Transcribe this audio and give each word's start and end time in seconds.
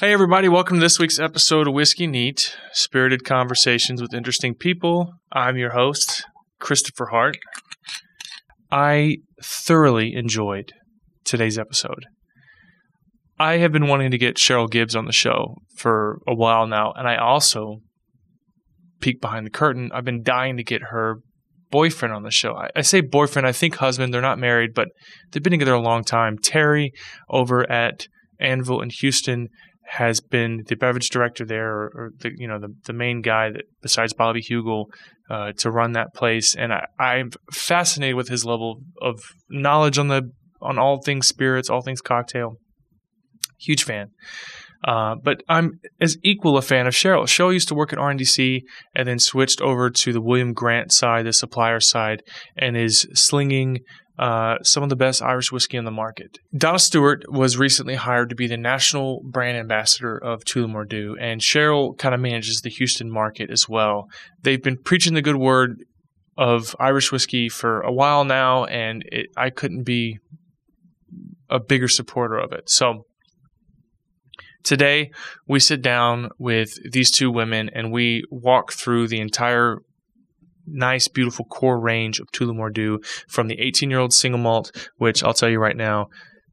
Hey, 0.00 0.12
everybody, 0.12 0.48
welcome 0.48 0.78
to 0.78 0.80
this 0.80 0.98
week's 0.98 1.20
episode 1.20 1.68
of 1.68 1.74
Whiskey 1.74 2.08
Neat 2.08 2.56
Spirited 2.72 3.24
Conversations 3.24 4.02
with 4.02 4.12
Interesting 4.12 4.56
People. 4.56 5.12
I'm 5.30 5.56
your 5.56 5.70
host, 5.70 6.24
Christopher 6.58 7.10
Hart. 7.12 7.36
I 8.72 9.18
thoroughly 9.40 10.14
enjoyed 10.16 10.72
today's 11.24 11.56
episode. 11.56 12.06
I 13.38 13.58
have 13.58 13.70
been 13.70 13.86
wanting 13.86 14.10
to 14.10 14.18
get 14.18 14.34
Cheryl 14.34 14.68
Gibbs 14.68 14.96
on 14.96 15.04
the 15.04 15.12
show 15.12 15.58
for 15.76 16.18
a 16.26 16.34
while 16.34 16.66
now, 16.66 16.92
and 16.96 17.06
I 17.06 17.14
also 17.14 17.76
peek 18.98 19.20
behind 19.20 19.46
the 19.46 19.50
curtain. 19.50 19.92
I've 19.94 20.04
been 20.04 20.24
dying 20.24 20.56
to 20.56 20.64
get 20.64 20.82
her 20.90 21.20
boyfriend 21.70 22.12
on 22.12 22.24
the 22.24 22.32
show. 22.32 22.56
I, 22.56 22.68
I, 22.74 22.82
say 22.82 23.00
boyfriend, 23.00 23.46
I 23.46 23.52
think 23.52 23.76
husband. 23.76 24.12
They're 24.12 24.20
not 24.20 24.40
married, 24.40 24.74
but 24.74 24.88
they've 25.30 25.40
been 25.40 25.52
together 25.52 25.74
a 25.74 25.80
long 25.80 26.02
time. 26.02 26.36
Terry 26.36 26.90
over 27.30 27.70
at 27.70 28.08
Anvil 28.40 28.80
in 28.80 28.90
Houston 28.90 29.50
has 29.86 30.20
been 30.20 30.64
the 30.66 30.76
beverage 30.76 31.10
director 31.10 31.44
there, 31.44 31.70
or, 31.70 31.92
or 31.94 32.10
the 32.18 32.30
you 32.36 32.48
know 32.48 32.58
the 32.58 32.74
the 32.86 32.92
main 32.92 33.22
guy 33.22 33.50
that 33.50 33.64
besides 33.82 34.12
Bobby 34.12 34.42
Heugel 34.42 34.86
uh, 35.30 35.52
to 35.58 35.70
run 35.70 35.92
that 35.92 36.14
place, 36.14 36.54
and 36.54 36.72
I, 36.72 36.86
I'm 36.98 37.30
fascinated 37.52 38.16
with 38.16 38.28
his 38.28 38.44
level 38.44 38.80
of 39.00 39.20
knowledge 39.50 39.98
on 39.98 40.08
the 40.08 40.30
on 40.60 40.78
all 40.78 41.00
things 41.02 41.28
spirits, 41.28 41.68
all 41.68 41.82
things 41.82 42.00
cocktail. 42.00 42.56
Huge 43.58 43.84
fan. 43.84 44.08
Uh, 44.86 45.14
but 45.22 45.42
I'm 45.48 45.80
as 46.00 46.18
equal 46.22 46.58
a 46.58 46.62
fan 46.62 46.86
of 46.86 46.92
Cheryl. 46.92 47.24
Cheryl 47.24 47.54
used 47.54 47.68
to 47.68 47.74
work 47.74 47.92
at 47.92 47.98
RNDC 47.98 48.60
and 48.94 49.08
then 49.08 49.18
switched 49.18 49.62
over 49.62 49.88
to 49.88 50.12
the 50.12 50.20
William 50.20 50.52
Grant 50.52 50.92
side, 50.92 51.24
the 51.24 51.32
supplier 51.32 51.80
side, 51.80 52.22
and 52.56 52.76
is 52.76 53.08
slinging 53.14 53.80
uh, 54.18 54.56
some 54.62 54.82
of 54.82 54.88
the 54.88 54.96
best 54.96 55.22
Irish 55.22 55.50
whiskey 55.50 55.76
on 55.76 55.84
the 55.84 55.90
market. 55.90 56.38
Donna 56.56 56.78
Stewart 56.78 57.24
was 57.28 57.56
recently 57.56 57.96
hired 57.96 58.28
to 58.30 58.36
be 58.36 58.46
the 58.46 58.56
national 58.56 59.22
brand 59.24 59.56
ambassador 59.56 60.16
of 60.16 60.44
Tullamore 60.44 61.14
and 61.20 61.40
Cheryl 61.40 61.98
kind 61.98 62.14
of 62.14 62.20
manages 62.20 62.60
the 62.60 62.70
Houston 62.70 63.10
market 63.10 63.50
as 63.50 63.68
well. 63.68 64.08
They've 64.42 64.62
been 64.62 64.78
preaching 64.78 65.14
the 65.14 65.22
good 65.22 65.36
word 65.36 65.84
of 66.36 66.76
Irish 66.78 67.10
whiskey 67.10 67.48
for 67.48 67.80
a 67.80 67.92
while 67.92 68.24
now, 68.24 68.64
and 68.64 69.04
it, 69.06 69.26
I 69.36 69.50
couldn't 69.50 69.84
be 69.84 70.18
a 71.50 71.60
bigger 71.60 71.88
supporter 71.88 72.36
of 72.36 72.52
it. 72.52 72.70
So 72.70 73.04
Today, 74.64 75.10
we 75.46 75.60
sit 75.60 75.82
down 75.82 76.30
with 76.38 76.78
these 76.90 77.10
two 77.10 77.30
women 77.30 77.68
and 77.74 77.92
we 77.92 78.24
walk 78.30 78.72
through 78.72 79.08
the 79.08 79.20
entire 79.20 79.80
nice, 80.66 81.08
beautiful 81.08 81.44
core 81.44 81.80
range 81.80 82.20
of 82.20 82.30
Tullamore 82.32 82.72
Dew 82.72 83.00
from 83.28 83.48
the 83.48 83.60
18 83.60 83.90
year 83.90 83.98
old 83.98 84.12
single 84.12 84.40
malt, 84.40 84.70
which 84.96 85.22
I'll 85.22 85.34
tell 85.34 85.48
you 85.48 85.58
right 85.58 85.76
now, 85.76 86.08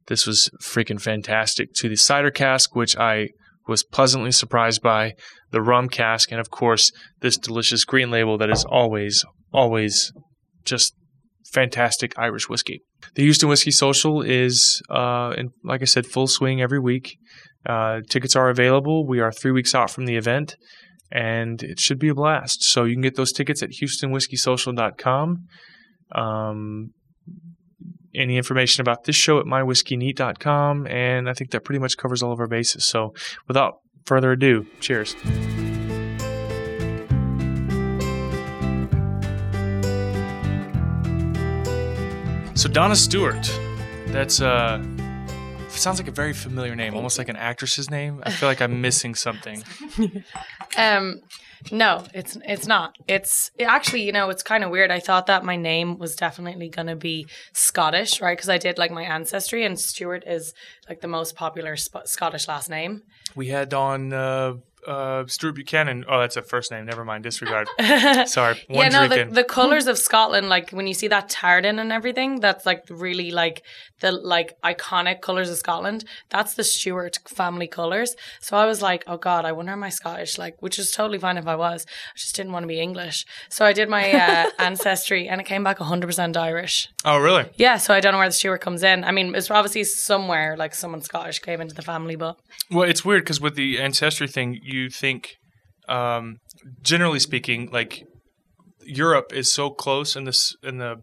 this 0.08 0.26
was 0.26 0.50
freaking 0.62 1.02
fantastic, 1.02 1.74
to 1.76 1.90
the 1.90 1.96
cider 1.96 2.32
cask, 2.32 2.76
which 2.76 2.98
I 2.98 3.30
was 3.68 3.84
pleasantly 3.84 4.32
surprised 4.32 4.82
by, 4.82 5.14
the 5.52 5.62
rum 5.62 5.90
cask, 5.90 6.32
and 6.32 6.40
of 6.40 6.50
course, 6.50 6.92
this 7.20 7.38
delicious 7.38 7.86
green 7.86 8.10
label 8.10 8.38
that 8.38 8.50
is 8.50 8.66
always, 8.66 9.24
always 9.54 10.12
just 10.66 10.96
fantastic 11.52 12.18
Irish 12.18 12.50
whiskey. 12.50 12.82
The 13.16 13.24
Houston 13.24 13.50
Whiskey 13.50 13.72
Social 13.72 14.22
is, 14.22 14.82
uh, 14.90 15.34
in, 15.38 15.50
like 15.64 15.82
I 15.82 15.86
said, 15.86 16.06
full 16.06 16.28
swing 16.28 16.62
every 16.62 16.80
week. 16.80 17.18
Uh, 17.66 18.00
tickets 18.10 18.36
are 18.36 18.50
available. 18.50 19.06
We 19.06 19.20
are 19.20 19.32
three 19.32 19.52
weeks 19.52 19.76
out 19.76 19.92
from 19.92 20.06
the 20.06 20.16
event, 20.16 20.56
and 21.12 21.62
it 21.64 21.80
should 21.80 22.00
be 22.00 22.10
a 22.10 22.16
blast. 22.16 22.64
So 22.64 22.84
you 22.86 22.96
can 22.96 23.02
get 23.02 23.16
those 23.16 23.32
tickets 23.32 23.62
at 23.62 23.72
HoustonWhiskeySocial.com. 23.72 25.48
Um, 26.14 26.94
any 28.14 28.38
information 28.38 28.82
about 28.82 29.06
this 29.06 29.16
show 29.16 29.40
at 29.40 29.46
mywhiskeyneat.com, 29.46 30.88
and 30.88 31.30
I 31.30 31.34
think 31.34 31.52
that 31.52 31.64
pretty 31.64 31.80
much 31.80 31.98
covers 31.98 32.22
all 32.22 32.32
of 32.32 32.40
our 32.40 32.48
bases. 32.48 32.86
So 32.86 33.14
without 33.48 33.76
further 34.06 34.32
ado, 34.32 34.66
cheers. 34.80 35.16
So 42.54 42.70
Donna 42.70 42.96
Stewart, 42.96 43.50
that's 44.08 44.42
uh 44.42 44.84
sounds 45.82 46.00
like 46.00 46.08
a 46.08 46.12
very 46.12 46.34
familiar 46.34 46.76
name, 46.76 46.96
almost 46.96 47.18
like 47.18 47.30
an 47.30 47.36
actress's 47.36 47.90
name. 47.90 48.22
I 48.24 48.32
feel 48.32 48.48
like 48.48 48.62
I'm 48.62 48.82
missing 48.88 49.16
something. 49.16 49.64
um, 50.78 51.22
no, 51.72 52.06
it's 52.14 52.38
it's 52.46 52.66
not. 52.66 52.96
It's 53.08 53.52
it 53.58 53.66
actually, 53.66 54.04
you 54.04 54.12
know, 54.12 54.30
it's 54.30 54.42
kind 54.44 54.64
of 54.64 54.72
weird. 54.72 54.90
I 54.90 55.00
thought 55.00 55.28
that 55.28 55.44
my 55.44 55.56
name 55.56 55.98
was 55.98 56.16
definitely 56.16 56.70
gonna 56.70 56.96
be 56.96 57.28
Scottish, 57.54 58.22
right? 58.22 58.36
Because 58.36 58.50
I 58.50 58.58
did 58.58 58.78
like 58.78 58.92
my 58.92 59.04
ancestry, 59.04 59.64
and 59.66 59.80
Stewart 59.80 60.24
is 60.26 60.54
like 60.90 61.02
the 61.02 61.08
most 61.08 61.36
popular 61.36 61.76
sp- 61.78 62.06
Scottish 62.06 62.48
last 62.48 62.70
name. 62.70 63.04
We 63.36 63.48
had 63.48 63.74
on 63.74 64.12
uh, 64.12 64.56
uh, 64.88 65.26
Stuart 65.28 65.54
Buchanan. 65.54 66.06
Oh, 66.08 66.20
that's 66.20 66.38
a 66.38 66.42
first 66.42 66.72
name. 66.72 66.86
Never 66.86 67.06
mind. 67.06 67.24
Disregard. 67.24 67.68
Sorry. 68.28 68.64
yeah, 68.70 68.90
no, 68.90 69.08
the, 69.08 69.26
the, 69.26 69.44
colors 69.44 69.88
of 69.88 69.98
Scotland, 69.98 70.50
like 70.50 70.72
when 70.72 70.88
you 70.88 70.94
see 70.94 71.08
that 71.08 71.30
tartan 71.30 71.80
and 71.80 71.92
everything, 71.92 72.40
that's 72.40 72.66
like 72.66 72.86
really 72.90 73.32
like 73.32 73.64
the 74.00 74.12
like 74.12 74.60
iconic 74.62 75.22
colors 75.22 75.50
of 75.50 75.58
Scotland. 75.58 76.06
That's 76.30 76.56
the 76.56 76.64
Stuart 76.64 77.20
family 77.28 77.68
colors. 77.68 78.16
So 78.40 78.58
I 78.58 78.66
was 78.66 78.82
like, 78.82 79.04
oh 79.08 79.18
God, 79.18 79.46
I 79.46 79.52
wonder 79.52 79.72
am 79.72 79.84
I 79.84 79.90
Scottish? 79.90 80.38
Like, 80.38 80.62
which 80.62 80.80
is 80.80 80.92
totally 80.92 81.20
fine 81.20 81.38
if 81.38 81.48
I 81.48 81.56
was. 81.56 81.86
I 82.14 82.18
just 82.18 82.36
didn't 82.36 82.52
want 82.52 82.64
to 82.64 82.68
be 82.68 82.80
English. 82.80 83.26
So 83.50 83.66
I 83.66 83.74
did 83.74 83.90
my 83.90 84.12
uh, 84.12 84.50
ancestry 84.60 85.28
and 85.28 85.40
it 85.40 85.46
came 85.46 85.64
back 85.64 85.78
100% 85.78 86.38
Irish. 86.38 86.90
Oh, 87.06 87.18
really? 87.18 87.50
Yeah. 87.56 87.78
So 87.78 87.94
I 87.94 88.00
don't 88.00 88.14
know 88.14 88.20
where 88.20 88.28
the 88.28 88.34
Stuart 88.34 88.62
comes 88.62 88.84
in. 88.84 89.04
I 89.04 89.12
mean, 89.12 89.34
it's 89.36 89.50
obviously 89.52 89.84
somewhere 89.84 90.58
like 90.58 90.74
someone 90.74 91.02
Scottish 91.02 91.40
came 91.40 91.62
into 91.62 91.76
the 91.76 91.82
family, 91.82 92.16
but. 92.16 92.38
Well, 92.70 92.90
it's 92.90 93.06
weird 93.06 93.24
because 93.24 93.40
with 93.40 93.56
the 93.56 93.80
ancestry 93.80 94.28
thing, 94.28 94.60
you 94.72 94.90
think, 94.90 95.38
um, 95.88 96.38
generally 96.82 97.20
speaking, 97.20 97.70
like 97.72 98.04
Europe 98.86 99.32
is 99.34 99.52
so 99.52 99.70
close 99.70 100.16
and 100.16 100.28
this 100.28 100.56
and 100.64 100.80
the 100.80 101.02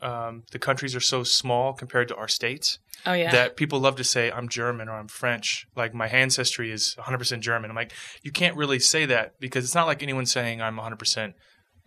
um, 0.00 0.44
the 0.52 0.58
countries 0.58 0.94
are 0.94 1.00
so 1.00 1.24
small 1.24 1.72
compared 1.72 2.08
to 2.08 2.16
our 2.16 2.28
states. 2.28 2.78
Oh 3.06 3.12
yeah. 3.12 3.30
That 3.30 3.56
people 3.56 3.80
love 3.80 3.96
to 3.96 4.04
say 4.04 4.30
I'm 4.30 4.48
German 4.48 4.88
or 4.88 4.92
I'm 4.92 5.08
French. 5.08 5.66
Like 5.76 5.94
my 5.94 6.08
ancestry 6.08 6.70
is 6.70 6.96
100% 6.98 7.40
German. 7.40 7.70
I'm 7.70 7.76
like 7.76 7.92
you 8.22 8.32
can't 8.32 8.56
really 8.56 8.78
say 8.78 9.06
that 9.06 9.38
because 9.40 9.64
it's 9.64 9.74
not 9.74 9.86
like 9.86 10.02
anyone's 10.02 10.32
saying 10.32 10.60
I'm 10.62 10.76
100% 10.76 11.34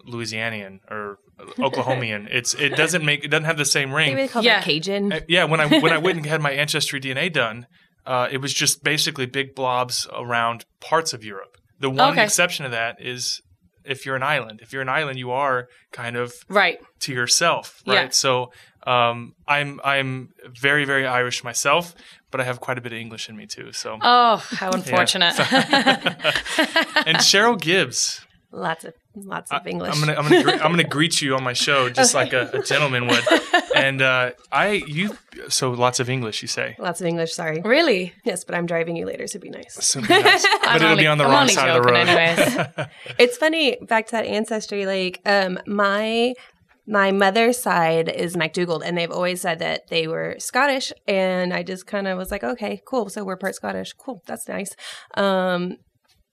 Louisianian 0.08 0.80
or 0.90 1.20
Oklahomian. 1.58 2.28
it's 2.30 2.54
it 2.56 2.76
doesn't 2.76 3.04
make 3.04 3.24
it 3.24 3.30
doesn't 3.30 3.46
have 3.46 3.58
the 3.58 3.66
same 3.66 3.94
ring. 3.94 4.16
They 4.16 4.28
call 4.28 4.44
yeah. 4.44 4.62
Cajun. 4.62 5.12
Uh, 5.12 5.20
yeah, 5.28 5.44
when 5.46 5.60
I 5.60 5.68
when 5.80 5.92
I 5.92 5.98
went 5.98 6.18
and 6.18 6.26
had 6.26 6.42
my 6.42 6.52
ancestry 6.52 7.00
DNA 7.00 7.32
done, 7.32 7.68
uh, 8.06 8.28
it 8.32 8.38
was 8.38 8.54
just 8.54 8.84
basically 8.84 9.26
big 9.26 9.56
blobs 9.56 10.08
around 10.14 10.66
parts 10.80 11.14
of 11.14 11.24
Europe. 11.24 11.58
The 11.80 11.90
one 11.90 12.14
okay. 12.14 12.24
exception 12.24 12.64
to 12.66 12.72
that 12.72 13.02
is 13.02 13.42
if 13.84 14.06
you're 14.06 14.16
an 14.16 14.24
island. 14.24 14.60
If 14.62 14.74
you're 14.74 14.82
an 14.82 14.90
island, 14.90 15.18
you 15.18 15.32
are 15.32 15.68
kind 15.92 16.16
of 16.16 16.34
right 16.48 16.80
to 17.02 17.14
yourself, 17.14 17.82
right? 17.86 18.06
Yeah. 18.06 18.10
So 18.10 18.52
um, 18.86 19.36
I'm 19.48 19.80
I'm 19.84 20.30
very 20.48 20.86
very 20.86 21.06
Irish 21.06 21.44
myself, 21.44 21.96
but 22.30 22.42
I 22.42 22.44
have 22.44 22.60
quite 22.60 22.78
a 22.78 22.82
bit 22.82 22.94
of 22.94 23.00
English 23.00 23.30
in 23.30 23.36
me 23.36 23.46
too. 23.46 23.72
So 23.72 23.98
oh, 24.02 24.38
how 24.38 24.72
unfortunate! 24.72 25.36
And 27.04 27.18
Cheryl 27.18 27.60
Gibbs, 27.60 28.26
lots 28.52 28.86
of 28.86 28.94
lots 29.16 29.52
of 29.52 29.66
English. 29.66 29.94
I, 29.94 29.98
am 29.98 30.06
gonna 30.06 30.20
I'm 30.20 30.30
gonna, 30.30 30.52
I'm 30.64 30.72
gonna 30.72 30.84
greet 30.98 31.22
you 31.22 31.36
on 31.36 31.44
my 31.44 31.54
show 31.54 31.90
just 31.90 32.14
like 32.14 32.34
a, 32.34 32.50
a 32.54 32.64
gentleman 32.64 33.08
would. 33.08 33.24
And 33.74 34.02
uh, 34.02 34.32
I 34.52 34.84
you 34.86 35.18
so 35.48 35.72
lots 35.72 36.00
of 36.00 36.10
English 36.10 36.42
you 36.42 36.48
say. 36.48 36.76
Lots 36.78 37.02
of 37.02 37.08
English. 37.08 37.34
Sorry. 37.34 37.62
Really? 37.62 38.14
Yes, 38.26 38.44
but 38.44 38.54
I'm 38.54 38.66
driving 38.66 38.96
you 38.96 39.06
later, 39.06 39.26
so 39.28 39.40
be 39.40 39.50
nice. 39.50 39.74
So 39.76 40.02
be 40.02 40.08
nice. 40.08 40.46
but 40.64 40.76
it'll 40.76 40.90
only, 40.90 41.04
be 41.04 41.08
on 41.08 41.18
the 41.18 41.24
I'm 41.24 41.32
wrong 41.32 41.48
side 41.48 41.70
of 41.70 41.82
the 41.82 41.92
road. 41.92 42.08
Anyways. 42.08 42.88
it's 43.18 43.38
funny 43.38 43.78
back 43.82 44.08
to 44.08 44.12
that 44.12 44.26
ancestry. 44.26 44.86
Like 44.86 45.22
um, 45.26 45.58
my 45.66 46.34
my 46.86 47.12
mother's 47.12 47.58
side 47.58 48.10
is 48.10 48.36
MacDougall, 48.36 48.82
and 48.82 48.98
they've 48.98 49.10
always 49.10 49.42
said 49.42 49.60
that 49.60 49.88
they 49.88 50.08
were 50.08 50.36
Scottish. 50.40 50.92
And 51.08 51.54
I 51.54 51.64
just 51.64 51.88
kind 51.88 52.08
of 52.08 52.18
was 52.18 52.30
like, 52.30 52.44
okay, 52.44 52.82
cool. 52.86 53.10
So 53.10 53.24
we're 53.24 53.38
part 53.38 53.56
Scottish. 53.56 53.94
Cool. 53.94 54.22
That's 54.28 54.48
nice. 54.48 54.76
Um, 55.16 55.78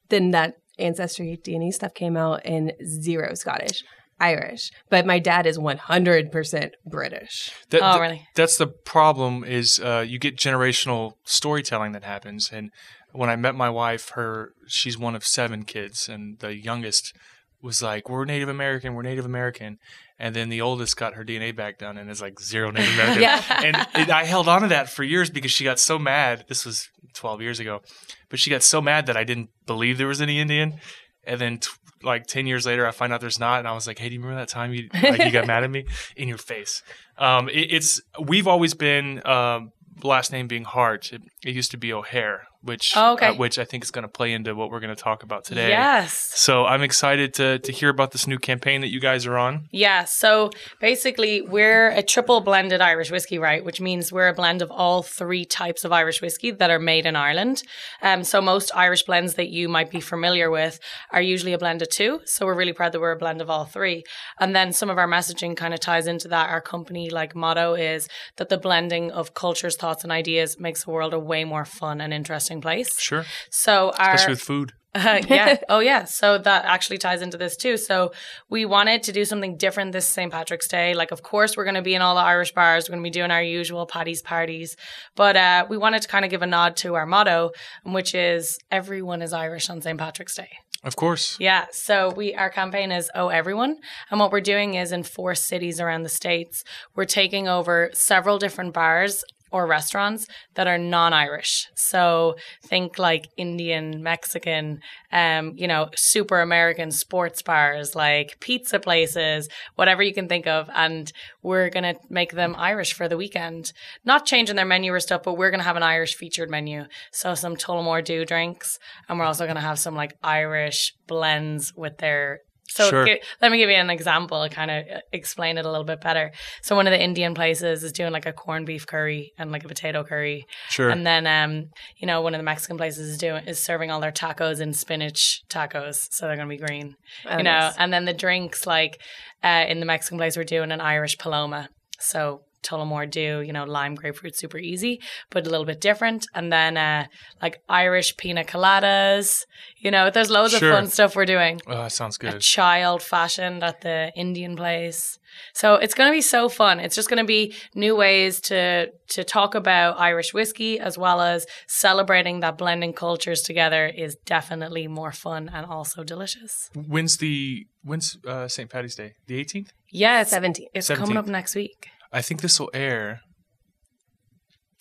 then 0.08 0.32
that 0.32 0.56
ancestry 0.78 1.38
DNA 1.42 1.72
stuff 1.72 1.94
came 1.94 2.16
out 2.16 2.44
in 2.44 2.72
zero 2.84 3.34
Scottish. 3.34 3.82
Irish, 4.20 4.72
but 4.90 5.06
my 5.06 5.20
dad 5.20 5.46
is 5.46 5.58
100% 5.58 6.70
British. 6.84 7.52
That, 7.70 7.80
oh, 7.84 8.00
really? 8.00 8.26
That's 8.34 8.58
the 8.58 8.66
problem 8.66 9.44
is 9.44 9.78
uh, 9.78 10.04
you 10.06 10.18
get 10.18 10.36
generational 10.36 11.12
storytelling 11.24 11.92
that 11.92 12.02
happens. 12.02 12.50
And 12.52 12.72
when 13.12 13.30
I 13.30 13.36
met 13.36 13.54
my 13.54 13.70
wife, 13.70 14.10
her 14.10 14.52
she's 14.66 14.98
one 14.98 15.14
of 15.14 15.24
seven 15.24 15.64
kids, 15.64 16.08
and 16.08 16.38
the 16.38 16.56
youngest 16.56 17.14
was 17.62 17.82
like, 17.82 18.08
"We're 18.08 18.24
Native 18.24 18.48
American. 18.48 18.94
We're 18.94 19.02
Native 19.02 19.24
American." 19.24 19.78
And 20.20 20.34
then 20.34 20.48
the 20.48 20.60
oldest 20.60 20.96
got 20.96 21.14
her 21.14 21.24
DNA 21.24 21.54
back 21.54 21.78
done 21.78 21.96
and 21.96 22.10
is 22.10 22.20
like 22.20 22.40
zero 22.40 22.70
Native 22.72 22.94
American. 22.94 23.22
yeah. 23.22 23.42
And 23.64 23.76
it, 23.94 24.10
I 24.10 24.24
held 24.24 24.48
on 24.48 24.62
to 24.62 24.68
that 24.68 24.90
for 24.90 25.04
years 25.04 25.30
because 25.30 25.52
she 25.52 25.62
got 25.62 25.78
so 25.78 25.96
mad. 25.96 26.44
This 26.48 26.66
was 26.66 26.88
12 27.14 27.42
years 27.42 27.60
ago, 27.60 27.82
but 28.28 28.38
she 28.38 28.50
got 28.50 28.62
so 28.62 28.80
mad 28.80 29.06
that 29.06 29.16
I 29.16 29.24
didn't 29.24 29.50
believe 29.66 29.98
there 29.98 30.06
was 30.06 30.20
any 30.20 30.40
Indian. 30.40 30.80
And 31.24 31.40
then, 31.40 31.58
t- 31.58 31.68
like 32.02 32.26
10 32.26 32.46
years 32.46 32.64
later, 32.64 32.86
I 32.86 32.90
find 32.90 33.12
out 33.12 33.20
there's 33.20 33.40
not. 33.40 33.58
And 33.58 33.68
I 33.68 33.72
was 33.72 33.86
like, 33.86 33.98
hey, 33.98 34.08
do 34.08 34.14
you 34.14 34.20
remember 34.20 34.40
that 34.40 34.48
time 34.48 34.72
you, 34.72 34.88
like, 34.94 35.24
you 35.24 35.30
got 35.30 35.46
mad 35.46 35.64
at 35.64 35.70
me? 35.70 35.84
In 36.16 36.28
your 36.28 36.38
face. 36.38 36.82
Um, 37.18 37.48
it, 37.48 37.72
it's, 37.72 38.00
we've 38.20 38.46
always 38.46 38.74
been, 38.74 39.26
um, 39.26 39.72
last 40.02 40.32
name 40.32 40.48
being 40.48 40.64
Hart. 40.64 41.12
It, 41.12 41.22
it, 41.44 41.54
used 41.54 41.70
to 41.72 41.76
be 41.76 41.92
O'Hare 41.92 42.46
which 42.62 42.92
Oh, 42.96 43.12
okay. 43.14 43.28
uh, 43.28 43.34
which 43.34 43.58
I 43.58 43.64
think 43.64 43.84
is 43.84 43.90
going 43.90 44.02
to 44.02 44.08
play 44.08 44.32
into 44.32 44.54
what 44.54 44.70
we're 44.70 44.80
going 44.80 44.94
to 44.94 45.00
talk 45.00 45.22
about 45.22 45.44
today. 45.44 45.68
Yes. 45.68 46.12
So 46.34 46.66
I'm 46.66 46.82
excited 46.82 47.34
to 47.34 47.58
to 47.60 47.72
hear 47.72 47.88
about 47.88 48.10
this 48.12 48.26
new 48.26 48.38
campaign 48.38 48.80
that 48.80 48.88
you 48.88 49.00
guys 49.00 49.26
are 49.26 49.36
on. 49.38 49.68
Yeah, 49.70 50.04
so 50.04 50.50
basically, 50.80 51.42
we're 51.42 51.90
a 51.90 52.02
triple 52.02 52.40
blended 52.40 52.80
Irish 52.80 53.10
whiskey, 53.10 53.38
right? 53.38 53.64
Which 53.64 53.80
means 53.80 54.12
we're 54.12 54.28
a 54.28 54.34
blend 54.34 54.62
of 54.62 54.70
all 54.70 55.02
three 55.02 55.44
types 55.44 55.84
of 55.84 55.92
Irish 55.92 56.20
whiskey 56.22 56.50
that 56.50 56.70
are 56.70 56.78
made 56.78 57.06
in 57.06 57.14
Ireland. 57.14 57.62
Um, 58.02 58.24
so 58.24 58.40
most 58.40 58.70
Irish 58.74 59.02
blends 59.04 59.34
that 59.34 59.48
you 59.50 59.68
might 59.68 59.90
be 59.90 60.00
familiar 60.00 60.50
with 60.50 60.80
are 61.10 61.22
usually 61.22 61.52
a 61.52 61.58
blend 61.58 61.82
of 61.82 61.90
two. 61.90 62.20
So 62.24 62.46
we're 62.46 62.54
really 62.56 62.72
proud 62.72 62.92
that 62.92 63.00
we're 63.00 63.12
a 63.12 63.18
blend 63.18 63.40
of 63.40 63.50
all 63.50 63.64
three. 63.66 64.04
And 64.40 64.54
then 64.56 64.72
some 64.72 64.90
of 64.90 64.98
our 64.98 65.08
messaging 65.08 65.56
kind 65.56 65.74
of 65.74 65.80
ties 65.80 66.06
into 66.06 66.28
that. 66.28 66.50
Our 66.50 66.60
company 66.60 67.10
like 67.10 67.34
motto 67.34 67.74
is 67.74 68.08
that 68.36 68.48
the 68.48 68.58
blending 68.58 69.10
of 69.10 69.34
cultures, 69.34 69.76
thoughts, 69.76 70.02
and 70.02 70.12
ideas 70.12 70.58
makes 70.58 70.84
the 70.84 70.90
world 70.90 71.12
a 71.14 71.18
way 71.18 71.44
more 71.44 71.64
fun 71.64 72.00
and 72.00 72.12
interesting 72.14 72.47
place. 72.60 72.98
Sure, 73.00 73.24
So 73.50 73.92
our 73.98 74.14
especially 74.14 74.32
with 74.32 74.40
food. 74.42 74.72
uh, 74.94 75.20
yeah. 75.28 75.56
Oh, 75.68 75.80
yeah. 75.80 76.04
So 76.04 76.38
that 76.38 76.64
actually 76.64 76.98
ties 76.98 77.22
into 77.22 77.36
this 77.36 77.56
too. 77.56 77.76
So 77.76 78.12
we 78.48 78.64
wanted 78.64 79.02
to 79.04 79.12
do 79.12 79.24
something 79.24 79.56
different 79.56 79.92
this 79.92 80.06
St. 80.06 80.32
Patrick's 80.32 80.66
Day. 80.66 80.94
Like, 80.94 81.10
of 81.12 81.22
course, 81.22 81.56
we're 81.56 81.64
going 81.64 81.74
to 81.74 81.82
be 81.82 81.94
in 81.94 82.02
all 82.02 82.14
the 82.14 82.22
Irish 82.22 82.52
bars. 82.52 82.88
We're 82.88 82.94
going 82.94 83.04
to 83.04 83.10
be 83.10 83.18
doing 83.18 83.30
our 83.30 83.42
usual 83.42 83.86
Paddy's 83.86 84.22
parties. 84.22 84.76
But 85.14 85.36
uh, 85.36 85.66
we 85.68 85.76
wanted 85.76 86.02
to 86.02 86.08
kind 86.08 86.24
of 86.24 86.30
give 86.30 86.42
a 86.42 86.46
nod 86.46 86.76
to 86.78 86.94
our 86.94 87.06
motto, 87.06 87.50
which 87.84 88.14
is 88.14 88.58
everyone 88.70 89.22
is 89.22 89.32
Irish 89.32 89.68
on 89.70 89.82
St. 89.82 89.98
Patrick's 89.98 90.34
Day. 90.34 90.50
Of 90.84 90.94
course. 90.94 91.36
Yeah. 91.40 91.66
So 91.72 92.10
we 92.10 92.34
our 92.36 92.50
campaign 92.50 92.92
is 92.92 93.10
Oh 93.14 93.28
Everyone. 93.28 93.76
And 94.10 94.20
what 94.20 94.30
we're 94.30 94.40
doing 94.40 94.74
is 94.74 94.92
in 94.92 95.02
four 95.02 95.34
cities 95.34 95.80
around 95.80 96.04
the 96.04 96.08
States, 96.08 96.62
we're 96.94 97.04
taking 97.04 97.48
over 97.48 97.90
several 97.94 98.38
different 98.38 98.74
bars 98.74 99.24
or 99.50 99.66
restaurants 99.66 100.26
that 100.54 100.66
are 100.66 100.78
non-Irish. 100.78 101.68
So 101.74 102.36
think 102.64 102.98
like 102.98 103.28
Indian, 103.36 104.02
Mexican, 104.02 104.80
um, 105.12 105.54
you 105.56 105.66
know, 105.66 105.90
super 105.96 106.40
American 106.40 106.90
sports 106.90 107.42
bars, 107.42 107.94
like 107.94 108.38
pizza 108.40 108.78
places, 108.78 109.48
whatever 109.74 110.02
you 110.02 110.14
can 110.14 110.28
think 110.28 110.46
of. 110.46 110.68
And 110.74 111.12
we're 111.42 111.70
gonna 111.70 111.94
make 112.10 112.32
them 112.32 112.54
Irish 112.58 112.92
for 112.92 113.08
the 113.08 113.16
weekend. 113.16 113.72
Not 114.04 114.26
changing 114.26 114.56
their 114.56 114.64
menu 114.64 114.92
or 114.92 115.00
stuff, 115.00 115.22
but 115.22 115.36
we're 115.36 115.50
gonna 115.50 115.62
have 115.62 115.76
an 115.76 115.82
Irish 115.82 116.14
featured 116.14 116.50
menu. 116.50 116.84
So 117.12 117.34
some 117.34 117.56
Tullamore 117.56 118.04
Dew 118.04 118.24
drinks, 118.24 118.78
and 119.08 119.18
we're 119.18 119.24
also 119.24 119.46
gonna 119.46 119.60
have 119.60 119.78
some 119.78 119.94
like 119.94 120.14
Irish 120.22 120.94
blends 121.06 121.72
with 121.74 121.98
their 121.98 122.40
so 122.68 122.88
Sure. 122.90 123.06
gi- 123.06 123.20
let 123.40 123.50
me 123.50 123.58
give 123.58 123.70
you 123.70 123.76
an 123.76 123.90
example, 123.90 124.46
kind 124.50 124.70
of 124.70 124.84
explain 125.12 125.58
it 125.58 125.64
a 125.64 125.70
little 125.70 125.84
bit 125.86 126.00
better. 126.00 126.30
So 126.62 126.76
one 126.76 126.86
of 126.86 126.92
the 126.92 127.02
Indian 127.02 127.34
places 127.34 127.82
is 127.82 127.92
doing 127.92 128.12
like 128.12 128.26
a 128.26 128.32
corned 128.32 128.66
beef 128.66 128.86
curry 128.86 129.32
and 129.38 129.50
like 129.50 129.64
a 129.64 129.68
potato 129.68 130.04
curry, 130.04 130.46
Sure. 130.68 130.90
and 130.90 131.06
then 131.06 131.26
um, 131.26 131.70
you 131.96 132.06
know, 132.06 132.20
one 132.20 132.34
of 132.34 132.38
the 132.38 132.44
Mexican 132.44 132.76
places 132.76 133.08
is 133.10 133.18
doing 133.18 133.44
is 133.46 133.58
serving 133.58 133.90
all 133.90 134.00
their 134.00 134.12
tacos 134.12 134.60
in 134.60 134.72
spinach 134.74 135.40
tacos, 135.48 136.08
so 136.12 136.26
they're 136.26 136.36
gonna 136.36 136.48
be 136.48 136.56
green. 136.58 136.94
Oh, 137.26 137.38
you 137.38 137.42
know, 137.42 137.50
nice. 137.58 137.74
and 137.78 137.92
then 137.92 138.04
the 138.04 138.12
drinks 138.14 138.66
like 138.66 139.00
uh, 139.42 139.64
in 139.68 139.80
the 139.80 139.86
Mexican 139.86 140.18
place 140.18 140.36
we're 140.36 140.44
doing 140.44 140.70
an 140.72 140.80
Irish 140.80 141.16
paloma. 141.18 141.68
So 142.00 142.42
Tullamore 142.62 143.10
Dew, 143.10 143.40
you 143.40 143.52
know, 143.52 143.64
lime 143.64 143.94
grapefruit, 143.94 144.36
super 144.36 144.58
easy, 144.58 145.00
but 145.30 145.46
a 145.46 145.50
little 145.50 145.66
bit 145.66 145.80
different. 145.80 146.26
And 146.34 146.52
then 146.52 146.76
uh, 146.76 147.06
like 147.42 147.60
Irish 147.68 148.16
pina 148.16 148.44
coladas. 148.44 149.44
You 149.76 149.90
know, 149.90 150.10
there's 150.10 150.30
loads 150.30 150.56
Sure. 150.56 150.70
of 150.70 150.74
fun 150.76 150.86
stuff 150.88 151.14
we're 151.16 151.24
doing 151.26 151.60
oh, 151.66 151.74
that 151.74 151.92
sounds 151.92 152.16
a 152.16 152.20
good. 152.20 152.40
child 152.40 153.02
fashioned 153.02 153.62
at 153.62 153.80
the 153.82 154.12
Indian 154.16 154.56
place. 154.56 155.18
So 155.54 155.74
it's 155.74 155.94
going 155.94 156.10
to 156.10 156.12
be 156.12 156.20
so 156.20 156.48
fun. 156.48 156.80
It's 156.80 156.94
just 156.96 157.08
going 157.08 157.18
to 157.22 157.26
be 157.26 157.54
new 157.74 157.94
ways 157.94 158.40
to 158.42 158.90
to 159.08 159.24
talk 159.24 159.54
about 159.54 159.98
Irish 159.98 160.34
whiskey 160.34 160.80
as 160.80 160.98
well 160.98 161.20
as 161.20 161.46
celebrating 161.66 162.40
that 162.40 162.58
blending 162.58 162.92
cultures 162.92 163.42
together 163.42 163.86
is 163.86 164.16
definitely 164.24 164.88
more 164.88 165.12
fun 165.12 165.50
and 165.52 165.66
also 165.66 166.02
delicious. 166.02 166.70
When's 166.74 167.18
the 167.18 167.66
when's 167.82 168.18
uh, 168.26 168.48
St. 168.48 168.68
Patty's 168.70 168.94
Day? 168.96 169.14
The 169.26 169.44
18th. 169.44 169.68
Yeah, 169.90 170.20
it's, 170.22 170.30
17. 170.30 170.68
it's 170.74 170.88
coming 170.88 171.16
up 171.16 171.26
next 171.26 171.54
week 171.54 171.88
I 172.12 172.22
think 172.22 172.40
this 172.40 172.58
will 172.58 172.70
air 172.72 173.20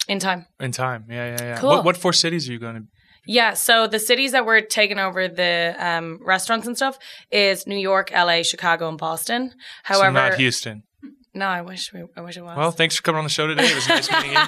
in 0.08 0.20
time. 0.20 0.46
in 0.60 0.72
time. 0.72 1.06
Yeah, 1.10 1.36
yeah, 1.38 1.44
yeah. 1.44 1.58
Cool. 1.58 1.70
What, 1.70 1.86
what 1.86 1.98
four 1.98 2.14
cities 2.14 2.48
are 2.50 2.54
you 2.54 2.60
going 2.60 2.76
to? 2.76 2.84
Yeah, 3.26 3.56
so 3.56 3.88
the 3.88 4.00
cities 4.00 4.32
that 4.32 4.46
we're 4.46 4.62
taking 4.62 5.00
over 5.00 5.28
the 5.28 5.76
um, 5.78 6.20
restaurants 6.24 6.66
and 6.66 6.78
stuff 6.78 6.98
is 7.30 7.68
New 7.68 7.78
York, 7.78 8.10
LA, 8.12 8.42
Chicago, 8.42 8.88
and 8.88 8.98
Boston. 8.98 9.50
so 9.50 9.56
However, 9.84 10.12
not 10.14 10.36
Houston. 10.36 10.84
No, 11.38 11.45
I 11.48 11.62
wish 11.62 11.94
we, 11.94 12.04
I 12.16 12.22
wish 12.22 12.36
it 12.38 12.42
was. 12.44 12.57
Well, 12.57 12.72
thanks 12.72 12.95
for 12.95 13.01
coming 13.04 13.19
on 13.19 13.24
the 13.24 13.30
show 13.30 13.48
today. 13.48 13.66
It 13.68 13.75
was 13.75 13.88
nice 13.88 14.12
meeting 14.12 14.31
you. 14.34 14.39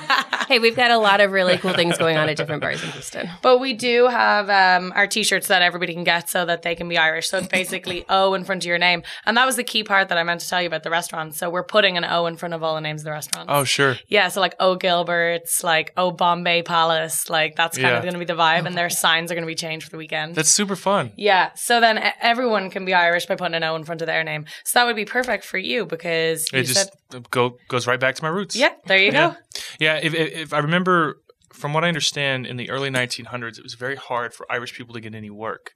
Hey, 0.49 0.57
we've 0.57 0.75
got 0.75 0.89
a 0.89 0.97
lot 0.97 1.21
of 1.21 1.31
really 1.31 1.59
cool 1.59 1.73
things 1.73 1.95
going 1.99 2.17
on 2.17 2.27
at 2.27 2.35
different 2.35 2.59
bars 2.61 2.83
in 2.83 2.89
Houston. 2.89 3.29
But 3.43 3.59
we 3.59 3.73
do 3.73 4.07
have 4.07 4.49
um, 4.49 4.91
our 4.95 5.05
t-shirts 5.05 5.47
that 5.49 5.61
everybody 5.61 5.93
can 5.93 6.03
get 6.03 6.27
so 6.27 6.43
that 6.43 6.63
they 6.63 6.73
can 6.73 6.89
be 6.89 6.97
Irish. 6.97 7.29
So 7.29 7.37
it's 7.37 7.47
basically 7.59 8.03
O 8.09 8.33
in 8.33 8.43
front 8.43 8.63
of 8.63 8.67
your 8.67 8.79
name. 8.79 9.03
And 9.27 9.37
that 9.37 9.45
was 9.45 9.57
the 9.57 9.63
key 9.63 9.83
part 9.83 10.09
that 10.09 10.17
I 10.17 10.23
meant 10.23 10.41
to 10.41 10.49
tell 10.49 10.59
you 10.59 10.65
about 10.65 10.81
the 10.81 10.89
restaurant. 10.89 11.35
So 11.35 11.51
we're 11.51 11.61
putting 11.63 11.97
an 11.97 12.03
O 12.03 12.25
in 12.25 12.35
front 12.35 12.55
of 12.55 12.63
all 12.63 12.73
the 12.73 12.81
names 12.81 13.01
of 13.01 13.05
the 13.05 13.11
restaurants. 13.11 13.51
Oh, 13.53 13.63
sure. 13.63 13.97
Yeah, 14.07 14.29
so 14.29 14.41
like 14.41 14.55
O 14.59 14.75
Gilbert's, 14.75 15.63
like 15.63 15.93
O 15.97 16.09
Bombay 16.09 16.63
Palace, 16.63 17.29
like 17.29 17.55
that's 17.55 17.77
kind 17.77 17.89
Yeah. 17.89 17.97
of 17.97 18.01
going 18.03 18.13
to 18.13 18.19
be 18.19 18.25
the 18.25 18.33
vibe. 18.33 18.65
And 18.65 18.75
their 18.75 18.89
signs 18.89 19.31
are 19.31 19.35
going 19.35 19.43
to 19.45 19.47
be 19.47 19.53
changed 19.53 19.85
for 19.85 19.91
the 19.91 19.97
weekend. 19.97 20.33
That's 20.33 20.49
super 20.49 20.75
fun. 20.75 21.11
yeah, 21.15 21.51
so 21.53 21.79
then 21.79 21.99
e- 21.99 22.09
everyone 22.21 22.71
can 22.71 22.85
be 22.85 22.95
Irish 22.95 23.27
by 23.27 23.35
putting 23.35 23.53
an 23.53 23.63
O 23.63 23.75
in 23.75 23.83
front 23.83 24.01
of 24.01 24.07
their 24.07 24.23
name. 24.23 24.45
So 24.63 24.79
that 24.79 24.85
would 24.87 24.95
be 24.95 25.05
perfect 25.05 25.43
for 25.43 25.59
you 25.59 25.85
because 25.85 26.51
you 26.51 26.57
It 26.59 26.63
just 26.85 26.93
said, 27.11 27.29
go 27.31 27.57
goes 27.67 27.87
right 27.87 27.99
back 27.99 28.15
to 28.15 28.23
my 28.23 28.29
roots. 28.29 28.55
yeah, 28.55 28.73
there 28.85 28.97
you 28.97 29.11
Yeah. 29.11 29.29
go. 29.31 29.35
Yeah, 29.79 29.99
if, 30.01 30.13
if, 30.13 30.33
if 30.33 30.53
I 30.53 30.59
remember 30.59 31.15
from 31.53 31.73
what 31.73 31.83
I 31.83 31.87
understand, 31.87 32.45
in 32.45 32.57
the 32.57 32.69
early 32.69 32.89
1900s, 32.89 33.57
it 33.57 33.63
was 33.63 33.73
very 33.73 33.95
hard 33.95 34.33
for 34.33 34.45
Irish 34.51 34.73
people 34.73 34.93
to 34.93 35.01
get 35.01 35.13
any 35.15 35.29
work, 35.29 35.71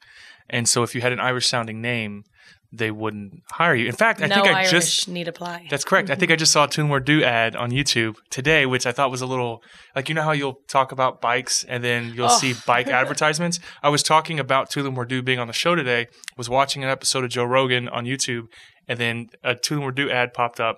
and 0.50 0.68
so 0.68 0.84
if 0.84 0.94
you 0.96 1.02
had 1.02 1.12
an 1.12 1.20
Irish 1.20 1.48
sounding 1.48 1.82
name, 1.82 2.24
they 2.76 2.90
wouldn't 2.90 3.44
hire 3.52 3.76
you. 3.76 3.86
In 3.88 3.94
fact, 3.96 4.20
I 4.22 4.26
no 4.28 4.36
think 4.36 4.48
I 4.48 4.60
Irish 4.62 4.72
just 4.72 5.08
need 5.08 5.28
apply. 5.28 5.68
that's 5.70 5.84
correct. 5.84 6.10
I 6.10 6.16
think 6.16 6.32
I 6.32 6.36
just 6.36 6.52
saw 6.52 6.64
a 6.64 6.68
Tullamore 6.68 7.06
Dew 7.06 7.24
ad 7.24 7.56
on 7.56 7.70
YouTube 7.70 8.16
today, 8.32 8.66
which 8.66 8.88
I 8.88 8.92
thought 8.92 9.12
was 9.12 9.22
a 9.22 9.28
little 9.28 9.62
like 9.96 10.10
you 10.10 10.16
know 10.16 10.24
how 10.24 10.32
you'll 10.32 10.58
talk 10.68 10.92
about 10.92 11.22
bikes 11.22 11.64
and 11.66 11.84
then 11.84 12.14
you'll 12.16 12.32
Oh. 12.32 12.38
see 12.40 12.56
bike 12.66 12.88
advertisements. 13.02 13.60
I 13.84 13.90
was 13.90 14.02
talking 14.02 14.40
about 14.40 14.72
Tullamore 14.72 15.08
Dew 15.08 15.22
being 15.22 15.38
on 15.38 15.46
the 15.48 15.54
show 15.54 15.76
today. 15.76 16.08
Was 16.36 16.50
watching 16.50 16.84
an 16.84 16.90
episode 16.90 17.24
of 17.24 17.30
Joe 17.30 17.44
Rogan 17.46 17.88
on 17.90 18.06
YouTube, 18.06 18.46
and 18.88 18.98
then 19.00 19.28
a 19.44 19.54
Tullamore 19.54 19.94
Dew 19.94 20.10
ad 20.10 20.34
popped 20.34 20.60
up. 20.60 20.78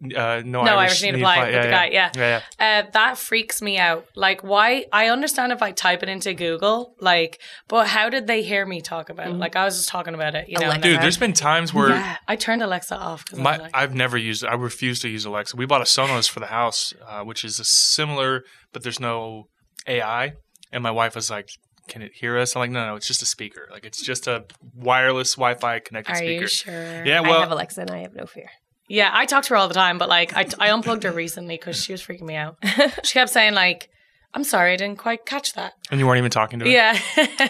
Uh, 0.00 0.42
no, 0.44 0.62
No 0.62 0.76
Irish, 0.76 0.90
Irish 0.90 1.02
need 1.02 1.14
apply 1.16 1.46
with 1.46 1.54
yeah, 1.54 1.62
the 1.62 1.68
yeah. 1.68 1.74
guy, 1.74 1.86
yeah. 1.86 2.10
yeah, 2.14 2.42
yeah. 2.60 2.82
Uh, 2.86 2.90
that 2.92 3.18
freaks 3.18 3.60
me 3.60 3.78
out. 3.78 4.06
Like, 4.14 4.44
why? 4.44 4.86
I 4.92 5.08
understand 5.08 5.50
if 5.50 5.60
I 5.60 5.72
type 5.72 6.04
it 6.04 6.08
into 6.08 6.34
Google, 6.34 6.94
like, 7.00 7.40
but 7.66 7.88
how 7.88 8.08
did 8.08 8.28
they 8.28 8.42
hear 8.42 8.64
me 8.64 8.80
talk 8.80 9.10
about 9.10 9.26
it? 9.26 9.34
Like, 9.34 9.56
I 9.56 9.64
was 9.64 9.76
just 9.76 9.88
talking 9.88 10.14
about 10.14 10.36
it, 10.36 10.48
you 10.48 10.58
know. 10.58 10.68
Alexa. 10.68 10.82
Dude, 10.82 11.00
there's 11.00 11.16
been 11.16 11.32
times 11.32 11.74
where 11.74 11.90
yeah, 11.90 12.16
I 12.28 12.36
turned 12.36 12.62
Alexa 12.62 12.96
off 12.96 13.24
my 13.36 13.56
like, 13.56 13.70
I've 13.74 13.94
never 13.94 14.16
used. 14.16 14.44
I 14.44 14.54
refuse 14.54 15.00
to 15.00 15.08
use 15.08 15.24
Alexa. 15.24 15.56
We 15.56 15.66
bought 15.66 15.80
a 15.80 15.84
Sonos 15.84 16.28
for 16.28 16.38
the 16.38 16.46
house, 16.46 16.94
uh, 17.06 17.22
which 17.24 17.44
is 17.44 17.58
a 17.58 17.64
similar, 17.64 18.44
but 18.72 18.84
there's 18.84 19.00
no 19.00 19.48
AI. 19.88 20.34
And 20.70 20.82
my 20.82 20.92
wife 20.92 21.16
was 21.16 21.28
like, 21.28 21.48
"Can 21.88 22.02
it 22.02 22.12
hear 22.14 22.38
us?" 22.38 22.54
I'm 22.54 22.60
like, 22.60 22.70
"No, 22.70 22.86
no, 22.86 22.94
it's 22.94 23.06
just 23.08 23.22
a 23.22 23.26
speaker. 23.26 23.68
Like 23.70 23.84
it's 23.84 24.00
just 24.00 24.28
a 24.28 24.44
wireless 24.74 25.34
Wi-Fi 25.34 25.80
connected 25.80 26.12
are 26.12 26.16
speaker." 26.16 26.42
you 26.42 26.46
sure? 26.46 27.04
Yeah, 27.04 27.20
well, 27.20 27.24
I 27.24 27.30
well, 27.30 27.40
have 27.40 27.50
Alexa 27.50 27.80
and 27.80 27.90
I 27.90 27.98
have 27.98 28.14
no 28.14 28.26
fear. 28.26 28.50
Yeah, 28.88 29.10
I 29.12 29.26
talk 29.26 29.44
to 29.44 29.50
her 29.50 29.56
all 29.56 29.68
the 29.68 29.74
time, 29.74 29.98
but 29.98 30.08
like, 30.08 30.34
I, 30.36 30.46
I 30.58 30.70
unplugged 30.70 31.02
her 31.04 31.12
recently 31.12 31.56
because 31.56 31.82
she 31.82 31.92
was 31.92 32.02
freaking 32.02 32.22
me 32.22 32.36
out. 32.36 32.56
She 33.04 33.12
kept 33.12 33.30
saying 33.30 33.54
like, 33.54 33.88
"I'm 34.34 34.44
sorry, 34.44 34.72
I 34.72 34.76
didn't 34.76 34.98
quite 34.98 35.26
catch 35.26 35.52
that." 35.54 35.72
and 35.90 36.00
you 36.00 36.06
weren't 36.06 36.18
even 36.18 36.30
talking 36.30 36.58
to 36.60 36.64
her. 36.64 36.70
Yeah. 36.70 36.98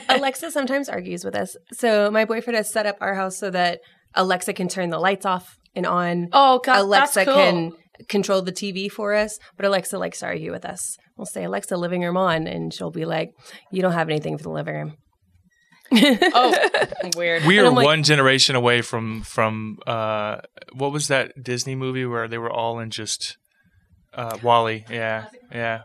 Alexa 0.09 0.51
sometimes 0.51 0.89
argues 0.89 1.25
with 1.25 1.35
us. 1.37 1.57
So 1.73 2.11
my 2.11 2.25
boyfriend 2.25 2.57
has 2.57 2.71
set 2.71 2.87
up 2.87 2.97
our 3.01 3.15
house 3.15 3.39
so 3.39 3.51
that 3.51 3.81
Alexa 4.15 4.53
can 4.55 4.69
turn 4.69 4.91
the 4.91 4.99
lights 4.99 5.25
off 5.27 5.57
and 5.75 5.87
on. 5.87 6.29
oh, 6.33 6.61
God, 6.65 6.81
Alexa 6.81 7.15
that's 7.21 7.27
cool. 7.31 7.35
can 7.35 7.73
control 8.09 8.43
the 8.43 8.53
TV 8.53 8.91
for 8.91 9.15
us, 9.15 9.39
but 9.57 9.65
Alexa 9.67 9.99
likes 9.99 10.21
to 10.21 10.27
argue 10.27 10.51
with 10.53 10.65
us. 10.65 10.97
We'll 11.17 11.27
say 11.27 11.45
Alexa 11.45 11.77
living 11.77 12.03
room 12.03 12.17
on, 12.17 12.47
and 12.47 12.73
she'll 12.73 12.91
be 12.91 13.05
like, 13.05 13.33
"You 13.73 13.83
don't 13.83 13.93
have 13.93 14.09
anything 14.09 14.37
for 14.39 14.45
the 14.45 14.51
living 14.51 14.75
room." 14.75 14.97
Oh, 15.93 16.55
weird. 17.17 17.45
We 17.45 17.59
are 17.59 17.71
like- 17.71 17.85
one 17.85 18.03
generation 18.03 18.57
away 18.57 18.83
from 18.83 19.23
from 19.23 19.79
uh, 19.87 20.39
what 20.73 20.93
was 20.93 21.09
that 21.09 21.43
Disney 21.43 21.75
movie 21.75 22.05
where 22.07 22.29
they 22.29 22.39
were 22.39 22.51
all 22.51 22.79
in 22.79 22.91
just 22.91 23.37
uh, 24.15 24.37
WALL-E? 24.43 24.85
Yeah, 24.91 25.27
yeah, 25.53 25.83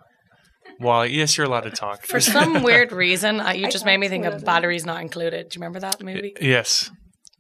WALL-E. 0.80 1.10
Yes, 1.10 1.38
you're 1.38 1.46
allowed 1.48 1.62
to 1.62 1.72
talk. 1.72 2.06
For 2.06 2.20
some 2.20 2.64
weird 2.64 2.92
reason, 2.92 3.40
uh, 3.40 3.52
you 3.52 3.68
I 3.68 3.70
just 3.70 3.86
made 3.86 3.98
me 3.98 4.10
think 4.10 4.24
to 4.24 4.30
of 4.30 4.36
of 4.36 4.46
batteries 4.46 4.86
not 4.86 5.02
included. 5.02 5.50
Do 5.50 5.58
you 5.58 5.62
remember 5.62 5.80
that 5.80 6.02
movie? 6.04 6.34
yes, 6.42 6.90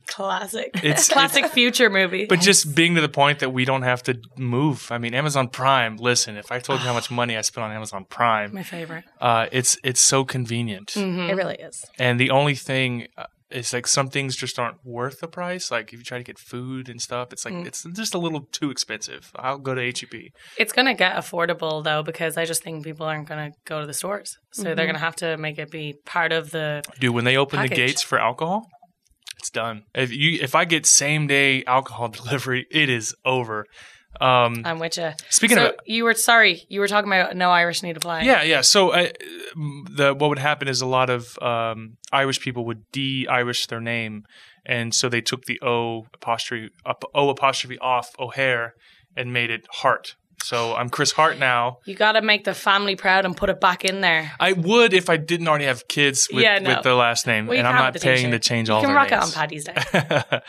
Classic. 0.07 0.71
It's- 0.83 1.09
classic 1.09 1.47
future 1.47 1.89
movie. 1.89 2.25
but 2.25 2.39
just 2.39 2.75
being 2.75 2.95
to 2.95 3.01
the 3.01 3.09
point 3.09 3.39
that 3.39 3.51
we 3.51 3.65
don't 3.65 3.83
have 3.83 4.03
to 4.03 4.19
move. 4.37 4.87
I 4.91 4.97
mean, 4.97 5.13
Amazon 5.13 5.47
Prime. 5.49 5.97
Listen, 5.97 6.37
if 6.37 6.51
I 6.51 6.59
told 6.59 6.79
you 6.81 6.85
how 6.87 6.93
much 6.93 7.09
money 7.21 7.37
I 7.37 7.41
spent 7.41 7.63
on 7.65 7.71
Amazon 7.71 8.05
Prime, 8.09 8.53
my 8.53 8.63
favorite. 8.63 9.03
uh, 9.21 9.47
it's 9.51 9.77
it's 9.83 10.01
so 10.01 10.23
convenient. 10.25 10.89
Mhm. 10.95 11.29
It 11.29 11.35
really 11.35 11.55
is. 11.55 11.85
And 11.99 12.19
the 12.19 12.29
only 12.31 12.55
thing, 12.55 13.07
uh, 13.17 13.25
it's 13.49 13.71
like 13.71 13.85
some 13.85 14.09
things 14.09 14.35
just 14.35 14.57
aren't 14.57 14.83
worth 14.83 15.19
the 15.19 15.27
price. 15.27 15.69
Like 15.69 15.93
if 15.93 15.99
you 15.99 16.03
try 16.03 16.17
to 16.17 16.23
get 16.23 16.39
food 16.39 16.89
and 16.89 16.99
stuff, 16.99 17.31
it's 17.31 17.45
like 17.45 17.53
Mm. 17.53 17.67
it's 17.67 17.83
just 17.93 18.15
a 18.15 18.17
little 18.17 18.47
too 18.51 18.71
expensive. 18.71 19.31
I'll 19.35 19.59
go 19.59 19.75
to 19.75 19.81
E 19.81 19.93
HEB. 19.95 20.31
It's 20.57 20.73
gonna 20.73 20.95
get 20.95 21.15
affordable 21.15 21.83
though 21.83 22.01
because 22.01 22.35
I 22.35 22.45
just 22.45 22.63
think 22.63 22.83
people 22.83 23.05
aren't 23.05 23.27
gonna 23.29 23.51
go 23.65 23.79
to 23.79 23.85
the 23.85 23.93
stores, 23.93 24.39
so 24.51 24.63
they're 24.63 24.73
Mhm. 24.75 24.87
gonna 24.87 24.99
have 25.09 25.15
to 25.17 25.37
make 25.37 25.59
it 25.59 25.69
be 25.69 25.93
part 26.03 26.31
of 26.31 26.49
the. 26.49 26.81
Dude, 26.99 27.13
when 27.13 27.25
they 27.25 27.37
open 27.37 27.61
the 27.61 27.67
gates 27.69 28.01
for 28.01 28.17
alcohol, 28.19 28.69
it's 29.43 29.49
done. 29.49 29.83
If 29.93 30.13
you 30.13 30.39
if 30.41 30.55
I 30.55 30.63
get 30.63 30.85
same 30.85 31.27
day 31.27 31.65
alcohol 31.65 32.07
delivery, 32.21 32.65
it 32.71 32.89
is 32.89 33.13
over. 33.25 33.65
Um, 34.21 34.61
I'm 34.63 34.79
with 34.79 34.95
you. 34.95 35.11
speaking 35.29 35.57
so 35.57 35.69
of 35.69 35.75
you 35.85 36.05
were 36.05 36.13
sorry, 36.13 36.63
you 36.69 36.79
were 36.79 36.87
talking 36.87 37.11
about 37.11 37.35
no 37.35 37.49
Irish 37.49 37.83
need 37.83 37.97
apply. 37.97 38.21
Yeah, 38.21 38.43
yeah. 38.43 38.61
So 38.61 38.91
uh, 38.91 39.09
the 39.55 40.15
what 40.17 40.29
would 40.29 40.39
happen 40.39 40.69
is 40.69 40.81
a 40.81 40.85
lot 40.85 41.09
of 41.09 41.37
um, 41.41 41.97
Irish 42.13 42.39
people 42.39 42.63
would 42.65 42.89
de-Irish 42.93 43.67
their 43.67 43.81
name, 43.81 44.23
and 44.65 44.95
so 44.95 45.09
they 45.09 45.21
took 45.21 45.43
the 45.43 45.59
O 45.61 46.05
apostrophe 46.13 46.69
up, 46.85 47.03
O 47.13 47.29
apostrophe 47.29 47.77
off 47.79 48.11
O'Hare 48.17 48.75
and 49.17 49.33
made 49.33 49.51
it 49.51 49.65
Hart. 49.69 50.15
So 50.43 50.75
I'm 50.75 50.89
Chris 50.89 51.13
Hart 51.13 51.39
now. 51.39 51.77
You 51.85 51.95
got 51.95 52.11
to 52.13 52.21
make 52.21 52.43
the 52.43 52.53
family 52.53 52.97
proud 52.97 53.25
and 53.25 53.35
put 53.35 53.49
it 53.49 53.61
back 53.61 53.85
in 53.85 54.01
there. 54.01 54.31
I 54.41 54.51
would 54.51 54.93
if 54.93 55.09
I 55.09 55.15
didn't 55.15 55.47
already 55.47 55.65
have 55.65 55.87
kids 55.87 56.27
with, 56.31 56.43
Yeah, 56.43 56.59
no. 56.59 56.69
with 56.75 56.83
their 56.83 56.95
last 56.95 57.25
name, 57.25 57.47
Well, 57.47 57.57
and 57.57 57.65
I'm 57.65 57.75
can 57.75 57.83
not 57.83 57.93
the 57.93 57.99
paying 58.01 58.29
to 58.31 58.39
change 58.39 58.67
You 58.67 58.75
all 58.75 58.81
can 58.81 58.89
their 58.89 58.97
rock 58.97 59.11
it 59.13 59.19
on. 59.19 59.31
Paddy's 59.31 59.63
Day. 59.63 60.41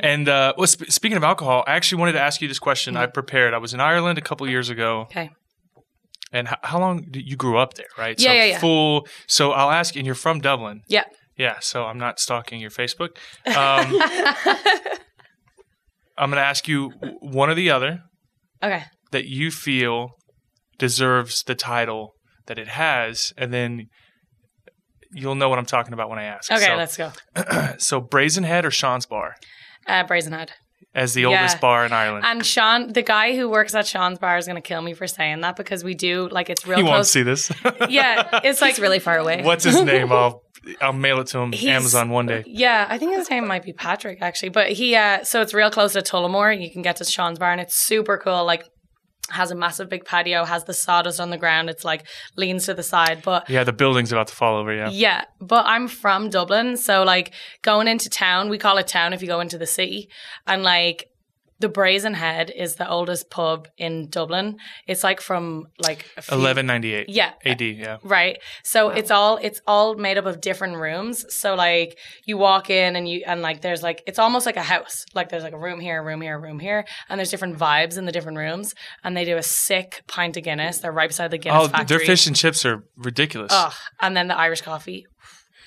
and 0.02 0.28
uh, 0.28 0.52
well, 0.58 0.66
sp- 0.68 0.90
speaking 0.90 1.16
of 1.16 1.24
alcohol, 1.24 1.64
I 1.66 1.72
actually 1.76 2.00
wanted 2.00 2.12
to 2.12 2.20
ask 2.20 2.42
you 2.42 2.48
this 2.48 2.58
question. 2.58 2.94
I 2.96 3.06
prepared. 3.06 3.54
I 3.54 3.58
was 3.58 3.72
in 3.72 3.80
Ireland 3.80 4.18
a 4.18 4.22
couple 4.22 4.46
years 4.48 4.68
ago. 4.68 5.02
Okay. 5.02 5.30
And 6.30 6.46
h- 6.48 6.54
how 6.62 6.78
long 6.78 7.06
did 7.10 7.26
you 7.26 7.36
grew 7.36 7.56
up 7.56 7.72
there, 7.74 7.86
right? 7.96 8.20
Yeah, 8.20 8.28
so 8.28 8.34
yeah, 8.34 8.44
yeah. 8.44 8.58
Full. 8.58 9.08
So 9.26 9.52
I'll 9.52 9.70
ask 9.70 9.96
and 9.96 10.04
you're 10.04 10.14
from 10.14 10.40
Dublin. 10.40 10.82
Yeah. 10.88 11.04
Yeah. 11.38 11.56
So 11.60 11.84
I'm 11.86 11.96
not 11.98 12.20
stalking 12.20 12.60
your 12.60 12.70
Facebook. 12.70 13.16
Um, 13.46 13.54
I'm 16.18 16.28
going 16.30 16.36
to 16.42 16.46
ask 16.46 16.68
you 16.68 16.90
one 17.20 17.48
or 17.48 17.54
the 17.54 17.70
other 17.70 18.02
Okay. 18.62 18.82
That 19.10 19.26
you 19.26 19.50
feel 19.50 20.10
deserves 20.78 21.42
the 21.42 21.54
title 21.54 22.14
that 22.46 22.58
it 22.58 22.68
has, 22.68 23.32
and 23.36 23.52
then 23.52 23.86
you'll 25.12 25.34
know 25.34 25.48
what 25.48 25.58
I'm 25.58 25.66
talking 25.66 25.92
about 25.92 26.08
when 26.10 26.18
I 26.18 26.24
ask. 26.24 26.50
Okay, 26.50 26.64
So, 26.66 26.76
let's 26.76 26.96
go. 26.96 27.12
so 27.78 28.00
Brazenhead 28.00 28.64
or 28.64 28.70
Sean's 28.70 29.06
Bar 29.06 29.34
Uh, 29.86 30.04
Brazenhead. 30.04 30.50
as 30.94 31.14
the 31.14 31.22
Yeah. 31.22 31.28
oldest 31.28 31.60
bar 31.60 31.84
in 31.86 31.92
Ireland. 31.92 32.24
And 32.26 32.44
Sean, 32.44 32.92
the 32.92 33.02
guy 33.02 33.34
who 33.36 33.48
works 33.48 33.74
at 33.74 33.86
Sean's 33.86 34.18
bar, 34.18 34.36
is 34.38 34.46
going 34.46 34.56
to 34.56 34.66
kill 34.66 34.82
me 34.82 34.94
for 34.94 35.06
saying 35.06 35.40
that 35.40 35.56
because 35.56 35.82
we 35.84 35.94
do 35.94 36.28
like 36.30 36.50
it's 36.50 36.66
real 36.66 36.78
he 36.78 36.82
won't 36.82 37.06
see 37.06 37.22
this. 37.22 37.50
Yeah, 37.88 38.40
it's 38.44 38.60
like 38.60 38.70
It's 38.72 38.78
really 38.80 38.98
far 38.98 39.18
away. 39.18 39.42
What's 39.42 39.64
his 39.64 39.80
name? 39.82 40.12
I'll 40.12 40.42
I'll 40.82 40.92
mail 40.92 41.20
it 41.20 41.28
to 41.28 41.38
him 41.38 41.52
He's- 41.52 41.74
Amazon 41.74 42.10
one 42.10 42.26
day. 42.26 42.42
Yeah, 42.46 42.86
I 42.88 42.98
think 42.98 43.14
his 43.16 43.30
name 43.30 43.46
might 43.46 43.62
be 43.62 43.72
Patrick 43.72 44.18
actually, 44.20 44.50
but 44.50 44.72
he 44.72 44.94
uh 44.96 45.24
so 45.24 45.40
it's 45.40 45.54
real 45.54 45.70
close 45.70 45.92
to 45.94 46.00
Tullamore. 46.02 46.60
You 46.60 46.70
can 46.70 46.82
get 46.82 46.96
to 46.96 47.04
Sean's 47.04 47.38
bar 47.38 47.52
and 47.52 47.60
it's 47.60 47.74
super 47.74 48.18
cool. 48.18 48.44
Like 48.44 48.64
has 49.30 49.50
a 49.50 49.54
massive 49.54 49.88
big 49.88 50.04
patio, 50.04 50.44
has 50.44 50.64
the 50.64 50.74
sawdust 50.74 51.20
on 51.20 51.30
the 51.30 51.36
ground. 51.36 51.68
It's 51.70 51.84
like 51.84 52.06
leans 52.36 52.66
to 52.66 52.74
the 52.74 52.82
side, 52.82 53.22
but 53.22 53.48
Yeah, 53.48 53.64
the 53.64 53.72
building's 53.72 54.12
about 54.12 54.28
to 54.28 54.34
fall 54.34 54.56
over. 54.56 54.72
Yeah. 54.72 54.90
yeah, 54.90 55.24
but 55.40 55.66
I'm 55.66 55.88
from 55.88 56.30
Dublin, 56.30 56.76
so 56.76 57.02
like 57.02 57.32
going 57.62 57.88
into 57.88 58.08
town, 58.10 58.48
we 58.48 58.58
call 58.58 58.78
it 58.78 58.86
town 58.86 59.12
if 59.12 59.22
you 59.22 59.28
go 59.28 59.40
into 59.40 59.58
the 59.58 59.66
city, 59.66 60.08
and 60.46 60.62
like 60.62 61.10
the 61.60 61.68
Brazen 61.68 62.14
Head 62.14 62.52
is 62.54 62.76
the 62.76 62.88
oldest 62.88 63.30
pub 63.30 63.66
in 63.76 64.08
Dublin. 64.10 64.58
It's 64.86 65.02
like 65.02 65.20
from 65.20 65.66
like 65.80 66.02
few- 66.20 66.36
Eleven 66.38 66.66
ninety 66.66 66.94
eight. 66.94 67.08
Yeah, 67.08 67.32
AD. 67.44 67.60
Yeah. 67.60 67.96
Right. 68.04 68.38
So 68.62 68.90
it's 68.90 69.10
all 69.10 69.38
it's 69.42 69.60
all 69.66 69.94
made 69.96 70.18
up 70.18 70.26
of 70.26 70.40
different 70.40 70.76
rooms. 70.76 71.24
So 71.34 71.54
like 71.54 71.98
you 72.24 72.36
walk 72.38 72.70
in 72.70 72.94
and 72.96 73.08
you 73.08 73.22
and 73.26 73.42
like 73.42 73.60
there's 73.60 73.82
like 73.82 74.02
it's 74.06 74.18
almost 74.18 74.46
like 74.46 74.56
a 74.56 74.62
house. 74.62 75.04
Like 75.14 75.30
there's 75.30 75.42
like 75.42 75.52
a 75.52 75.58
room 75.58 75.80
here, 75.80 76.00
a 76.00 76.04
room 76.04 76.20
here, 76.20 76.36
a 76.36 76.40
room 76.40 76.58
here, 76.60 76.84
and 77.08 77.18
there's 77.18 77.30
different 77.30 77.58
vibes 77.58 77.98
in 77.98 78.04
the 78.04 78.12
different 78.12 78.38
rooms. 78.38 78.74
And 79.02 79.16
they 79.16 79.24
do 79.24 79.36
a 79.36 79.42
sick 79.42 80.02
pint 80.06 80.36
of 80.36 80.44
Guinness. 80.44 80.78
They're 80.78 80.92
right 80.92 81.08
beside 81.08 81.30
the 81.32 81.38
Guinness 81.38 81.64
Oh, 81.64 81.68
factory. 81.68 81.98
their 81.98 82.06
fish 82.06 82.26
and 82.26 82.36
chips 82.36 82.64
are 82.64 82.84
ridiculous. 82.96 83.50
Ugh. 83.52 83.72
And 84.00 84.16
then 84.16 84.28
the 84.28 84.36
Irish 84.38 84.60
coffee. 84.62 85.06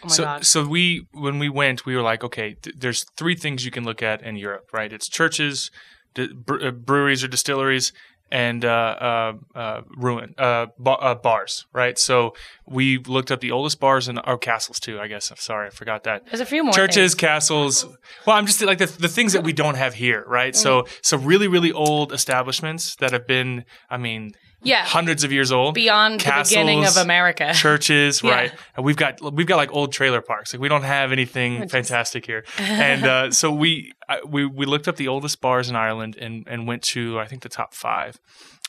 Oh 0.04 0.08
my 0.08 0.14
so, 0.14 0.24
god. 0.24 0.46
so 0.46 0.66
we 0.68 1.06
when 1.12 1.40
we 1.40 1.50
went, 1.50 1.86
we 1.86 1.96
were 1.96 2.02
like, 2.02 2.24
okay, 2.24 2.56
th- 2.62 2.76
there's 2.80 3.04
three 3.18 3.36
things 3.36 3.66
you 3.66 3.72
can 3.72 3.84
look 3.84 4.02
at 4.04 4.22
in 4.24 4.36
Europe, 4.36 4.70
right? 4.74 4.92
It's 4.92 5.08
churches, 5.10 5.72
di- 6.16 6.34
bre- 6.34 6.68
uh, 6.68 6.72
breweries 6.72 7.24
or 7.24 7.28
distilleries, 7.28 7.94
and 8.32 8.64
uh, 8.64 8.70
uh, 8.70 9.34
uh, 9.60 9.82
ruin 9.98 10.34
uh, 10.38 10.68
ba- 10.80 10.92
uh, 10.92 11.16
bars, 11.16 11.66
right? 11.74 12.00
So 12.00 12.34
we 12.66 12.98
looked 13.00 13.30
up 13.30 13.42
the 13.42 13.52
oldest 13.52 13.80
bars 13.80 14.08
and 14.08 14.20
or 14.26 14.38
castles 14.38 14.80
too. 14.80 15.00
I 15.00 15.08
guess 15.08 15.30
I'm 15.32 15.38
sorry, 15.38 15.68
I 15.68 15.70
forgot 15.70 16.04
that. 16.06 16.26
There's 16.28 16.40
a 16.40 16.46
few 16.46 16.64
more 16.64 16.74
churches, 16.74 17.12
things. 17.12 17.16
castles. 17.16 17.86
Well, 18.26 18.38
I'm 18.38 18.46
just 18.46 18.62
like 18.62 18.78
the, 18.78 18.86
the 18.88 19.10
things 19.10 19.34
that 19.34 19.44
we 19.44 19.54
don't 19.54 19.76
have 19.76 19.94
here, 19.96 20.24
right? 20.28 20.56
So, 20.56 20.84
Mm. 20.84 20.90
so 21.02 21.18
really, 21.18 21.48
really 21.48 21.72
old 21.74 22.14
establishments 22.14 22.96
that 22.96 23.12
have 23.12 23.28
been, 23.28 23.66
I 23.90 23.98
mean, 23.98 24.32
Yeah. 24.64 24.84
hundreds 24.86 25.24
of 25.24 25.32
years 25.32 25.52
old. 25.52 25.74
Beyond 25.76 26.22
the 26.22 26.44
beginning 26.48 26.86
of 26.86 26.98
America. 26.98 27.52
churches, 27.56 28.22
Yeah. 28.24 28.32
right? 28.32 28.52
And 28.76 28.86
we've 28.86 28.96
got 28.96 29.20
we've 29.34 29.48
got 29.48 29.58
like 29.58 29.74
old 29.74 29.92
trailer 29.92 30.22
parks. 30.22 30.54
Like 30.54 30.62
we 30.62 30.70
don't 30.70 30.84
have 30.84 31.12
anything 31.12 31.68
fantastic 31.68 32.26
here. 32.26 32.44
And 32.60 33.06
uh, 33.06 33.32
so 33.32 33.52
we 33.52 33.92
I, 34.08 34.20
we 34.28 34.46
we 34.46 34.66
looked 34.66 34.88
up 34.88 34.96
the 34.98 35.08
oldest 35.08 35.42
bars 35.42 35.70
in 35.70 35.76
Ireland 35.76 36.16
and 36.20 36.46
and 36.48 36.68
went 36.68 36.82
to 36.94 37.20
I 37.20 37.26
think 37.28 37.42
the 37.42 37.50
top 37.50 37.74
five. 37.74 38.18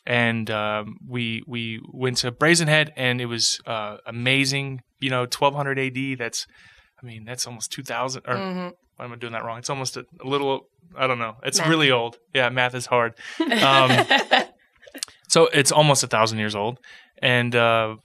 And 0.07 0.51
um, 0.51 0.97
we 1.07 1.43
we 1.47 1.81
went 1.93 2.17
to 2.19 2.33
Brazenhead 2.33 2.91
and 2.97 3.21
it 3.21 3.27
was 3.27 3.61
uh, 3.67 3.99
amazing. 4.07 4.81
You 5.01 5.11
know, 5.11 5.21
1200 5.21 5.79
AD. 5.79 6.19
That's 6.19 6.47
I 7.03 7.07
mean 7.07 7.25
that's 7.25 7.47
almost 7.47 7.71
2000 7.73 8.23
or 8.27 8.35
Mhm. 8.35 8.73
why 8.97 9.05
am 9.05 9.13
I 9.13 9.17
doing 9.17 9.33
that 9.33 9.45
wrong? 9.45 9.59
It's 9.59 9.71
almost 9.71 9.97
a, 9.97 10.05
a 10.25 10.27
little. 10.27 10.69
I 10.97 11.07
don't 11.07 11.19
know. 11.19 11.37
It's 11.45 11.59
Math. 11.59 11.69
really 11.69 11.91
old. 11.91 12.19
Yeah, 12.35 12.49
math 12.51 12.75
is 12.75 12.87
hard. 12.87 13.15
Um, 13.41 13.91
so 15.33 15.47
it's 15.47 15.73
almost 15.73 16.03
a 16.03 16.07
thousand 16.07 16.39
years 16.39 16.55
old, 16.55 16.79
and 17.23 17.57
uh, 17.57 17.97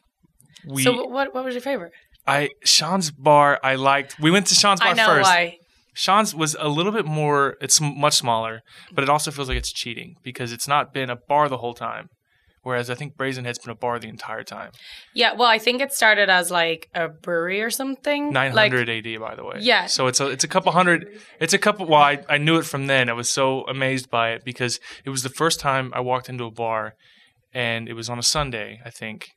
we. 0.66 0.84
so 0.84 1.06
what 1.08 1.34
what 1.34 1.44
was 1.44 1.54
your 1.54 1.62
favorite? 1.62 1.92
I 2.26 2.50
Sean's 2.64 3.12
bar. 3.12 3.60
I 3.62 3.76
liked. 3.76 4.18
We 4.20 4.32
went 4.32 4.48
to 4.48 4.56
Sean's 4.56 4.80
bar 4.80 4.90
I 4.90 4.94
know 4.94 5.08
first. 5.08 5.30
why. 5.30 5.58
Sean's 5.94 6.34
was 6.34 6.56
a 6.60 6.70
little 6.70 6.92
bit 6.92 7.06
more. 7.06 7.58
It's 7.60 7.82
much 7.82 8.14
smaller, 8.14 8.62
but 8.94 9.04
it 9.04 9.10
also 9.10 9.32
feels 9.32 9.50
like 9.50 9.58
it's 9.58 9.74
cheating 9.74 10.16
because 10.24 10.54
it's 10.54 10.68
not 10.68 10.94
been 10.94 11.10
a 11.10 11.18
bar 11.28 11.50
the 11.50 11.58
whole 11.58 11.74
time. 11.74 12.08
Whereas 12.68 12.90
I 12.90 12.96
think 12.96 13.16
Brazenhead's 13.16 13.60
been 13.60 13.72
a 13.72 13.76
bar 13.76 13.98
the 13.98 14.10
entire 14.10 14.44
time. 14.44 14.72
Yeah, 15.14 15.34
well, 15.34 15.48
I 15.48 15.58
think 15.58 15.82
it 15.82 15.94
started 15.94 16.30
as 16.30 16.52
like 16.52 16.90
a 16.94 17.08
brewery 17.08 17.62
or 17.62 17.70
something. 17.70 18.34
Nine 18.34 18.54
Like, 18.54 18.74
AD, 18.74 19.20
by 19.22 19.36
the 19.36 19.46
way. 19.46 19.60
Yeah. 19.62 19.86
So 19.86 20.08
it's 20.08 20.20
a 20.20 20.28
it's 20.28 20.44
a 20.44 20.50
couple 20.50 20.74
hundred. 20.74 21.08
It's 21.40 21.54
a 21.54 21.58
couple. 21.58 21.86
Well, 21.88 22.02
I, 22.02 22.20
I 22.28 22.38
knew 22.38 22.58
it 22.58 22.66
from 22.66 22.88
then. 22.88 23.10
I 23.10 23.14
was 23.14 23.30
so 23.30 23.64
amazed 23.68 24.10
by 24.10 24.32
it 24.32 24.44
because 24.44 24.82
it 25.06 25.10
was 25.10 25.24
the 25.24 25.30
first 25.30 25.62
time 25.62 25.92
I 25.96 26.02
walked 26.02 26.28
into 26.28 26.44
a 26.44 26.52
bar, 26.52 26.96
and 27.58 27.90
it 27.90 27.94
was 27.94 28.08
on 28.08 28.20
a 28.20 28.24
Sunday, 28.24 28.80
I 28.86 28.92
think, 28.92 29.32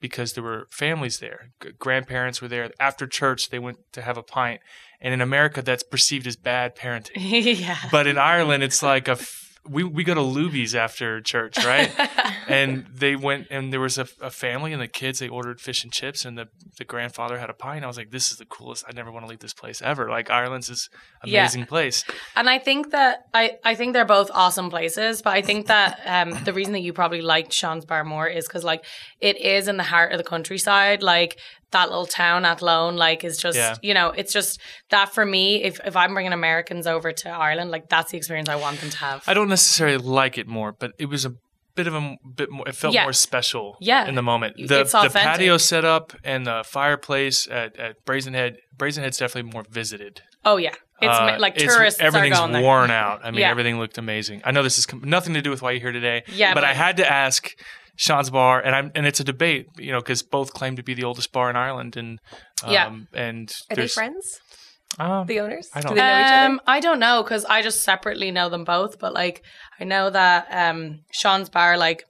because 0.00 0.32
there 0.32 0.42
were 0.42 0.66
families 0.72 1.20
there. 1.20 1.52
G- 1.62 1.70
grandparents 1.78 2.42
were 2.42 2.48
there. 2.48 2.72
After 2.80 3.06
church, 3.06 3.50
they 3.50 3.60
went 3.60 3.78
to 3.92 4.02
have 4.02 4.18
a 4.18 4.22
pint. 4.24 4.60
And 5.00 5.14
in 5.14 5.20
America, 5.20 5.62
that's 5.62 5.84
perceived 5.84 6.26
as 6.26 6.34
bad 6.34 6.74
parenting. 6.74 7.12
yeah. 7.60 7.78
But 7.92 8.08
in 8.08 8.18
Ireland, 8.18 8.64
it's 8.64 8.82
like 8.82 9.06
a 9.06 9.12
f- 9.12 9.51
we 9.68 9.84
we 9.84 10.02
go 10.02 10.14
to 10.14 10.20
Luby's 10.20 10.74
after 10.74 11.20
church, 11.20 11.56
right? 11.64 11.90
and 12.48 12.86
they 12.92 13.14
went 13.16 13.46
and 13.50 13.72
there 13.72 13.80
was 13.80 13.96
a, 13.98 14.06
a 14.20 14.30
family 14.30 14.72
and 14.72 14.82
the 14.82 14.88
kids 14.88 15.20
they 15.20 15.28
ordered 15.28 15.60
fish 15.60 15.84
and 15.84 15.92
chips 15.92 16.24
and 16.24 16.36
the, 16.36 16.48
the 16.78 16.84
grandfather 16.84 17.38
had 17.38 17.48
a 17.48 17.54
pie 17.54 17.76
and 17.76 17.84
I 17.84 17.88
was 17.88 17.96
like, 17.96 18.10
this 18.10 18.30
is 18.32 18.38
the 18.38 18.44
coolest. 18.44 18.84
I 18.88 18.92
never 18.92 19.10
want 19.12 19.24
to 19.24 19.30
leave 19.30 19.38
this 19.38 19.54
place 19.54 19.80
ever. 19.80 20.08
Like 20.10 20.30
Ireland's 20.30 20.66
this 20.68 20.88
Yeah. 21.24 21.42
amazing 21.42 21.66
place. 21.66 22.04
And 22.34 22.50
I 22.50 22.58
think 22.58 22.90
that 22.90 23.26
I, 23.32 23.58
I 23.64 23.74
think 23.76 23.92
they're 23.92 24.04
both 24.04 24.30
awesome 24.34 24.68
places, 24.68 25.22
but 25.22 25.32
I 25.34 25.42
think 25.42 25.68
that 25.68 26.00
um, 26.06 26.42
the 26.44 26.52
reason 26.52 26.72
that 26.72 26.80
you 26.80 26.92
probably 26.92 27.22
liked 27.22 27.52
Sean's 27.52 27.84
Bar 27.84 28.02
more 28.04 28.26
is 28.26 28.48
because 28.48 28.64
like 28.64 28.84
it 29.20 29.36
is 29.40 29.68
in 29.68 29.76
the 29.76 29.84
heart 29.84 30.10
of 30.12 30.18
the 30.18 30.24
countryside, 30.24 31.02
like 31.04 31.38
that 31.72 31.88
little 31.90 32.06
town 32.06 32.44
Athlone, 32.44 32.96
like 32.96 33.24
is 33.24 33.36
just 33.38 33.56
Yeah. 33.58 33.74
you 33.82 33.94
know 33.94 34.08
it's 34.10 34.32
just 34.32 34.60
that 34.90 35.12
for 35.14 35.24
me. 35.26 35.62
If 35.62 35.80
if 35.84 35.96
I'm 35.96 36.14
bringing 36.14 36.32
Americans 36.32 36.86
over 36.86 37.12
to 37.12 37.28
Ireland, 37.30 37.70
like 37.70 37.88
that's 37.88 38.10
the 38.12 38.16
experience 38.18 38.48
I 38.48 38.56
want 38.56 38.80
them 38.80 38.90
to 38.90 38.98
have. 38.98 39.24
I 39.26 39.34
don't 39.34 39.48
necessarily 39.48 39.98
like 39.98 40.38
it 40.38 40.46
more, 40.46 40.72
but 40.72 40.92
it 40.98 41.06
was 41.06 41.24
a 41.24 41.32
bit 41.74 41.86
of 41.86 41.94
a 41.94 42.16
bit 42.36 42.50
more. 42.50 42.68
It 42.68 42.74
felt 42.76 42.94
Yeah. 42.94 43.04
more 43.04 43.14
special. 43.14 43.76
Yeah. 43.80 44.06
in 44.06 44.14
the 44.14 44.22
moment. 44.22 44.56
The 44.58 44.80
It's 44.82 44.92
the 44.92 45.08
patio 45.12 45.56
setup 45.56 46.12
and 46.22 46.46
the 46.46 46.62
fireplace 46.66 47.48
at, 47.50 47.76
at 47.78 47.96
Brazenhead. 48.06 48.56
Brazenhead's 48.76 49.16
definitely 49.18 49.50
more 49.52 49.64
visited. 49.70 50.20
oh 50.44 50.56
yeah, 50.56 50.74
it's 51.00 51.16
Uh, 51.18 51.36
like 51.38 51.54
it's- 51.56 51.72
tourists 51.72 52.00
are 52.00 52.04
Everything's 52.06 52.36
going 52.38 52.50
there. 52.52 52.62
worn 52.62 52.90
out. 52.90 53.20
I 53.24 53.30
mean, 53.30 53.40
Yeah. 53.40 53.50
everything 53.50 53.78
looked 53.78 53.96
amazing. 53.96 54.42
I 54.44 54.50
know 54.50 54.62
this 54.64 54.76
is 54.76 54.86
com- 54.86 55.02
nothing 55.04 55.34
to 55.34 55.40
do 55.40 55.50
with 55.50 55.62
why 55.62 55.70
you're 55.70 55.80
here 55.80 55.92
today. 55.92 56.24
Yeah, 56.26 56.52
but, 56.52 56.64
I 56.64 56.74
had 56.74 56.96
to 56.98 57.08
ask 57.10 57.48
Sean's 57.96 58.30
Bar, 58.30 58.60
and 58.60 58.74
I'm 58.74 58.90
and 58.94 59.06
it's 59.06 59.20
a 59.20 59.24
debate, 59.24 59.66
you 59.76 59.92
know, 59.92 60.00
because 60.00 60.22
both 60.22 60.52
claim 60.52 60.76
to 60.76 60.82
be 60.82 60.94
the 60.94 61.04
oldest 61.04 61.32
bar 61.32 61.50
in 61.50 61.56
Ireland, 61.56 61.96
and 61.96 62.18
um, 62.64 62.72
Yeah. 62.72 62.90
and 63.14 63.54
Are 63.70 63.76
they 63.76 63.88
friends? 63.88 64.40
um, 64.98 65.26
The 65.26 65.40
owners? 65.40 65.70
I 65.74 65.80
don't 65.80 65.94
Do 65.94 66.00
they 66.00 66.06
know 66.06 66.20
each 66.20 66.32
other? 66.32 66.46
Um, 66.46 66.60
I 66.66 66.80
don't 66.80 66.98
know 66.98 67.22
because 67.22 67.44
I 67.44 67.62
just 67.62 67.82
separately 67.82 68.30
know 68.30 68.48
them 68.48 68.64
both, 68.64 68.98
but 68.98 69.12
like 69.12 69.42
I 69.78 69.84
know 69.84 70.10
that 70.10 70.46
um 70.50 71.00
Sean's 71.12 71.48
bar, 71.48 71.76
like 71.76 72.04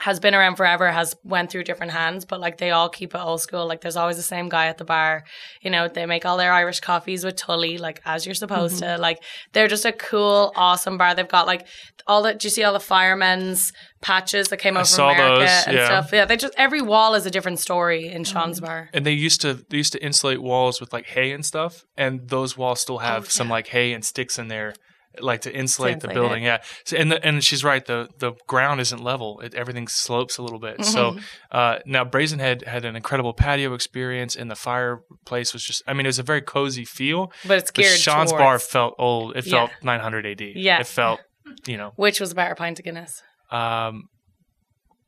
has 0.00 0.18
been 0.18 0.34
around 0.34 0.56
forever, 0.56 0.90
has 0.90 1.14
went 1.24 1.50
through 1.50 1.62
different 1.64 1.92
hands, 1.92 2.24
but 2.24 2.40
like 2.40 2.56
they 2.56 2.70
all 2.70 2.88
keep 2.88 3.14
it 3.14 3.18
old 3.18 3.40
school. 3.42 3.66
Like 3.66 3.82
there's 3.82 3.96
always 3.96 4.16
the 4.16 4.22
same 4.22 4.48
guy 4.48 4.66
at 4.66 4.78
the 4.78 4.84
bar. 4.84 5.24
You 5.60 5.70
know, 5.70 5.88
they 5.88 6.06
make 6.06 6.24
all 6.24 6.38
their 6.38 6.52
Irish 6.54 6.80
coffees 6.80 7.22
with 7.22 7.36
Tully, 7.36 7.76
like 7.76 8.00
as 8.04 8.24
you're 8.24 8.34
supposed 8.34 8.76
Mm-hmm. 8.82 8.96
to. 8.96 8.98
Like 8.98 9.22
they're 9.52 9.68
just 9.68 9.84
a 9.84 9.92
cool, 9.92 10.52
awesome 10.56 10.96
bar. 10.96 11.14
They've 11.14 11.28
got 11.28 11.46
like 11.46 11.66
all 12.06 12.22
the. 12.22 12.32
Do 12.34 12.46
you 12.46 12.50
see 12.50 12.64
all 12.64 12.72
the 12.72 12.80
firemen's 12.80 13.72
patches 14.00 14.48
that 14.48 14.56
came 14.56 14.76
over 14.76 14.84
from 14.84 14.96
saw 14.96 15.10
America 15.10 15.40
those, 15.40 15.66
and 15.66 15.76
yeah. 15.76 15.86
stuff? 15.86 16.10
Yeah, 16.12 16.24
they 16.24 16.36
just 16.36 16.54
every 16.56 16.80
wall 16.80 17.14
is 17.14 17.26
a 17.26 17.30
different 17.30 17.58
story 17.58 18.08
in 18.08 18.24
Sean's 18.24 18.56
Mm-hmm. 18.58 18.66
bar. 18.66 18.90
And 18.94 19.04
they 19.04 19.12
used 19.12 19.40
to 19.42 19.54
they 19.68 19.76
used 19.76 19.92
to 19.92 20.02
insulate 20.02 20.40
walls 20.40 20.80
with 20.80 20.92
like 20.92 21.06
hay 21.06 21.32
and 21.32 21.44
stuff, 21.44 21.84
and 21.96 22.28
those 22.28 22.56
walls 22.56 22.80
still 22.80 22.98
have 22.98 23.24
Oh, 23.24 23.28
some 23.28 23.48
like 23.48 23.68
hay 23.68 23.92
and 23.92 24.04
sticks 24.04 24.38
in 24.38 24.48
there, 24.48 24.72
like 25.18 25.40
to 25.42 25.52
insulate 25.52 26.00
the 26.00 26.08
building. 26.08 26.44
Yeah, 26.44 26.58
so, 26.84 26.96
and 26.96 27.10
the, 27.10 27.24
and 27.26 27.42
she's 27.42 27.64
right. 27.64 27.84
the 27.84 28.08
The 28.18 28.32
ground 28.46 28.80
isn't 28.80 29.02
level; 29.02 29.40
it, 29.40 29.54
everything 29.54 29.88
slopes 29.88 30.38
a 30.38 30.42
little 30.42 30.60
bit. 30.60 30.84
So 30.84 31.10
Mm-hmm. 31.12 31.18
uh, 31.50 31.78
now 31.86 32.04
Brazenhead 32.04 32.64
had 32.66 32.84
an 32.84 32.94
incredible 32.96 33.32
patio 33.34 33.74
experience, 33.74 34.36
and 34.36 34.50
the 34.50 34.54
fireplace 34.54 35.52
was 35.52 35.64
just. 35.64 35.82
I 35.86 35.92
mean, 35.94 36.06
it 36.06 36.10
was 36.10 36.18
a 36.20 36.22
very 36.22 36.42
cozy 36.42 36.84
feel. 36.84 37.32
But 37.46 37.58
it's 37.58 37.70
But 37.70 37.82
geared 37.82 37.98
Sean's 37.98 38.30
towards, 38.30 38.40
bar 38.42 38.58
felt 38.58 38.94
old. 38.98 39.36
It 39.36 39.46
Yeah. 39.46 39.66
felt 39.66 39.70
900 39.82 40.26
AD. 40.26 40.40
Yeah. 40.54 40.80
it 40.80 40.86
felt. 40.86 41.20
You 41.66 41.76
know, 41.76 41.92
which 41.96 42.20
was 42.20 42.30
a 42.30 42.34
better 42.36 42.54
pint 42.54 42.78
of 42.78 42.84
Guinness. 42.84 43.20
um, 43.50 44.04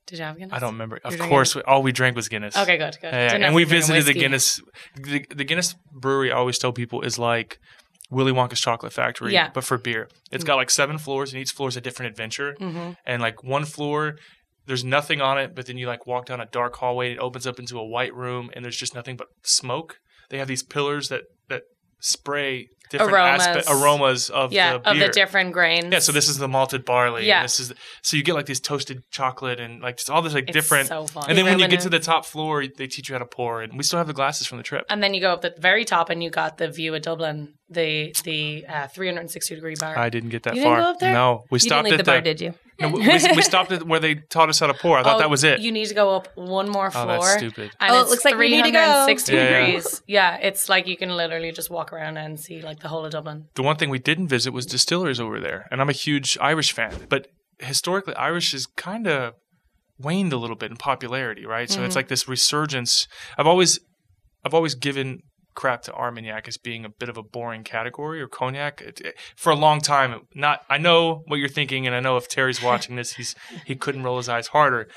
Did 0.07 0.19
you 0.19 0.25
have 0.25 0.37
Guinness? 0.37 0.53
I 0.53 0.59
don't 0.59 0.73
remember. 0.73 0.99
Of 1.05 1.17
course, 1.21 1.55
we, 1.55 1.63
all 1.63 1.83
we 1.85 1.93
drank 1.93 2.17
was 2.17 2.29
Guinness. 2.29 2.57
Okay, 2.57 2.77
good, 2.77 2.97
good. 3.01 3.13
Yeah, 3.13 3.37
yeah. 3.39 3.47
And 3.47 3.55
we 3.55 3.63
visited 3.63 4.05
the. 4.05 4.15
Guinness. 4.15 4.61
The, 4.97 5.25
the 5.33 5.45
Guinness 5.45 5.77
brewery. 5.93 6.33
I 6.33 6.37
always 6.37 6.59
tell 6.59 6.73
people 6.73 7.03
is 7.03 7.19
like 7.19 7.59
Willy 8.13 8.33
Wonka's 8.33 8.61
chocolate 8.61 8.93
factory, 8.93 9.33
Yeah. 9.33 9.49
but 9.55 9.65
for 9.65 9.79
beer. 9.79 10.09
It's 10.31 10.45
got 10.45 10.57
like 10.57 10.71
seven 10.71 10.99
floors, 10.99 11.33
and 11.33 11.41
each 11.41 11.53
floor 11.53 11.69
is 11.69 11.77
a 11.77 11.81
different 11.81 12.11
adventure. 12.11 12.55
Mhm. 12.61 12.97
And 13.07 13.23
like 13.23 13.43
one 13.43 13.65
floor, 13.65 14.17
there's 14.67 14.85
nothing 14.85 15.21
on 15.21 15.39
it, 15.39 15.55
but 15.55 15.67
then 15.67 15.79
you 15.79 15.87
like 15.87 16.07
walk 16.07 16.27
down 16.27 16.41
a 16.41 16.47
dark 16.47 16.77
hallway, 16.77 17.11
and 17.11 17.17
it 17.19 17.21
opens 17.23 17.47
up 17.47 17.59
into 17.59 17.79
a 17.79 17.85
white 17.85 18.15
room, 18.15 18.51
and 18.55 18.65
there's 18.65 18.77
just 18.77 18.95
nothing 18.95 19.17
but 19.17 19.29
smoke. 19.43 19.99
They 20.31 20.39
have 20.39 20.49
these 20.49 20.63
pillars 20.63 21.09
that 21.09 21.23
that 21.49 21.63
spray 22.01 22.69
different 22.93 23.13
Aromas. 23.13 23.47
aspect 23.47 23.67
aromas 23.71 24.31
of 24.31 24.53
Yeah, 24.53 24.79
the 24.79 24.91
of 24.91 24.99
the 24.99 25.09
different 25.09 25.53
grains. 25.53 25.89
yeah, 25.93 25.99
so 25.99 26.13
this 26.13 26.29
is 26.29 26.39
the 26.39 26.49
malted 26.49 26.85
barley. 26.85 27.27
Yeah. 27.27 27.39
and 27.41 27.45
this 27.45 27.59
is 27.61 27.73
so 28.03 28.17
you 28.17 28.23
get 28.23 28.35
like 28.35 28.47
these 28.47 28.61
toasted 28.61 29.03
chocolate 29.11 29.59
and 29.61 29.83
like 29.83 29.97
just 29.97 30.09
all 30.11 30.23
this 30.23 30.35
like 30.35 30.45
It's 30.49 30.53
different. 30.53 30.89
so 30.89 31.07
fun. 31.07 31.25
and 31.29 31.37
then 31.37 31.45
when 31.45 31.59
you 31.59 31.69
get 31.69 31.81
to 31.81 31.89
the 31.89 31.99
top 32.01 32.25
floor, 32.25 32.65
they 32.67 32.87
teach 32.87 33.09
you 33.09 33.15
how 33.15 33.19
to 33.19 33.27
pour, 33.27 33.63
and 33.63 33.77
we 33.77 33.83
still 33.83 33.99
have 33.99 34.07
the 34.07 34.13
glasses 34.13 34.47
from 34.47 34.59
the 34.59 34.65
trip. 34.65 34.85
And 34.89 35.03
then 35.03 35.15
you 35.15 35.21
go 35.21 35.33
up 35.33 35.43
the 35.43 35.55
very 35.59 35.85
top 35.85 36.11
and 36.11 36.23
you 36.23 36.31
got 36.31 36.59
the 36.59 36.69
view 36.69 36.95
of 36.95 37.03
Dublin, 37.03 37.55
the 37.69 38.15
the 38.25 38.65
uh, 38.69 38.87
360 38.89 39.55
degree 39.55 39.75
bar. 39.79 39.99
I 39.99 40.09
didn't 40.09 40.31
get 40.31 40.43
that 40.45 40.55
You 40.55 40.63
didn't 40.63 40.75
far. 40.77 40.83
go 40.83 40.91
up 40.91 40.99
there? 41.01 41.13
No, 41.15 41.45
we 41.51 41.57
You 41.57 41.61
stopped 41.61 41.85
leave 41.85 41.95
at 41.95 41.97
the 41.99 42.05
bar, 42.05 42.21
did 42.21 42.41
you? 42.41 42.55
No, 42.83 42.89
we, 42.89 43.01
we- 43.07 43.37
we 43.37 43.43
stopped 43.43 43.73
at 43.73 43.87
where 43.87 44.01
they 44.01 44.15
taught 44.17 44.49
us 44.49 44.59
how 44.61 44.67
to 44.67 44.75
pour. 44.75 44.99
I 44.99 45.03
thought 45.03 45.17
Oh, 45.17 45.19
that 45.21 45.31
was 45.31 45.45
it. 45.45 45.61
You 45.61 45.73
need 45.73 45.87
to 45.87 45.95
go 45.95 46.15
up 46.17 46.29
one 46.37 46.69
more 46.69 46.91
floor. 46.91 47.05
oh, 47.05 47.07
floor. 47.07 47.19
that's 47.27 47.39
stupid. 47.39 47.71
And 47.81 47.93
Oh, 47.95 48.01
it 48.03 48.09
looks 48.09 48.25
like 48.25 48.37
we 48.37 48.51
need 48.51 48.65
to 48.65 48.71
go. 48.71 49.05
360 49.07 49.33
Yeah, 49.35 49.43
yeah. 49.43 49.67
degrees. 49.67 50.03
Yeah, 50.07 50.37
it's 50.37 50.69
like 50.69 50.87
you 50.87 50.97
can 50.97 51.11
literally 51.17 51.53
just 51.53 51.71
walk 51.71 51.93
around 51.93 52.17
and 52.19 52.39
see 52.39 52.61
like 52.63 52.81
the 52.81 52.89
whole 52.89 53.05
of 53.05 53.13
Dublin. 53.13 53.47
The 53.55 53.63
one 53.63 53.77
thing 53.77 53.91
we 53.91 53.99
didn't 53.99 54.29
visit 54.29 54.53
was 54.53 54.67
distilleries 54.67 55.21
over 55.21 55.41
there, 55.41 55.67
and 55.71 55.81
I'm 55.81 55.89
a 55.89 55.93
huge 55.93 56.37
Irish 56.41 56.73
fan. 56.73 56.93
But 57.09 57.29
historically, 57.59 58.15
Irish 58.17 58.53
is 58.55 58.67
kind 58.67 59.07
of 59.07 59.35
waned 59.99 60.33
a 60.33 60.37
little 60.37 60.57
bit 60.57 60.71
in 60.71 60.77
popularity, 60.77 61.47
right? 61.47 61.71
So 61.71 61.77
Mm-hmm. 61.77 61.87
it's 61.87 61.97
like 61.97 62.09
this 62.09 62.27
resurgence. 62.29 63.07
I've 63.39 63.47
always, 63.47 63.79
I've 64.45 64.55
always 64.55 64.75
given 64.75 65.21
crap 65.55 65.83
to 65.83 65.93
Armagnac 65.93 66.49
as 66.49 66.57
being 66.57 66.85
a 66.85 66.89
bit 66.89 67.09
of 67.09 67.17
a 67.17 67.23
boring 67.23 67.65
category 67.65 68.21
or 68.21 68.29
cognac 68.29 68.81
It- 68.81 69.01
it- 69.01 69.19
for 69.37 69.51
a 69.51 69.57
long 69.57 69.81
time. 69.81 70.27
Not, 70.35 70.63
I 70.69 70.79
know 70.79 71.23
what 71.27 71.37
you're 71.37 71.49
thinking, 71.49 71.87
and 71.87 71.95
I 71.95 72.01
know 72.01 72.17
if 72.17 72.29
Terry's 72.29 72.63
watching 72.63 72.97
this, 72.97 73.15
he's 73.15 73.35
he 73.67 73.75
couldn't 73.77 74.03
roll 74.03 74.17
his 74.19 74.29
eyes 74.29 74.49
harder. 74.49 74.89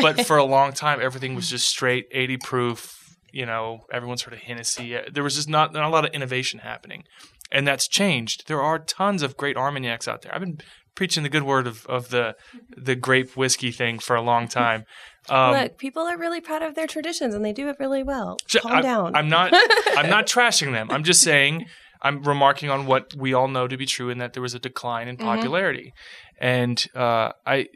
but 0.00 0.20
for 0.26 0.36
a 0.36 0.44
long 0.44 0.72
time, 0.72 1.00
everything 1.00 1.34
was 1.34 1.50
just 1.50 1.68
straight 1.68 2.06
80 2.12 2.36
proof. 2.38 3.16
You 3.32 3.44
know, 3.46 3.80
everyone's 3.92 4.22
heard 4.22 4.34
of 4.34 4.40
Hennessy. 4.40 4.96
Uh, 4.96 5.02
there 5.12 5.22
was 5.22 5.34
just 5.36 5.48
not, 5.48 5.72
not 5.72 5.84
a 5.84 5.88
lot 5.90 6.06
of 6.06 6.12
innovation 6.14 6.60
happening, 6.60 7.04
and 7.52 7.66
that's 7.66 7.86
changed. 7.86 8.48
There 8.48 8.62
are 8.62 8.78
tons 8.78 9.22
of 9.22 9.36
great 9.36 9.56
Armagnacs 9.56 10.08
out 10.08 10.22
there. 10.22 10.34
I've 10.34 10.40
been 10.40 10.58
preaching 10.94 11.22
the 11.22 11.28
good 11.28 11.42
word 11.42 11.66
of, 11.66 11.84
of 11.86 12.08
the 12.08 12.34
the 12.74 12.94
grape 12.96 13.36
whiskey 13.36 13.70
thing 13.70 13.98
for 13.98 14.16
a 14.16 14.22
long 14.22 14.48
time. 14.48 14.84
Um, 15.28 15.52
Look, 15.54 15.78
people 15.78 16.02
are 16.02 16.16
really 16.18 16.40
proud 16.40 16.62
of 16.62 16.74
their 16.74 16.86
traditions 16.86 17.34
and 17.34 17.44
they 17.44 17.52
do 17.52 17.68
it 17.68 17.76
really 17.78 18.02
well. 18.02 18.36
so 18.46 18.60
Calm 18.60 18.72
I- 18.72 18.82
down. 18.82 19.16
I'm 19.16 19.28
not. 19.28 19.50
I'm 19.96 20.08
not 20.10 20.26
trashing 20.36 20.72
them. 20.72 20.90
I'm 20.90 21.04
just 21.04 21.22
saying. 21.22 21.66
I'm 22.02 22.22
remarking 22.22 22.68
on 22.70 22.86
what 22.86 23.14
we 23.16 23.32
all 23.32 23.48
know 23.48 23.66
to 23.66 23.76
be 23.76 23.86
true, 23.86 24.10
in 24.10 24.18
that 24.18 24.34
there 24.34 24.42
was 24.42 24.54
a 24.54 24.58
decline 24.58 25.08
Mm-hmm. 25.08 25.20
in 25.22 25.26
popularity, 25.26 25.94
and 26.38 26.86
uh, 26.94 27.32
I, 27.46 27.68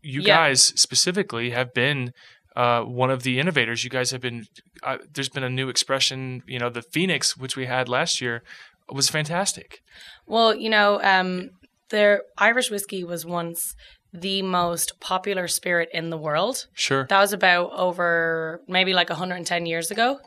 you 0.00 0.20
Yeah. 0.22 0.36
guys 0.36 0.62
specifically 0.80 1.50
have 1.50 1.74
been 1.74 2.12
uh, 2.56 2.82
one 2.82 3.10
of 3.10 3.24
the 3.24 3.38
innovators. 3.40 3.82
You 3.84 3.90
guys 3.90 4.10
have 4.12 4.20
been. 4.20 4.46
Uh, 4.82 4.98
there's 5.12 5.28
been 5.28 5.42
a 5.42 5.50
new 5.50 5.68
expression. 5.68 6.42
You 6.46 6.60
know, 6.60 6.70
the 6.70 6.82
Phoenix, 6.82 7.36
which 7.36 7.56
we 7.56 7.66
had 7.66 7.88
last 7.88 8.20
year, 8.20 8.42
was 8.90 9.08
fantastic. 9.10 9.82
Well, 10.26 10.54
you 10.54 10.70
know, 10.70 11.02
um, 11.02 11.50
their 11.90 12.22
Irish 12.38 12.70
whiskey 12.70 13.04
was 13.04 13.24
once 13.24 13.74
the 14.12 14.40
most 14.40 14.98
popular 15.00 15.46
spirit 15.46 15.88
in 15.92 16.08
the 16.10 16.16
world. 16.16 16.66
Sure. 16.72 17.06
That 17.08 17.20
was 17.20 17.32
about 17.32 17.72
over 17.72 18.62
maybe 18.66 18.94
like 18.94 19.10
110 19.10 19.66
years 19.66 19.90
ago. 19.90 20.18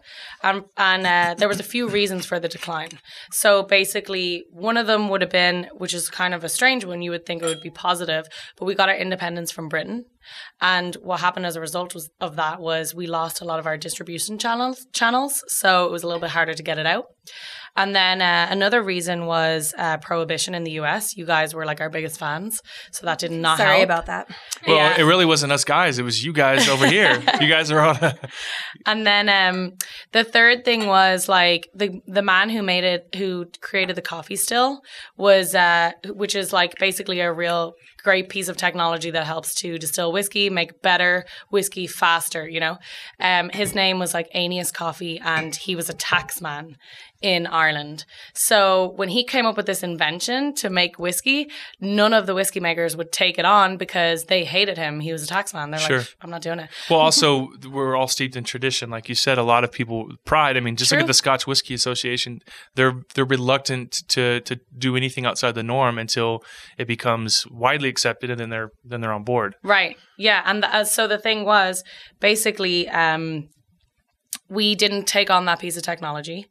Um, 0.44 0.66
and 0.78 1.06
uh, 1.06 1.36
there 1.38 1.48
was 1.48 1.60
a 1.60 1.64
few 1.64 1.88
reasons 1.90 2.26
for 2.26 2.40
the 2.40 2.48
decline. 2.48 3.00
So 3.32 3.64
basically, 3.64 4.46
one 4.52 4.78
of 4.78 4.86
them 4.86 5.10
would 5.10 5.22
have 5.22 5.32
been, 5.32 5.68
which 5.74 5.94
is 5.94 6.10
kind 6.10 6.34
of 6.34 6.44
a 6.44 6.50
strange 6.50 6.86
one, 6.86 7.02
you 7.02 7.12
would 7.12 7.26
think 7.26 7.42
it 7.42 7.48
would 7.48 7.62
be 7.62 7.72
positive, 7.72 8.28
but 8.58 8.66
we 8.66 8.76
got 8.76 8.90
our 8.90 8.96
independence 8.96 9.52
from 9.52 9.68
Britain. 9.68 10.06
And 10.62 10.96
what 11.02 11.22
happened 11.22 11.48
as 11.48 11.56
a 11.56 11.62
result 11.62 11.96
was, 11.96 12.12
of 12.20 12.36
that 12.36 12.62
was 12.62 12.94
we 12.94 13.08
lost 13.08 13.42
a 13.42 13.46
lot 13.46 13.60
of 13.60 13.66
our 13.66 13.78
distribution 13.78 14.38
channels, 14.38 14.86
channels. 14.94 15.44
So 15.48 15.86
it 15.88 15.92
was 15.92 16.04
a 16.04 16.08
little 16.08 16.22
bit 16.22 16.30
harder 16.30 16.54
to 16.54 16.64
get 16.64 16.78
it 16.78 16.86
out. 16.86 17.06
And 17.76 17.96
then 17.96 18.22
uh, 18.22 18.48
another 18.50 18.82
reason 18.84 19.26
was 19.26 19.74
uh, 19.78 19.98
prohibition 19.98 20.54
in 20.54 20.64
the 20.64 20.72
US. 20.82 21.16
You 21.16 21.26
guys 21.26 21.54
were 21.54 21.66
like 21.66 21.80
our 21.80 21.90
biggest 21.90 22.20
fans. 22.20 22.62
So 22.92 23.06
that 23.06 23.20
did 23.20 23.32
not 23.32 23.58
Sorry 23.58 23.78
help. 23.78 23.84
about 23.86 24.06
that. 24.08 24.30
Well, 24.68 24.76
Yeah. 24.76 25.00
it 25.00 25.04
really 25.04 25.26
wasn't 25.26 25.52
us 25.54 25.64
guys. 25.64 25.98
It 25.98 26.04
was 26.04 26.24
you 26.24 26.34
guys 26.34 26.68
over 26.68 26.86
here. 26.86 27.22
you 27.42 27.48
guys 27.48 27.72
are 27.72 27.80
on. 27.80 27.98
And 28.86 29.06
then 29.06 29.30
um, 29.30 29.74
the 30.12 30.24
third 30.24 30.66
thing 30.66 30.88
was 30.88 31.30
like 31.30 31.70
the 31.76 32.02
the 32.08 32.22
man 32.22 32.50
who 32.50 32.64
made 32.64 32.84
it, 32.84 33.14
who 33.16 33.46
created 33.62 33.96
the 33.96 34.02
Coffey 34.02 34.36
still, 34.36 34.82
was 35.18 35.54
uh, 35.56 35.92
which 36.06 36.36
is 36.36 36.52
like 36.52 36.78
basically 36.80 37.20
a 37.20 37.32
real 37.32 37.74
great 38.04 38.30
piece 38.30 38.48
of 38.48 38.58
technology 38.58 39.12
that 39.12 39.28
helps 39.28 39.54
to 39.56 39.78
distill 39.78 40.12
whiskey, 40.12 40.50
make 40.50 40.82
better 40.82 41.24
whiskey 41.52 41.86
faster. 41.86 42.48
You 42.50 42.60
know, 42.60 42.78
um, 43.20 43.50
his 43.50 43.76
name 43.76 44.00
was 44.00 44.14
like 44.16 44.28
Aeneas 44.34 44.72
Coffey, 44.72 45.20
and 45.24 45.56
he 45.56 45.76
was 45.76 45.90
a 45.90 45.94
taxman 45.94 46.74
in 47.22 47.46
Ireland. 47.48 48.06
So 48.34 48.94
when 48.96 49.10
he 49.10 49.24
came 49.24 49.46
up 49.46 49.56
with 49.58 49.68
this 49.68 49.84
invention 49.84 50.54
to 50.56 50.70
make 50.70 50.98
whiskey, 50.98 51.50
none 51.80 52.14
of 52.14 52.26
the 52.26 52.34
whiskey 52.34 52.60
makers 52.60 52.98
would 52.98 53.12
take 53.12 53.38
it 53.38 53.46
on 53.46 53.78
because 53.78 54.26
they 54.26 54.44
hated 54.44 54.78
him. 54.78 55.00
He 55.02 55.12
was 55.12 55.24
a 55.24 55.34
taxman. 55.34 55.70
They're 55.72 55.80
Sure. 55.80 55.98
like, 56.00 56.08
I'm 56.22 56.30
not 56.30 56.42
doing 56.42 56.60
it. 56.60 56.70
Well, 56.90 57.00
also 57.08 57.50
we're 57.70 57.96
all 57.96 58.08
steeped 58.08 58.36
in 58.36 58.44
tradition, 58.44 58.90
like 58.90 59.08
you 59.08 59.16
said. 59.16 59.38
A 59.38 59.44
lot 59.44 59.64
of 59.64 59.72
people 59.72 60.10
pride. 60.26 60.58
I 60.58 60.60
mean, 60.62 60.76
just 60.76 60.92
look 60.92 61.02
at 61.02 61.08
the 61.08 61.14
Scotch 61.14 61.46
Whiskey 61.46 61.74
Association. 61.74 62.40
They're 62.76 63.02
they're 63.14 63.26
reluctant 63.26 64.02
to 64.10 64.42
to 64.42 64.60
do 64.78 64.96
anything 64.96 65.26
outside 65.26 65.54
the 65.56 65.64
norm 65.64 65.98
until 65.98 66.44
it 66.78 66.88
becomes 66.88 67.46
widely 67.52 67.90
accepted, 67.90 68.30
and 68.30 68.40
then 68.40 68.50
they're 68.50 68.72
then 68.84 69.02
they're 69.02 69.14
on 69.14 69.24
board. 69.24 69.56
Right. 69.64 69.96
Yeah. 70.18 70.42
And 70.46 70.64
the, 70.64 70.76
uh, 70.76 70.84
so 70.84 71.08
the 71.08 71.18
thing 71.18 71.46
was 71.46 71.84
basically, 72.20 72.88
um, 72.90 73.50
we 74.50 74.76
didn't 74.76 75.06
take 75.08 75.30
on 75.30 75.46
that 75.46 75.60
piece 75.60 75.78
of 75.78 75.84
technology. 75.84 76.48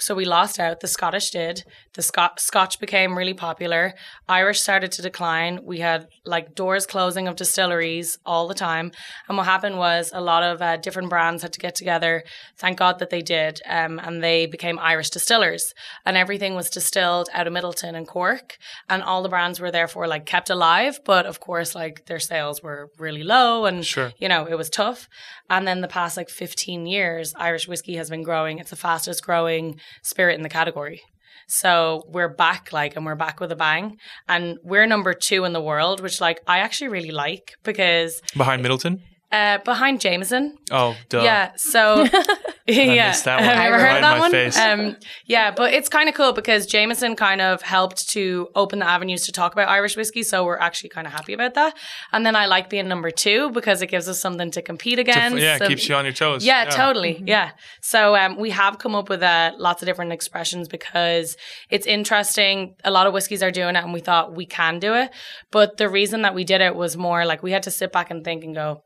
So 0.00 0.14
we 0.14 0.24
lost 0.24 0.58
out. 0.58 0.80
The 0.80 0.88
Scottish 0.88 1.30
did. 1.30 1.62
The 1.94 2.02
Scot- 2.02 2.40
Scotch 2.40 2.80
became 2.80 3.16
really 3.18 3.34
popular. 3.34 3.94
Irish 4.28 4.60
started 4.60 4.92
to 4.92 5.02
decline. 5.02 5.60
We 5.62 5.80
had 5.80 6.06
like 6.24 6.54
doors 6.54 6.86
closing 6.86 7.28
of 7.28 7.36
distilleries 7.36 8.18
all 8.24 8.48
the 8.48 8.54
time. 8.54 8.92
And 9.28 9.36
what 9.36 9.46
happened 9.46 9.76
was 9.78 10.10
a 10.14 10.20
lot 10.20 10.42
of 10.42 10.62
uh, 10.62 10.76
different 10.78 11.10
brands 11.10 11.42
had 11.42 11.52
to 11.52 11.60
get 11.60 11.74
together. 11.74 12.22
Thank 12.58 12.78
God 12.78 12.98
that 13.00 13.10
they 13.10 13.20
did. 13.20 13.60
Um, 13.68 13.98
and 13.98 14.22
they 14.22 14.46
became 14.46 14.78
Irish 14.78 15.10
distillers. 15.10 15.74
And 16.06 16.16
everything 16.16 16.54
was 16.54 16.70
distilled 16.70 17.28
out 17.34 17.46
of 17.46 17.52
Midleton 17.52 17.94
and 17.94 18.06
Cork. 18.08 18.56
And 18.88 19.02
all 19.02 19.22
the 19.22 19.28
brands 19.28 19.60
were 19.60 19.70
therefore 19.70 20.06
like 20.06 20.24
kept 20.26 20.48
alive. 20.50 21.00
But 21.04 21.26
of 21.26 21.40
course, 21.40 21.74
like 21.74 22.06
their 22.06 22.18
sales 22.20 22.62
were 22.62 22.90
really 22.98 23.22
low. 23.22 23.66
And, 23.66 23.84
Sure. 23.84 24.12
you 24.18 24.28
know, 24.28 24.46
it 24.46 24.56
was 24.56 24.70
tough. 24.70 25.08
And 25.48 25.66
then 25.68 25.80
the 25.80 25.88
past 25.88 26.16
like 26.16 26.30
15 26.30 26.86
years, 26.86 27.34
Irish 27.36 27.68
whiskey 27.68 27.96
has 27.96 28.08
been 28.08 28.22
growing. 28.22 28.58
It's 28.58 28.70
the 28.70 28.76
fastest 28.76 29.24
growing 29.24 29.78
spirit 30.02 30.36
in 30.36 30.42
the 30.42 30.48
category. 30.48 31.00
So 31.48 32.04
we're 32.08 32.28
back, 32.32 32.72
like, 32.72 32.94
and 32.96 33.04
we're 33.04 33.16
back 33.16 33.40
with 33.40 33.50
a 33.50 33.56
bang. 33.56 33.96
And 34.28 34.58
we're 34.62 34.86
number 34.86 35.12
two 35.14 35.44
in 35.44 35.52
the 35.52 35.60
world, 35.60 36.00
which, 36.00 36.20
like, 36.20 36.40
I 36.46 36.58
actually 36.58 36.88
really 36.88 37.10
like 37.10 37.54
because 37.64 38.22
Behind 38.36 38.64
Midleton. 38.64 39.00
uh, 39.32 39.58
behind 39.58 40.00
Jameson. 40.00 40.56
Oh, 40.70 40.94
duh. 41.08 41.22
Yeah. 41.22 41.50
So 41.56 42.06
yeah, 42.74 43.08
missed 43.08 43.24
that 43.24 43.36
one. 43.40 43.44
Have 43.44 43.56
you 43.56 43.62
ever 43.62 43.76
Right 43.76 43.88
heard 43.90 43.96
in 43.96 44.02
that 44.02 44.18
one? 44.18 44.30
face. 44.30 44.58
Um, 44.58 44.96
yeah, 45.26 45.50
but 45.50 45.72
it's 45.74 45.88
kind 45.88 46.08
of 46.08 46.14
cool 46.14 46.32
because 46.32 46.66
Jameson 46.66 47.16
kind 47.16 47.40
of 47.40 47.62
helped 47.62 48.08
to 48.10 48.48
open 48.54 48.78
the 48.80 48.86
avenues 48.88 49.26
to 49.26 49.32
talk 49.32 49.52
about 49.52 49.68
Irish 49.68 49.96
whiskey, 49.96 50.22
so 50.22 50.44
we're 50.44 50.58
actually 50.58 50.90
kind 50.90 51.06
of 51.06 51.12
happy 51.12 51.32
about 51.32 51.54
that. 51.54 51.76
And 52.12 52.24
then 52.24 52.36
I 52.36 52.46
like 52.46 52.70
being 52.70 52.88
number 52.88 53.10
two 53.10 53.50
because 53.50 53.82
it 53.82 53.86
gives 53.88 54.08
us 54.08 54.20
something 54.20 54.50
to 54.52 54.62
compete 54.62 54.96
To- 54.96 55.00
against. 55.02 55.38
yeah, 55.38 55.56
it 55.56 55.60
and- 55.62 55.68
keeps 55.68 55.88
you 55.88 55.94
on 55.94 56.04
your 56.04 56.14
toes. 56.14 56.44
yeah, 56.44 56.64
totally. 56.66 57.22
Yeah. 57.26 57.50
So 57.80 58.14
um, 58.16 58.36
we 58.38 58.50
have 58.50 58.78
come 58.78 58.94
up 58.94 59.08
with 59.08 59.22
uh, 59.22 59.52
lots 59.58 59.82
of 59.82 59.86
different 59.86 60.12
expressions 60.12 60.68
because 60.68 61.36
it's 61.70 61.86
interesting. 61.86 62.74
A 62.84 62.90
lot 62.90 63.06
of 63.06 63.12
whiskeys 63.12 63.42
are 63.42 63.50
doing 63.50 63.76
it, 63.76 63.82
and 63.84 63.92
we 63.92 64.00
thought 64.00 64.34
we 64.34 64.46
can 64.46 64.78
do 64.78 64.94
it. 64.94 65.10
But 65.50 65.76
the 65.76 65.88
reason 65.88 66.22
that 66.22 66.34
we 66.34 66.44
did 66.44 66.60
it 66.60 66.74
was 66.74 66.96
more 66.96 67.24
like 67.24 67.42
we 67.42 67.52
had 67.52 67.62
to 67.64 67.70
sit 67.70 67.92
back 67.92 68.10
and 68.10 68.24
think 68.24 68.44
and 68.44 68.54
go, 68.54 68.82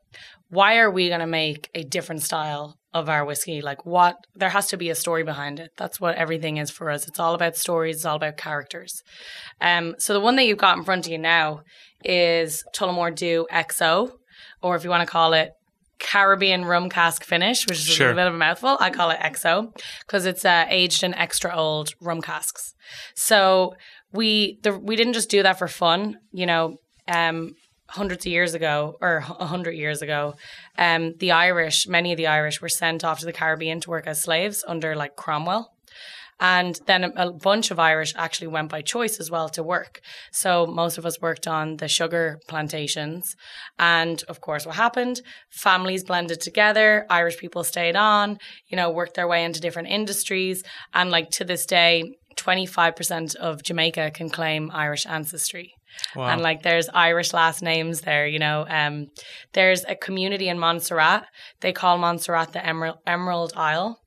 why 0.49 0.77
are 0.77 0.91
we 0.91 1.07
going 1.09 1.19
to 1.21 1.27
make 1.27 1.69
a 1.73 1.83
different 1.83 2.21
style 2.21 2.77
of 2.95 3.09
our 3.09 3.23
whiskey? 3.25 3.61
Like, 3.61 3.85
what? 3.85 4.15
There 4.33 4.49
has 4.49 4.67
to 4.67 4.77
be 4.77 4.89
a 4.89 4.95
story 4.95 5.23
behind 5.23 5.59
it. 5.59 5.71
That's 5.77 5.99
what 5.99 6.15
everything 6.15 6.57
is 6.57 6.71
for 6.71 6.89
us. 6.89 7.07
It's 7.07 7.19
all 7.19 7.35
about 7.35 7.55
stories. 7.57 7.97
It's 7.97 8.05
all 8.05 8.15
about 8.15 8.37
characters. 8.37 9.03
Um, 9.61 9.95
so 9.99 10.13
the 10.13 10.19
one 10.21 10.37
that 10.37 10.45
you've 10.45 10.57
got 10.57 10.77
in 10.77 10.83
front 10.85 11.05
of 11.05 11.11
you 11.11 11.17
now 11.19 11.61
is 12.03 12.63
Tullamore 12.75 13.13
Dew 13.13 13.45
XO, 13.51 14.11
or 14.63 14.75
if 14.75 14.83
you 14.83 14.89
want 14.89 15.01
to 15.01 15.11
call 15.11 15.33
it 15.33 15.51
Caribbean 15.99 16.63
rum 16.65 16.89
cask 16.89 17.23
finish, 17.23 17.65
which 17.67 17.77
is 17.79 17.85
Sure. 17.85 18.11
a 18.11 18.15
bit 18.15 18.27
of 18.27 18.33
a 18.33 18.37
mouthful. 18.37 18.77
I 18.79 18.89
call 18.89 19.09
it 19.11 19.19
XO 19.19 19.73
because 20.05 20.25
it's 20.25 20.45
uh, 20.45 20.65
aged 20.69 21.03
in 21.03 21.13
extra 21.13 21.53
old 21.55 21.93
rum 22.01 22.21
casks. 22.21 22.73
So 23.13 23.75
we 24.11 24.57
the, 24.63 24.77
we 24.77 24.95
didn't 24.95 25.13
just 25.13 25.29
do 25.29 25.43
that 25.43 25.57
for 25.59 25.67
fun, 25.67 26.17
you 26.31 26.45
know. 26.45 26.77
Um, 27.07 27.55
hundreds 27.87 28.25
of 28.25 28.31
years 28.31 28.53
ago, 28.53 28.97
or 29.01 29.17
a 29.17 29.45
hundred 29.45 29.73
years 29.73 30.01
ago, 30.01 30.35
um, 30.77 31.13
the 31.19 31.31
Irish, 31.31 31.87
many 31.87 32.11
of 32.11 32.17
the 32.17 32.27
Irish, 32.27 32.61
were 32.61 32.69
sent 32.69 33.03
off 33.03 33.19
to 33.19 33.25
the 33.25 33.33
Caribbean 33.33 33.79
to 33.81 33.89
work 33.89 34.07
as 34.07 34.21
slaves 34.21 34.63
under 34.67 34.95
like 34.95 35.15
Cromwell. 35.15 35.71
And 36.39 36.77
then 36.85 37.05
a, 37.05 37.11
a 37.15 37.31
bunch 37.31 37.71
of 37.71 37.79
Irish 37.79 38.13
actually 38.17 38.47
went 38.47 38.69
by 38.69 38.81
choice 38.81 39.19
as 39.19 39.31
well 39.31 39.47
to 39.49 39.63
work. 39.63 40.01
So 40.31 40.65
most 40.65 40.97
of 40.97 41.05
us 41.05 41.21
worked 41.21 41.47
on 41.47 41.77
the 41.77 41.87
sugar 41.87 42.39
plantations. 42.47 43.35
And 43.79 44.21
of 44.27 44.41
course, 44.41 44.65
what 44.65 44.75
happened? 44.75 45.21
Families 45.49 46.03
blended 46.03 46.41
together. 46.41 47.05
Irish 47.09 47.37
people 47.37 47.63
stayed 47.63 47.95
on, 47.95 48.37
you 48.67 48.75
know, 48.75 48.89
worked 48.89 49.15
their 49.15 49.27
way 49.27 49.45
into 49.45 49.61
different 49.61 49.87
industries. 49.87 50.63
And 50.93 51.09
like 51.09 51.29
to 51.31 51.45
this 51.45 51.65
day, 51.65 52.17
25% 52.35 53.35
of 53.35 53.63
Jamaica 53.63 54.11
can 54.13 54.29
claim 54.29 54.69
Irish 54.73 55.05
ancestry. 55.05 55.74
Wow. 56.15 56.27
And 56.27 56.41
like 56.41 56.63
there's 56.63 56.89
Irish 56.93 57.33
last 57.33 57.61
names 57.61 58.01
there, 58.01 58.27
you 58.27 58.39
know. 58.39 58.65
Um, 58.67 59.07
there's 59.53 59.83
a 59.85 59.95
community 59.95 60.47
in 60.47 60.59
Montserrat. 60.59 61.25
They 61.61 61.73
call 61.73 61.97
Montserrat 61.97 62.53
the 62.53 62.65
Emerald, 62.65 62.97
Emerald 63.05 63.53
Isle. 63.55 63.99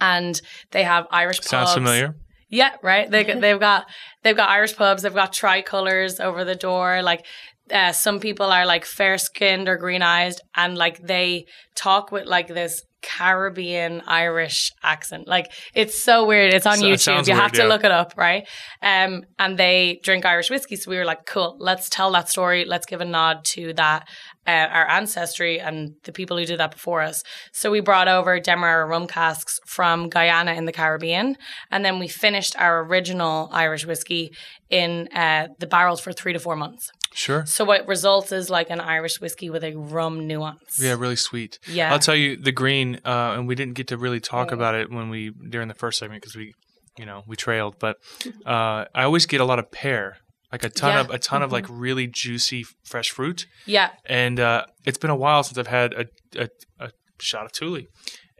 And 0.00 0.40
they 0.72 0.82
have 0.82 1.06
Irish 1.10 1.38
pubs. 1.38 1.48
Sounds 1.48 1.70
pubs. 1.70 1.74
familiar. 1.74 2.14
Yeah, 2.50 2.70
right. 2.82 3.10
They 3.10 3.24
they've 3.40 3.60
got 3.60 3.86
they've 4.22 4.36
got 4.36 4.48
Irish 4.50 4.76
pubs. 4.76 5.02
They've 5.02 5.14
got 5.14 5.32
tricolors 5.32 6.20
over 6.20 6.44
the 6.44 6.54
door. 6.54 7.02
Like 7.02 7.24
uh, 7.72 7.92
some 7.92 8.20
people 8.20 8.46
are 8.46 8.66
like 8.66 8.84
fair 8.84 9.18
skinned 9.18 9.68
or 9.68 9.76
green 9.76 10.02
eyed, 10.02 10.34
and 10.54 10.76
like 10.76 10.98
they 11.02 11.46
talk 11.74 12.12
with 12.12 12.26
like 12.26 12.48
this 12.48 12.82
Caribbean 13.02 14.02
Irish 14.06 14.70
accent. 14.82 15.28
Like 15.28 15.52
it's 15.74 16.02
so 16.02 16.24
weird. 16.26 16.52
It's 16.54 16.66
on 16.66 16.78
So- 16.78 16.84
YouTube. 16.86 17.00
sounds 17.00 17.28
You 17.28 17.34
have 17.34 17.52
to 17.52 17.62
yeah. 17.62 17.68
look 17.68 17.84
it 17.84 17.90
up, 17.90 18.14
right? 18.16 18.46
Um, 18.82 19.22
and 19.38 19.58
they 19.58 20.00
drink 20.02 20.24
Irish 20.24 20.50
whiskey. 20.50 20.76
So 20.76 20.90
we 20.90 20.96
were 20.96 21.04
like, 21.04 21.26
cool. 21.26 21.56
Let's 21.58 21.88
tell 21.90 22.10
that 22.12 22.28
story. 22.30 22.64
Let's 22.64 22.86
give 22.86 23.00
a 23.00 23.04
nod 23.04 23.44
to 23.54 23.72
that. 23.74 24.08
Uh, 24.46 24.50
our 24.70 24.86
ancestry 24.90 25.58
and 25.58 25.94
the 26.04 26.12
people 26.12 26.36
who 26.36 26.44
did 26.44 26.60
that 26.60 26.70
before 26.70 27.00
us. 27.00 27.22
So 27.52 27.70
we 27.70 27.80
brought 27.80 28.08
over 28.08 28.38
Demerara 28.40 28.84
rum 28.86 29.06
casks 29.06 29.58
from 29.66 30.10
Guyana 30.10 30.52
in 30.52 30.66
the 30.66 30.72
Caribbean, 30.72 31.36
and 31.70 31.82
then 31.82 31.98
we 31.98 32.08
finished 32.08 32.54
our 32.58 32.84
original 32.84 33.48
Irish 33.52 33.86
whiskey 33.86 34.32
in 34.68 35.08
uh, 35.14 35.48
the 35.60 35.66
barrels 35.66 36.00
for 36.02 36.12
three 36.12 36.34
to 36.34 36.38
four 36.38 36.56
months. 36.56 36.90
Sure. 37.14 37.46
So 37.46 37.64
what 37.64 37.86
results 37.86 38.32
is 38.32 38.50
like 38.50 38.70
an 38.70 38.80
Irish 38.80 39.20
whiskey 39.20 39.48
with 39.48 39.62
a 39.64 39.74
rum 39.76 40.26
nuance. 40.26 40.78
Yeah, 40.82 40.94
really 40.98 41.16
sweet. 41.16 41.58
Yeah. 41.68 41.92
I'll 41.92 41.98
tell 42.00 42.16
you 42.16 42.36
the 42.36 42.52
green, 42.52 43.00
uh, 43.04 43.34
and 43.36 43.46
we 43.46 43.54
didn't 43.54 43.74
get 43.74 43.88
to 43.88 43.96
really 43.96 44.20
talk 44.20 44.48
Mm. 44.48 44.52
about 44.54 44.74
it 44.74 44.90
when 44.90 45.08
we 45.10 45.30
during 45.30 45.68
the 45.68 45.74
first 45.74 45.98
segment 46.00 46.22
because 46.22 46.34
we, 46.36 46.54
you 46.98 47.06
know, 47.06 47.22
we 47.26 47.36
trailed. 47.36 47.76
But 47.78 47.96
uh, 48.44 48.84
I 48.94 49.04
always 49.04 49.26
get 49.26 49.40
a 49.40 49.44
lot 49.44 49.58
of 49.60 49.70
pear, 49.70 50.16
like 50.50 50.64
a 50.64 50.68
ton 50.68 50.90
Yeah. 50.90 51.02
Mm-hmm. 51.02 51.10
of 51.10 51.14
a 51.14 51.18
ton 51.20 51.42
of 51.42 51.52
like 51.52 51.66
really 51.68 52.06
juicy 52.08 52.64
fresh 52.84 53.10
fruit, 53.10 53.46
Yeah. 53.64 53.90
and 54.06 54.40
uh, 54.40 54.64
it's 54.84 54.98
been 54.98 55.10
a 55.10 55.16
while 55.16 55.42
since 55.44 55.56
I've 55.56 55.68
had 55.68 55.92
a, 55.94 56.06
a, 56.36 56.48
a 56.80 56.90
shot 57.20 57.44
of 57.46 57.52
Tully, 57.52 57.86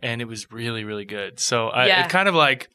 and 0.02 0.20
it 0.20 0.24
was 0.26 0.50
really 0.50 0.82
really 0.84 1.04
good. 1.04 1.38
So 1.38 1.68
I, 1.68 1.86
Yeah. 1.86 2.04
it 2.04 2.10
kind 2.10 2.28
of 2.28 2.34
like 2.34 2.68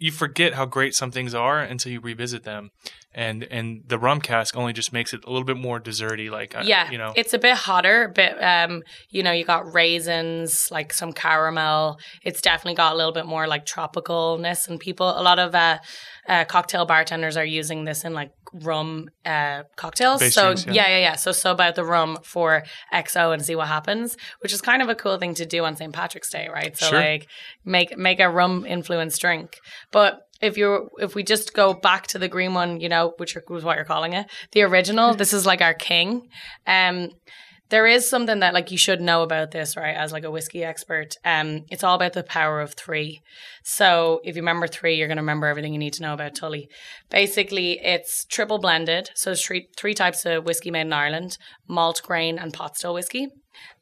you 0.00 0.12
forget 0.12 0.54
how 0.54 0.64
great 0.64 0.94
some 0.94 1.10
things 1.10 1.34
are 1.34 1.58
until 1.58 1.90
you 1.90 2.00
revisit 2.00 2.44
them, 2.44 2.70
and 3.14 3.42
and 3.44 3.82
the 3.86 3.98
rum 3.98 4.20
cask 4.20 4.56
only 4.56 4.72
just 4.72 4.92
makes 4.92 5.12
it 5.14 5.24
a 5.24 5.30
little 5.30 5.44
bit 5.44 5.56
more 5.56 5.80
desserty, 5.80 6.30
like 6.30 6.54
uh, 6.54 6.62
Yeah, 6.64 6.90
you 6.90 6.98
know. 6.98 7.12
it's 7.16 7.32
a 7.34 7.38
bit 7.38 7.56
hotter, 7.56 8.12
but 8.14 8.42
um, 8.42 8.82
you 9.10 9.22
know, 9.22 9.32
you 9.32 9.44
got 9.44 9.72
raisins, 9.74 10.70
like 10.70 10.92
some 10.92 11.12
caramel. 11.12 11.98
It's 12.22 12.40
definitely 12.40 12.74
got 12.76 12.92
a 12.92 12.96
little 12.96 13.12
bit 13.12 13.26
more 13.26 13.46
like 13.46 13.64
tropicalness, 13.64 14.68
and 14.68 14.78
people, 14.78 15.08
a 15.08 15.22
lot 15.22 15.38
of 15.38 15.54
uh, 15.54 15.78
uh, 16.28 16.44
cocktail 16.44 16.86
bartenders 16.86 17.36
are 17.36 17.44
using 17.44 17.84
this 17.84 18.04
in 18.04 18.12
like 18.12 18.30
rum 18.62 19.08
uh, 19.24 19.62
cocktails. 19.76 20.20
Base 20.20 20.34
so 20.34 20.44
drinks, 20.54 20.66
yeah. 20.66 20.72
yeah. 20.72 20.88
yeah, 20.88 20.98
yeah, 20.98 21.14
So 21.16 21.32
sub 21.32 21.60
out 21.60 21.74
the 21.74 21.84
rum 21.84 22.18
for 22.22 22.62
XO 22.94 23.32
and 23.32 23.44
see 23.44 23.54
what 23.54 23.68
happens, 23.68 24.16
which 24.40 24.52
is 24.52 24.60
kind 24.60 24.82
of 24.82 24.88
a 24.88 24.94
cool 24.94 25.18
thing 25.18 25.34
to 25.34 25.46
do 25.46 25.64
on 25.64 25.76
St. 25.76 25.92
Patrick's 25.92 26.30
Day, 26.30 26.48
right? 26.52 26.76
So 26.76 26.86
Sure. 26.86 27.00
like 27.00 27.26
make 27.64 27.96
make 27.98 28.20
a 28.20 28.28
rum 28.28 28.66
influenced 28.66 29.20
drink, 29.20 29.56
but. 29.90 30.20
If 30.40 30.56
you're 30.56 30.88
if 30.98 31.14
we 31.14 31.22
just 31.22 31.54
go 31.54 31.74
back 31.74 32.06
to 32.08 32.18
the 32.18 32.28
green 32.28 32.54
one, 32.54 32.80
you 32.80 32.88
know, 32.88 33.14
which 33.16 33.36
was 33.48 33.64
what 33.64 33.76
you're 33.76 33.84
calling 33.84 34.12
it, 34.12 34.26
the 34.52 34.62
original. 34.62 35.14
this 35.14 35.32
is 35.32 35.46
like 35.46 35.60
our 35.60 35.74
king. 35.74 36.28
Um, 36.66 37.10
there 37.70 37.86
is 37.86 38.08
something 38.08 38.38
that 38.38 38.54
like 38.54 38.70
you 38.70 38.78
should 38.78 39.00
know 39.00 39.22
about 39.22 39.50
this, 39.50 39.76
right? 39.76 39.94
As 39.94 40.12
like 40.12 40.24
a 40.24 40.30
whiskey 40.30 40.64
expert, 40.64 41.16
um, 41.24 41.64
it's 41.70 41.84
all 41.84 41.94
about 41.94 42.14
the 42.14 42.22
power 42.22 42.60
of 42.60 42.74
three. 42.74 43.20
So 43.62 44.20
if 44.24 44.36
you 44.36 44.42
remember 44.42 44.66
three, 44.66 44.94
you're 44.94 45.08
going 45.08 45.16
to 45.16 45.22
remember 45.22 45.46
everything 45.46 45.72
you 45.72 45.78
need 45.78 45.92
to 45.94 46.02
know 46.02 46.14
about 46.14 46.34
Tully. 46.34 46.68
Basically, 47.10 47.78
it's 47.82 48.24
triple 48.24 48.58
blended. 48.58 49.10
So 49.14 49.30
there's 49.30 49.44
three 49.44 49.68
three 49.76 49.94
types 49.94 50.24
of 50.24 50.44
whiskey 50.44 50.70
made 50.70 50.82
in 50.82 50.92
Ireland: 50.92 51.36
malt, 51.68 52.00
grain, 52.04 52.38
and 52.38 52.52
pot 52.52 52.76
still 52.76 52.94
whiskey. 52.94 53.28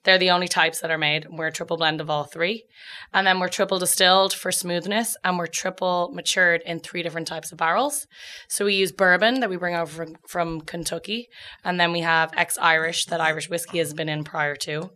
They're 0.04 0.18
the 0.18 0.30
only 0.30 0.46
types 0.46 0.80
that 0.80 0.90
are 0.90 0.98
made. 0.98 1.26
We're 1.28 1.48
a 1.48 1.52
triple 1.52 1.76
blend 1.76 2.00
of 2.00 2.08
all 2.08 2.24
three. 2.24 2.64
And 3.12 3.26
then 3.26 3.40
we're 3.40 3.48
triple 3.48 3.80
distilled 3.80 4.32
for 4.32 4.52
smoothness 4.52 5.16
and 5.24 5.36
we're 5.36 5.48
triple 5.48 6.12
matured 6.14 6.62
in 6.64 6.78
three 6.78 7.02
different 7.02 7.26
types 7.26 7.50
of 7.50 7.58
barrels. 7.58 8.06
So 8.48 8.66
we 8.66 8.74
use 8.74 8.92
bourbon 8.92 9.40
that 9.40 9.50
we 9.50 9.56
bring 9.56 9.74
over 9.74 10.04
from, 10.04 10.16
from 10.28 10.60
Kentucky. 10.60 11.28
And 11.64 11.80
then 11.80 11.90
we 11.90 12.00
have 12.00 12.30
ex 12.36 12.56
Irish 12.58 13.06
that 13.06 13.20
Irish 13.20 13.50
whiskey 13.50 13.78
has 13.78 13.94
been 13.94 14.08
in 14.08 14.22
prior 14.22 14.54
to. 14.56 14.90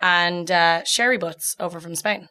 And 0.00 0.50
uh, 0.50 0.82
sherry 0.84 1.18
butts 1.18 1.54
over 1.60 1.78
from 1.78 1.94
Spain. 1.94 2.28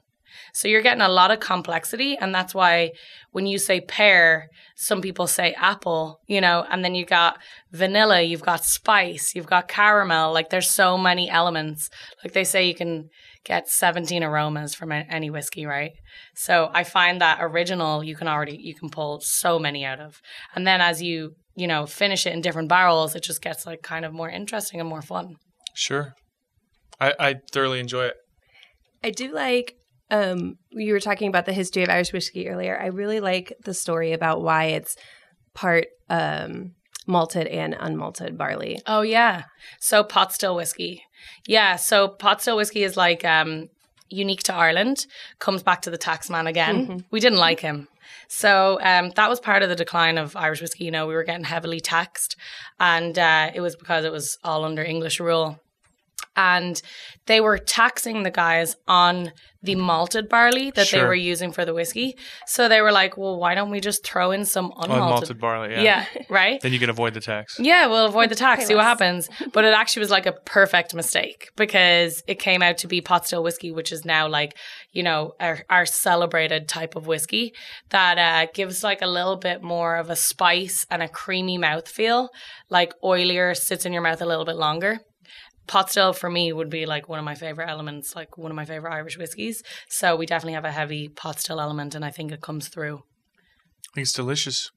So 0.54 0.68
you're 0.68 0.82
getting 0.82 1.02
a 1.02 1.10
lot 1.10 1.32
of 1.32 1.40
complexity. 1.40 2.18
And 2.20 2.34
that's 2.34 2.54
why 2.54 2.92
when 3.32 3.46
you 3.46 3.58
say 3.58 3.82
pear, 3.82 4.50
some 4.76 5.02
people 5.02 5.28
say 5.28 5.54
apple, 5.54 6.20
you 6.28 6.42
know, 6.42 6.66
and 6.70 6.84
then 6.84 6.96
you've 6.96 7.10
got 7.10 7.38
vanilla, 7.72 8.22
you've 8.22 8.42
got 8.42 8.66
spice, 8.66 9.34
you've 9.36 9.48
got 9.48 9.68
caramel. 9.68 10.34
Like 10.34 10.50
there's 10.50 10.70
so 10.70 10.98
many 10.98 11.30
elements. 11.30 11.90
Like 12.24 12.34
they 12.34 12.44
say 12.44 12.68
you 12.68 12.76
can 12.76 13.10
get 13.44 13.70
17 13.70 14.24
aromas 14.24 14.76
from 14.76 14.92
any 14.92 15.30
whiskey, 15.30 15.66
right? 15.66 15.92
So 16.36 16.70
I 16.74 16.84
find 16.84 17.22
that 17.22 17.40
original 17.42 18.04
you 18.04 18.16
can 18.16 18.28
already 18.28 18.58
you 18.60 18.76
can 18.76 18.90
pull 18.90 19.22
so 19.22 19.58
many 19.58 19.86
out 19.86 20.00
of. 20.00 20.22
And 20.54 20.68
then 20.68 20.82
as 20.82 21.02
you, 21.02 21.36
you 21.56 21.68
know, 21.68 21.86
finish 21.86 22.28
it 22.28 22.34
in 22.34 22.42
different 22.42 22.70
barrels, 22.70 23.16
it 23.16 23.24
just 23.24 23.42
gets 23.42 23.66
like 23.66 23.82
kind 23.82 24.06
of 24.06 24.14
more 24.14 24.30
interesting 24.30 24.80
and 24.80 24.90
more 24.90 25.02
fun. 25.02 25.36
Sure. 25.74 26.14
I, 27.00 27.14
I 27.20 27.36
thoroughly 27.52 27.80
enjoy 27.80 28.06
it. 28.06 28.16
I 29.04 29.12
do 29.12 29.32
like 29.32 29.76
um 30.10 30.58
you 30.70 30.94
were 30.94 31.00
talking 31.00 31.28
about 31.28 31.46
the 31.46 31.54
history 31.54 31.84
of 31.84 31.90
Irish 31.90 32.14
whiskey 32.14 32.48
earlier. 32.48 32.80
I 32.80 32.88
really 32.88 33.20
like 33.20 33.54
the 33.64 33.74
story 33.74 34.14
about 34.14 34.42
why 34.42 34.66
it's 34.66 34.96
part 35.54 35.88
um 36.10 36.74
malted 37.06 37.48
and 37.48 37.74
unmalted 37.74 38.38
barley. 38.38 38.80
Oh 38.86 39.02
yeah. 39.02 39.44
So 39.80 40.04
pot 40.04 40.34
still 40.34 40.56
whiskey. 40.56 41.04
Yeah, 41.48 41.78
so 41.78 42.08
pot 42.08 42.42
still 42.42 42.58
whiskey 42.58 42.84
is 42.84 42.98
like 42.98 43.24
um 43.26 43.70
unique 44.10 44.44
to 44.44 44.54
Ireland, 44.54 45.06
comes 45.40 45.64
back 45.64 45.82
to 45.84 45.90
the 45.90 45.98
taxman 45.98 46.48
again. 46.48 47.04
We 47.12 47.20
didn't 47.20 47.40
like 47.40 47.60
him. 47.60 47.88
So 48.30 48.80
um, 48.82 49.12
that 49.16 49.30
was 49.30 49.40
part 49.40 49.64
of 49.64 49.70
the 49.70 49.76
decline 49.76 50.18
of 50.18 50.36
Irish 50.36 50.62
whiskey. 50.62 50.86
You 50.86 50.92
know, 50.92 51.08
we 51.08 51.14
were 51.14 51.24
getting 51.24 51.44
heavily 51.46 51.80
taxed, 51.80 52.36
and 52.80 53.18
uh, 53.18 53.52
it 53.54 53.62
was 53.62 53.76
because 53.76 54.06
it 54.06 54.12
was 54.12 54.38
all 54.44 54.66
under 54.66 54.84
English 54.84 55.20
rule. 55.20 55.60
And 56.38 56.82
they 57.26 57.42
were 57.42 57.58
taxing 57.58 58.24
the 58.24 58.32
guys 58.32 58.78
on 58.88 59.34
the 59.64 59.76
malted 59.76 60.30
barley 60.30 60.72
that 60.72 60.90
they 60.92 61.04
were 61.04 61.16
using 61.16 61.52
for 61.52 61.66
the 61.66 61.74
whiskey. 61.74 62.16
So 62.46 62.70
they 62.70 62.80
were 62.80 62.92
like, 62.92 63.18
"Well, 63.18 63.38
why 63.38 63.56
don't 63.56 63.72
we 63.72 63.82
just 63.82 64.06
throw 64.06 64.32
in 64.32 64.46
some 64.46 64.72
unmalted?" 64.78 65.30
Unmalted 65.30 65.40
barley. 65.40 65.72
Yeah. 65.72 65.82
yeah, 65.82 66.06
right. 66.30 66.62
Then 66.62 66.72
you 66.72 66.80
can 66.80 66.90
avoid 66.90 67.16
the 67.16 67.20
tax. 67.20 67.60
Yeah, 67.60 67.88
we'll 67.88 68.06
avoid 68.06 68.30
the 68.30 68.36
tax, 68.36 68.68
see 68.68 68.76
what 68.76 68.86
happens. 68.86 69.30
But 69.52 69.66
it 69.66 69.74
actually 69.74 70.02
was 70.02 70.12
like 70.12 70.28
a 70.28 70.32
perfect 70.32 70.94
mistake 70.94 71.50
because 71.58 72.24
it 72.28 72.40
came 72.40 72.62
out 72.62 72.78
to 72.80 72.88
be 72.88 73.02
pot 73.02 73.26
still 73.26 73.44
whiskey, 73.44 73.72
which 73.72 73.92
is 73.92 74.06
now 74.06 74.28
like, 74.30 74.56
you 74.92 75.04
know, 75.04 75.34
our, 75.40 75.64
our 75.70 75.86
celebrated 75.86 76.68
type 76.70 76.96
of 76.96 77.08
whiskey 77.08 77.54
that 77.90 78.18
uh, 78.18 78.50
gives 78.54 78.84
like 78.84 79.02
a 79.02 79.08
little 79.08 79.38
bit 79.38 79.64
more 79.64 79.98
of 79.98 80.10
a 80.10 80.16
spice 80.16 80.86
and 80.92 81.02
a 81.02 81.10
creamy 81.10 81.58
mouthfeel, 81.58 82.30
like 82.70 82.94
oilier, 83.04 83.58
sits 83.58 83.86
in 83.86 83.92
your 83.92 84.04
mouth 84.04 84.22
a 84.22 84.26
little 84.26 84.46
bit 84.46 84.56
longer. 84.56 85.00
Pot 85.68 85.90
still 85.92 86.14
for 86.14 86.30
me 86.30 86.54
would 86.54 86.70
be 86.70 86.86
like 86.86 87.10
one 87.10 87.20
of 87.20 87.26
my 87.26 87.36
favorite 87.36 87.70
elements, 87.70 88.16
like 88.16 88.38
one 88.38 88.52
of 88.52 88.56
my 88.56 88.66
favorite 88.66 88.94
Irish 88.94 89.18
whiskies. 89.18 89.62
So 89.90 90.16
we 90.16 90.26
definitely 90.26 90.54
have 90.54 90.66
a 90.66 90.72
heavy 90.72 91.10
pot 91.10 91.40
still 91.40 91.60
element, 91.60 91.94
and 91.94 92.06
I 92.06 92.10
think 92.12 92.32
it 92.32 92.42
comes 92.42 92.70
through. 92.70 92.98
I 92.98 93.92
think 93.96 94.04
it's 94.06 94.14
delicious. 94.14 94.72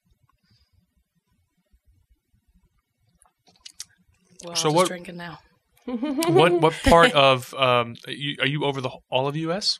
Well, 4.44 4.56
So 4.56 4.70
what- 4.70 4.82
just 4.82 4.88
drink 4.88 5.08
it 5.08 5.14
now. 5.14 5.38
what 5.86 6.60
what 6.60 6.74
part 6.84 7.12
of 7.12 7.52
um 7.54 7.96
are 8.06 8.12
you, 8.12 8.36
are 8.40 8.46
you 8.46 8.64
over 8.64 8.80
the 8.80 8.90
all 9.10 9.26
of 9.26 9.36
US? 9.36 9.78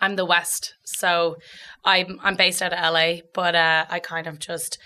I'm 0.00 0.16
the 0.16 0.24
West, 0.24 0.74
so 0.84 1.36
I'm 1.84 2.18
I'm 2.22 2.34
based 2.36 2.60
out 2.62 2.72
of 2.72 2.78
LA, 2.92 3.20
but 3.32 3.54
uh, 3.54 3.84
I 3.88 4.00
kind 4.00 4.26
of 4.26 4.38
just 4.38 4.78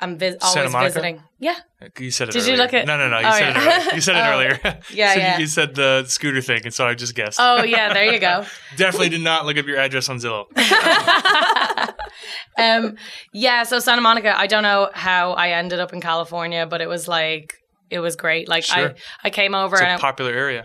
I'm 0.00 0.18
vis- 0.18 0.36
always 0.42 0.72
visiting. 0.74 1.22
Yeah, 1.38 1.54
You 1.98 2.10
said 2.10 2.28
it. 2.28 2.32
Did 2.32 2.46
you 2.46 2.56
look 2.56 2.74
at- 2.74 2.86
No, 2.86 2.96
no, 2.98 3.08
no. 3.08 3.18
You 3.20 3.26
Oh, 3.26 3.32
said 3.32 3.56
it. 3.56 3.56
Earlier. 3.56 3.94
You 3.94 4.00
said 4.00 4.16
it 4.16 4.20
Oh. 4.24 4.32
earlier. 4.32 4.58
Yeah, 4.92 5.12
So 5.12 5.18
you- 5.18 5.22
yeah. 5.26 5.38
You 5.38 5.46
said 5.46 5.74
the 5.74 6.04
scooter 6.08 6.40
thing, 6.40 6.62
and 6.64 6.74
so 6.74 6.86
I 6.86 6.94
just 6.94 7.14
guessed. 7.14 7.38
Oh 7.40 7.62
yeah, 7.62 7.92
there 7.94 8.12
you 8.12 8.18
go. 8.18 8.44
Definitely 8.76 9.10
did 9.10 9.20
not 9.22 9.46
look 9.46 9.56
up 9.56 9.66
your 9.66 9.78
address 9.78 10.08
on 10.08 10.18
Zillow. 10.18 10.46
um, 12.58 12.96
yeah, 13.32 13.62
so 13.64 13.78
Santa 13.78 14.00
Monica. 14.02 14.38
I 14.38 14.46
don't 14.46 14.62
know 14.62 14.90
how 14.94 15.32
I 15.32 15.50
ended 15.50 15.80
up 15.80 15.92
in 15.92 16.00
California, 16.00 16.66
but 16.66 16.80
it 16.80 16.88
was 16.88 17.08
like 17.08 17.54
it 17.90 17.98
was 18.00 18.16
great. 18.16 18.48
Like 18.48 18.64
Sure. 18.64 18.90
I 19.22 19.28
I 19.28 19.30
came 19.30 19.54
over 19.54 19.76
It's 19.76 19.82
and 19.82 19.90
a 19.92 19.94
I- 19.94 19.98
popular 19.98 20.32
area. 20.32 20.64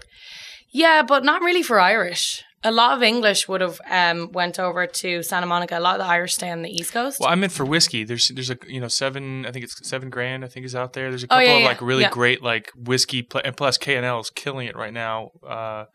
yeah, 0.71 1.03
but 1.03 1.23
not 1.23 1.41
really 1.41 1.63
for 1.63 1.79
Irish. 1.79 2.43
A 2.63 2.71
lot 2.71 2.95
of 2.97 3.01
English 3.03 3.47
would 3.47 3.61
have 3.61 3.79
um 3.89 4.31
went 4.33 4.59
over 4.59 4.85
to 4.85 5.23
Santa 5.23 5.45
Monica. 5.45 5.77
A 5.77 5.79
lot 5.79 5.99
of 5.99 6.05
the 6.05 6.11
Irish 6.11 6.33
stay 6.35 6.49
on 6.51 6.61
the 6.61 6.69
East 6.69 6.91
Coast. 6.91 7.19
Well, 7.19 7.29
I 7.29 7.35
meant 7.35 7.53
for 7.53 7.65
whiskey. 7.65 8.03
There's 8.03 8.27
there's 8.29 8.49
a 8.49 8.57
you 8.67 8.81
know 8.81 8.89
seven. 8.89 9.45
I 9.45 9.51
think 9.51 9.63
it's 9.65 9.87
seven 9.87 10.09
grand. 10.09 10.43
I 10.43 10.47
think 10.47 10.65
is 10.65 10.75
out 10.75 10.93
there. 10.93 11.09
There's 11.09 11.23
a 11.23 11.27
Oh, 11.27 11.29
couple 11.29 11.45
yeah, 11.45 11.53
of 11.55 11.61
yeah, 11.61 11.67
like 11.67 11.81
really 11.81 12.03
yeah. 12.03 12.09
great 12.11 12.43
like 12.43 12.71
whiskey, 12.75 13.21
pl- 13.21 13.41
and 13.45 13.55
plus 13.55 13.77
K 13.77 13.95
and 13.95 14.05
L 14.05 14.19
is 14.19 14.29
killing 14.29 14.67
it 14.67 14.75
right 14.75 14.93
now. 14.93 15.31
Uh, 15.47 15.85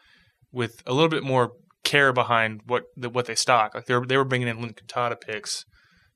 with 0.52 0.82
a 0.86 0.92
little 0.94 1.08
bit 1.08 1.22
more 1.22 1.52
care 1.82 2.12
behind 2.14 2.62
what 2.66 2.84
the, 2.96 3.10
what 3.10 3.26
they 3.26 3.34
stock. 3.34 3.74
Like 3.74 3.84
they 3.86 3.94
were 3.94 4.06
they 4.06 4.16
were 4.16 4.24
bringing 4.24 4.48
in 4.48 4.62
L'Encantada 4.62 5.20
picks, 5.20 5.66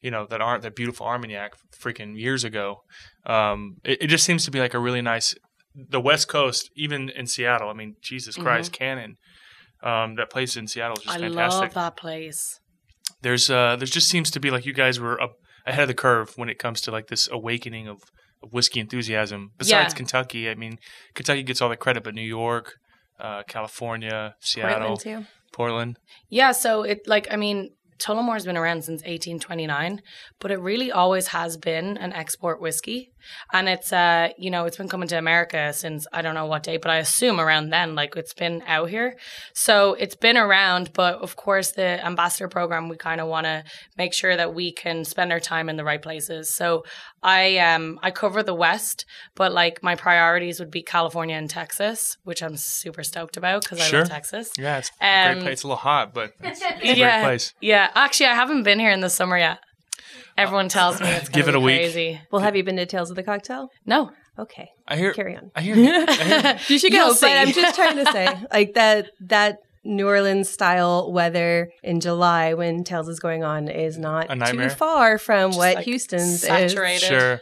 you 0.00 0.10
know 0.10 0.26
that 0.30 0.40
aren't 0.40 0.62
that 0.62 0.74
beautiful 0.74 1.06
Armagnac 1.06 1.52
freaking 1.78 2.18
years 2.18 2.42
ago. 2.44 2.82
Um, 3.26 3.76
it, 3.84 4.02
it 4.02 4.06
just 4.06 4.24
seems 4.24 4.44
to 4.46 4.50
be 4.50 4.60
like 4.60 4.72
a 4.72 4.78
really 4.78 5.02
nice. 5.02 5.34
The 5.74 6.00
West 6.00 6.26
Coast, 6.26 6.70
even 6.74 7.08
in 7.10 7.26
Seattle. 7.26 7.68
I 7.68 7.72
mean, 7.74 7.96
Jesus 8.02 8.36
Christ, 8.36 8.72
Canon. 8.72 9.16
Um, 9.82 10.16
that 10.16 10.30
place 10.30 10.56
in 10.56 10.66
Seattle 10.66 10.96
is 10.96 11.04
just. 11.04 11.16
I 11.16 11.20
fantastic 11.20 11.60
love 11.62 11.74
that 11.74 11.96
place. 11.96 12.58
there's 13.22 13.48
uh 13.50 13.76
there 13.76 13.86
just 13.86 14.08
seems 14.08 14.30
to 14.32 14.40
be 14.40 14.50
like 14.50 14.64
you 14.66 14.72
guys 14.72 14.98
were 15.00 15.20
up 15.20 15.32
ahead 15.66 15.82
of 15.82 15.88
the 15.88 15.94
curve 15.94 16.32
when 16.36 16.48
it 16.48 16.58
comes 16.58 16.80
to 16.82 16.90
like 16.90 17.06
this 17.08 17.28
awakening 17.30 17.86
of, 17.88 17.98
of 18.42 18.52
whiskey 18.52 18.80
enthusiasm 18.80 19.50
besides 19.58 19.92
Yeah. 19.92 19.96
kentucky 19.96 20.48
i 20.50 20.54
mean 20.54 20.78
kentucky 21.14 21.42
gets 21.42 21.60
all 21.62 21.68
the 21.68 21.76
credit 21.76 22.02
but 22.04 22.14
new 22.14 22.22
york 22.42 22.74
uh, 23.20 23.42
california 23.48 24.34
seattle 24.40 24.96
Portland 24.96 25.00
too. 25.00 25.26
portland 25.52 25.98
Yeah, 26.30 26.52
so 26.52 26.82
it 26.82 26.98
like 27.06 27.26
I 27.32 27.36
mean, 27.36 27.70
Tullamore's 27.98 28.44
been 28.44 28.56
around 28.56 28.82
since 28.84 29.00
1829, 29.02 30.00
but 30.40 30.50
it 30.52 30.60
really 30.60 30.92
always 30.92 31.28
has 31.28 31.56
been 31.56 31.96
an 31.96 32.12
export 32.12 32.60
whiskey, 32.60 33.10
and 33.52 33.68
it's 33.68 33.92
uh 33.92 34.28
you 34.38 34.50
know 34.50 34.64
it's 34.64 34.76
been 34.76 34.88
coming 34.88 35.08
to 35.08 35.16
America 35.18 35.72
since 35.72 36.06
I 36.12 36.22
don't 36.22 36.34
know 36.34 36.46
what 36.46 36.62
date, 36.62 36.82
but 36.82 36.90
I 36.90 36.96
assume 36.98 37.40
around 37.40 37.70
then, 37.70 37.94
like 37.94 38.16
it's 38.16 38.34
been 38.34 38.62
out 38.66 38.90
here, 38.90 39.16
so 39.54 39.94
it's 39.94 40.16
been 40.16 40.36
around. 40.36 40.92
But 40.92 41.16
of 41.16 41.36
course, 41.36 41.72
the 41.72 42.04
ambassador 42.04 42.48
program, 42.48 42.88
we 42.88 42.96
kind 42.96 43.20
of 43.20 43.28
want 43.28 43.46
to 43.46 43.64
make 43.96 44.12
sure 44.14 44.36
that 44.36 44.54
we 44.54 44.72
can 44.72 45.04
spend 45.04 45.32
our 45.32 45.40
time 45.40 45.68
in 45.68 45.76
the 45.76 45.84
right 45.84 46.02
places. 46.02 46.48
So 46.50 46.84
I 47.22 47.58
um 47.58 47.98
I 48.02 48.10
cover 48.10 48.42
the 48.42 48.54
West, 48.54 49.04
but 49.34 49.52
like 49.52 49.82
my 49.82 49.94
priorities 49.94 50.60
would 50.60 50.70
be 50.70 50.82
California 50.82 51.36
and 51.36 51.50
Texas, 51.50 52.16
which 52.24 52.42
I'm 52.42 52.56
super 52.56 53.02
stoked 53.02 53.36
about 53.36 53.62
because 53.62 53.80
I 53.80 53.84
Sure. 53.88 54.00
love 54.00 54.08
Texas. 54.08 54.50
yeah 54.58 54.78
it's 54.78 54.90
a 55.00 55.04
Um, 55.04 55.34
great 55.34 55.42
place 55.42 55.52
it's 55.54 55.62
a 55.64 55.66
little 55.66 55.76
hot 55.78 56.14
but 56.14 56.32
it's, 56.40 56.60
it's 56.60 56.62
a 56.62 56.78
great 56.84 56.96
Yeah, 56.98 57.22
place 57.22 57.54
yeah. 57.60 57.90
Actually, 57.94 58.26
I 58.26 58.34
haven't 58.34 58.62
been 58.62 58.78
here 58.78 58.90
in 58.90 59.00
the 59.00 59.10
summer 59.10 59.38
yet. 59.38 59.58
Everyone 60.36 60.66
uh, 60.66 60.68
tells 60.68 61.00
me 61.00 61.08
it's 61.08 61.28
Give 61.28 61.48
it 61.48 61.54
a 61.54 61.60
week. 61.60 61.76
Crazy. 61.80 62.20
Well, 62.30 62.42
have 62.42 62.56
you 62.56 62.62
been 62.64 62.76
to 62.76 62.86
Tales 62.86 63.10
of 63.10 63.16
the 63.16 63.22
Cocktail? 63.22 63.68
No, 63.86 64.10
Okay, 64.38 64.70
i 64.86 64.96
hear 64.96 65.12
carry 65.14 65.36
on. 65.36 65.50
i 65.56 65.60
hear, 65.62 65.74
I 66.08 66.12
hear 66.12 66.58
You 66.68 66.78
should 66.78 66.92
You'll 66.92 67.08
go. 67.08 67.12
see. 67.14 67.26
But 67.26 67.38
I'm 67.38 67.52
just 67.52 67.74
trying 67.74 67.96
to 67.96 68.12
say, 68.12 68.28
like 68.52 68.74
that 68.74 69.10
that 69.20 69.58
New 69.84 70.06
Orleans 70.06 70.48
style 70.48 71.10
weather 71.12 71.70
in 71.82 71.98
July 72.00 72.54
when 72.54 72.84
Tales 72.84 73.08
is 73.08 73.18
going 73.18 73.42
on 73.42 73.68
is 73.68 73.98
not 73.98 74.26
A 74.30 74.52
too 74.52 74.68
far 74.68 75.18
from 75.18 75.50
Just, 75.50 75.58
what 75.58 75.74
like, 75.76 75.84
Houston's 75.86 76.40
saturated. 76.42 77.02
is. 77.02 77.08
sure 77.08 77.40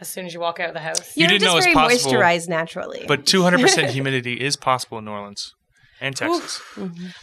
as 0.00 0.08
soon 0.08 0.26
as 0.26 0.34
you 0.34 0.40
walk 0.40 0.58
out 0.60 0.68
of 0.68 0.74
the 0.74 0.80
house. 0.80 1.16
You 1.16 1.22
You're 1.22 1.28
didn't 1.30 1.42
just 1.42 1.52
know 1.52 1.56
it's 1.58 1.66
very 1.66 1.74
possible, 1.74 2.12
moisturized 2.14 2.48
naturally. 2.48 3.04
but 3.08 3.24
200% 3.24 3.90
humidity 3.90 4.34
is 4.34 4.56
possible 4.56 4.98
in 4.98 5.04
new 5.06 5.12
orleans 5.12 5.54
and 6.00 6.16
texas 6.16 6.60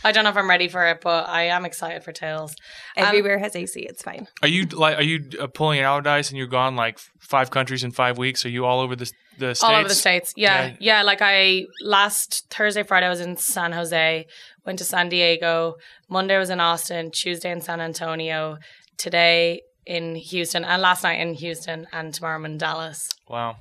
I 0.03 0.12
don't 0.12 0.23
know 0.23 0.29
if 0.29 0.38
I'm 0.38 0.49
ready 0.49 0.67
for 0.67 0.86
it, 0.88 1.01
but 1.01 1.27
I 1.29 1.43
am 1.43 1.65
excited 1.65 2.03
for 2.03 2.12
Tales. 2.12 2.55
Um, 2.97 3.05
everywhere 3.05 3.38
has 3.39 3.55
AC. 3.55 3.79
It's 3.81 4.01
fine. 4.03 4.27
are 4.41 4.47
you 4.47 4.65
like 4.65 4.97
are 4.97 5.03
you 5.03 5.29
uh, 5.39 5.47
pulling 5.47 5.79
an 5.79 5.86
Allardyce 5.86 6.29
and 6.29 6.38
you're 6.38 6.47
gone 6.47 6.75
like 6.75 6.99
five 7.19 7.49
countries 7.51 7.84
in 7.84 7.91
five 7.91 8.17
weeks 8.17 8.45
are 8.45 8.49
you 8.49 8.65
all 8.65 8.79
over 8.79 8.95
the, 8.95 9.12
the 9.38 9.55
states 9.55 9.63
all 9.63 9.75
over 9.75 9.88
the 9.88 9.95
states. 9.95 10.34
Yeah, 10.36 10.65
Yeah. 10.65 10.75
yeah, 10.79 11.01
Like 11.03 11.19
I 11.21 11.65
last 11.84 12.45
Thursday, 12.49 12.84
Friday, 12.84 13.05
I 13.05 13.10
was 13.10 13.21
in 13.21 13.38
San 13.38 13.71
Jose. 13.71 14.25
Went 14.65 14.79
to 14.79 14.86
San 14.86 15.10
Diego. 15.10 15.75
Monday 16.10 16.36
I 16.36 16.39
was 16.39 16.49
in 16.49 16.60
Austin. 16.60 17.10
Tuesday 17.12 17.51
in 17.51 17.62
San 17.62 17.81
Antonio. 17.81 18.57
Today 18.97 19.62
in 19.86 20.15
Houston, 20.15 20.63
and 20.63 20.81
last 20.81 21.03
night 21.03 21.19
in 21.19 21.34
Houston, 21.34 21.88
and 21.91 22.13
tomorrow 22.13 22.36
I'm 22.36 22.45
in 22.45 22.57
Dallas. 22.60 23.10
Wow. 23.27 23.57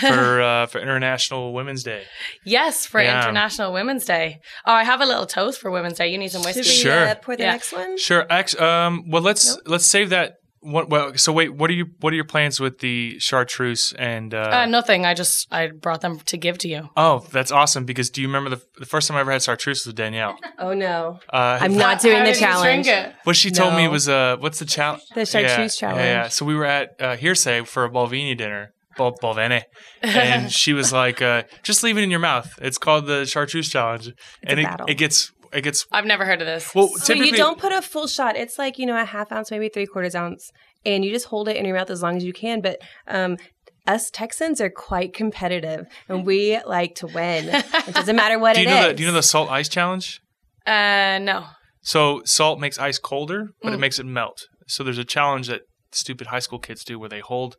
For 0.00 0.40
uh, 0.50 0.66
for 0.66 0.80
International 0.80 1.52
Women's 1.52 1.82
Day. 1.84 2.02
Yes, 2.44 2.84
for 2.86 3.00
Yeah. 3.00 3.22
International 3.22 3.72
Women's 3.72 4.04
Day. 4.04 4.40
Oh, 4.66 4.72
I 4.72 4.84
have 4.84 5.00
a 5.00 5.06
little 5.06 5.26
toast 5.26 5.60
for 5.60 5.70
Women's 5.70 5.98
Day. 5.98 6.08
You 6.08 6.18
need 6.18 6.30
some 6.32 6.42
whiskey. 6.42 6.62
Should 6.62 6.86
we 6.86 6.90
Sure. 6.90 7.08
uh, 7.08 7.14
pour 7.16 7.36
the 7.36 7.44
Yeah. 7.44 7.52
next 7.52 7.72
one? 7.72 7.96
Sure. 7.98 8.26
Ex- 8.30 8.58
um. 8.60 9.04
Well, 9.08 9.22
let's 9.22 9.56
let's 9.66 9.86
save 9.86 10.10
that. 10.10 10.34
What? 10.60 10.90
Well, 10.90 11.12
so 11.16 11.32
wait. 11.32 11.54
What 11.54 11.70
are 11.70 11.74
you 11.74 11.86
What 12.00 12.12
are 12.12 12.16
your 12.16 12.24
plans 12.24 12.58
with 12.58 12.80
the 12.80 13.16
chartreuse 13.20 13.92
and? 13.96 14.34
Uh, 14.34 14.50
Uh, 14.52 14.66
nothing. 14.66 15.06
I 15.06 15.14
just 15.14 15.46
I 15.52 15.68
brought 15.68 16.00
them 16.00 16.18
to 16.26 16.36
give 16.36 16.58
to 16.58 16.68
you. 16.68 16.90
oh, 16.96 17.24
that's 17.30 17.52
awesome. 17.52 17.84
Because 17.84 18.10
do 18.10 18.20
you 18.20 18.26
remember 18.26 18.50
the 18.50 18.60
the 18.80 18.84
first 18.86 19.06
time 19.06 19.16
I 19.16 19.20
ever 19.20 19.30
had 19.30 19.42
chartreuse 19.42 19.86
with 19.86 19.94
Danielle? 19.94 20.36
Oh 20.58 20.74
no, 20.74 21.20
Uh, 21.32 21.58
I'm 21.62 21.76
not 21.86 22.00
doing 22.00 22.24
the 22.24 22.34
challenge. 22.34 22.86
drink? 22.86 23.14
What 23.22 23.36
she 23.36 23.52
told 23.52 23.74
me 23.74 23.86
was 23.86 24.08
uh, 24.08 24.36
what's 24.40 24.58
the 24.58 24.64
challenge? 24.64 25.04
The 25.14 25.24
chartreuse 25.24 25.80
yeah, 25.80 25.88
challenge. 25.88 26.04
Yeah, 26.04 26.22
yeah. 26.24 26.28
So 26.28 26.44
we 26.44 26.56
were 26.56 26.66
at 26.66 26.88
uh, 27.00 27.14
Hearsay 27.16 27.64
for 27.64 27.84
a 27.84 27.88
Balvenie 27.90 28.36
dinner. 28.36 28.72
Bal- 28.98 29.16
Balvenie. 29.22 29.62
And 30.02 30.52
she 30.60 30.74
was 30.74 30.92
like, 30.92 31.22
uh, 31.22 31.44
just 31.62 31.82
leave 31.82 31.96
it 31.96 32.02
in 32.02 32.10
your 32.10 32.20
mouth. 32.20 32.50
It's 32.60 32.76
called 32.76 33.06
the 33.06 33.24
chartreuse 33.24 33.70
challenge. 33.70 34.10
and 34.42 34.60
a 34.60 34.62
it, 34.62 34.90
it 34.90 34.94
gets 34.94 35.32
it 35.52 35.62
gets 35.62 35.86
I've 35.90 36.04
never 36.04 36.26
heard 36.26 36.42
of 36.42 36.46
this. 36.46 36.74
well 36.74 36.88
So 36.88 37.14
you 37.14 37.32
don't 37.34 37.58
put 37.58 37.72
a 37.72 37.80
full 37.80 38.06
shot. 38.06 38.36
It's 38.36 38.58
like 38.58 38.78
you 38.78 38.84
know 38.84 39.00
a 39.00 39.04
half 39.06 39.32
ounce, 39.32 39.50
maybe 39.50 39.70
three 39.70 39.86
quarters 39.86 40.14
ounce, 40.14 40.50
and 40.84 41.02
you 41.04 41.10
just 41.10 41.26
hold 41.26 41.48
it 41.48 41.56
in 41.56 41.64
your 41.64 41.74
mouth 41.76 41.88
as 41.88 42.02
long 42.02 42.16
as 42.18 42.24
you 42.24 42.34
can. 42.34 42.60
But 42.60 42.76
um, 43.06 43.38
us 43.86 44.10
Texans 44.10 44.60
are 44.60 44.68
quite 44.68 45.14
competitive, 45.14 45.86
and 46.08 46.26
we 46.26 46.58
like 46.66 46.96
to 46.96 47.06
win. 47.06 47.48
It 47.48 47.94
doesn't 47.94 48.16
matter 48.16 48.38
what 48.38 48.58
it 48.58 48.60
is. 48.60 48.66
do 48.66 48.70
you 48.70 48.76
it 48.76 48.80
know 48.80 48.86
is. 48.88 48.88
the 48.88 48.94
do 48.94 49.02
you 49.04 49.08
know 49.08 49.14
the 49.14 49.22
salt 49.22 49.48
ice 49.50 49.68
challenge? 49.70 50.20
uh, 50.66 51.18
no. 51.22 51.46
So 51.82 52.20
salt 52.26 52.60
makes 52.60 52.78
ice 52.78 52.98
colder, 52.98 53.46
but 53.62 53.70
Mm. 53.70 53.74
it 53.76 53.78
makes 53.78 53.98
it 53.98 54.04
melt. 54.04 54.46
So 54.66 54.84
there's 54.84 54.98
a 54.98 55.04
challenge 55.04 55.46
that 55.48 55.62
stupid 55.92 56.26
high 56.26 56.40
school 56.40 56.58
kids 56.58 56.84
do 56.84 56.98
where 56.98 57.08
they 57.08 57.20
hold 57.20 57.56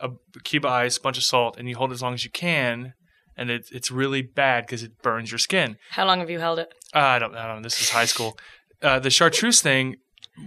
a 0.00 0.10
cube 0.44 0.64
of 0.64 0.70
ice, 0.70 0.98
bunch 0.98 1.18
of 1.18 1.24
salt, 1.24 1.56
and 1.58 1.68
you 1.68 1.76
hold 1.76 1.90
it 1.90 1.94
as 1.94 2.02
long 2.02 2.14
as 2.14 2.24
you 2.24 2.30
can, 2.30 2.94
and 3.36 3.50
it, 3.50 3.68
it's 3.72 3.90
really 3.90 4.22
bad 4.22 4.66
because 4.66 4.82
it 4.82 5.02
burns 5.02 5.30
your 5.30 5.38
skin. 5.38 5.76
How 5.90 6.06
long 6.06 6.20
have 6.20 6.30
you 6.30 6.38
held 6.38 6.58
it? 6.58 6.72
Uh, 6.94 6.98
I 6.98 7.18
don't, 7.18 7.34
I 7.34 7.46
don't 7.46 7.56
know. 7.56 7.62
This 7.62 7.80
is 7.80 7.90
high 7.90 8.04
school. 8.06 8.38
Uh, 8.82 8.98
the 8.98 9.10
chartreuse 9.10 9.60
thing, 9.60 9.96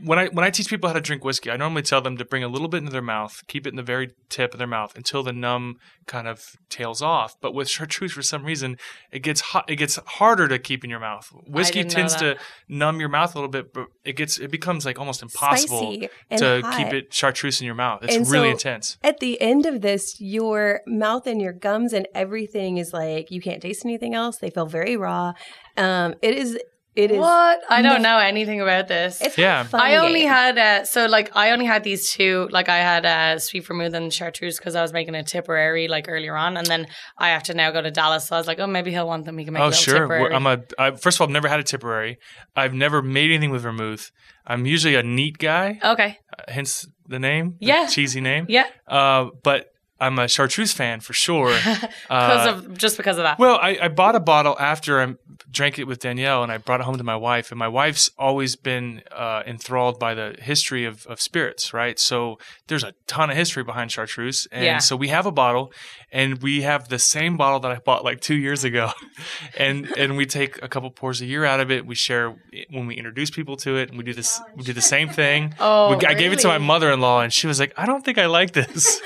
when 0.03 0.17
I 0.19 0.27
when 0.27 0.43
I 0.45 0.49
teach 0.49 0.69
people 0.69 0.87
how 0.89 0.93
to 0.93 1.01
drink 1.01 1.23
whiskey, 1.23 1.51
I 1.51 1.57
normally 1.57 1.81
tell 1.81 2.01
them 2.01 2.17
to 2.17 2.25
bring 2.25 2.43
a 2.43 2.47
little 2.47 2.67
bit 2.67 2.77
into 2.77 2.91
their 2.91 3.01
mouth, 3.01 3.41
keep 3.47 3.65
it 3.67 3.69
in 3.69 3.75
the 3.75 3.83
very 3.83 4.11
tip 4.29 4.53
of 4.53 4.57
their 4.57 4.67
mouth 4.67 4.95
until 4.95 5.21
the 5.23 5.33
numb 5.33 5.77
kind 6.07 6.27
of 6.27 6.55
tails 6.69 7.01
off. 7.01 7.35
But 7.41 7.53
with 7.53 7.69
chartreuse, 7.69 8.11
for 8.13 8.21
some 8.21 8.43
reason, 8.43 8.77
it 9.11 9.19
gets 9.19 9.41
hot. 9.41 9.65
It 9.69 9.75
gets 9.75 9.97
harder 10.05 10.47
to 10.47 10.57
keep 10.59 10.83
in 10.83 10.89
your 10.89 10.99
mouth. 10.99 11.29
Whiskey 11.47 11.83
tends 11.83 12.15
to 12.15 12.37
numb 12.67 12.99
your 12.99 13.09
mouth 13.09 13.35
a 13.35 13.37
little 13.37 13.49
bit, 13.51 13.73
but 13.73 13.87
it 14.03 14.13
gets 14.15 14.39
it 14.39 14.49
becomes 14.51 14.85
like 14.85 14.97
almost 14.99 15.21
impossible 15.21 15.95
to 16.37 16.61
hot. 16.61 16.77
keep 16.77 16.87
it 16.93 17.13
chartreuse 17.13 17.59
in 17.61 17.65
your 17.65 17.75
mouth. 17.75 18.03
It's 18.03 18.15
And 18.15 18.27
really 18.29 18.49
so- 18.49 18.53
intense. 18.53 18.97
At 19.03 19.19
the 19.19 19.39
end 19.41 19.65
of 19.65 19.81
this, 19.81 20.19
your 20.19 20.81
mouth 20.87 21.27
and 21.27 21.41
your 21.41 21.53
gums 21.53 21.93
and 21.93 22.07
everything 22.15 22.77
is 22.77 22.93
like 22.93 23.29
you 23.31 23.41
can't 23.41 23.61
taste 23.61 23.85
anything 23.85 24.15
else. 24.15 24.37
They 24.37 24.49
feel 24.49 24.65
very 24.65 24.97
raw. 24.97 25.33
Um, 25.77 26.15
it 26.21 26.35
is. 26.35 26.57
It 26.93 27.09
is. 27.11 27.17
What? 27.19 27.61
I 27.69 27.81
don't 27.81 28.01
know 28.01 28.17
anything 28.17 28.59
about 28.59 28.89
this. 28.89 29.21
It's 29.21 29.37
Yeah. 29.37 29.63
fun 29.63 29.79
I 29.79 29.95
only 29.95 30.21
game. 30.21 30.29
had 30.29 30.57
uh, 30.57 30.83
so 30.83 31.05
like 31.05 31.33
I 31.35 31.51
only 31.51 31.65
had 31.65 31.85
these 31.85 32.09
two. 32.11 32.49
Like 32.51 32.67
I 32.67 32.77
had 32.79 33.05
uh, 33.05 33.39
sweet 33.39 33.65
vermouth 33.65 33.93
and 33.93 34.11
chartreuse 34.13 34.57
because 34.57 34.75
I 34.75 34.81
was 34.81 34.91
making 34.91 35.15
a 35.15 35.23
Tipperary 35.23 35.87
like 35.87 36.07
earlier 36.09 36.35
on, 36.35 36.57
and 36.57 36.67
then 36.67 36.87
I 37.17 37.29
have 37.29 37.43
to 37.43 37.53
now 37.53 37.71
go 37.71 37.81
to 37.81 37.91
Dallas. 37.91 38.27
So 38.27 38.35
I 38.35 38.39
was 38.39 38.47
like, 38.47 38.59
oh, 38.59 38.67
maybe 38.67 38.91
he'll 38.91 39.07
want 39.07 39.23
them. 39.23 39.37
He 39.37 39.45
can 39.45 39.53
make 39.53 39.61
a 39.61 39.63
Oh 39.63 39.67
little 39.67 39.81
sure, 39.81 39.99
Tipperary. 40.01 40.33
I'm 40.35 40.45
a. 40.45 40.59
I, 40.77 40.91
first 40.91 41.15
of 41.17 41.21
all, 41.21 41.27
I've 41.27 41.31
never 41.33 41.47
had 41.47 41.61
a 41.61 41.63
Tipperary. 41.63 42.17
I've 42.57 42.73
never 42.73 43.01
made 43.01 43.31
anything 43.31 43.51
with 43.51 43.61
vermouth. 43.61 44.11
I'm 44.45 44.65
usually 44.65 44.95
a 44.95 45.03
neat 45.03 45.37
guy, 45.37 45.79
okay. 45.83 46.17
uh, 46.37 46.43
hence 46.51 46.85
the 47.07 47.19
name. 47.19 47.55
the 47.61 47.67
Yeah. 47.67 47.87
cheesy 47.87 48.19
name. 48.19 48.47
Yeah, 48.49 48.65
Uh, 48.87 49.27
but 49.43 49.67
I'm 50.01 50.19
a 50.19 50.27
chartreuse 50.27 50.73
fan 50.73 50.99
for 50.99 51.13
sure. 51.13 51.53
because 51.63 52.47
Uh, 52.47 52.53
of 52.55 52.77
just 52.77 52.97
because 52.97 53.17
of 53.17 53.23
that. 53.23 53.39
well, 53.39 53.57
I, 53.61 53.77
I 53.83 53.87
bought 53.87 54.15
a 54.15 54.19
bottle 54.19 54.55
after 54.59 54.99
I 55.01 55.15
drank 55.49 55.77
it 55.79 55.85
with 55.85 55.99
Danielle, 55.99 56.43
and 56.43 56.51
I 56.51 56.57
brought 56.57 56.79
it 56.81 56.83
home 56.85 56.97
to 56.97 57.03
my 57.03 57.15
wife. 57.15 57.51
And 57.51 57.59
my 57.59 57.67
wife's 57.67 58.09
always 58.17 58.55
been 58.55 59.01
uh, 59.11 59.43
enthralled 59.45 59.99
by 59.99 60.13
the 60.13 60.35
history 60.39 60.85
of, 60.85 61.05
of 61.07 61.21
spirits, 61.21 61.73
right? 61.73 61.99
So 61.99 62.37
there's 62.67 62.83
a 62.83 62.93
ton 63.07 63.29
of 63.29 63.35
history 63.37 63.63
behind 63.63 63.91
chartreuse, 63.91 64.47
and 64.51 64.63
Yeah. 64.65 64.77
so 64.79 64.95
we 64.95 65.09
have 65.09 65.25
a 65.25 65.31
bottle, 65.31 65.71
and 66.11 66.41
we 66.41 66.61
have 66.63 66.87
the 66.89 66.99
same 66.99 67.37
bottle 67.37 67.59
that 67.61 67.71
I 67.71 67.79
bought 67.79 68.03
like 68.03 68.19
two 68.21 68.35
years 68.35 68.63
ago, 68.63 68.91
and 69.57 69.85
and 69.97 70.17
we 70.17 70.25
take 70.25 70.61
a 70.63 70.67
couple 70.67 70.89
pours 70.91 71.21
a 71.21 71.25
year 71.25 71.45
out 71.45 71.59
of 71.59 71.69
it. 71.71 71.85
We 71.85 71.95
share 71.95 72.33
when 72.69 72.87
we 72.87 72.95
introduce 72.95 73.29
people 73.29 73.55
to 73.57 73.77
it, 73.77 73.89
and 73.89 73.97
we 73.97 74.03
do 74.03 74.13
this. 74.13 74.39
We 74.55 74.63
do 74.63 74.73
the 74.73 74.81
same 74.95 75.09
thing. 75.09 75.53
oh, 75.59 75.95
We- 75.97 76.05
I 76.07 76.13
gave 76.15 76.31
it 76.33 76.39
to 76.39 76.47
my 76.47 76.57
mother-in-law, 76.57 77.21
and 77.21 77.31
she 77.33 77.47
was 77.47 77.59
like, 77.59 77.73
"I 77.77 77.85
don't 77.85 78.03
think 78.05 78.17
I 78.17 78.25
like 78.27 78.51
this." 78.53 79.01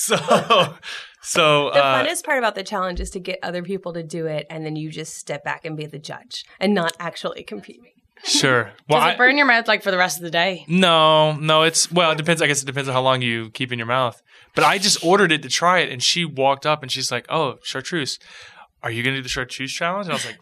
So, 0.00 0.16
so 1.22 1.70
The 1.72 1.82
uh, 1.84 2.04
funnest 2.04 2.24
part 2.24 2.38
about 2.38 2.54
the 2.54 2.62
challenge 2.62 3.00
is 3.00 3.10
to 3.10 3.20
get 3.20 3.38
other 3.42 3.62
people 3.62 3.92
to 3.92 4.02
do 4.02 4.26
it, 4.26 4.46
and 4.50 4.64
then 4.64 4.76
you 4.76 4.90
just 4.90 5.14
step 5.16 5.44
back 5.44 5.64
and 5.64 5.76
be 5.76 5.86
the 5.86 5.98
judge 5.98 6.44
and 6.58 6.74
not 6.74 6.92
actually 6.98 7.42
compete. 7.42 7.80
sure. 8.24 8.72
Well, 8.88 9.00
Does 9.00 9.08
I, 9.08 9.12
it 9.12 9.18
burn 9.18 9.36
your 9.36 9.46
mouth 9.46 9.68
like 9.68 9.82
for 9.82 9.90
the 9.90 9.98
rest 9.98 10.16
of 10.18 10.22
the 10.24 10.30
day? 10.30 10.64
no, 10.68 11.32
no, 11.36 11.62
it's 11.62 11.90
well, 11.92 12.10
it 12.12 12.18
depends. 12.18 12.40
I 12.42 12.46
guess 12.46 12.62
it 12.62 12.66
depends 12.66 12.88
on 12.88 12.94
how 12.94 13.02
long 13.02 13.22
you 13.22 13.50
keep 13.50 13.72
in 13.72 13.78
your 13.78 13.86
mouth. 13.86 14.20
But 14.54 14.64
I 14.64 14.78
just 14.78 15.04
ordered 15.04 15.30
it 15.32 15.42
to 15.42 15.48
try 15.48 15.78
it, 15.80 15.92
and 15.92 16.02
she 16.02 16.24
walked 16.24 16.66
up 16.66 16.82
and 16.82 16.90
she's 16.90 17.12
like, 17.12 17.26
"Oh, 17.28 17.58
chartreuse, 17.62 18.18
are 18.82 18.90
you 18.90 19.02
gonna 19.04 19.16
do 19.18 19.22
the 19.22 19.28
chartreuse 19.28 19.72
challenge?" 19.72 20.06
And 20.06 20.12
I 20.12 20.16
was 20.16 20.26
like. 20.26 20.38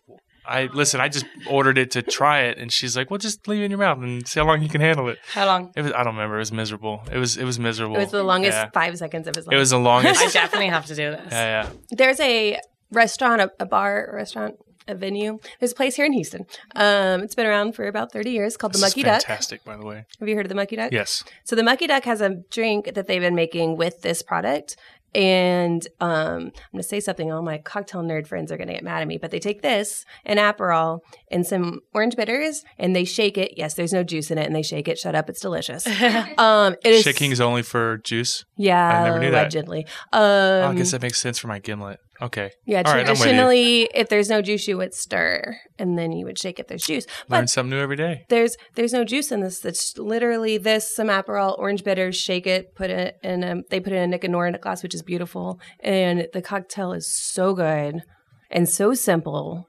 I 0.48 0.66
listen. 0.72 1.00
I 1.00 1.08
just 1.08 1.26
ordered 1.48 1.78
it 1.78 1.90
to 1.92 2.02
try 2.02 2.40
it, 2.42 2.58
and 2.58 2.72
she's 2.72 2.96
like, 2.96 3.10
"Well, 3.10 3.18
just 3.18 3.46
leave 3.46 3.60
it 3.60 3.64
in 3.64 3.70
your 3.70 3.78
mouth 3.78 3.98
and 3.98 4.26
see 4.26 4.40
how 4.40 4.46
long 4.46 4.62
you 4.62 4.68
can 4.68 4.80
handle 4.80 5.08
it." 5.08 5.18
How 5.32 5.46
long? 5.46 5.72
It 5.76 5.82
was. 5.82 5.92
I 5.92 6.02
don't 6.04 6.14
remember. 6.14 6.36
It 6.36 6.40
was 6.40 6.52
miserable. 6.52 7.02
It 7.12 7.18
was. 7.18 7.36
It 7.36 7.44
was 7.44 7.58
miserable. 7.58 7.96
It 7.96 8.00
was 8.00 8.10
the 8.10 8.22
longest 8.22 8.56
Yeah. 8.56 8.70
five 8.72 8.96
seconds 8.98 9.28
of 9.28 9.36
his 9.36 9.46
life. 9.46 9.54
It 9.54 9.58
was 9.58 9.70
the 9.70 9.78
longest. 9.78 10.20
I 10.24 10.30
definitely 10.30 10.68
have 10.68 10.86
to 10.86 10.94
do 10.94 11.10
this. 11.10 11.28
yeah, 11.30 11.62
yeah. 11.64 11.70
There's 11.90 12.20
a 12.20 12.58
restaurant, 12.90 13.40
a, 13.42 13.52
a 13.60 13.66
bar, 13.66 14.06
a 14.06 14.14
restaurant, 14.14 14.54
a 14.86 14.94
venue. 14.94 15.38
There's 15.60 15.72
a 15.72 15.74
place 15.74 15.96
here 15.96 16.06
in 16.06 16.12
Houston. 16.14 16.46
Um, 16.74 17.22
it's 17.22 17.34
been 17.34 17.44
around 17.46 17.74
for 17.74 17.86
about 17.86 18.10
30 18.12 18.30
years 18.30 18.56
called 18.56 18.72
the 18.72 18.78
This 18.78 18.88
is 18.88 18.96
Mucky 18.96 19.02
Duck. 19.02 19.22
fantastic, 19.22 19.62
by 19.64 19.76
the 19.76 19.84
way. 19.84 20.06
Have 20.18 20.28
you 20.28 20.34
heard 20.34 20.46
of 20.46 20.48
the 20.48 20.54
Mucky 20.54 20.76
Duck? 20.76 20.90
Yes. 20.92 21.22
So 21.44 21.54
the 21.54 21.62
Mucky 21.62 21.86
Duck 21.86 22.04
has 22.04 22.22
a 22.22 22.36
drink 22.50 22.94
that 22.94 23.06
they've 23.06 23.20
been 23.20 23.34
making 23.34 23.76
with 23.76 24.00
this 24.00 24.22
product. 24.22 24.76
And 25.14 25.86
um, 26.00 26.10
I'm 26.10 26.38
going 26.40 26.52
to 26.78 26.82
say 26.82 27.00
something. 27.00 27.32
All 27.32 27.42
my 27.42 27.58
cocktail 27.58 28.02
nerd 28.02 28.26
friends 28.26 28.52
are 28.52 28.56
going 28.56 28.68
to 28.68 28.74
get 28.74 28.84
mad 28.84 29.00
at 29.02 29.08
me, 29.08 29.18
but 29.18 29.30
they 29.30 29.38
take 29.38 29.62
this, 29.62 30.04
an 30.24 30.36
Aperol, 30.36 31.00
and 31.30 31.46
some 31.46 31.80
orange 31.94 32.14
bitters, 32.16 32.64
and 32.78 32.94
they 32.94 33.04
shake 33.04 33.38
it. 33.38 33.54
Yes, 33.56 33.74
there's 33.74 33.92
no 33.92 34.04
juice 34.04 34.30
in 34.30 34.38
it, 34.38 34.46
and 34.46 34.54
they 34.54 34.62
shake 34.62 34.86
it. 34.88 34.98
Shut 34.98 35.14
up, 35.14 35.28
it's 35.28 35.40
delicious. 35.40 35.86
Um, 36.38 36.74
it 36.84 36.92
is 36.94 37.02
Shaking 37.02 37.30
is 37.32 37.40
only 37.40 37.62
for 37.62 37.98
juice. 37.98 38.44
yeah, 38.56 39.00
I 39.00 39.04
never 39.04 39.18
knew 39.18 39.30
that. 39.30 39.40
allegedly. 39.42 39.86
Um, 40.12 40.22
Oh, 40.22 40.68
I 40.70 40.74
guess 40.74 40.90
that 40.92 41.02
makes 41.02 41.18
sense 41.20 41.38
for 41.38 41.48
my 41.48 41.58
gimlet. 41.58 41.98
Okay. 42.20 42.50
yeah, 42.66 42.82
All 42.84 42.92
right, 42.94 43.06
I'm 43.06 43.10
with 43.12 43.18
you. 43.18 43.24
traditionally, 43.24 43.82
if 43.94 44.08
there's 44.08 44.28
no 44.28 44.42
juice, 44.42 44.66
you 44.66 44.76
would 44.76 44.92
stir, 44.92 45.56
and 45.78 45.96
then 45.96 46.10
you 46.12 46.24
would 46.26 46.38
shake 46.38 46.58
if 46.58 46.66
there's 46.66 46.82
juice. 46.84 47.06
Learn 47.28 47.42
But 47.42 47.50
something 47.50 47.70
new 47.70 47.80
every 47.80 47.96
day. 47.96 48.24
there's 48.28 48.56
there's 48.74 48.92
no 48.92 49.04
juice 49.04 49.30
in 49.30 49.40
this. 49.40 49.64
It's 49.64 49.96
literally 49.96 50.58
this, 50.58 50.94
some 50.94 51.06
Aperol, 51.08 51.56
orange 51.58 51.84
bitters, 51.84 52.16
shake 52.16 52.46
it, 52.46 52.74
put 52.74 52.90
it 52.90 53.16
in 53.22 53.44
a 53.44 53.62
they 53.70 53.78
put 53.80 53.92
it 53.92 53.96
in 53.96 54.02
a 54.02 54.06
Nick 54.08 54.24
and 54.24 54.32
Nora 54.32 54.58
glass, 54.58 54.82
which 54.82 54.94
is 54.94 55.02
beautiful, 55.02 55.60
and 55.80 56.26
the 56.32 56.42
cocktail 56.42 56.92
is 56.92 57.06
so 57.12 57.54
good 57.54 58.02
and 58.50 58.68
so 58.68 58.94
simple. 58.94 59.68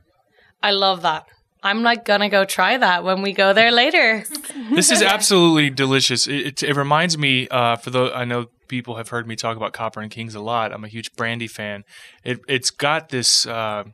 I 0.63 0.71
love 0.71 1.03
that. 1.03 1.25
I'm 1.61 1.83
like 1.83 2.05
gonna 2.05 2.29
go 2.29 2.45
try 2.45 2.77
that 2.77 3.03
when 3.03 3.21
we 3.21 3.33
go 3.33 3.53
there 3.53 3.71
later. 3.71 4.23
This 4.71 4.91
is 4.91 5.01
absolutely 5.01 5.69
delicious. 5.69 6.25
It, 6.27 6.33
it, 6.47 6.63
it 6.63 6.75
reminds 6.75 7.17
me, 7.17 7.47
uh, 7.49 7.75
for 7.75 7.89
the 7.89 8.11
I 8.15 8.23
know 8.25 8.47
people 8.69 8.95
have 8.95 9.09
heard 9.09 9.27
me 9.27 9.35
talk 9.35 9.57
about 9.57 9.73
Copper 9.73 9.99
and 9.99 10.09
Kings 10.09 10.35
a 10.35 10.39
lot. 10.39 10.71
I'm 10.71 10.85
a 10.85 10.87
huge 10.87 11.13
brandy 11.17 11.47
fan. 11.47 11.83
It 12.23 12.39
it's 12.47 12.69
got 12.69 13.09
this. 13.09 13.45
Uh, 13.45 13.85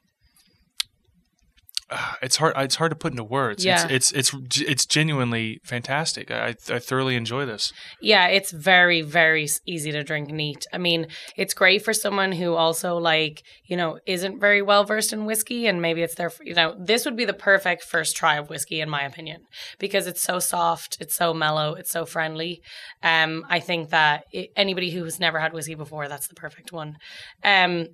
uh, 1.89 2.13
it's 2.21 2.37
hard. 2.37 2.53
It's 2.57 2.75
hard 2.75 2.91
to 2.91 2.95
put 2.95 3.13
into 3.13 3.23
words. 3.23 3.63
Yeah. 3.63 3.87
It's, 3.89 4.11
it's 4.11 4.33
it's 4.33 4.61
it's 4.61 4.85
genuinely 4.85 5.59
fantastic. 5.63 6.31
I, 6.31 6.55
I 6.69 6.79
thoroughly 6.79 7.15
enjoy 7.15 7.45
this. 7.45 7.73
Yeah, 8.01 8.27
it's 8.27 8.51
very, 8.51 9.01
very 9.01 9.47
easy 9.65 9.91
to 9.91 10.03
drink 10.03 10.29
neat. 10.29 10.65
I 10.73 10.77
mean, 10.77 11.07
it's 11.37 11.53
great 11.53 11.83
for 11.83 11.93
someone 11.93 12.31
who 12.31 12.55
also, 12.55 12.97
like, 12.97 13.43
you 13.65 13.77
know, 13.77 13.99
isn't 14.05 14.39
very 14.39 14.61
well 14.61 14.83
versed 14.83 15.13
in 15.13 15.25
whiskey 15.25 15.67
and 15.67 15.81
maybe 15.81 16.01
it's 16.01 16.15
their, 16.15 16.31
you 16.43 16.53
know, 16.53 16.75
this 16.79 17.05
would 17.05 17.15
be 17.15 17.25
the 17.25 17.33
perfect 17.33 17.83
first 17.83 18.15
try 18.15 18.35
of 18.35 18.49
whiskey, 18.49 18.81
in 18.81 18.89
my 18.89 19.03
opinion, 19.03 19.41
because 19.79 20.07
it's 20.07 20.21
so 20.21 20.39
soft, 20.39 20.97
it's 20.99 21.15
so 21.15 21.33
mellow, 21.33 21.73
it's 21.73 21.91
so 21.91 22.05
friendly. 22.05 22.61
Um, 23.03 23.45
I 23.49 23.59
think 23.59 23.89
that 23.89 24.23
it, 24.31 24.49
anybody 24.55 24.91
who's 24.91 25.19
never 25.19 25.39
had 25.39 25.53
whiskey 25.53 25.75
before, 25.75 26.07
that's 26.07 26.27
the 26.27 26.35
perfect 26.35 26.71
one. 26.71 26.97
Um, 27.43 27.87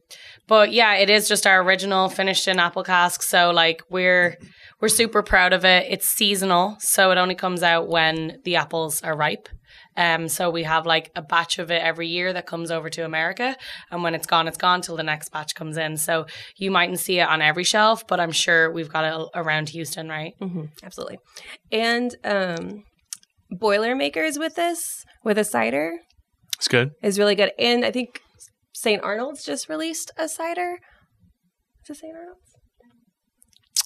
but 0.47 0.71
yeah, 0.71 0.95
it 0.95 1.10
is 1.10 1.27
just 1.27 1.45
our 1.45 1.62
original 1.62 2.10
finished 2.10 2.47
in 2.47 2.60
apple 2.60 2.84
cask. 2.84 3.21
So, 3.23 3.51
like, 3.51 3.82
we're, 3.91 4.38
we're 4.80 4.88
super 4.89 5.21
proud 5.21 5.54
of 5.54 5.63
it. 5.65 5.86
It's 5.89 6.08
seasonal, 6.08 6.77
so 6.80 7.12
it 7.12 7.17
only 7.17 7.36
comes 7.36 7.62
out 7.63 7.88
when 7.89 8.39
the 8.45 8.56
apples 8.56 9.01
are 9.04 9.15
ripe. 9.15 9.47
Um, 9.97 10.30
so 10.30 10.49
we 10.49 10.63
have 10.63 10.86
like 10.86 11.12
a 11.17 11.21
batch 11.21 11.60
of 11.60 11.69
it 11.69 11.82
every 11.84 12.08
year 12.08 12.32
that 12.32 12.45
comes 12.45 12.71
over 12.71 12.89
to 12.89 13.04
America, 13.04 13.58
and 13.91 14.01
when 14.04 14.15
it's 14.15 14.25
gone, 14.25 14.47
it's 14.47 14.58
gone 14.58 14.82
till 14.82 14.95
the 14.95 15.04
next 15.04 15.30
batch 15.34 15.54
comes 15.54 15.75
in. 15.75 15.97
So 15.97 16.27
you 16.58 16.71
mightn't 16.71 16.99
see 16.99 17.19
it 17.19 17.27
on 17.27 17.41
every 17.41 17.65
shelf, 17.65 18.08
but 18.08 18.19
I'm 18.19 18.32
sure 18.32 18.71
we've 18.71 18.88
got 18.89 19.04
it 19.04 19.27
around 19.36 19.69
Houston, 19.69 20.08
right? 20.08 20.34
hmm 20.39 20.65
absolutely. 20.82 21.19
And 21.73 22.15
um, 22.23 22.84
Boilermakers 23.49 24.39
with 24.39 24.56
this 24.56 25.04
with 25.25 25.38
a 25.38 25.43
cider 25.43 25.99
It's 26.58 26.69
good. 26.69 26.91
is 27.04 27.19
really 27.19 27.36
good. 27.36 27.51
And 27.60 27.84
I 27.84 27.91
think 27.91 28.21
St. 28.73 29.04
Arnold's 29.04 29.43
just 29.43 29.67
released 29.67 30.10
a 30.17 30.30
cider. 30.30 30.77
Is 31.84 31.89
it 31.97 31.99
St. 31.99 32.15
Arnold's? 32.15 32.50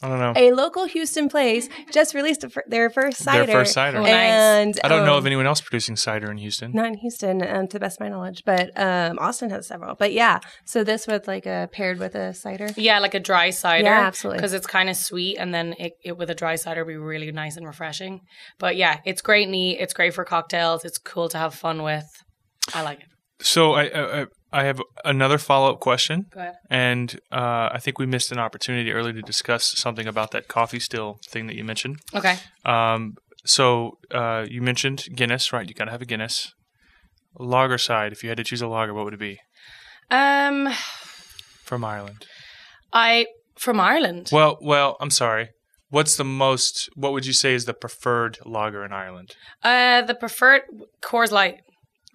I 0.06 0.10
don't 0.10 0.20
know. 0.20 0.34
A 0.36 0.52
local 0.54 0.86
Houston 0.86 1.30
place 1.30 1.70
just 1.92 2.14
released 2.14 2.44
a, 2.44 2.50
fir- 2.50 2.64
their 2.68 2.90
first 2.90 3.24
cider. 3.24 3.46
Their 3.46 3.56
first 3.56 3.74
cider. 3.74 3.98
Oh, 3.98 4.04
nice. 4.04 4.14
And 4.14 4.80
I 4.84 4.88
don't 4.88 5.06
know 5.06 5.14
um, 5.14 5.20
of 5.20 5.26
anyone 5.26 5.46
else 5.46 5.62
producing 5.62 5.96
cider 5.96 6.32
in 6.32 6.38
Houston. 6.38 6.72
Not 6.74 6.88
in 6.88 6.94
Houston, 6.96 7.42
um, 7.42 7.68
to 7.68 7.74
the 7.74 7.80
best 7.80 7.98
of 7.98 8.02
my 8.02 8.10
knowledge, 8.10 8.44
but 8.46 8.72
um, 8.80 9.18
Austin 9.20 9.50
has 9.50 9.68
several. 9.68 9.96
But 9.96 10.14
yeah, 10.14 10.40
so 10.66 10.84
this 10.84 11.08
with 11.08 11.28
like 11.28 11.46
a 11.46 11.70
paired 11.72 12.00
with 12.00 12.16
a 12.16 12.34
cider. 12.34 12.70
Yeah, 12.76 13.00
like 13.00 13.14
a 13.14 13.20
dry 13.20 13.50
cider. 13.50 13.86
Yeah, 13.86 14.02
absolutely. 14.02 14.38
Because 14.38 14.54
it's 14.54 14.68
kind 14.68 14.90
of 14.90 14.96
sweet, 14.96 15.38
and 15.38 15.54
then 15.54 15.76
it, 15.80 15.94
it 16.04 16.18
with 16.18 16.30
a 16.30 16.36
dry 16.36 16.56
cider 16.56 16.86
would 16.86 16.92
be 16.92 16.98
really 16.98 17.32
nice 17.32 17.58
and 17.58 17.66
refreshing. 17.66 18.22
But 18.60 18.76
yeah, 18.76 19.00
it's 19.06 19.22
great 19.22 19.50
neat. 19.50 19.80
It's 19.80 19.94
great 19.94 20.14
for 20.14 20.24
cocktails. 20.24 20.86
It's 20.86 20.98
cool 20.98 21.30
to 21.30 21.38
have 21.38 21.56
fun 21.56 21.84
with. 21.84 22.06
I 22.74 22.82
like 22.82 23.00
it. 23.00 23.08
So 23.42 23.74
I 23.74 23.84
I, 23.84 24.22
I 24.22 24.26
have 24.64 24.82
another 25.04 25.38
follow 25.38 25.72
up 25.72 25.80
question. 25.80 26.26
Go 26.34 26.40
ahead. 26.40 26.56
And 26.70 27.20
uh, 27.32 27.70
I 27.72 27.80
think 27.80 28.00
we 28.00 28.06
missed 28.06 28.32
an 28.32 28.40
opportunity 28.40 28.92
earlier 28.92 29.14
to 29.14 29.22
discuss 29.22 29.78
something 29.78 30.08
about 30.08 30.32
that 30.32 30.48
Coffey 30.48 30.80
still 30.80 31.20
thing 31.28 31.48
that 31.48 31.56
you 31.56 31.64
mentioned. 31.64 32.00
Okay. 32.14 32.38
Um, 32.64 33.16
so 33.46 33.98
uh, 34.12 34.46
you 34.50 34.62
mentioned 34.62 35.06
Guinness, 35.14 35.54
right? 35.54 35.68
You 35.68 35.74
got 35.76 35.86
to 35.86 35.92
have 35.92 36.02
a 36.02 36.06
Guinness. 36.06 36.54
Lager 37.38 37.78
side, 37.78 38.12
if 38.14 38.24
you 38.24 38.30
had 38.30 38.38
to 38.38 38.44
choose 38.44 38.62
a 38.62 38.68
lager, 38.68 38.94
what 38.94 39.04
would 39.06 39.14
it 39.14 39.20
be 39.20 39.40
Um, 40.10 40.70
from 41.64 41.84
Ireland? 41.84 42.26
I 42.94 43.26
from 43.60 43.80
Ireland. 43.80 44.30
Well, 44.32 44.58
well, 44.62 44.96
I'm 45.02 45.10
sorry. 45.10 45.50
What's 45.90 46.16
the 46.16 46.24
most? 46.24 46.90
What 46.96 47.12
would 47.12 47.26
you 47.26 47.34
say 47.34 47.54
is 47.54 47.66
the 47.66 47.74
preferred 47.74 48.38
lager 48.46 48.86
in 48.86 48.94
Ireland? 48.94 49.36
Uh, 49.64 50.02
the 50.02 50.16
preferred 50.16 50.62
Coors 51.02 51.32
Light. 51.32 51.60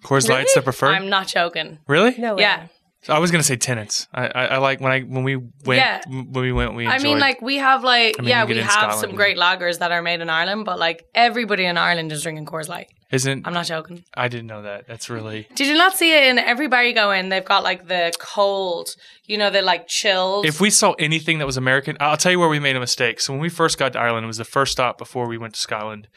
Coors 0.03 0.27
Light's 0.29 0.53
the 0.53 0.61
preferred. 0.61 0.95
I'm 0.95 1.09
not 1.09 1.27
joking. 1.27 1.79
really? 1.87 2.15
No 2.17 2.35
way. 2.35 2.41
Yeah. 2.41 2.67
So 3.03 3.13
I 3.15 3.17
was 3.19 3.31
gonna 3.31 3.41
say 3.43 3.55
Tennent's. 3.55 4.07
I, 4.13 4.27
I, 4.27 4.45
I 4.45 4.57
like 4.57 4.79
when 4.79 4.91
I 4.91 4.99
when 5.01 5.23
we 5.23 5.35
went 5.37 5.51
Yeah. 5.65 6.01
when 6.07 6.31
we 6.43 6.51
went 6.51 6.75
we 6.75 6.85
I 6.85 6.99
mean, 6.99 7.17
like 7.17 7.41
we 7.41 7.57
have 7.57 7.83
like 7.83 8.15
I 8.19 8.21
mean, 8.21 8.29
yeah, 8.29 8.45
we 8.45 8.55
have 8.57 8.71
Scotland 8.71 8.99
some 8.99 9.15
great 9.15 9.37
lagers 9.37 9.79
that 9.79 9.91
are 9.91 10.03
made 10.03 10.21
in 10.21 10.29
Ireland, 10.29 10.65
but 10.65 10.77
like 10.77 11.05
everybody 11.15 11.65
in 11.65 11.77
Ireland 11.79 12.11
is 12.11 12.21
drinking 12.21 12.45
Coors 12.45 12.69
Light. 12.69 12.89
isn't 13.11 13.47
I'm 13.47 13.55
not 13.55 13.65
joking. 13.65 14.03
I 14.13 14.27
didn't 14.27 14.45
know 14.45 14.61
that. 14.61 14.87
That's 14.87 15.09
really 15.09 15.47
Did 15.55 15.65
you 15.67 15.73
not 15.73 15.95
see 15.97 16.15
it 16.15 16.25
in 16.25 16.37
every 16.37 16.67
bar 16.67 16.83
you 16.83 16.93
go 16.93 17.09
in? 17.09 17.29
They've 17.29 17.43
got 17.43 17.63
like 17.63 17.87
the 17.87 18.13
cold, 18.19 18.95
you 19.25 19.35
know, 19.39 19.49
the 19.49 19.63
like 19.63 19.87
chilled. 19.87 20.45
if 20.45 20.61
we 20.61 20.69
saw 20.69 20.91
anything 20.99 21.39
that 21.39 21.47
was 21.47 21.57
American, 21.57 21.97
I'll 21.99 22.17
tell 22.17 22.31
you 22.31 22.39
where 22.39 22.49
we 22.49 22.59
made 22.59 22.75
a 22.75 22.79
mistake. 22.79 23.19
So 23.19 23.33
when 23.33 23.41
we 23.41 23.49
first 23.49 23.79
got 23.79 23.93
to 23.93 23.99
Ireland, 23.99 24.25
it 24.25 24.27
was 24.27 24.37
the 24.37 24.45
first 24.45 24.73
stop 24.73 24.99
before 24.99 25.27
we 25.27 25.39
went 25.39 25.55
to 25.55 25.59
Scotland. 25.59 26.07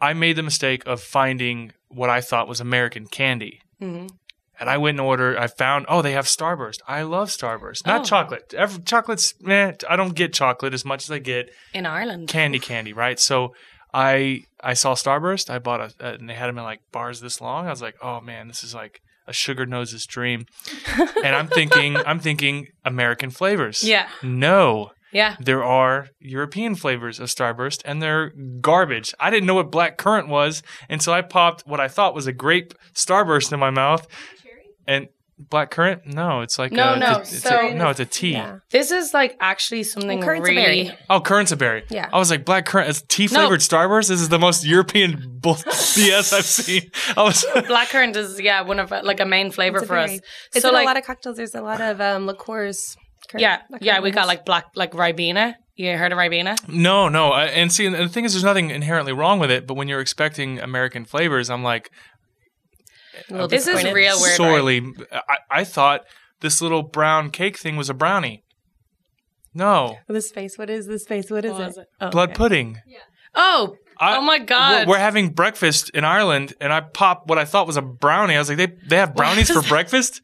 I 0.00 0.12
made 0.14 0.36
the 0.36 0.42
mistake 0.42 0.82
of 0.86 1.00
finding 1.02 1.72
what 1.88 2.10
I 2.10 2.20
thought 2.20 2.48
was 2.48 2.60
American 2.60 3.06
candy. 3.06 3.60
Mhm. 3.82 4.10
And 4.58 4.68
I 4.68 4.76
went 4.76 4.98
and 4.98 5.06
ordered. 5.06 5.38
I 5.38 5.46
found 5.46 5.86
oh 5.88 6.02
they 6.02 6.12
have 6.12 6.26
Starburst. 6.26 6.80
I 6.86 7.02
love 7.02 7.28
Starburst, 7.30 7.86
not 7.86 8.02
Oh. 8.02 8.04
chocolate. 8.04 8.52
Every, 8.56 8.82
chocolate's 8.82 9.34
man. 9.40 9.76
I 9.88 9.96
don't 9.96 10.14
get 10.14 10.34
chocolate 10.34 10.74
as 10.74 10.84
much 10.84 11.04
as 11.04 11.10
I 11.10 11.18
get 11.18 11.50
in 11.72 11.86
Ireland. 11.86 12.28
candy 12.28 12.58
candy, 12.58 12.92
right? 12.92 13.18
So 13.18 13.54
I 13.94 14.44
I 14.62 14.74
saw 14.74 14.94
Starburst. 14.94 15.48
I 15.50 15.58
bought 15.58 15.80
a, 15.98 16.14
and 16.14 16.28
they 16.28 16.34
had 16.34 16.48
them 16.48 16.58
in 16.58 16.64
like 16.64 16.80
bars 16.92 17.20
this 17.20 17.40
long. 17.40 17.66
I 17.66 17.70
was 17.70 17.82
like, 17.82 17.96
oh 18.02 18.20
man, 18.20 18.48
this 18.48 18.62
is 18.62 18.74
like 18.74 19.00
a 19.26 19.32
sugar 19.32 19.64
nose's 19.66 20.06
dream. 20.06 20.44
and 21.24 21.34
I'm 21.34 21.48
thinking, 21.48 21.96
I'm 21.96 22.20
thinking 22.20 22.68
American 22.84 23.30
flavors. 23.30 23.82
Yeah. 23.82 24.08
No, 24.22 24.92
Yeah. 25.12 25.36
there 25.40 25.64
are 25.64 26.08
European 26.20 26.74
flavors 26.74 27.18
of 27.20 27.28
Starburst, 27.28 27.82
and 27.84 28.00
they're 28.00 28.30
garbage. 28.60 29.14
I 29.18 29.30
didn't 29.30 29.46
know 29.46 29.54
what 29.56 29.70
black 29.70 29.96
currant 29.98 30.28
was 30.28 30.62
until 30.88 31.12
I 31.12 31.22
popped 31.22 31.66
what 31.66 31.80
I 31.80 31.88
thought 31.88 32.14
was 32.14 32.26
a 32.26 32.32
grape 32.32 32.74
Starburst 32.94 33.52
in 33.52 33.58
my 33.60 33.70
mouth. 33.70 34.06
And 34.86 35.08
black 35.38 35.70
currant? 35.70 36.04
No, 36.06 36.42
it's 36.42 36.58
like 36.58 36.70
No, 36.70 36.94
a, 36.94 36.98
no, 36.98 37.18
It's 37.20 37.32
a, 37.32 37.36
so- 37.40 37.70
no, 37.70 37.88
it's 37.90 38.00
a 38.00 38.04
tea. 38.04 38.32
Yeah. 38.32 38.58
This 38.70 38.90
is 38.90 39.14
like 39.14 39.36
actually 39.40 39.82
something 39.84 40.18
Well, 40.18 40.26
currant's 40.28 40.48
a 40.48 40.52
really. 40.52 40.84
berry. 40.84 40.98
Oh, 41.08 41.20
currant's 41.20 41.50
a 41.52 41.56
berry. 41.56 41.84
Yeah. 41.90 42.08
I 42.12 42.18
was 42.18 42.30
like, 42.30 42.44
black 42.44 42.66
currant 42.66 42.90
is 42.90 43.02
tea 43.08 43.26
flavored 43.26 43.60
Starburst. 43.60 44.08
This 44.08 44.20
is 44.20 44.28
the 44.28 44.38
most 44.38 44.64
European 44.66 45.38
bull- 45.40 45.54
BS 45.54 46.32
I've 46.32 46.44
seen. 46.44 46.90
I 47.16 47.22
was. 47.22 47.44
Blackcurrant 47.54 48.16
is 48.16 48.38
yeah 48.40 48.60
one 48.62 48.78
of 48.78 48.90
like 48.90 49.20
a 49.20 49.24
main 49.26 49.50
flavor 49.50 49.78
It's 49.78 49.84
a 49.84 49.88
for 49.88 49.96
us. 49.98 50.20
It's 50.52 50.62
so 50.62 50.68
in 50.68 50.74
like 50.74 50.84
a 50.84 50.86
lot 50.86 50.96
of 50.98 51.04
cocktails. 51.04 51.36
There's 51.36 51.54
a 51.54 51.62
lot 51.62 51.80
of 51.80 52.00
um, 52.00 52.26
liqueurs. 52.26 52.96
Current- 53.30 53.42
yeah 53.42 53.62
that 53.70 53.82
yeah 53.82 54.00
we 54.00 54.10
got 54.10 54.26
like 54.26 54.44
black 54.44 54.66
like 54.74 54.92
Ribena. 54.92 55.54
You 55.76 55.96
heard 55.96 56.12
of 56.12 56.18
Ribena? 56.18 56.56
no, 56.68 57.08
no. 57.08 57.30
I, 57.30 57.44
and 57.46 57.72
see, 57.72 57.86
and 57.86 57.94
the 57.94 58.08
thing 58.08 58.26
is, 58.26 58.34
there's 58.34 58.44
nothing 58.44 58.68
inherently 58.70 59.14
wrong 59.14 59.38
with 59.38 59.50
it. 59.50 59.66
But 59.66 59.74
when 59.74 59.88
you're 59.88 60.00
expecting 60.00 60.58
American 60.60 61.06
flavors, 61.06 61.48
I'm 61.48 61.62
like, 61.62 61.90
A 63.30 63.48
This 63.48 63.66
is 63.66 63.82
real 63.84 63.94
weird. 63.94 64.06
right? 64.20 64.36
sorely. 64.36 64.92
I, 65.10 65.36
I 65.50 65.64
thought 65.64 66.02
this 66.42 66.60
little 66.60 66.82
brown 66.82 67.30
cake 67.30 67.56
thing 67.56 67.76
was 67.76 67.88
a 67.88 67.94
brownie. 67.94 68.42
No, 69.54 69.96
This 70.06 70.30
face. 70.30 70.56
What 70.58 70.70
is 70.70 70.86
this 70.86 71.06
face? 71.06 71.30
What 71.30 71.44
is 71.44 71.52
What 71.52 71.62
it? 71.70 71.76
it? 71.78 71.86
Oh, 72.00 72.10
blood 72.10 72.30
okay. 72.30 72.36
pudding. 72.36 72.78
Oh, 73.34 73.74
I- 73.98 74.16
oh 74.16 74.20
my 74.20 74.38
god! 74.38 74.86
We're, 74.86 74.92
we're 74.94 74.98
having 74.98 75.30
breakfast 75.30 75.90
in 75.90 76.04
Ireland, 76.04 76.54
and 76.60 76.72
I 76.72 76.80
pop 76.82 77.24
what 77.26 77.38
I 77.38 77.44
thought 77.44 77.66
was 77.66 77.76
a 77.76 77.82
brownie. 77.82 78.34
I 78.36 78.38
was 78.38 78.48
like, 78.48 78.58
they 78.58 78.68
they 78.88 78.96
have 78.96 79.14
brownies 79.14 79.50
for 79.50 79.62
breakfast, 79.68 80.20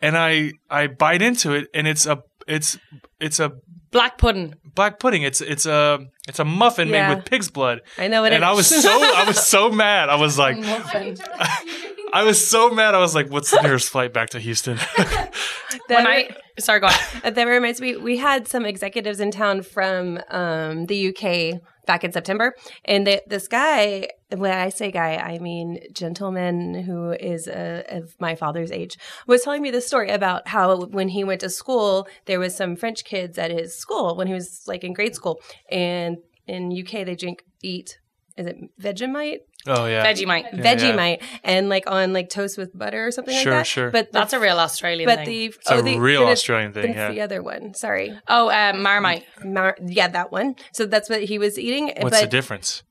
and 0.00 0.16
I 0.16 0.52
I 0.70 0.86
bite 0.88 1.22
into 1.22 1.52
it, 1.52 1.68
and 1.74 1.86
it's 1.86 2.06
a 2.06 2.20
it's 2.48 2.78
it's 3.20 3.38
a 3.40 3.52
Black 3.90 4.18
pudding. 4.18 4.54
black 4.74 4.98
pudding. 4.98 5.22
It's 5.22 5.40
it's 5.40 5.64
a 5.64 5.98
it's 6.28 6.38
a 6.38 6.44
muffin 6.44 6.88
Yeah. 6.88 7.08
made 7.08 7.16
with 7.16 7.24
pig's 7.24 7.50
blood, 7.50 7.80
I 7.96 8.08
know 8.08 8.20
what 8.22 8.32
it 8.32 8.34
is. 8.34 8.42
and 8.42 8.44
it 8.44 8.46
I 8.46 8.52
was 8.52 8.66
so 8.66 8.90
I 8.90 9.24
was 9.26 9.46
so 9.46 9.70
mad. 9.70 10.10
I 10.10 10.16
was 10.16 10.36
like, 10.38 10.56
I 12.12 12.22
was 12.24 12.46
so 12.46 12.70
mad. 12.70 12.94
I 12.94 12.98
was 12.98 13.14
like, 13.14 13.28
what's 13.30 13.50
the 13.50 13.62
nearest 13.62 13.88
flight 13.90 14.12
back 14.12 14.30
to 14.30 14.38
Houston? 14.40 14.76
That 14.76 15.30
when 15.88 16.06
I 16.06 16.30
sorry, 16.58 16.80
go 16.80 16.86
on. 16.88 17.32
That 17.34 17.44
reminds 17.44 17.80
me, 17.80 17.96
we 17.96 18.16
had 18.18 18.46
some 18.48 18.64
executives 18.66 19.20
in 19.20 19.30
town 19.30 19.62
from 19.62 20.18
um, 20.30 20.86
the 20.86 21.08
UK 21.08 21.60
back 21.88 22.04
in 22.04 22.12
September, 22.12 22.54
and 22.84 23.04
they, 23.06 23.20
this 23.26 23.48
guy, 23.48 24.08
when 24.36 24.52
I 24.52 24.68
say 24.68 24.92
guy, 24.92 25.16
I 25.16 25.38
mean 25.38 25.80
gentleman 25.92 26.84
who 26.84 27.10
is 27.10 27.48
uh, 27.48 27.82
of 27.88 28.14
my 28.20 28.36
father's 28.36 28.70
age, 28.70 28.96
was 29.26 29.42
telling 29.42 29.62
me 29.62 29.72
this 29.72 29.88
story 29.88 30.10
about 30.10 30.46
how 30.46 30.84
when 30.84 31.08
he 31.08 31.24
went 31.24 31.40
to 31.40 31.50
school, 31.50 32.06
there 32.26 32.38
was 32.38 32.54
some 32.54 32.76
French 32.76 33.04
kids 33.04 33.38
at 33.38 33.50
his 33.50 33.76
school 33.76 34.16
when 34.16 34.28
he 34.28 34.34
was 34.34 34.62
like 34.68 34.84
in 34.84 34.92
grade 34.92 35.16
school, 35.16 35.40
and 35.70 36.18
in 36.46 36.70
UK 36.70 37.04
they 37.06 37.16
drink 37.16 37.42
eat. 37.62 37.98
Is 38.36 38.46
it 38.46 38.56
Vegemite? 38.80 39.40
Oh 39.66 39.86
yeah, 39.86 40.04
Vegemite. 40.06 40.44
Yeah, 40.52 40.74
Vegemite, 40.74 41.22
and 41.44 41.68
like 41.68 41.84
on 41.90 42.12
like 42.12 42.28
toast 42.30 42.56
with 42.58 42.76
butter 42.76 43.06
or 43.06 43.10
something 43.10 43.34
Sure, 43.34 43.52
like 43.52 43.60
that. 43.60 43.66
sure. 43.66 43.90
But 43.90 44.12
the 44.12 44.18
That's 44.20 44.32
a 44.32 44.40
real 44.40 44.58
Australian 44.58 45.08
thing. 45.08 45.16
but 45.16 45.24
thing. 45.24 45.34
the 45.34 45.44
it's 45.46 45.70
oh, 45.70 45.78
a 45.78 45.82
the, 45.82 45.98
real 45.98 46.20
then 46.22 46.30
Australian 46.32 46.72
thing. 46.72 46.94
Yeah. 46.94 47.10
the 47.10 47.20
other 47.20 47.42
one. 47.42 47.74
Sorry. 47.74 48.18
oh, 48.28 48.50
um, 48.50 48.82
Marmite. 48.82 49.24
Mar- 49.44 49.76
yeah, 49.84 50.08
that 50.08 50.30
one. 50.32 50.54
So 50.72 50.86
that's 50.86 51.08
what 51.10 51.22
he 51.24 51.38
was 51.38 51.58
eating. 51.58 51.86
What's 52.00 52.16
but 52.16 52.20
the 52.20 52.26
difference? 52.26 52.82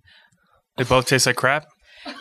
They 0.77 0.83
both 0.83 1.05
taste 1.07 1.25
like 1.25 1.35
crap. 1.37 1.65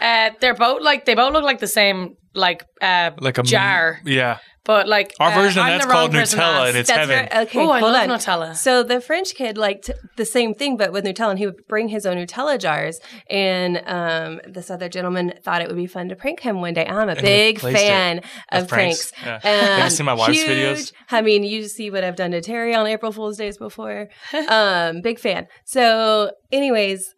Uh, 0.00 0.30
they're 0.40 0.54
both 0.54 0.82
like 0.82 1.04
they 1.04 1.14
both 1.14 1.32
look 1.32 1.44
like 1.44 1.60
the 1.60 1.66
same 1.66 2.14
like 2.34 2.64
uh 2.80 3.10
Like 3.20 3.38
a 3.38 3.42
jar, 3.42 4.00
Yeah, 4.04 4.38
but 4.66 4.86
like 4.88 5.14
our 5.20 5.30
uh, 5.32 5.34
version 5.34 5.60
of 5.60 5.66
I'm 5.66 5.78
that's 5.78 5.90
called 5.90 6.10
Nutella, 6.12 6.68
and 6.68 6.76
it's 6.76 6.88
that's 6.88 6.98
heaven. 7.08 7.28
right. 7.32 7.46
Okay, 7.46 7.60
Oh, 7.60 7.70
I 7.70 7.80
love 7.80 8.10
on. 8.10 8.18
Nutella. 8.18 8.54
So 8.56 8.82
the 8.82 9.00
French 9.00 9.34
kid 9.34 9.56
liked 9.56 9.90
the 10.16 10.24
same 10.24 10.52
thing, 10.54 10.76
but 10.76 10.92
with 10.92 11.04
Nutella, 11.04 11.30
and 11.30 11.38
he 11.38 11.46
would 11.46 11.66
bring 11.68 11.88
his 11.88 12.04
own 12.04 12.16
Nutella 12.16 12.58
jars. 12.58 13.00
And 13.30 13.80
um, 13.86 14.40
this 14.46 14.70
other 14.70 14.88
gentleman 14.88 15.34
thought 15.42 15.62
it 15.62 15.68
would 15.68 15.76
be 15.76 15.86
fun 15.86 16.08
to 16.10 16.16
prank 16.16 16.40
him 16.40 16.60
one 16.60 16.74
day. 16.74 16.86
I'm 16.86 17.08
a 17.08 17.14
he 17.14 17.20
big 17.22 17.56
replaced 17.56 17.76
it 17.82 17.86
fan 17.88 18.18
of 18.52 18.62
Of 18.64 18.68
pranks. 18.68 19.12
pranks. 19.12 19.44
Yeah. 19.44 19.50
Have 19.68 19.78
you 19.78 19.84
Um, 19.84 19.90
seen 19.90 20.06
my 20.06 20.14
wife's 20.14 20.42
huge- 20.42 20.48
videos? 20.50 20.92
I 21.10 21.22
mean, 21.22 21.42
you 21.44 21.64
see 21.68 21.90
what 21.90 22.04
I've 22.04 22.16
done 22.16 22.32
to 22.32 22.40
Terry 22.40 22.74
on 22.74 22.86
April 22.86 23.12
Fool's 23.12 23.36
Days 23.38 23.56
before. 23.58 24.08
um, 24.48 25.00
big 25.00 25.18
fan. 25.18 25.46
So, 25.64 26.30
anyways, 26.52 27.14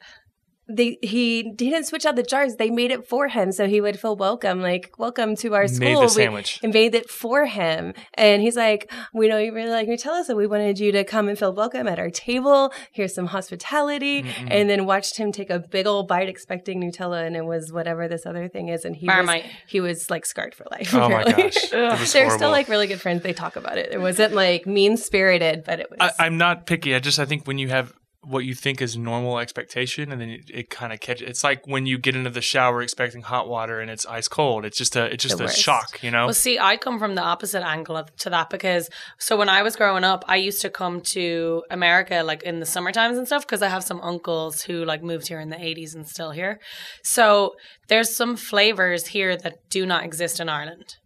they 0.69 0.99
he 1.03 1.53
didn't 1.55 1.85
switch 1.85 2.05
out 2.05 2.17
the 2.17 2.23
jars. 2.23 2.57
They 2.57 2.71
made 2.71 2.91
it 2.91 3.07
for 3.09 3.29
him, 3.29 3.53
so 3.53 3.67
he 3.67 3.81
would 3.81 3.99
feel 3.99 4.17
welcome. 4.17 4.61
Like, 4.61 4.93
welcome 4.99 5.35
to 5.37 5.55
our 5.55 5.67
school. 5.67 5.81
Made 5.89 5.97
the 5.97 6.01
We- 6.03 6.09
sandwich. 6.09 6.61
and 6.63 6.73
made 6.75 6.95
it 6.95 7.09
for 7.11 7.47
him. 7.47 7.95
And 8.15 8.43
he's 8.43 8.57
like, 8.57 8.91
We 9.15 9.29
know 9.29 9.39
you 9.39 9.53
really 9.55 9.71
like 9.71 9.89
Nutella, 9.89 10.25
so 10.25 10.35
we 10.37 10.47
wanted 10.47 10.79
you 10.79 10.93
to 10.93 11.05
come 11.05 11.29
and 11.29 11.39
feel 11.39 11.53
welcome 11.53 11.89
at 11.89 11.99
our 11.99 12.11
table. 12.11 12.73
Here's 12.93 13.15
some 13.15 13.27
hospitality. 13.27 14.23
Mm-mm. 14.23 14.49
And 14.51 14.69
then 14.69 14.85
watched 14.87 15.17
him 15.17 15.33
take 15.33 15.51
a 15.51 15.59
big 15.59 15.87
old 15.87 16.07
bite 16.09 16.29
expecting 16.29 16.81
Nutella, 16.83 17.27
and 17.27 17.37
it 17.37 17.45
was 17.45 17.73
whatever 17.73 18.09
this 18.09 18.27
other 18.27 18.49
thing 18.49 18.69
is. 18.69 18.85
And 18.85 18.95
he 18.95 19.07
was, 19.07 19.43
he 19.69 19.81
was 19.81 20.11
like 20.11 20.27
scarred 20.27 20.55
for 20.55 20.67
life. 20.71 20.95
Oh 20.95 21.09
my 21.09 21.25
gosh, 21.25 21.55
They're 21.71 21.89
horrible. 21.97 22.31
still 22.37 22.51
like 22.51 22.69
really 22.69 22.87
good 22.87 23.01
friends. 23.01 23.23
They 23.23 23.33
talk 23.33 23.57
about 23.57 23.79
it. 23.79 23.91
It 23.93 24.01
wasn't 24.01 24.35
like 24.35 24.67
mean 24.67 24.97
spirited, 24.97 25.65
but 25.65 25.81
it 25.81 25.91
was. 25.91 25.99
I, 26.01 26.27
I'm 26.27 26.37
not 26.37 26.67
picky. 26.67 26.95
I 26.95 26.99
just 26.99 27.19
I 27.19 27.25
think 27.25 27.47
when 27.47 27.59
you 27.59 27.69
have 27.69 27.93
what 28.29 28.45
you 28.45 28.55
think 28.55 28.81
is 28.83 28.97
normal 28.97 29.39
expectation, 29.39 30.13
and 30.13 30.21
then 30.21 30.29
it, 30.31 30.51
it 30.53 30.71
kind 30.71 30.93
of 30.93 31.01
catches. 31.01 31.29
It's 31.29 31.43
like 31.45 31.67
when 31.67 31.87
you 31.87 31.99
get 31.99 32.15
into 32.15 32.31
the 32.31 32.41
shower 32.41 32.83
expecting 32.83 33.23
hot 33.23 33.49
water 33.49 33.81
and 33.81 33.91
it's 33.91 34.05
ice 34.07 34.29
cold. 34.29 34.65
It's 34.65 34.77
just 34.77 34.97
a 34.97 35.07
it's 35.13 35.23
just 35.25 35.39
The 35.39 35.45
a 35.45 35.47
worst. 35.47 35.59
shock, 35.59 36.03
you 36.03 36.11
know. 36.11 36.27
Well, 36.27 36.35
see, 36.35 36.59
I 36.59 36.77
come 36.77 36.99
from 36.99 37.15
the 37.15 37.23
opposite 37.23 37.65
angle 37.67 38.05
to 38.19 38.31
that 38.31 38.51
because 38.51 38.91
so 39.19 39.37
when 39.37 39.49
I 39.49 39.63
was 39.63 39.77
growing 39.77 40.05
up, 40.05 40.25
I 40.29 40.37
used 40.37 40.61
to 40.63 40.71
come 40.71 41.01
to 41.17 41.63
America 41.71 42.23
like 42.25 42.43
in 42.43 42.61
the 42.61 42.67
summer 42.67 42.93
times 42.93 43.19
and 43.19 43.27
stuff 43.27 43.47
because 43.47 43.63
I 43.63 43.69
have 43.69 43.83
some 43.85 44.01
uncles 44.03 44.63
who 44.63 44.85
like 44.85 45.03
moved 45.03 45.29
here 45.29 45.41
in 45.41 45.49
the 45.51 45.57
80s 45.57 45.95
and 45.95 46.07
still 46.07 46.31
here. 46.31 46.61
So 47.03 47.55
there's 47.89 48.15
some 48.15 48.37
flavors 48.37 49.07
here 49.09 49.37
that 49.37 49.57
do 49.71 49.87
not 49.87 50.05
exist 50.05 50.41
in 50.41 50.49
Ireland. 50.49 50.97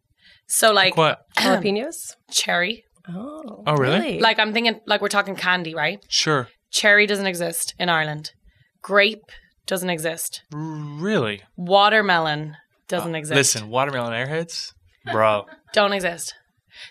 So 0.46 0.72
like 0.72 0.96
what? 0.96 1.20
jalapenos. 1.38 2.16
cherry, 2.30 2.84
Oh, 3.08 3.62
Oh, 3.66 3.74
really? 3.76 4.18
like 4.20 4.38
I'm 4.38 4.52
thinking 4.52 4.80
like 4.86 5.00
we're 5.00 5.08
talking 5.08 5.34
candy, 5.36 5.74
right? 5.74 6.04
Sure, 6.08 6.48
Cherry 6.72 7.06
doesn't 7.06 7.26
exist 7.26 7.74
in 7.78 7.88
Ireland. 7.88 8.32
Grape 8.80 9.30
doesn't 9.66 9.90
exist. 9.90 10.42
Really. 10.50 11.42
Watermelon 11.56 12.56
doesn't 12.88 13.14
exist. 13.14 13.36
Listen, 13.36 13.68
watermelon 13.68 14.12
airheads, 14.12 14.72
bro. 15.10 15.46
don't 15.72 15.92
exist. 15.92 16.34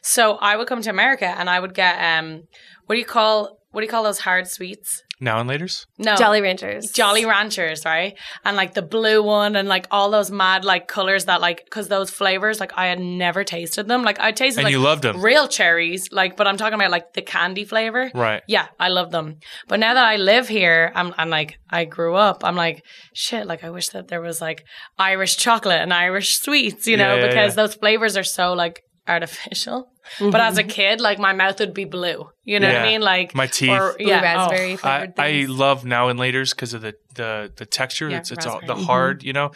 So 0.02 0.36
I 0.36 0.56
would 0.56 0.68
come 0.68 0.82
to 0.84 0.90
America 0.90 1.26
and 1.26 1.50
I 1.50 1.60
would 1.60 1.74
get 1.74 1.98
um 1.98 2.44
what 2.86 2.96
do 2.96 3.00
you 3.00 3.06
call 3.06 3.60
what 3.72 3.82
do 3.82 3.86
you 3.86 3.92
call 3.92 4.04
those 4.04 4.20
hard 4.20 4.48
sweets? 4.48 5.04
Now 5.22 5.40
and 5.40 5.48
later's. 5.48 5.86
No. 5.98 6.16
Jolly 6.16 6.42
Ranchers. 6.42 6.92
Jolly 6.92 7.26
Ranchers, 7.26 7.86
right? 7.86 8.18
And 8.44 8.58
like 8.58 8.74
the 8.74 8.82
blue 8.82 9.22
one 9.24 9.56
and 9.56 9.68
like 9.70 9.86
all 9.92 10.10
those 10.10 10.32
mad 10.32 10.66
like 10.66 10.88
colors 10.88 11.26
that 11.26 11.40
like 11.42 11.70
cuz 11.70 11.88
those 11.88 12.10
flavors 12.10 12.60
like 12.60 12.74
I 12.76 12.88
had 12.88 13.00
never 13.00 13.44
tasted 13.44 13.88
them. 13.88 14.04
Like 14.04 14.20
I 14.20 14.32
tasted 14.32 14.60
And 14.60 14.66
like 14.66 14.72
you 14.72 14.80
loved 14.80 15.06
'em. 15.06 15.22
real 15.22 15.48
cherries, 15.48 16.10
like 16.12 16.36
but 16.36 16.48
I'm 16.48 16.58
talking 16.58 16.74
about 16.74 16.92
like 16.92 17.14
the 17.14 17.22
candy 17.22 17.64
flavor. 17.66 18.10
Right. 18.14 18.42
Yeah, 18.48 18.68
I 18.80 18.90
love 18.90 19.12
them. 19.12 19.38
But 19.68 19.80
now 19.80 19.94
that 19.94 20.06
I 20.06 20.16
live 20.18 20.48
here, 20.48 20.92
I'm, 20.96 21.14
I'm 21.18 21.30
like, 21.30 21.58
I 21.70 21.86
grew 21.86 22.16
up. 22.16 22.44
I'm 22.44 22.56
like, 22.56 22.84
shit, 23.14 23.46
like, 23.48 23.64
I 23.64 23.70
wish 23.70 23.90
that 23.90 24.08
there 24.08 24.22
was 24.22 24.42
like 24.42 24.64
Irish 24.98 25.38
chocolate 25.38 25.82
and 25.82 25.94
Irish 25.94 26.40
sweets, 26.40 26.88
you 26.88 26.98
know, 26.98 27.16
Yeah, 27.16 27.22
yeah, 27.22 27.28
because 27.28 27.52
yeah. 27.52 27.62
those 27.64 27.76
flavors 27.76 28.18
are 28.18 28.24
so 28.24 28.54
like 28.54 28.82
artificial. 29.12 29.90
But 30.20 30.42
as 30.42 30.58
a 30.58 30.64
kid, 30.64 31.00
like, 31.00 31.20
my 31.20 31.32
mouth 31.34 31.60
would 31.60 31.74
be 31.74 31.86
blue. 31.86 32.30
You 32.44 32.60
know 32.60 32.68
what 32.68 32.76
I 32.82 32.84
mean? 32.84 33.02
Like, 33.02 33.36
My 33.36 33.48
teeth. 33.48 33.70
or- 33.70 33.96
Blue 33.98 34.08
yeah, 34.08 34.20
oh. 34.20 34.22
raspberry 34.24 34.74
I, 34.74 34.78
flavored 34.78 35.14
I 35.20 35.46
love 35.48 35.86
now 35.86 36.10
and 36.10 36.20
later's 36.20 36.54
because 36.54 36.74
of 36.74 36.82
the 36.82 36.94
the 37.16 37.52
the 37.56 37.66
texture. 37.66 38.10
Yeah, 38.10 38.18
it's 38.18 38.32
it's 38.32 38.46
all, 38.46 38.60
the 38.60 38.68
raspberry. 38.68 38.86
hard, 38.86 39.24
you 39.24 39.34
know. 39.34 39.52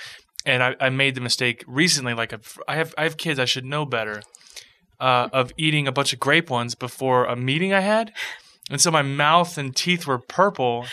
And 0.45 0.61
I, 0.61 0.75
I 0.79 0.89
made 0.89 1.15
the 1.15 1.21
mistake 1.21 1.63
recently. 1.67 2.13
Like 2.13 2.31
I've- 2.33 2.59
I 2.67 2.75
have 2.75 2.93
I 2.97 3.03
have 3.03 3.17
kids. 3.17 3.39
I 3.39 3.45
should 3.45 3.65
know 3.65 3.85
better. 3.85 4.21
uh, 4.99 5.27
of 5.33 5.51
eating 5.57 5.87
a 5.87 5.91
bunch 5.91 6.13
of 6.13 6.19
grape 6.19 6.49
ones 6.49 6.73
before 6.75 7.25
a 7.25 7.35
meeting 7.35 7.73
I 7.73 7.81
had, 7.81 8.13
and 8.71 8.79
so 8.79 8.91
my 8.91 9.01
mouth 9.01 9.57
and 9.57 9.75
teeth 9.75 10.07
were 10.07 10.19
purple, 10.19 10.85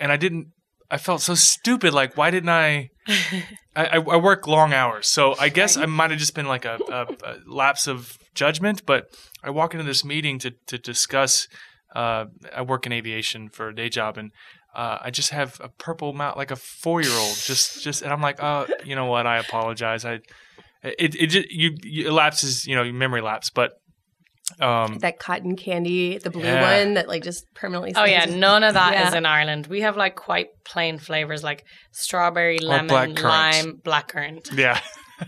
and 0.00 0.10
I 0.10 0.16
didn't. 0.16 0.48
I 0.90 0.98
felt 0.98 1.20
so 1.20 1.34
stupid. 1.34 1.92
Like, 1.94 2.16
why 2.16 2.30
didn't 2.30 2.48
I? 2.50 2.90
I, 3.76 3.98
I, 3.98 4.16
work 4.16 4.46
long 4.46 4.72
hours, 4.72 5.06
so 5.06 5.36
I 5.38 5.48
guess 5.48 5.76
I 5.76 5.86
might 5.86 6.10
have 6.10 6.18
just 6.18 6.34
been 6.34 6.46
like 6.46 6.64
a, 6.64 6.78
a, 6.90 7.06
a 7.24 7.36
lapse 7.46 7.86
of 7.86 8.18
judgment. 8.34 8.84
But 8.84 9.10
I 9.44 9.50
walk 9.50 9.74
into 9.74 9.84
this 9.84 10.04
meeting 10.04 10.38
to 10.40 10.52
to 10.66 10.78
discuss. 10.78 11.46
Uh, 11.94 12.26
I 12.54 12.62
work 12.62 12.84
in 12.84 12.92
aviation 12.92 13.48
for 13.48 13.68
a 13.68 13.74
day 13.74 13.88
job, 13.88 14.18
and 14.18 14.32
uh, 14.76 14.98
I 15.00 15.10
just 15.10 15.30
have 15.30 15.58
a 15.64 15.70
purple 15.70 16.12
mouth, 16.12 16.36
like 16.36 16.50
a 16.50 16.56
four 16.56 17.00
year 17.00 17.12
old. 17.12 17.34
Just, 17.34 17.82
just, 17.82 18.02
and 18.02 18.12
I'm 18.12 18.20
like, 18.20 18.42
oh, 18.42 18.66
you 18.84 18.94
know 18.94 19.06
what? 19.06 19.26
I 19.26 19.38
apologize. 19.38 20.04
I, 20.04 20.20
it, 20.82 21.14
it, 21.14 21.26
just, 21.28 21.50
you, 21.50 21.74
you, 21.82 22.08
it 22.08 22.12
lapses, 22.12 22.66
you 22.66 22.76
know, 22.76 22.84
memory 22.92 23.22
lapse, 23.22 23.48
but. 23.50 23.80
Um, 24.60 24.98
that 25.00 25.18
cotton 25.18 25.56
candy, 25.56 26.18
the 26.18 26.30
blue 26.30 26.44
Yeah. 26.44 26.78
one 26.84 26.94
that 26.94 27.08
like 27.08 27.22
just 27.24 27.44
permanently. 27.54 27.92
Oh 27.96 28.04
yeah, 28.04 28.26
none 28.26 28.62
of 28.62 28.74
that 28.74 28.94
is 29.06 29.12
Yeah. 29.12 29.18
in 29.18 29.26
Ireland. 29.26 29.66
We 29.66 29.80
have 29.80 29.96
like 29.96 30.14
quite 30.14 30.48
plain 30.64 30.98
flavors 30.98 31.42
like 31.42 31.64
strawberry, 31.92 32.58
lemon, 32.60 32.86
black 32.86 33.20
lime, 33.22 33.80
blackcurrant. 33.84 34.56
yeah. 34.56 34.80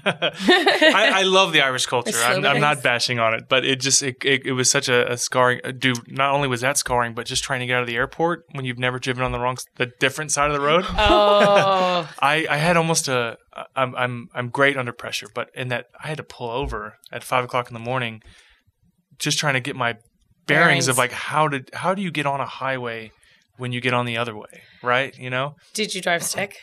I, 0.04 1.12
I 1.16 1.22
love 1.22 1.52
the 1.52 1.62
Irish 1.62 1.86
culture. 1.94 2.10
It's 2.10 2.22
I'm, 2.22 2.42
so 2.42 2.48
I'm 2.48 2.60
not 2.60 2.82
bashing 2.82 3.18
on 3.18 3.34
it, 3.34 3.44
but 3.48 3.64
it 3.64 3.80
just 3.80 4.02
it, 4.02 4.16
it, 4.24 4.46
it 4.46 4.52
was 4.52 4.70
such 4.70 4.88
a, 4.88 5.10
a 5.12 5.16
scarring. 5.16 5.60
uh, 5.64 5.72
Dude, 5.72 6.10
not 6.10 6.32
only 6.34 6.46
was 6.48 6.60
that 6.60 6.76
scarring, 6.76 7.14
but 7.14 7.26
just 7.26 7.42
trying 7.42 7.60
to 7.60 7.66
get 7.66 7.76
out 7.76 7.82
of 7.82 7.86
the 7.88 7.96
airport 7.96 8.44
when 8.52 8.64
you've 8.64 8.78
never 8.78 8.98
driven 8.98 9.22
on 9.24 9.32
the 9.32 9.38
wrong, 9.40 9.56
the 9.76 9.90
different 9.98 10.30
side 10.30 10.50
of 10.50 10.52
the 10.56 10.64
road. 10.64 10.84
Oh, 10.98 12.08
I, 12.20 12.46
I 12.48 12.56
had 12.58 12.76
almost 12.76 13.08
a 13.08 13.36
I'm 13.74 13.94
I'm 13.96 14.28
I'm 14.34 14.48
great 14.50 14.76
under 14.76 14.92
pressure, 14.92 15.26
but 15.34 15.48
in 15.54 15.68
that 15.68 15.86
I 16.02 16.08
had 16.08 16.18
to 16.18 16.22
pull 16.22 16.50
over 16.50 16.94
at 17.10 17.24
five 17.24 17.44
o'clock 17.44 17.68
in 17.68 17.74
the 17.74 17.80
morning, 17.80 18.22
just 19.18 19.38
trying 19.38 19.54
to 19.54 19.60
get 19.60 19.76
my 19.76 19.92
bearings, 20.46 20.86
Bearings. 20.86 20.88
of 20.88 20.98
like 20.98 21.12
how 21.12 21.48
did 21.48 21.70
how 21.74 21.94
do 21.94 22.02
you 22.02 22.10
get 22.10 22.26
on 22.26 22.40
a 22.40 22.46
highway 22.46 23.12
when 23.56 23.72
you 23.72 23.80
get 23.80 23.92
on 23.94 24.06
the 24.06 24.16
other 24.16 24.36
way, 24.36 24.62
right? 24.82 25.16
You 25.18 25.30
know, 25.30 25.56
did 25.74 25.94
you 25.94 26.00
drive 26.00 26.22
stick? 26.22 26.56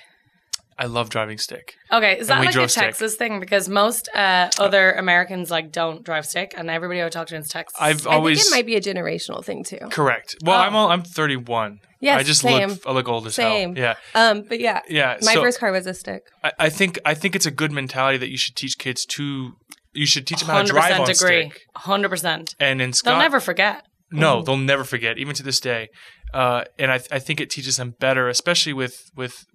I 0.77 0.87
love 0.87 1.09
driving 1.09 1.37
stick. 1.37 1.75
Okay, 1.89 2.19
is 2.19 2.27
that 2.27 2.39
like 2.39 2.49
a 2.49 2.51
drove 2.51 2.69
stick. 2.69 2.83
Texas 2.83 3.15
thing? 3.15 3.39
Because 3.39 3.69
most 3.69 4.09
uh, 4.13 4.49
other 4.59 4.91
Americans 4.91 5.49
like 5.49 5.71
don't 5.71 6.03
drive 6.03 6.25
stick, 6.25 6.53
and 6.57 6.69
everybody 6.69 7.01
I 7.01 7.07
talk 7.07 7.27
to 7.27 7.35
in 7.35 7.43
Texas. 7.43 7.77
I've 7.79 8.05
I 8.05 8.15
always 8.15 8.39
think 8.43 8.47
it 8.53 8.57
might 8.57 8.65
be 8.65 8.75
a 8.75 8.81
generational 8.81 9.43
thing 9.43 9.63
too. 9.63 9.77
correct. 9.89 10.35
Well, 10.43 10.57
Oh. 10.59 10.63
I'm 10.63 10.75
al- 10.75 10.87
I'm 10.89 11.03
31. 11.03 11.79
Yes, 12.01 12.19
I 12.19 12.23
just 12.23 12.41
same. 12.41 12.69
look 12.69 12.85
I 12.85 12.91
look 12.91 13.07
old 13.07 13.25
as 13.25 13.35
Same. 13.35 13.73
hell. 13.75 13.95
Yeah, 14.15 14.19
Um, 14.19 14.43
but 14.43 14.59
yeah, 14.59 14.81
yeah. 14.89 15.17
my 15.21 15.33
so 15.35 15.41
first 15.41 15.59
car 15.61 15.71
was 15.71 15.87
a 15.87 15.93
stick. 15.93 16.23
I, 16.43 16.51
I 16.59 16.69
think 16.69 16.99
I 17.05 17.13
think 17.13 17.35
it's 17.37 17.45
a 17.45 17.51
good 17.51 17.71
mentality 17.71 18.17
that 18.17 18.29
you 18.29 18.37
should 18.37 18.55
teach 18.57 18.77
kids 18.77 19.05
to. 19.07 19.53
You 19.95 20.05
should 20.05 20.27
teach 20.27 20.41
them 20.41 20.49
how 20.49 20.61
to 20.61 20.67
drive 20.67 20.99
on 20.99 21.03
agree. 21.03 21.13
stick. 21.15 21.61
Hundred 21.75 22.09
percent. 22.09 22.55
And 22.59 22.81
in 22.81 22.93
school 22.93 23.13
They'll 23.13 23.21
never 23.21 23.39
forget. 23.39 23.85
No, 24.11 24.41
they'll 24.41 24.57
never 24.57 24.83
forget, 24.83 25.17
even 25.17 25.35
to 25.35 25.43
this 25.43 25.59
day. 25.59 25.89
Uh, 26.33 26.65
and 26.77 26.91
I, 26.91 26.99
I 27.11 27.19
think 27.19 27.39
it 27.41 27.49
teaches 27.49 27.77
them 27.77 27.95
better, 27.99 28.29
especially 28.29 28.73
with 28.73 29.09
with 29.15 29.45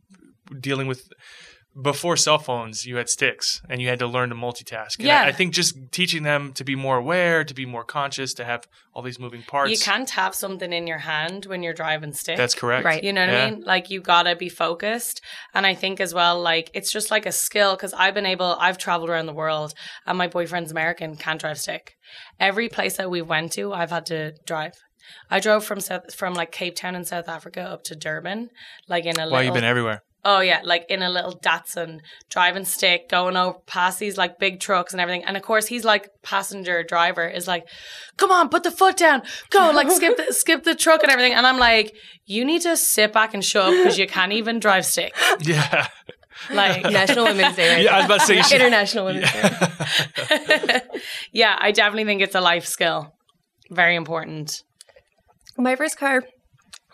dealing 0.59 0.87
with 0.87 1.09
before 1.81 2.17
cell 2.17 2.39
phones. 2.39 2.85
You 2.87 2.97
had 2.97 3.09
sticks, 3.09 3.63
and 3.69 3.81
you 3.81 3.89
had 3.89 3.99
to 4.01 4.07
learn 4.07 4.29
to 4.31 4.35
multitask. 4.35 4.99
And 4.99 5.07
Yeah. 5.07 5.23
I, 5.23 5.29
I 5.29 5.33
think 5.33 5.55
just 5.55 5.77
teaching 5.93 6.23
them 6.25 6.53
to 6.55 6.65
be 6.65 6.75
more 6.75 6.97
aware, 6.97 7.45
to 7.45 7.55
be 7.55 7.65
more 7.67 7.85
conscious, 7.85 8.35
to 8.35 8.45
have 8.45 8.67
all 8.93 9.03
these 9.03 9.19
moving 9.21 9.43
parts. 9.43 9.71
You 9.71 9.79
can't 9.79 10.11
have 10.11 10.35
something 10.35 10.73
in 10.73 10.87
your 10.87 10.99
hand 10.99 11.47
when 11.47 11.63
you're 11.63 11.73
driving 11.75 12.13
stick. 12.13 12.37
That's 12.37 12.55
correct. 12.55 12.85
Right. 12.85 13.03
You 13.05 13.13
know 13.13 13.25
what 13.25 13.33
Yeah. 13.33 13.45
I 13.47 13.51
mean? 13.53 13.63
Like 13.65 13.89
you 13.89 14.01
gotta 14.01 14.35
be 14.35 14.49
focused. 14.49 15.21
And 15.55 15.65
I 15.65 15.75
think 15.75 16.01
as 16.01 16.13
well, 16.13 16.41
like 16.41 16.71
it's 16.75 16.91
just 16.91 17.11
like 17.11 17.25
a 17.25 17.33
skill 17.33 17.77
because 17.77 17.95
I've 17.95 18.15
been 18.15 18.27
able, 18.27 18.57
I've 18.59 18.79
traveled 18.79 19.09
around 19.09 19.27
the 19.27 19.33
world 19.33 19.73
and 20.07 20.19
my 20.19 20.27
boyfriend's 20.27 20.73
American, 20.73 21.17
can't 21.17 21.41
drive 21.41 21.59
stick. 21.61 21.95
Every 22.41 22.69
place 22.69 22.97
that 22.97 23.11
we 23.11 23.23
went 23.23 23.53
to, 23.53 23.73
I've 23.73 23.91
had 23.91 24.07
to 24.07 24.33
drive. 24.45 24.73
I 25.31 25.39
drove 25.41 25.65
from 25.65 25.81
South, 25.81 26.13
from 26.15 26.35
like 26.35 26.51
Cape 26.53 26.75
Town 26.77 26.95
in 26.97 27.05
South 27.05 27.29
Africa 27.29 27.61
up 27.63 27.85
to 27.85 27.95
Durban, 27.97 28.49
like 28.89 29.05
in 29.07 29.19
a 29.19 29.23
Wow, 29.23 29.25
little. 29.27 29.43
you've 29.45 29.55
been 29.55 29.65
everywhere. 29.65 30.03
Oh 30.23 30.41
yeah, 30.41 30.61
like 30.65 30.85
in 30.91 31.03
a 31.03 31.09
little 31.09 31.33
Datsun, 31.33 32.01
driving 32.29 32.67
stick, 32.67 33.09
going 33.09 33.37
over 33.37 33.59
past 33.67 33.99
these 33.99 34.19
like 34.19 34.39
big 34.39 34.61
trucks 34.61 34.93
and 34.93 35.01
everything. 35.01 35.25
And 35.25 35.37
of 35.37 35.43
course, 35.43 35.67
he's 35.67 35.85
like 35.85 36.11
passenger 36.23 36.83
driver 36.83 37.27
is 37.27 37.49
like, 37.49 37.67
"Come 38.19 38.31
on, 38.31 38.51
put 38.51 38.63
the 38.63 38.71
foot 38.71 38.99
down, 38.99 39.23
go!" 39.49 39.71
Like 39.71 39.91
skip 39.91 40.19
the 40.19 40.27
skip 40.33 40.65
the 40.65 40.75
truck 40.75 41.03
and 41.03 41.11
everything. 41.11 41.33
And 41.33 41.47
I'm 41.47 41.59
like, 41.59 41.95
"You 42.27 42.45
need 42.45 42.61
to 42.63 42.77
sit 42.77 43.15
back 43.15 43.33
and 43.33 43.43
show 43.43 43.63
up 43.63 43.71
because 43.73 43.99
you 43.99 44.07
can't 44.07 44.33
even 44.33 44.61
drive 44.61 44.85
stick." 44.85 45.15
Yeah. 45.41 45.89
Like, 46.49 46.83
National 46.85 47.27
Women's 47.27 47.55
Day, 47.55 47.75
right? 47.75 47.85
Yeah, 47.85 47.97
I 47.97 47.97
was 47.99 48.07
about 48.07 48.21
to 48.21 48.27
say 48.27 48.37
you 48.37 48.43
should. 48.43 48.61
International 48.63 49.05
Women's 49.05 49.31
Day. 49.31 50.81
yeah, 51.33 51.55
I 51.59 51.71
definitely 51.71 52.07
think 52.07 52.23
it's 52.23 52.35
a 52.35 52.41
life 52.41 52.65
skill, 52.65 53.15
very 53.71 53.95
important. 53.95 54.63
My 55.59 55.77
first 55.77 55.99
car 55.99 56.23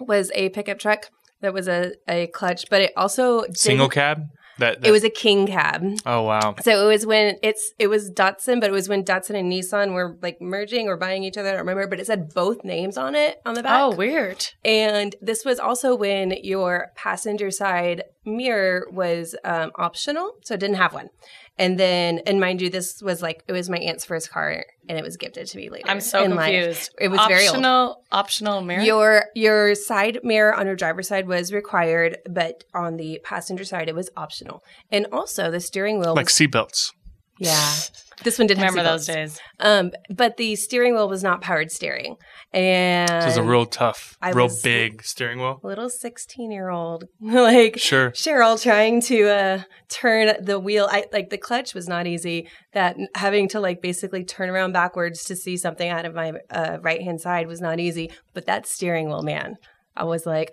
was 0.01 0.33
a 0.35 0.49
pickup 0.49 0.81
truck 0.81 1.11
that 1.41 1.53
was 1.55 1.69
a, 1.69 1.93
a 2.09 2.27
clutch, 2.29 2.65
but 2.71 2.81
it 2.83 2.93
also 2.97 3.43
didn't- 3.43 3.59
Single 3.59 3.89
cab. 3.89 4.23
That, 4.59 4.81
that 4.81 4.89
It 4.89 4.91
was 4.91 5.05
a 5.05 5.11
king 5.11 5.47
cab. 5.47 5.83
Oh 6.07 6.23
wow. 6.23 6.55
So 6.63 6.83
it 6.83 6.89
was 6.89 7.05
when 7.05 7.37
it's 7.43 7.75
it 7.79 7.89
was 7.89 8.11
Datsun, 8.11 8.59
but 8.59 8.71
it 8.71 8.73
was 8.73 8.89
when 8.89 9.05
Datsun 9.05 9.39
and 9.39 9.53
Nissan 9.53 9.93
were 9.93 10.17
like 10.23 10.41
merging 10.41 10.89
or 10.89 10.97
buying 10.97 11.25
each 11.25 11.37
other. 11.37 11.51
I 11.51 11.53
don't 11.53 11.61
remember, 11.61 11.87
but 11.87 12.01
it 12.01 12.07
said 12.07 12.33
both 12.33 12.65
names 12.65 12.97
on 12.97 13.15
it 13.15 13.37
on 13.45 13.53
the 13.53 13.63
back. 13.63 13.83
Oh, 13.83 13.95
weird. 13.95 14.47
And 14.65 15.15
this 15.21 15.45
was 15.45 15.59
also 15.59 15.95
when 15.95 16.31
your 16.43 16.87
passenger 16.97 17.51
side 17.51 18.05
mirror 18.25 18.87
was 18.91 19.37
um, 19.45 19.73
optional, 19.77 20.33
so 20.43 20.55
it 20.55 20.61
didn't 20.61 20.77
have 20.77 20.95
one. 20.95 21.11
And 21.59 21.79
then, 21.79 22.21
and 22.27 22.39
mind 22.39 22.61
you, 22.61 22.69
this 22.69 23.03
was 23.03 23.23
like 23.23 23.43
it 23.49 23.53
was 23.53 23.71
my 23.71 23.79
aunt's 23.79 24.05
first 24.05 24.31
car, 24.31 24.67
and 24.89 24.99
it 24.99 25.03
was 25.03 25.17
gifted 25.17 25.47
to 25.47 25.57
me 25.57 25.71
later. 25.71 25.89
I'm 25.89 26.01
so 26.01 26.23
in 26.23 26.35
life. 26.35 26.53
confused. 26.53 26.91
It 27.01 27.09
was 27.09 27.21
very 27.27 27.47
old. 27.47 27.57
optional. 27.57 28.03
Optional 28.13 28.61
mirror. 28.61 28.83
Your 28.83 29.25
your 29.35 29.75
side 29.75 30.21
mirror 30.23 30.55
on 30.55 30.67
your 30.67 30.77
driver's 30.77 31.09
side 31.09 31.27
was 31.27 31.53
required, 31.53 32.19
but 32.29 32.65
on 32.75 32.99
the 32.99 33.21
passenger 33.25 33.65
side 33.65 33.89
it 33.89 33.95
was 33.95 34.11
optional. 34.17 34.63
And 34.91 35.07
also 35.11 35.51
the 35.51 35.61
steering 35.61 35.99
wheel 35.99 36.15
Like 36.15 36.27
seatbelts. 36.27 36.93
Yeah. 37.39 37.73
This 38.25 38.39
one 38.39 38.47
didn't 38.47 38.63
Remember 38.63 38.83
have 38.83 38.93
those 38.95 39.07
seatbelts. 39.07 39.15
days? 39.15 39.41
Um, 39.61 39.91
but 40.09 40.39
the 40.39 40.57
steering 40.57 40.95
wheel 40.95 41.07
was 41.07 41.23
not 41.23 41.43
powered 41.43 41.71
steering, 41.71 42.17
and 42.51 43.11
So 43.11 43.17
it 43.19 43.25
was 43.27 43.37
a 43.37 43.43
real 43.43 43.67
tough, 43.67 44.17
I 44.23 44.31
real 44.31 44.49
big 44.63 45.03
steering 45.05 45.39
wheel. 45.39 45.61
little 45.63 45.91
sixteen 45.91 46.51
year 46.51 46.71
old 46.71 47.05
like 47.21 47.79
Sure. 47.79 48.13
Cheryl 48.13 48.61
trying 48.61 49.03
to 49.03 49.29
uh, 49.29 49.63
turn 49.91 50.33
the 50.43 50.59
wheel. 50.59 50.89
I 50.91 51.05
like 51.13 51.29
the 51.29 51.37
clutch 51.37 51.75
was 51.75 51.89
not 51.89 52.07
easy. 52.07 52.49
That 52.73 52.97
having 53.15 53.49
to 53.49 53.61
like 53.61 53.83
basically 53.83 54.25
turn 54.25 54.49
around 54.49 54.73
backwards 54.73 55.25
to 55.25 55.37
see 55.37 55.59
something 55.59 55.89
out 55.91 56.07
of 56.07 56.15
my 56.15 56.33
uh, 56.51 56.79
right 56.81 57.03
hand 57.03 57.21
side 57.21 57.47
was 57.49 57.61
not 57.61 57.79
easy. 57.81 58.11
But 58.33 58.47
that 58.47 58.67
steering 58.67 59.09
wheel, 59.09 59.23
man, 59.23 59.57
I 59.95 60.05
was 60.05 60.25
like, 60.25 60.53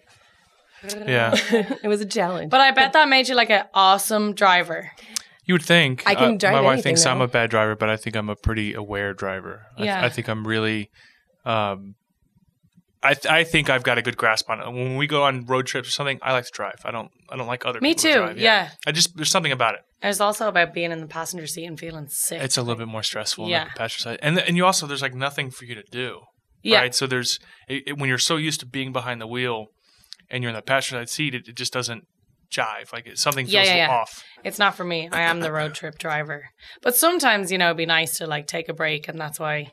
Yeah. 0.84 1.32
it 1.82 1.88
was 1.88 2.02
a 2.02 2.06
challenge. 2.06 2.50
But 2.52 2.60
I 2.60 2.72
bet 2.72 2.92
that 2.92 3.08
made 3.08 3.30
you 3.30 3.36
like 3.36 3.50
an 3.52 3.64
awesome 3.74 4.34
driver. 4.34 4.92
You 5.46 5.56
would 5.56 5.62
think. 5.64 6.04
I 6.06 6.16
can 6.16 6.36
uh, 6.36 6.38
drive 6.38 6.54
My 6.54 6.62
wife 6.62 6.74
anything, 6.74 6.84
thinks 6.96 7.06
I'm 7.06 7.22
a 7.22 7.28
bad 7.28 7.50
driver, 7.50 7.76
but 7.76 7.90
I 7.90 7.98
think 7.98 8.16
I'm 8.16 8.30
a 8.30 8.36
pretty 8.36 8.74
aware 8.74 9.14
driver. 9.14 9.64
I, 9.74 9.78
th- 9.78 9.86
Yeah. 9.88 10.06
I 10.06 10.10
think 10.10 10.28
I'm 10.30 10.48
really. 10.48 10.90
Um, 11.46 11.96
I 13.06 13.14
th- 13.16 13.26
I 13.26 13.44
think 13.44 13.70
I've 13.70 13.84
got 13.84 13.98
a 13.98 14.02
good 14.02 14.16
grasp 14.16 14.50
on 14.50 14.62
it. 14.62 14.66
When 14.72 14.96
we 14.96 15.08
go 15.08 15.24
on 15.24 15.46
road 15.46 15.66
trips 15.68 15.90
or 15.90 15.92
something, 15.92 16.20
I 16.22 16.32
like 16.32 16.46
to 16.46 16.52
drive. 16.52 16.76
I 16.86 16.92
don't 16.92 17.12
I 17.30 17.36
don't 17.36 17.48
like 17.48 17.66
other 17.66 17.82
Me 17.82 17.90
people 17.90 18.02
to 18.04 18.14
too, 18.14 18.20
drive. 18.20 18.38
yeah. 18.38 18.70
I 18.88 18.94
just 18.94 19.18
there's 19.18 19.30
something 19.30 19.52
about 19.52 19.74
it. 19.76 19.82
It's 20.02 20.22
also 20.22 20.48
about 20.48 20.74
being 20.74 20.92
in 20.92 21.02
the 21.02 21.08
passenger 21.08 21.46
seat 21.48 21.66
and 21.66 21.78
feeling 21.78 22.08
sick. 22.08 22.42
It's 22.42 22.56
a 22.58 22.62
little 22.62 22.78
bit 22.78 22.88
more 22.88 23.04
stressful 23.04 23.50
Yeah. 23.50 23.66
the 23.66 23.72
passenger 23.72 24.00
side, 24.04 24.20
and 24.22 24.38
th- 24.38 24.48
and 24.48 24.56
you 24.56 24.66
also 24.66 24.88
there's 24.88 25.02
like 25.02 25.14
nothing 25.16 25.52
for 25.52 25.66
you 25.66 25.76
to 25.76 25.84
do. 25.92 26.22
yeah. 26.62 26.80
Right. 26.80 26.96
So 26.96 27.06
there's 27.06 27.40
it, 27.68 27.84
it- 27.88 27.98
when 27.98 28.08
you're 28.08 28.18
so 28.18 28.38
used 28.38 28.62
to 28.62 28.66
being 28.66 28.94
behind 28.94 29.20
the 29.20 29.28
wheel, 29.28 29.68
and 30.30 30.42
you're 30.42 30.52
in 30.52 30.56
the 30.56 30.62
passenger 30.62 31.02
side 31.02 31.10
seat, 31.10 31.36
it, 31.36 31.50
it 31.50 31.56
just 31.58 31.74
doesn't 31.74 32.08
jive. 32.54 32.94
Like 32.94 33.10
something 33.18 33.46
Yeah, 33.48 33.62
feels 33.64 33.70
yeah, 33.70 33.88
yeah. 33.88 33.90
off. 33.90 34.24
It's 34.44 34.60
not 34.60 34.76
for 34.76 34.84
me. 34.84 35.10
I 35.12 35.22
am 35.22 35.40
the 35.40 35.52
road 35.52 35.74
trip 35.74 35.98
driver. 35.98 36.46
But 36.82 36.96
sometimes, 36.96 37.52
you 37.52 37.58
know, 37.58 37.68
it'd 37.68 37.78
be 37.78 37.86
nice 37.86 38.18
to 38.20 38.28
like 38.28 38.48
take 38.48 38.70
a 38.70 38.74
break, 38.74 39.08
and 39.08 39.20
that's 39.20 39.40
why 39.40 39.72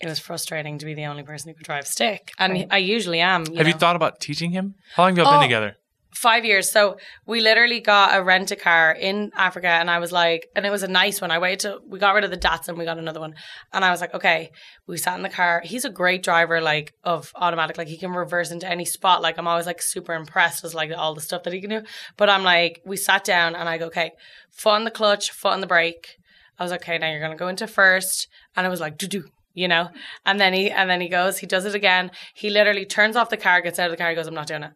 it 0.00 0.06
was 0.06 0.18
frustrating 0.18 0.78
to 0.78 0.86
be 0.86 0.94
the 0.94 1.06
only 1.06 1.22
person 1.22 1.48
who 1.48 1.54
could 1.54 1.64
drive 1.66 1.86
stick. 1.86 2.32
And 2.38 2.52
Right. 2.52 2.66
I 2.70 2.78
usually 2.78 3.20
am. 3.20 3.44
You 3.50 3.56
Have 3.58 3.66
you 3.66 3.72
thought 3.74 3.96
about 3.96 4.20
teaching 4.20 4.50
him? 4.52 4.74
How 4.94 5.04
long 5.04 5.16
have 5.16 5.18
y'all 5.24 5.34
Oh, 5.34 5.38
been 5.40 5.48
together? 5.48 5.76
Five 6.10 6.44
years. 6.44 6.70
So 6.70 6.96
we 7.26 7.40
literally 7.40 7.80
got 7.80 8.18
a 8.18 8.22
rent 8.22 8.50
a 8.50 8.56
car 8.56 8.92
in 8.92 9.30
Africa, 9.36 9.68
and 9.68 9.90
I 9.90 9.98
was 9.98 10.10
like, 10.10 10.48
and 10.56 10.64
it 10.64 10.70
was 10.70 10.82
a 10.82 10.88
nice 10.88 11.20
one. 11.20 11.30
I 11.30 11.38
waited 11.38 11.60
till 11.60 11.80
we 11.86 11.98
got 11.98 12.14
rid 12.14 12.24
of 12.24 12.30
the 12.30 12.38
Datsun, 12.38 12.78
we 12.78 12.86
got 12.86 12.98
another 12.98 13.20
one, 13.20 13.34
and 13.72 13.84
I 13.84 13.90
was 13.90 14.00
like, 14.00 14.14
okay. 14.14 14.50
We 14.86 14.96
sat 14.96 15.16
in 15.16 15.22
the 15.22 15.28
car. 15.28 15.60
He's 15.62 15.84
a 15.84 15.90
great 15.90 16.22
driver, 16.22 16.62
like 16.62 16.94
of 17.04 17.30
automatic, 17.36 17.76
like 17.76 17.88
he 17.88 17.98
can 17.98 18.12
reverse 18.12 18.50
into 18.50 18.66
any 18.66 18.86
spot. 18.86 19.20
Like 19.20 19.38
I'm 19.38 19.46
always 19.46 19.66
like 19.66 19.82
super 19.82 20.14
impressed 20.14 20.62
with 20.62 20.72
like 20.72 20.90
all 20.96 21.14
the 21.14 21.20
stuff 21.20 21.42
that 21.42 21.52
he 21.52 21.60
can 21.60 21.68
do. 21.70 21.82
But 22.16 22.30
I'm 22.30 22.42
like, 22.42 22.80
we 22.86 22.96
sat 22.96 23.22
down, 23.22 23.54
and 23.54 23.68
I 23.68 23.76
go, 23.76 23.86
okay, 23.86 24.12
foot 24.50 24.70
on 24.70 24.84
the 24.84 24.90
clutch, 24.90 25.30
foot 25.30 25.52
on 25.52 25.60
the 25.60 25.66
brake. 25.66 26.16
I 26.58 26.62
was 26.62 26.72
like, 26.72 26.82
okay, 26.82 26.96
now 26.96 27.10
you're 27.10 27.20
gonna 27.20 27.36
go 27.36 27.48
into 27.48 27.66
first, 27.66 28.28
and 28.56 28.66
it 28.66 28.70
was 28.70 28.80
like, 28.80 28.96
do 28.96 29.06
do. 29.06 29.24
You 29.52 29.68
know, 29.68 29.90
and 30.24 30.40
then 30.40 30.54
he 30.54 30.70
and 30.70 30.88
then 30.88 31.00
he 31.00 31.08
goes, 31.08 31.38
he 31.38 31.46
does 31.46 31.64
it 31.64 31.74
again. 31.74 32.12
He 32.32 32.48
literally 32.48 32.86
turns 32.86 33.16
off 33.16 33.28
the 33.28 33.36
car, 33.36 33.60
gets 33.60 33.78
out 33.78 33.86
of 33.86 33.90
the 33.90 33.96
car, 33.96 34.08
he 34.08 34.14
goes, 34.14 34.26
"I'm 34.26 34.34
not 34.34 34.46
doing 34.46 34.62
it." 34.62 34.70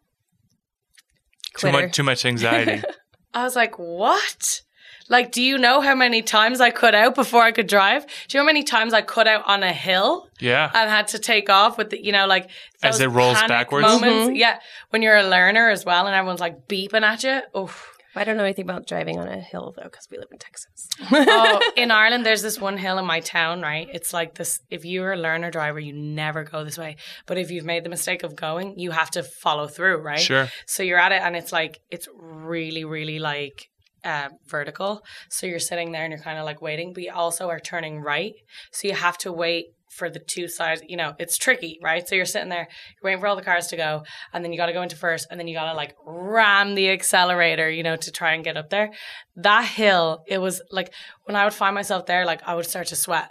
Too 1.58 1.70
much 1.72 1.92
too 1.92 2.02
much 2.02 2.24
anxiety. 2.24 2.82
I 3.34 3.44
was 3.44 3.56
like, 3.56 3.78
what? 3.78 4.62
Like, 5.08 5.32
do 5.32 5.42
you 5.42 5.58
know 5.58 5.80
how 5.80 5.94
many 5.94 6.22
times 6.22 6.60
I 6.60 6.70
cut 6.70 6.94
out 6.94 7.14
before 7.14 7.42
I 7.42 7.50
could 7.52 7.66
drive? 7.66 8.06
Do 8.06 8.12
you 8.30 8.38
know 8.40 8.44
how 8.44 8.46
many 8.46 8.62
times 8.62 8.94
I 8.94 9.02
cut 9.02 9.26
out 9.26 9.42
on 9.46 9.62
a 9.62 9.72
hill 9.72 10.28
Yeah. 10.40 10.70
and 10.72 10.88
had 10.88 11.08
to 11.08 11.18
take 11.18 11.50
off 11.50 11.76
with 11.76 11.90
the, 11.90 12.02
you 12.02 12.12
know, 12.12 12.26
like 12.26 12.48
As 12.82 13.00
it 13.00 13.08
rolls 13.08 13.38
backwards? 13.42 13.86
Moments. 13.86 14.26
Mm-hmm. 14.28 14.36
Yeah, 14.36 14.58
when 14.90 15.02
you're 15.02 15.16
a 15.16 15.28
learner 15.28 15.68
as 15.68 15.84
well, 15.84 16.06
and 16.06 16.14
everyone's 16.14 16.40
like 16.40 16.66
beeping 16.68 17.02
at 17.02 17.24
you. 17.24 17.40
Oh, 17.52 17.70
I 18.14 18.24
don't 18.24 18.36
know 18.36 18.44
anything 18.44 18.64
about 18.64 18.86
driving 18.86 19.18
on 19.18 19.28
a 19.28 19.40
hill 19.40 19.72
though, 19.76 19.84
because 19.84 20.08
we 20.10 20.18
live 20.18 20.28
in 20.30 20.38
Texas. 20.38 20.88
oh, 21.10 21.72
in 21.76 21.90
Ireland, 21.90 22.26
there's 22.26 22.42
this 22.42 22.60
one 22.60 22.76
hill 22.76 22.98
in 22.98 23.06
my 23.06 23.20
town, 23.20 23.60
right? 23.62 23.88
It's 23.92 24.12
like 24.12 24.34
this 24.34 24.60
if 24.70 24.84
you're 24.84 25.12
a 25.12 25.16
learner 25.16 25.50
driver, 25.50 25.80
you 25.80 25.92
never 25.92 26.44
go 26.44 26.64
this 26.64 26.78
way. 26.78 26.96
But 27.26 27.38
if 27.38 27.50
you've 27.50 27.64
made 27.64 27.84
the 27.84 27.90
mistake 27.90 28.22
of 28.22 28.36
going, 28.36 28.78
you 28.78 28.90
have 28.90 29.10
to 29.12 29.22
follow 29.22 29.66
through, 29.66 29.98
right? 29.98 30.20
Sure. 30.20 30.48
So 30.66 30.82
you're 30.82 30.98
at 30.98 31.12
it 31.12 31.22
and 31.22 31.36
it's 31.36 31.52
like 31.52 31.80
it's 31.90 32.08
really, 32.14 32.84
really 32.84 33.18
like 33.18 33.68
uh, 34.04 34.28
vertical. 34.46 35.04
So 35.28 35.46
you're 35.46 35.58
sitting 35.58 35.92
there 35.92 36.04
and 36.04 36.12
you're 36.12 36.22
kind 36.22 36.38
of 36.38 36.44
like 36.44 36.60
waiting, 36.60 36.92
but 36.92 37.02
you 37.02 37.12
also 37.12 37.48
are 37.48 37.60
turning 37.60 38.00
right. 38.00 38.34
So 38.70 38.88
you 38.88 38.94
have 38.94 39.18
to 39.18 39.32
wait 39.32 39.66
for 39.92 40.10
the 40.10 40.18
two 40.18 40.48
sides. 40.48 40.82
You 40.86 40.96
know, 40.96 41.14
it's 41.18 41.36
tricky, 41.36 41.78
right? 41.82 42.06
So 42.06 42.14
you're 42.14 42.24
sitting 42.24 42.48
there, 42.48 42.68
you're 42.68 43.10
waiting 43.10 43.20
for 43.20 43.26
all 43.26 43.36
the 43.36 43.42
cars 43.42 43.68
to 43.68 43.76
go, 43.76 44.04
and 44.32 44.44
then 44.44 44.52
you 44.52 44.58
got 44.58 44.66
to 44.66 44.72
go 44.72 44.82
into 44.82 44.96
first, 44.96 45.28
and 45.30 45.38
then 45.38 45.46
you 45.46 45.54
got 45.54 45.70
to 45.70 45.76
like 45.76 45.94
ram 46.04 46.74
the 46.74 46.90
accelerator, 46.90 47.70
you 47.70 47.82
know, 47.82 47.96
to 47.96 48.10
try 48.10 48.34
and 48.34 48.44
get 48.44 48.56
up 48.56 48.70
there. 48.70 48.90
That 49.36 49.64
hill, 49.64 50.24
it 50.26 50.38
was 50.38 50.62
like 50.70 50.92
when 51.24 51.36
I 51.36 51.44
would 51.44 51.54
find 51.54 51.74
myself 51.74 52.06
there, 52.06 52.24
like 52.24 52.42
I 52.46 52.54
would 52.54 52.66
start 52.66 52.88
to 52.88 52.96
sweat. 52.96 53.30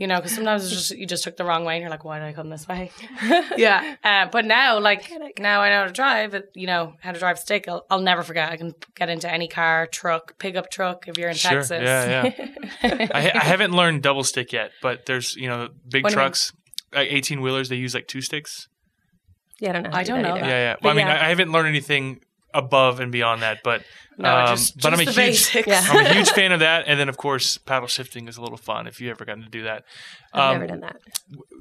You 0.00 0.06
know, 0.06 0.16
because 0.18 0.32
sometimes 0.36 0.62
it's 0.64 0.72
just 0.72 0.90
you 0.96 1.06
just 1.06 1.24
took 1.24 1.36
the 1.36 1.44
wrong 1.44 1.64
way, 1.64 1.74
and 1.74 1.80
you're 1.82 1.90
like, 1.90 2.04
"Why 2.04 2.20
did 2.20 2.26
I 2.26 2.32
come 2.32 2.48
this 2.50 2.68
way?" 2.68 2.92
yeah, 3.56 3.96
uh, 4.04 4.26
but 4.30 4.44
now, 4.44 4.78
like 4.78 5.10
now, 5.40 5.60
I 5.60 5.70
know 5.70 5.80
how 5.80 5.84
to 5.86 5.92
drive. 5.92 6.34
it- 6.34 6.52
You 6.54 6.68
know 6.68 6.94
how 7.02 7.10
to 7.10 7.18
drive 7.18 7.36
stick. 7.40 7.66
I'll, 7.66 7.84
I'll 7.90 8.00
never 8.00 8.22
forget. 8.22 8.52
I 8.52 8.56
can 8.56 8.74
get 8.94 9.08
into 9.08 9.28
any 9.28 9.48
car, 9.48 9.88
truck, 9.88 10.38
pickup 10.38 10.70
truck 10.70 11.08
if 11.08 11.18
you're 11.18 11.30
in 11.30 11.34
Sure. 11.34 11.62
Texas. 11.62 11.82
Yeah, 11.82 12.32
yeah. 12.84 13.08
I, 13.12 13.32
I 13.34 13.44
haven't 13.44 13.72
learned 13.72 14.02
double 14.04 14.22
stick 14.22 14.52
yet, 14.52 14.70
but 14.82 15.04
there's 15.06 15.34
you 15.34 15.48
know 15.48 15.68
big 15.90 16.04
What 16.04 16.10
do 16.10 16.14
you 16.14 16.16
mean? 16.20 16.24
trucks, 16.26 16.52
like 16.94 17.08
eighteen 17.10 17.40
wheelers. 17.42 17.68
They 17.68 17.74
use 17.76 17.92
like 17.92 18.06
two 18.06 18.20
sticks. 18.20 18.68
Yeah, 19.58 19.70
I 19.70 19.72
don't 19.72 19.82
know. 19.82 19.90
I 19.92 20.04
do 20.04 20.12
don't 20.12 20.22
know 20.22 20.28
either. 20.36 20.40
Yeah, 20.46 20.46
yeah. 20.46 20.76
Well, 20.80 20.92
I 20.92 20.96
mean, 20.96 21.08
yeah. 21.08 21.14
I, 21.20 21.24
I 21.26 21.28
haven't 21.30 21.50
learned 21.50 21.66
anything 21.68 22.20
above 22.54 23.00
and 23.00 23.12
beyond 23.12 23.42
that, 23.42 23.58
but 23.62 23.82
No, 24.20 24.36
um, 24.36 24.56
just, 24.56 24.80
but 24.80 24.92
I'm 24.92 24.98
a 25.00 25.04
the 25.04 25.12
huge 25.12 25.16
basics. 25.52 25.90
I'm 25.90 26.04
a 26.04 26.12
huge 26.12 26.30
fan 26.38 26.50
of 26.50 26.58
that. 26.58 26.84
And 26.88 26.98
then 26.98 27.08
of 27.08 27.16
course 27.16 27.56
paddle 27.56 27.86
shifting 27.86 28.26
is 28.26 28.36
a 28.36 28.42
little 28.42 28.56
fun 28.56 28.88
if 28.88 29.00
you 29.00 29.10
ever 29.10 29.24
gotten 29.24 29.44
to 29.44 29.48
do 29.48 29.62
that. 29.62 29.84
I've 30.32 30.40
Um, 30.40 30.52
never 30.54 30.66
done 30.66 30.80
that. 30.80 30.96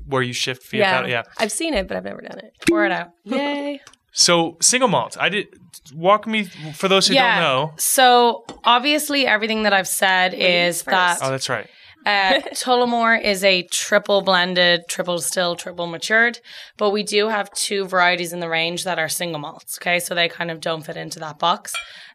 Where 0.08 0.24
you 0.24 0.34
shift 0.34 0.68
via 0.72 0.80
Yeah. 0.82 0.92
paddle. 0.94 1.10
Yeah. 1.12 1.24
I've 1.38 1.52
seen 1.52 1.76
it, 1.76 1.88
but 1.88 1.98
I've 1.98 2.04
never 2.06 2.22
done 2.22 2.40
it. 2.40 2.54
Pour 2.68 2.84
it 2.84 2.92
out. 2.92 3.12
Yay! 3.26 3.80
So 4.12 4.58
single 4.60 4.90
malt. 4.90 5.18
I 5.20 5.30
did 5.30 5.48
walk 5.94 6.26
me 6.26 6.46
for 6.74 6.88
those 6.88 7.08
who 7.08 7.14
Yeah. 7.14 7.36
don't 7.36 7.44
know. 7.44 7.74
So 7.78 8.46
obviously, 8.64 9.28
everything 9.28 9.62
that 9.64 9.74
I've 9.74 9.88
said 9.88 10.34
is 10.34 10.82
first. 10.82 10.86
that 10.92 11.20
Oh, 11.22 11.30
that's 11.30 11.50
right. 11.50 11.68
Uh, 12.08 12.40
Tullamore 12.54 13.22
is 13.22 13.44
a 13.44 13.64
triple 13.64 14.22
blended, 14.22 14.88
triple 14.88 15.20
still, 15.20 15.58
triple 15.58 15.88
matured, 15.88 16.40
but 16.78 16.92
we 16.92 17.04
do 17.04 17.28
have 17.28 17.52
two 17.52 17.84
varieties 17.84 18.32
in 18.32 18.40
the 18.40 18.48
range 18.48 18.86
that 18.86 18.98
are 18.98 19.10
single 19.10 19.40
malts. 19.40 19.78
Okay, 19.78 20.00
so 20.00 20.16
they 20.16 20.30
kind 20.30 20.50
of 20.50 20.62
don't 20.62 20.86
fit 20.86 20.96
into 20.96 21.20
that 21.20 21.38
box, 21.38 21.74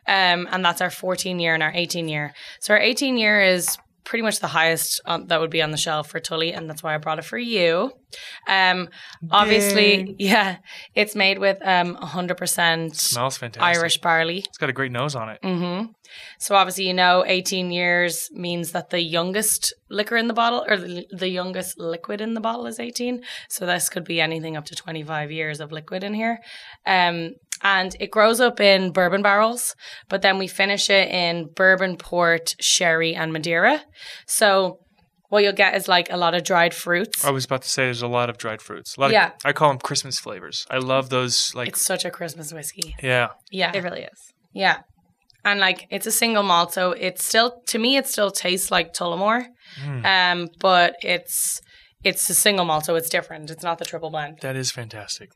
um, 0.08 0.48
and 0.50 0.64
that's 0.64 0.80
our 0.80 0.88
14 0.88 1.38
year 1.38 1.52
and 1.52 1.62
our 1.62 1.72
18 1.74 2.08
year. 2.08 2.32
So 2.58 2.72
our 2.72 2.80
18 2.80 3.18
year 3.18 3.42
is 3.42 3.76
pretty 4.04 4.22
much 4.22 4.40
the 4.40 4.48
highest 4.48 5.00
um, 5.06 5.26
that 5.28 5.40
would 5.40 5.50
be 5.50 5.62
on 5.62 5.70
the 5.70 5.76
shelf 5.76 6.10
for 6.10 6.20
Tully, 6.20 6.52
and 6.52 6.68
that's 6.68 6.82
why 6.82 6.94
I 6.94 6.98
brought 6.98 7.18
it 7.18 7.24
for 7.24 7.38
you. 7.38 7.92
Um, 8.46 8.88
obviously, 9.30 10.14
yeah, 10.18 10.58
it's 10.94 11.14
made 11.14 11.38
with 11.38 11.58
um 11.62 11.96
100% 11.96 12.94
Smells 12.96 13.36
fantastic. 13.38 13.78
Irish 13.78 13.98
barley. 13.98 14.38
It's 14.38 14.58
got 14.58 14.68
a 14.68 14.72
great 14.72 14.92
nose 14.92 15.14
on 15.14 15.30
it. 15.30 15.38
hmm 15.42 15.84
So 16.38 16.54
obviously, 16.54 16.86
you 16.86 16.94
know, 16.94 17.24
18 17.26 17.70
years 17.70 18.28
means 18.32 18.72
that 18.72 18.90
the 18.90 19.00
youngest 19.00 19.72
liquor 19.88 20.16
in 20.16 20.26
the 20.26 20.34
bottle 20.34 20.64
or 20.68 20.76
the, 20.76 21.06
the 21.10 21.28
youngest 21.28 21.78
liquid 21.78 22.20
in 22.20 22.34
the 22.34 22.40
bottle 22.40 22.66
is 22.66 22.78
18. 22.78 23.22
So 23.48 23.66
this 23.66 23.88
could 23.88 24.04
be 24.04 24.20
anything 24.20 24.56
up 24.56 24.64
to 24.66 24.74
25 24.74 25.30
years 25.30 25.60
of 25.60 25.72
liquid 25.72 26.04
in 26.04 26.14
here. 26.14 26.38
Um, 26.86 27.34
and 27.62 27.96
it 28.00 28.10
grows 28.10 28.40
up 28.40 28.60
in 28.60 28.90
bourbon 28.92 29.22
barrels, 29.22 29.74
but 30.08 30.22
then 30.22 30.38
we 30.38 30.46
finish 30.48 30.90
it 30.90 31.08
in 31.10 31.48
bourbon, 31.54 31.96
port, 31.96 32.54
sherry, 32.60 33.14
and 33.14 33.32
Madeira. 33.32 33.82
So 34.26 34.78
what 35.28 35.42
you'll 35.42 35.52
get 35.54 35.74
is 35.74 35.88
like 35.88 36.08
a 36.10 36.16
lot 36.16 36.34
of 36.34 36.44
dried 36.44 36.74
fruits. 36.74 37.24
I 37.24 37.30
was 37.30 37.44
about 37.46 37.62
to 37.62 37.68
say 37.70 37.84
there's 37.84 38.02
a 38.02 38.06
lot 38.08 38.28
of 38.28 38.36
dried 38.36 38.60
fruits. 38.60 38.96
A 38.96 39.00
lot 39.00 39.12
Yeah. 39.12 39.28
of, 39.28 39.32
I 39.44 39.52
call 39.52 39.68
them 39.70 39.78
Christmas 39.78 40.18
flavors. 40.18 40.66
I 40.70 40.78
love 40.78 41.08
those. 41.08 41.54
Like, 41.54 41.68
It's 41.68 41.80
such 41.80 42.04
a 42.04 42.10
Christmas 42.10 42.52
whiskey. 42.52 42.94
yeah. 43.02 43.28
Yeah. 43.50 43.72
It 43.74 43.82
really 43.82 44.02
is. 44.02 44.32
Yeah. 44.52 44.78
And 45.44 45.58
like 45.58 45.86
it's 45.90 46.06
a 46.06 46.12
single 46.12 46.42
malt, 46.44 46.72
so 46.72 46.92
it's 46.92 47.24
still 47.24 47.62
to 47.66 47.78
me 47.78 47.96
it 47.96 48.06
still 48.06 48.30
tastes 48.30 48.70
like 48.70 48.92
Tullamore. 48.92 49.46
Mm. 49.82 50.04
Um, 50.04 50.48
but 50.60 50.94
it's 51.02 51.60
it's 52.04 52.28
a 52.30 52.34
single 52.34 52.64
malt, 52.64 52.84
so 52.84 52.94
it's 52.94 53.08
different. 53.08 53.50
It's 53.50 53.62
not 53.64 53.78
the 53.78 53.84
triple 53.84 54.10
blend. 54.10 54.38
That 54.42 54.54
is 54.54 54.70
fantastic. 54.70 55.30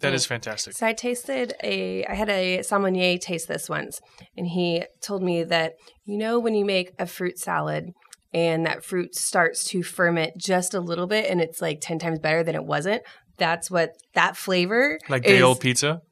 That 0.00 0.14
is 0.14 0.26
fantastic. 0.26 0.74
So 0.74 0.86
I 0.86 0.92
tasted 0.92 1.54
a, 1.62 2.04
I 2.06 2.14
had 2.14 2.28
a 2.28 2.62
sommelier 2.62 3.18
taste 3.18 3.48
this 3.48 3.68
once, 3.68 4.00
and 4.36 4.46
he 4.46 4.84
told 5.00 5.22
me 5.22 5.42
that, 5.44 5.74
you 6.04 6.16
know, 6.16 6.38
when 6.38 6.54
you 6.54 6.64
make 6.64 6.92
a 6.98 7.06
fruit 7.06 7.38
salad 7.38 7.92
and 8.32 8.64
that 8.66 8.84
fruit 8.84 9.14
starts 9.14 9.64
to 9.70 9.82
ferment 9.82 10.36
just 10.38 10.72
a 10.74 10.80
little 10.80 11.06
bit 11.06 11.30
and 11.30 11.40
it's 11.40 11.60
like 11.60 11.80
10 11.80 11.98
times 11.98 12.18
better 12.18 12.44
than 12.44 12.54
it 12.54 12.64
wasn't, 12.64 13.02
that's 13.38 13.70
what 13.70 13.92
that 14.14 14.36
flavor 14.36 14.98
Like 15.08 15.24
is, 15.24 15.32
day 15.32 15.42
old 15.42 15.60
pizza. 15.60 16.02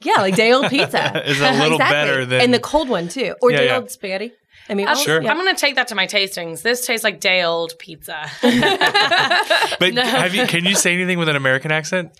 Yeah, 0.00 0.14
like 0.20 0.34
day 0.36 0.52
old 0.52 0.68
pizza. 0.68 1.22
Is 1.28 1.40
a 1.40 1.50
little 1.60 1.76
better 1.78 2.24
than- 2.24 2.40
And 2.40 2.54
the 2.54 2.60
cold 2.60 2.88
one 2.88 3.08
too. 3.08 3.34
Or 3.42 3.50
Yeah, 3.50 3.58
day 3.58 3.66
yeah. 3.66 3.76
old 3.78 3.90
spaghetti. 3.90 4.32
I 4.68 4.74
mean, 4.74 4.86
That's- 4.86 5.04
Sure. 5.04 5.20
Yeah. 5.20 5.28
I'm 5.30 5.36
gonna 5.36 5.56
take 5.56 5.74
that 5.74 5.88
to 5.88 5.96
my 5.96 6.06
tastings. 6.06 6.62
This 6.62 6.86
tastes 6.86 7.02
like 7.02 7.18
day 7.20 7.42
old 7.42 7.72
pizza. 7.80 8.30
But 9.80 9.94
have 9.96 10.34
you? 10.34 10.46
Can 10.46 10.64
you 10.64 10.74
say 10.74 10.94
anything 10.94 11.18
with 11.18 11.28
an 11.28 11.36
American 11.36 11.70
accent? 11.72 12.12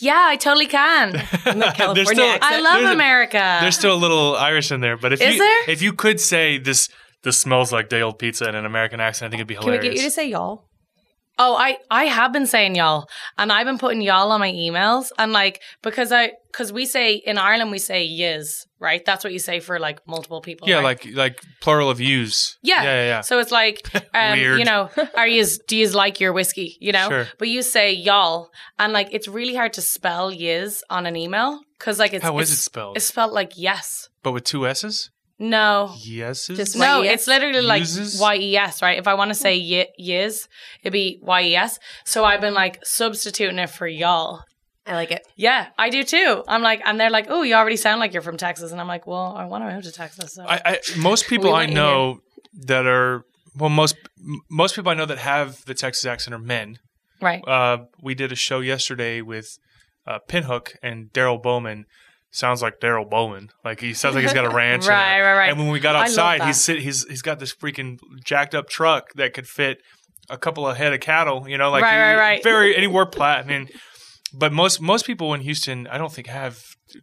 Yeah, 0.00 0.24
I 0.28 0.36
totally 0.36 0.66
can. 0.66 1.12
California 1.44 2.04
still- 2.06 2.24
accent. 2.24 2.42
I 2.42 2.60
love 2.60 2.80
There's 2.80 2.90
a- 2.90 2.92
America. 2.94 3.58
There's 3.60 3.76
still 3.76 3.94
a 3.94 3.96
little 3.96 4.36
Irish 4.36 4.70
in 4.72 4.80
there, 4.80 4.96
but 4.96 5.12
if 5.12 5.20
Is 5.20 5.34
you 5.34 5.38
there? 5.40 5.70
if 5.70 5.82
you 5.82 5.92
could 5.92 6.20
say 6.20 6.58
this 6.58 6.88
this 7.22 7.38
smells 7.38 7.72
like 7.72 7.88
day 7.88 8.00
old 8.02 8.18
pizza 8.18 8.48
in 8.48 8.54
an 8.54 8.64
American 8.66 9.00
accent, 9.00 9.28
I 9.28 9.30
think 9.30 9.40
it'd 9.40 9.46
be 9.48 9.54
hilarious. 9.54 9.82
Can 9.82 9.90
we 9.90 9.98
hilarious. 9.98 10.00
get 10.00 10.04
you 10.04 10.08
to 10.10 10.14
say 10.14 10.28
y'all? 10.30 10.64
Oh, 11.38 11.56
I 11.56 11.78
I 11.90 12.04
have 12.04 12.32
been 12.32 12.46
saying 12.46 12.74
y'all, 12.74 13.08
and 13.38 13.50
I've 13.50 13.66
been 13.66 13.78
putting 13.78 14.02
y'all 14.02 14.30
on 14.32 14.40
my 14.40 14.52
emails, 14.52 15.10
and 15.18 15.32
like 15.32 15.62
because 15.82 16.12
I 16.12 16.32
because 16.50 16.72
we 16.72 16.84
say 16.84 17.14
in 17.14 17.38
Ireland 17.38 17.70
we 17.70 17.78
say 17.78 18.06
yiz, 18.06 18.66
right? 18.78 19.02
That's 19.04 19.24
what 19.24 19.32
you 19.32 19.38
say 19.38 19.58
for 19.60 19.78
like 19.78 20.06
multiple 20.06 20.42
people. 20.42 20.68
yeah, 20.68 20.76
right? 20.76 20.82
like 20.84 21.06
like 21.14 21.40
plural 21.60 21.88
of 21.88 22.00
use. 22.00 22.58
Yeah. 22.62 22.82
yeah, 22.82 22.94
yeah. 22.94 23.06
yeah. 23.06 23.20
So 23.22 23.38
it's 23.38 23.50
like, 23.50 23.88
um, 24.14 24.38
you 24.38 24.64
know, 24.64 24.90
are 25.16 25.26
yous 25.26 25.58
do 25.66 25.76
yous 25.76 25.94
like 25.94 26.20
your 26.20 26.34
whiskey? 26.34 26.76
You 26.80 26.92
know, 26.92 27.08
Sure. 27.08 27.26
but 27.38 27.48
you 27.48 27.62
say 27.62 27.92
y'all, 27.92 28.50
and 28.78 28.92
like 28.92 29.08
it's 29.12 29.26
really 29.26 29.54
hard 29.54 29.72
to 29.74 29.80
spell 29.80 30.30
yiz 30.30 30.82
on 30.90 31.06
an 31.06 31.16
email 31.16 31.60
because 31.78 31.98
like 31.98 32.12
it's 32.12 32.22
How 32.22 32.38
is 32.40 32.50
it's, 32.50 32.60
it 32.60 32.62
spelled? 32.62 32.96
It's 32.98 33.06
spelled 33.06 33.32
like 33.32 33.52
yes, 33.56 34.10
but 34.22 34.32
with 34.32 34.44
two 34.44 34.66
s's. 34.66 35.10
No, 35.42 35.92
Yeses. 35.98 36.56
Just 36.56 36.76
no. 36.76 37.00
Y-E-S? 37.00 37.12
It's 37.14 37.26
literally 37.26 37.60
like 37.60 37.80
Uses? 37.80 38.20
y 38.20 38.36
e 38.36 38.56
s, 38.56 38.80
right? 38.80 38.98
If 38.98 39.06
I 39.08 39.14
want 39.14 39.30
to 39.30 39.34
say 39.34 39.58
y- 39.58 39.88
yiz, 40.00 40.46
it'd 40.82 40.92
be 40.92 41.18
y 41.22 41.42
e 41.42 41.56
s. 41.56 41.78
So 42.04 42.24
I've 42.24 42.40
been 42.40 42.54
like 42.54 42.78
substituting 42.84 43.58
it 43.58 43.68
for 43.70 43.86
y'all. 43.86 44.44
I 44.86 44.94
like 44.94 45.10
it. 45.12 45.26
Yeah, 45.36 45.68
I 45.78 45.90
do 45.90 46.02
too. 46.04 46.42
I'm 46.48 46.62
like, 46.62 46.80
and 46.84 46.98
they're 46.98 47.10
like, 47.10 47.26
oh, 47.28 47.42
you 47.42 47.54
already 47.54 47.76
sound 47.76 48.00
like 48.00 48.12
you're 48.12 48.22
from 48.22 48.36
Texas, 48.36 48.72
and 48.72 48.80
I'm 48.80 48.88
like, 48.88 49.06
well, 49.06 49.34
I 49.36 49.44
want 49.44 49.62
to 49.64 49.72
move 49.74 49.84
to 49.84 49.92
Texas. 49.92 50.34
So. 50.34 50.44
I, 50.44 50.60
I 50.64 50.78
most 50.96 51.26
people 51.28 51.44
We 51.44 51.50
I 51.50 51.52
want 51.52 51.68
you 51.70 51.74
know 51.74 52.20
that 52.66 52.86
are 52.86 53.24
well 53.56 53.70
most 53.70 53.96
m- 54.18 54.40
most 54.50 54.74
people 54.76 54.90
I 54.90 54.94
know 54.94 55.06
that 55.06 55.18
have 55.18 55.64
the 55.66 55.74
Texas 55.74 56.04
accent 56.04 56.34
are 56.34 56.38
men. 56.56 56.78
right. 57.20 57.42
Uh, 57.46 57.84
we 58.02 58.14
did 58.14 58.32
a 58.32 58.36
show 58.36 58.60
yesterday 58.60 59.20
with 59.22 59.58
uh, 60.06 60.18
Pinhook 60.28 60.74
and 60.82 61.12
Daryl 61.12 61.40
Bowman. 61.42 61.86
Sounds 62.34 62.62
like 62.62 62.80
Daryl 62.80 63.08
Bowen. 63.08 63.50
Like 63.64 63.80
he 63.80 63.92
sounds 63.92 64.14
like 64.14 64.22
he's 64.24 64.32
got 64.32 64.46
a 64.46 64.50
ranch. 64.54 64.84
and 64.84 64.90
a- 64.92 64.96
Right, 64.96 65.20
right, 65.20 65.36
right. 65.36 65.50
And 65.50 65.58
when 65.58 65.68
we 65.68 65.78
got 65.80 65.94
outside, 65.94 66.42
he's 66.42 66.60
sit, 66.60 66.78
he's 66.80 67.04
he's 67.06 67.22
got 67.22 67.38
this 67.38 67.54
freaking 67.54 67.98
jacked 68.24 68.54
up 68.54 68.68
truck 68.68 69.12
that 69.16 69.34
could 69.34 69.46
fit 69.46 69.78
a 70.30 70.38
couple 70.38 70.66
of 70.66 70.76
head 70.76 70.92
of 70.94 71.00
cattle. 71.00 71.46
You 71.48 71.58
know, 71.58 71.70
like 71.70 71.82
Right, 71.82 71.92
he- 71.92 71.98
right, 72.00 72.16
right. 72.16 72.42
Very 72.42 72.74
and 72.74 72.80
he 72.82 72.86
wore 72.88 73.04
plaid. 73.06 73.44
I 73.44 73.46
mean, 73.48 73.68
but 74.32 74.50
most 74.52 74.80
most 74.80 75.04
people 75.06 75.34
in 75.34 75.42
Houston, 75.42 75.86
I 75.88 75.98
don't 75.98 76.10
think 76.12 76.26
have 76.26 76.58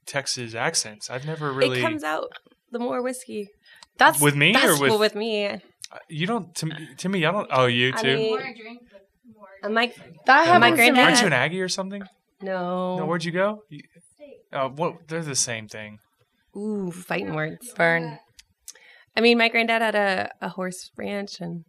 Texas 0.07 0.55
accents. 0.55 1.09
I've 1.11 1.25
never 1.25 1.51
really. 1.53 1.79
It 1.79 1.81
comes 1.83 2.03
out 2.03 2.27
the 2.71 2.79
more 2.79 3.01
whiskey. 3.03 3.49
That's 3.97 4.19
with 4.19 4.35
me 4.35 4.55
or 4.55 4.71
with, 4.79 4.89
well, 4.91 4.97
with 4.99 5.13
me, 5.13 5.59
you 6.07 6.25
don't 6.25 6.55
to, 6.55 6.65
me- 6.67 6.87
to 6.97 7.09
me 7.09 7.25
I 7.25 7.31
don't 7.31 7.47
oh 7.51 7.65
you 7.65 7.89
I 7.95 8.01
too 8.01 8.15
mean, 8.15 8.39
I'm 9.63 9.73
like, 9.73 9.95
that 10.25 10.47
Yeah, 10.47 10.57
my 10.57 10.69
to 10.71 10.75
granddad- 10.75 11.03
aren't 11.03 11.19
you 11.21 11.27
an 11.27 11.33
Aggie 11.33 11.61
or 11.61 11.67
something 11.67 12.01
no. 12.41 12.97
no 12.97 13.05
where'd 13.05 13.23
you 13.25 13.31
go 13.33 13.63
You- 13.69 13.81
oh 14.53 14.69
what 14.69 15.07
they're 15.07 15.21
the 15.21 15.35
same 15.35 15.67
thing 15.67 15.99
Ooh, 16.55 16.91
fighting 16.91 17.35
words. 17.35 17.71
Burn. 17.73 18.19
I 19.15 19.21
mean, 19.21 19.37
my 19.37 19.49
granddad 19.49 19.81
had 19.81 19.95
a, 19.95 20.29
a 20.41 20.49
horse 20.49 20.91
ranch, 20.97 21.39
and 21.39 21.65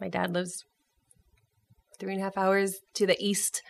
my 0.00 0.08
dad 0.08 0.32
lives 0.32 0.64
three 1.98 2.12
and 2.12 2.20
a 2.20 2.24
half 2.24 2.36
hours 2.36 2.80
to 2.94 3.06
the 3.06 3.16
east 3.24 3.62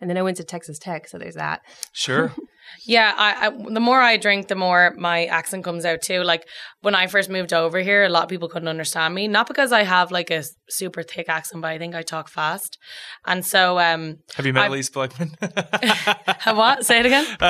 And 0.00 0.10
then 0.10 0.16
I 0.18 0.22
went 0.22 0.36
to 0.36 0.44
Texas 0.44 0.78
Tech, 0.78 1.08
so 1.08 1.18
there's 1.18 1.34
that. 1.36 1.62
Sure. 1.92 2.32
Yeah, 2.84 3.14
I, 3.16 3.46
I 3.46 3.50
the 3.72 3.78
more 3.78 4.00
I 4.00 4.16
drink, 4.16 4.48
the 4.48 4.56
more 4.56 4.92
my 4.98 5.26
accent 5.26 5.62
comes 5.62 5.84
out 5.84 6.02
too. 6.02 6.24
Like 6.24 6.48
when 6.80 6.96
I 6.96 7.06
first 7.06 7.30
moved 7.30 7.52
over 7.52 7.78
here, 7.78 8.02
a 8.02 8.08
lot 8.08 8.24
of 8.24 8.28
people 8.28 8.48
couldn't 8.48 8.66
understand 8.66 9.14
me. 9.14 9.28
Not 9.28 9.46
because 9.46 9.70
I 9.70 9.84
have 9.84 10.10
like 10.10 10.32
a 10.32 10.42
super 10.68 11.04
thick 11.04 11.28
accent, 11.28 11.62
but 11.62 11.68
I 11.68 11.78
think 11.78 11.94
I 11.94 12.02
talk 12.02 12.28
fast. 12.28 12.76
And 13.24 13.46
so, 13.46 13.78
um, 13.78 14.16
Have 14.34 14.46
you 14.46 14.52
met 14.52 14.64
I've- 14.64 14.72
Elise 14.74 14.90
Blackman? 14.90 15.36
what? 16.44 16.84
Say 16.84 16.98
it 16.98 17.06
again. 17.06 17.24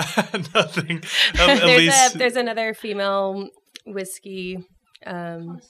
Nothing. 0.55 1.03
there's, 1.35 1.63
Elise, 1.63 2.15
a, 2.15 2.19
there's 2.19 2.37
another 2.37 2.75
female 2.75 3.49
whiskey. 3.87 4.59
Um, 5.07 5.61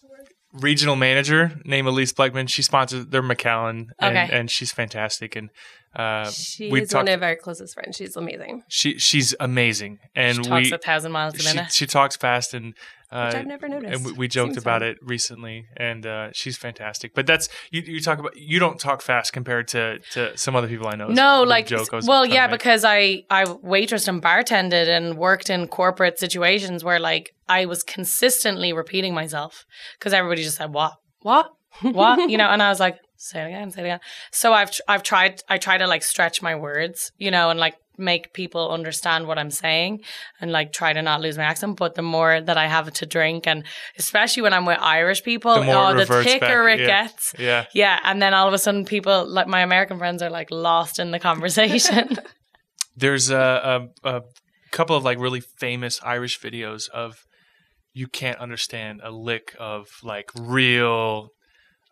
regional 0.55 0.97
manager 0.97 1.53
named 1.65 1.87
Elise 1.87 2.13
Blackman. 2.13 2.49
She 2.49 2.63
sponsors. 2.63 3.07
They're 3.07 3.23
McAllen, 3.23 3.87
and, 4.01 4.17
Okay. 4.17 4.29
and 4.33 4.51
she's 4.51 4.73
fantastic. 4.73 5.37
And 5.37 5.51
uh, 5.97 6.31
she 6.31 6.71
we 6.71 6.83
is 6.83 6.91
talked. 6.91 7.07
one 7.09 7.15
of 7.15 7.23
our 7.23 7.35
closest 7.37 7.75
friends. 7.75 7.97
She's 7.97 8.17
amazing. 8.17 8.63
she 8.69 8.99
she's 8.99 9.35
amazing, 9.41 9.99
and 10.15 10.37
she 10.37 10.43
talks 10.43 10.71
we 10.71 10.73
a 10.73 10.79
thousand 10.79 11.13
miles 11.13 11.41
a 11.41 11.43
minute. 11.55 11.73
she 11.73 11.87
talks 11.87 12.17
fast 12.17 12.55
and. 12.55 12.75
Uh, 13.09 13.27
Which 13.27 13.35
I've 13.37 13.47
never 13.47 13.69
noticed. 13.69 13.95
and 13.95 14.05
we, 14.05 14.13
we 14.15 14.29
joked 14.29 14.55
Seems 14.55 14.65
about 14.65 14.81
fun. 14.81 14.89
it 14.89 14.99
recently, 15.01 15.67
and 15.77 16.05
uh, 16.05 16.31
she's 16.33 16.57
fantastic. 16.57 17.15
But 17.15 17.25
that's 17.25 17.49
you. 17.71 17.81
You 17.83 18.01
talk 18.01 18.19
about 18.19 18.37
you 18.37 18.59
don't 18.59 18.81
talk 18.81 19.01
fast 19.01 19.33
compared 19.33 19.69
to, 19.69 20.01
to 20.11 20.37
some 20.37 20.57
other 20.57 20.67
people 20.67 20.89
I 20.89 20.97
know. 20.97 21.07
No, 21.07 21.41
The 21.45 21.47
like 21.47 21.67
joke 21.69 21.89
well, 22.05 22.27
yeah, 22.27 22.49
because 22.49 22.85
I 22.85 23.23
I 23.31 23.45
waitressed 23.45 24.09
and 24.09 24.21
bartended 24.21 24.89
and 24.89 25.17
worked 25.17 25.51
in 25.51 25.69
corporate 25.69 26.19
situations 26.19 26.83
where 26.83 26.99
like 26.99 27.31
I 27.49 27.67
was 27.67 27.85
consistently 27.85 28.73
repeating 28.73 29.15
myself 29.15 29.65
because 30.01 30.13
everybody 30.13 30.43
just 30.43 30.57
said 30.57 30.73
what 30.75 30.95
what 31.21 31.47
what 31.83 32.19
you 32.29 32.37
know, 32.37 32.49
and 32.49 32.61
I 32.61 32.71
was 32.71 32.81
like 32.81 32.99
say 33.29 33.43
it 33.43 33.47
again, 33.47 33.71
say 33.71 33.83
it 33.83 33.85
again. 33.85 34.01
So 34.31 34.53
I've 34.53 34.71
I've 34.89 35.03
tried 35.03 35.43
I 35.49 35.59
try 35.59 35.79
to 35.79 35.87
like 35.87 36.03
stretch 36.03 36.43
my 36.43 36.55
words, 36.55 37.13
you 37.19 37.31
know, 37.31 37.51
and 37.51 37.59
like 37.59 37.77
make 37.99 38.33
people 38.33 38.71
understand 38.71 39.27
what 39.27 39.39
I'm 39.39 39.51
saying 39.51 40.03
and 40.41 40.53
like 40.53 40.73
try 40.73 40.93
to 40.93 41.03
not 41.03 41.21
lose 41.21 41.37
my 41.37 41.45
accent. 41.45 41.77
But 41.77 41.95
the 41.95 42.03
more 42.03 42.41
that 42.41 42.57
I 42.57 42.67
have 42.67 42.93
to 42.93 43.07
drink, 43.07 43.47
and 43.47 43.65
especially 43.99 44.43
when 44.43 44.53
I'm 44.53 44.67
with 44.67 44.79
Irish 44.81 45.23
people, 45.23 45.55
The 45.55 45.65
more 45.65 45.91
oh, 45.91 45.95
the 45.95 46.07
thicker 46.07 46.65
back, 46.65 46.79
it 46.79 46.81
yeah. 46.81 46.87
gets. 46.87 47.35
yeah, 47.39 47.67
Yeah, 47.73 48.01
and 48.05 48.21
then 48.21 48.35
all 48.35 48.49
of 48.49 48.55
a 48.55 48.59
sudden, 48.59 48.85
people 48.85 49.27
like 49.27 49.47
my 49.47 49.61
American 49.61 49.99
friends 49.99 50.23
are 50.23 50.31
like 50.31 50.51
lost 50.51 50.99
in 50.99 51.11
the 51.11 51.19
conversation. 51.19 52.17
there's 52.97 53.31
a, 53.31 53.89
a 54.05 54.09
a 54.09 54.23
couple 54.71 54.97
of 54.97 55.05
like 55.05 55.19
really 55.19 55.41
famous 55.41 56.01
Irish 56.03 56.41
videos 56.41 56.89
of 56.91 57.25
you 57.93 58.07
can't 58.07 58.39
understand 58.39 59.01
a 59.03 59.11
lick 59.11 59.57
of 59.59 59.89
like 60.03 60.31
real. 60.39 61.31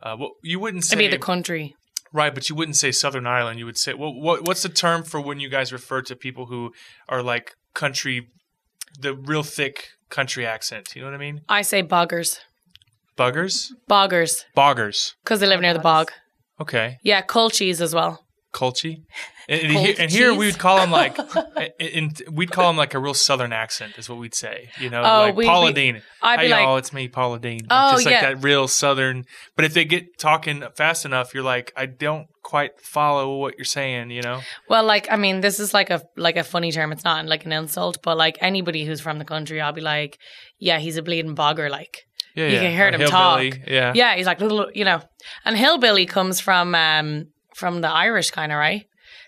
Uh, 0.04 0.16
what 0.16 0.32
you 0.42 0.60
wouldn't 0.60 0.84
say 0.84 0.96
I 0.96 0.98
mean, 0.98 1.10
the 1.10 1.18
country. 1.18 1.74
right, 2.12 2.34
but 2.34 2.48
you 2.50 2.54
wouldn't 2.54 2.76
say 2.76 2.92
Southern 2.92 3.26
Ireland. 3.26 3.58
You 3.58 3.64
would 3.66 3.78
say 3.78 3.94
what, 3.94 4.14
what? 4.14 4.46
What's 4.46 4.62
the 4.62 4.68
term 4.68 5.02
for 5.02 5.18
when 5.20 5.40
you 5.40 5.48
guys 5.48 5.72
refer 5.72 6.02
to 6.02 6.14
people 6.14 6.46
who 6.46 6.72
are 7.08 7.22
like 7.22 7.56
country, 7.72 8.28
the 9.00 9.14
real 9.14 9.42
thick 9.42 9.88
country 10.10 10.46
accent? 10.46 10.94
You 10.94 11.02
know 11.02 11.08
what 11.08 11.14
I 11.14 11.18
mean? 11.18 11.40
I 11.48 11.62
say 11.62 11.82
boggers, 11.82 12.38
Buggers, 13.16 13.72
boggers, 13.88 14.44
boggers. 14.56 15.14
because 15.24 15.40
they 15.40 15.46
live 15.46 15.60
near 15.60 15.72
the 15.72 15.80
bog. 15.80 16.12
Okay, 16.60 16.98
Yeah, 17.02 17.22
culchies 17.22 17.80
as 17.80 17.94
well. 17.94 18.23
Colchi. 18.54 19.02
And, 19.46 19.60
and, 19.60 19.72
here, 19.72 19.94
and 19.98 20.10
here 20.10 20.32
we 20.32 20.46
would 20.46 20.58
call 20.58 20.80
him 20.80 20.90
like, 20.90 21.18
in, 21.78 22.12
we'd 22.32 22.50
call 22.50 22.70
him 22.70 22.78
like 22.78 22.94
a 22.94 22.98
real 22.98 23.12
Southern 23.12 23.52
accent, 23.52 23.98
is 23.98 24.08
what 24.08 24.18
we'd 24.18 24.34
say. 24.34 24.70
You 24.80 24.88
know, 24.88 25.00
Oh, 25.02 25.20
like 25.26 25.36
we- 25.36 25.44
Paula 25.44 25.66
we- 25.66 25.72
Deen. 25.74 26.02
I'd 26.22 26.38
hey 26.40 26.46
be 26.46 26.50
like, 26.50 26.62
y'all, 26.62 26.76
it's 26.78 26.92
me, 26.94 27.08
Paula 27.08 27.38
Deen. 27.38 27.58
Like, 27.58 27.66
Oh, 27.70 27.90
just 27.96 28.06
like 28.06 28.12
yeah. 28.14 28.32
that 28.34 28.42
real 28.42 28.66
Southern. 28.68 29.24
But 29.56 29.66
if 29.66 29.74
they 29.74 29.84
get 29.84 30.16
talking 30.18 30.64
fast 30.74 31.04
enough, 31.04 31.34
you're 31.34 31.42
like, 31.42 31.72
I 31.76 31.84
don't 31.84 32.28
quite 32.42 32.80
follow 32.80 33.36
what 33.36 33.58
you're 33.58 33.66
saying. 33.66 34.10
You 34.10 34.22
know? 34.22 34.40
well, 34.70 34.84
like 34.84 35.08
I 35.10 35.16
mean, 35.16 35.42
this 35.42 35.60
is 35.60 35.74
like 35.74 35.90
a 35.90 36.00
like 36.16 36.36
a 36.38 36.44
funny 36.44 36.72
term. 36.72 36.90
It's 36.92 37.04
not 37.04 37.26
like 37.26 37.44
an 37.44 37.52
insult, 37.52 37.98
but 38.02 38.16
like 38.16 38.38
anybody 38.40 38.86
who's 38.86 39.02
from 39.02 39.18
the 39.18 39.24
country, 39.26 39.60
I'll 39.60 39.72
be 39.72 39.82
like, 39.82 40.18
yeah, 40.58 40.78
he's 40.78 40.96
a 40.96 41.02
bleeding 41.02 41.36
bogger. 41.36 41.68
Like, 41.70 42.06
Yeah, 42.34 42.46
You 42.46 42.52
yeah. 42.54 42.60
can 42.60 42.70
hear 42.72 42.90
them 42.98 43.10
talk. 43.10 43.42
Yeah. 43.66 43.92
yeah, 43.94 44.16
he's 44.16 44.26
like, 44.26 44.40
little, 44.40 44.68
you 44.74 44.84
know, 44.86 45.02
and 45.44 45.56
hillbilly 45.58 46.06
comes 46.06 46.40
from 46.40 46.74
um 46.74 47.26
from 47.54 47.80
the 47.80 47.90
Irish 47.90 48.30
kind 48.30 48.52
of 48.52 48.58
right. 48.58 48.86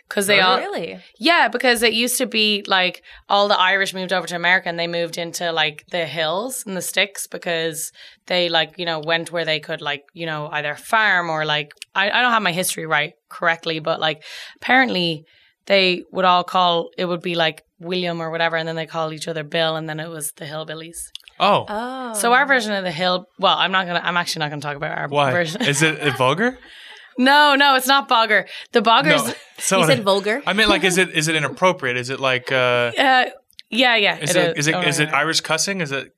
Because 0.09 0.29
they 0.29 0.41
oh, 0.41 0.47
all, 0.47 0.59
really? 0.59 1.01
Yeah, 1.19 1.49
because 1.49 1.83
it 1.83 1.93
used 1.93 2.17
to 2.19 2.27
be 2.27 2.65
like 2.67 3.03
all 3.29 3.49
the 3.49 3.59
Irish 3.59 3.93
moved 3.93 4.13
over 4.13 4.27
to 4.29 4.37
America 4.37 4.69
and 4.69 4.79
they 4.79 4.87
moved 4.87 5.19
into 5.19 5.51
like 5.51 5.85
the 5.91 6.07
hills 6.07 6.63
and 6.65 6.77
the 6.77 6.83
sticks 6.83 7.27
because 7.27 7.91
they 8.27 8.49
like, 8.49 8.79
you 8.79 8.87
know, 8.87 9.01
went 9.01 9.33
where 9.33 9.45
they 9.45 9.59
could 9.59 9.81
like, 9.81 10.05
you 10.13 10.25
know, 10.25 10.49
either 10.53 10.77
farm 10.77 11.29
or 11.29 11.45
like 11.45 11.73
I, 11.95 12.11
I 12.11 12.23
don't 12.23 12.31
have 12.31 12.43
my 12.43 12.53
history 12.53 12.87
right 12.87 13.15
correctly, 13.29 13.81
but 13.81 13.99
like 13.99 14.23
apparently 14.57 15.25
they 15.67 16.05
would 16.13 16.25
all 16.25 16.45
call 16.45 16.91
it 16.97 17.07
would 17.07 17.23
be 17.23 17.35
like 17.35 17.63
William 17.81 18.21
or 18.23 18.31
whatever, 18.31 18.57
and 18.57 18.69
then 18.69 18.77
they 18.77 18.87
call 18.87 19.13
each 19.13 19.27
other 19.27 19.43
Bill 19.43 19.75
and 19.75 19.89
then 19.89 19.99
it 19.99 20.09
was 20.09 20.31
the 20.37 20.45
hillbillies. 20.45 20.99
Oh, 21.41 21.67
Oh. 21.69 22.15
So 22.15 22.33
our 22.33 22.47
version 22.47 22.73
of 22.73 22.85
the 22.85 22.93
hill 22.93 23.27
well, 23.41 23.59
I'm 23.59 23.73
not 23.73 23.89
gonna 23.89 24.03
I'm 24.05 24.17
actually 24.17 24.41
not 24.41 24.51
gonna 24.51 24.63
talk 24.63 24.77
about 24.77 24.97
our 24.97 25.09
why? 25.09 25.33
version. 25.33 25.63
Is 25.63 25.83
it 25.83 26.17
vulgar? 26.17 26.59
no, 27.19 27.55
no, 27.55 27.75
it's 27.77 27.87
not 27.87 28.09
bogger. 28.09 28.47
The 28.73 28.81
boggers 28.83 29.27
No. 29.27 29.33
So 29.59 29.79
you 29.81 29.87
said 29.87 30.05
vulgar? 30.05 30.43
I 30.47 30.53
mean, 30.53 30.69
like, 30.69 30.85
is 30.85 30.99
it 30.99 31.11
is 31.11 31.29
it 31.29 31.35
inappropriate? 31.35 31.97
Is 31.97 32.11
it 32.11 32.21
like 32.21 32.53
uh, 32.53 32.57
uh, 32.99 33.25
yeah, 33.71 33.97
yeah. 33.97 34.19
is 34.19 34.35
it 34.35 34.57
is 34.59 34.67
it 34.69 34.75
Oh, 34.75 34.81
is 34.83 35.01
it. 35.01 35.09
Irish 35.13 35.41
cussing? 35.41 35.81
Is 35.81 35.93
it 35.93 36.13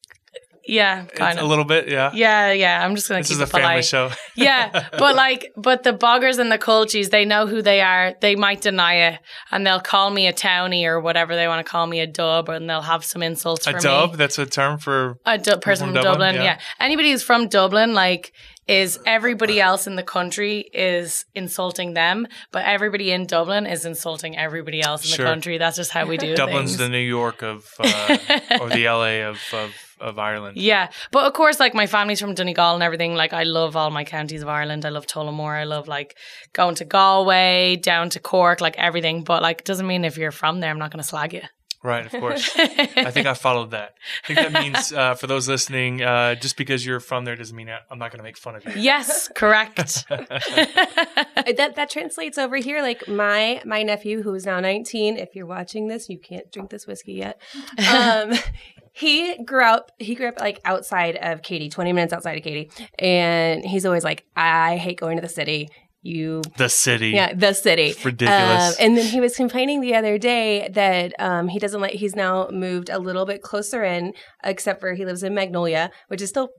Yeah, 0.66 1.04
it's 1.04 1.18
kind 1.18 1.38
a 1.38 1.46
little 1.46 1.64
bit? 1.64 1.88
Yeah. 1.88 2.10
Yeah, 2.12 2.52
yeah. 2.52 2.84
I'm 2.84 2.94
just 2.94 3.08
gonna 3.08 3.20
This 3.20 3.28
keep 3.28 3.36
is 3.36 3.40
a 3.40 3.44
it 3.44 3.48
family 3.48 3.68
polite. 3.68 3.84
show. 3.86 4.10
yeah, 4.34 4.88
but 4.98 5.14
like, 5.16 5.50
but 5.56 5.82
the 5.82 5.92
boggers 5.94 6.38
and 6.38 6.52
the 6.52 6.58
culchies, 6.58 7.08
they 7.10 7.24
know 7.24 7.46
who 7.46 7.62
they 7.62 7.80
are. 7.80 8.12
They 8.20 8.36
might 8.36 8.60
deny 8.60 8.94
it, 9.08 9.20
and 9.50 9.66
they'll 9.66 9.80
call 9.80 10.10
me 10.10 10.26
a 10.26 10.32
townie 10.32 10.84
or 10.84 11.00
whatever 11.00 11.34
they 11.36 11.48
want 11.48 11.64
to 11.64 11.70
call 11.70 11.86
me 11.86 12.00
a 12.00 12.06
dub, 12.06 12.50
and 12.50 12.68
they'll 12.68 12.82
have 12.82 13.02
some 13.04 13.22
insults 13.22 13.66
A 13.66 13.72
for 13.72 13.78
dub? 13.78 14.10
me. 14.10 14.16
That's 14.16 14.38
a 14.38 14.44
term 14.44 14.78
for. 14.78 15.16
A 15.24 15.38
du- 15.38 15.56
person 15.58 15.86
from 15.86 15.94
from 15.94 16.02
Dublin, 16.02 16.34
Dublin, 16.34 16.34
yeah. 16.34 16.42
yeah. 16.44 16.58
Anybody 16.80 17.12
who's 17.12 17.22
from 17.22 17.48
Dublin, 17.48 17.94
like, 17.94 18.32
is 18.68 18.98
everybody 19.06 19.60
else 19.60 19.86
in 19.86 19.96
the 19.96 20.02
country 20.02 20.68
is 20.74 21.24
insulting 21.34 21.94
them, 21.94 22.26
but 22.52 22.64
everybody 22.66 23.10
in 23.10 23.26
Dublin 23.26 23.66
is 23.66 23.84
insulting 23.86 24.36
everybody 24.36 24.82
else 24.82 25.04
in 25.04 25.10
Sure. 25.16 25.24
the 25.24 25.32
country. 25.32 25.56
That's 25.58 25.76
just 25.76 25.90
how 25.90 26.04
we 26.06 26.18
do 26.18 26.36
Dublin's 26.36 26.72
things. 26.72 26.78
the 26.78 26.88
New 26.90 26.98
York 26.98 27.42
of, 27.42 27.66
uh, 27.78 28.18
or 28.60 28.68
the 28.68 28.84
LA 28.86 29.26
of, 29.26 29.40
of, 29.54 29.74
of 30.00 30.18
Ireland. 30.18 30.58
Yeah, 30.58 30.90
but 31.10 31.24
of 31.24 31.32
course, 31.32 31.58
like 31.58 31.74
my 31.74 31.86
family's 31.86 32.20
from 32.20 32.34
Donegal 32.34 32.74
and 32.74 32.82
everything. 32.82 33.14
Like 33.14 33.32
I 33.32 33.44
love 33.44 33.74
all 33.74 33.90
my 33.90 34.04
counties 34.04 34.42
of 34.42 34.48
Ireland. 34.48 34.84
I 34.84 34.90
love 34.90 35.06
Tullamore. 35.06 35.58
I 35.58 35.64
love 35.64 35.88
like 35.88 36.16
going 36.52 36.74
to 36.76 36.84
Galway, 36.84 37.76
down 37.76 38.10
to 38.10 38.20
Cork, 38.20 38.60
like 38.60 38.76
everything. 38.78 39.24
But 39.24 39.42
like, 39.42 39.64
doesn't 39.64 39.86
mean 39.86 40.04
if 40.04 40.18
you're 40.18 40.30
from 40.30 40.60
there, 40.60 40.70
I'm 40.70 40.78
not 40.78 40.90
going 40.92 41.02
to 41.02 41.08
slag 41.08 41.32
you. 41.32 41.42
Right, 41.82 42.04
of 42.04 42.10
course. 42.10 42.50
I 42.56 43.10
think 43.10 43.26
I 43.26 43.34
followed 43.46 43.70
that. 43.70 43.94
I 44.24 44.26
think 44.26 44.38
that 44.52 44.62
means 44.62 44.92
uh, 44.92 45.14
for 45.14 45.28
those 45.28 45.48
listening, 45.48 46.02
uh, 46.02 46.34
just 46.34 46.56
because 46.56 46.84
you're 46.84 46.98
from 46.98 47.24
there 47.24 47.36
doesn't 47.36 47.54
mean 47.54 47.68
I'm 47.90 47.98
not 47.98 48.10
going 48.10 48.18
to 48.18 48.24
make 48.24 48.36
fun 48.36 48.56
of 48.56 48.64
you. 48.64 48.72
yes, 48.76 49.28
correct. 49.34 50.04
Uh, 51.38 51.52
that 51.56 51.76
that 51.76 51.88
translates 51.90 52.36
over 52.36 52.56
here. 52.56 52.82
Like 52.82 53.06
my 53.08 53.62
my 53.64 53.82
nephew, 53.82 54.22
who 54.22 54.34
is 54.34 54.44
now 54.44 54.60
19. 54.60 55.16
If 55.16 55.34
you're 55.34 55.46
watching 55.46 55.88
this, 55.88 56.08
you 56.08 56.18
can't 56.18 56.50
drink 56.52 56.70
this 56.70 56.86
whiskey 56.86 57.14
yet. 57.14 57.40
Um, 57.90 58.32
he 58.92 59.42
grew 59.44 59.64
up. 59.64 59.92
He 59.98 60.14
grew 60.14 60.28
up 60.28 60.40
like 60.40 60.60
outside 60.64 61.16
of 61.16 61.42
Katy, 61.42 61.68
20 61.68 61.92
minutes 61.92 62.12
outside 62.12 62.36
of 62.36 62.44
Katy, 62.44 62.70
and 62.98 63.64
he's 63.64 63.86
always 63.86 64.04
like, 64.04 64.24
I 64.36 64.76
hate 64.76 64.98
going 64.98 65.16
to 65.16 65.22
the 65.22 65.28
city. 65.28 65.68
You 66.00 66.42
The 66.56 66.68
city. 66.68 67.10
yeah, 67.10 67.34
the 67.34 67.52
city. 67.52 67.88
It's 67.88 68.04
ridiculous. 68.04 68.70
Um, 68.70 68.74
and 68.78 68.96
then 68.96 69.06
he 69.06 69.20
was 69.20 69.34
complaining 69.36 69.80
the 69.80 69.94
other 69.96 70.16
day 70.16 70.68
that 70.72 71.12
um, 71.18 71.48
he 71.48 71.58
doesn't 71.58 71.80
like. 71.80 71.94
He's 71.94 72.14
now 72.14 72.48
moved 72.52 72.88
a 72.88 72.98
little 73.00 73.26
bit 73.26 73.42
closer 73.42 73.82
in, 73.84 74.12
except 74.44 74.80
for 74.80 74.94
he 74.94 75.04
lives 75.04 75.22
in 75.24 75.34
Magnolia, 75.34 75.90
which 76.06 76.22
is 76.22 76.28
still 76.28 76.50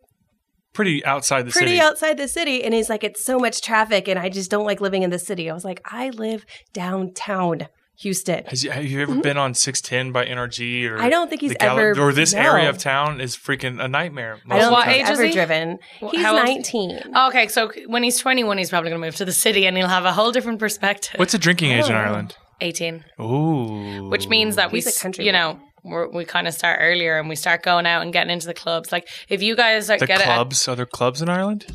Pretty 0.72 1.04
outside 1.04 1.48
the 1.48 1.52
city. 1.52 1.66
pretty 1.66 1.78
city. 1.78 1.88
outside 1.88 2.18
the 2.18 2.28
city. 2.28 2.64
And 2.64 2.74
he's 2.76 2.90
like, 2.90 3.04
it's 3.04 3.26
so 3.26 3.40
much 3.40 3.62
traffic, 3.62 4.08
and 4.08 4.20
I 4.20 4.30
just 4.30 4.52
don't 4.52 4.66
like 4.66 4.80
living 4.82 5.02
in 5.04 5.10
the 5.10 5.18
city. 5.18 5.50
I 5.50 5.54
was 5.54 5.66
like, 5.66 5.82
I 5.86 6.10
live 6.12 6.46
downtown 6.74 7.68
Houston. 8.02 8.46
Has 8.46 8.64
you, 8.64 8.72
have 8.72 8.86
you 8.86 9.02
ever 9.02 9.16
been 9.22 9.38
on 9.38 9.54
610 9.54 10.12
by 10.12 10.26
NRG 10.26 10.86
or 10.86 10.96
Mm-hmm. 10.96 11.02
I 11.06 11.10
don't 11.10 11.30
think 11.30 11.42
he's 11.42 11.52
the 11.52 11.58
Gal- 11.60 11.78
ever- 11.78 12.00
or 12.02 12.14
this 12.14 12.34
no. 12.34 12.40
area 12.40 12.70
of 12.70 12.78
town 12.78 13.20
is 13.22 13.36
freaking 13.36 13.84
a 13.84 13.88
nightmare. 13.88 14.40
most 14.46 14.56
I 14.56 14.58
of 14.58 14.62
don't 14.64 14.72
What 14.72 14.86
think 14.86 14.98
age 15.02 15.08
he's 15.08 15.18
ever 15.20 15.26
he? 15.26 15.32
driven. 15.34 15.80
Wh- 16.02 16.12
He's 16.12 16.22
how 16.22 16.36
old- 16.38 16.46
19. 16.48 17.00
okay, 17.28 17.48
so 17.50 17.72
when 17.88 18.04
he's 18.04 18.18
21, 18.18 18.58
he's 18.58 18.70
probably 18.70 18.90
going 18.90 19.02
to 19.02 19.08
move 19.08 19.16
to 19.18 19.26
the 19.26 19.34
city 19.34 19.66
and 19.68 19.76
he'll 19.78 19.88
have 19.88 20.06
a 20.06 20.14
whole 20.14 20.32
different 20.32 20.60
perspective. 20.60 21.20
What's 21.20 21.34
the 21.34 21.38
drinking 21.38 21.72
age 21.72 21.88
in 21.90 21.94
Oh. 21.96 22.00
Ireland? 22.00 22.36
18? 22.62 23.04
Ooh. 23.22 24.10
Which 24.10 24.28
means 24.28 24.56
that 24.56 24.72
we, 24.72 24.78
He's 24.80 24.86
a 24.88 24.90
s- 24.90 25.02
country 25.02 25.26
you 25.26 25.32
know, 25.32 25.60
we're, 25.84 26.08
we 26.10 26.26
kind 26.26 26.48
of 26.48 26.54
start 26.54 26.80
earlier 26.82 27.18
and 27.20 27.30
we 27.30 27.36
start 27.36 27.64
going 27.64 27.86
out 27.86 28.02
and 28.02 28.12
getting 28.14 28.32
into 28.32 28.48
the 28.48 28.54
clubs. 28.54 28.92
Like 28.92 29.08
if 29.30 29.42
you 29.42 29.56
guys 29.56 29.90
are, 29.90 29.98
the 29.98 30.08
get 30.08 30.22
it, 30.22 30.26
clubs. 30.26 30.68
Are 30.68 30.76
there 30.76 30.86
clubs 30.86 31.22
in 31.22 31.30
Ireland? 31.30 31.66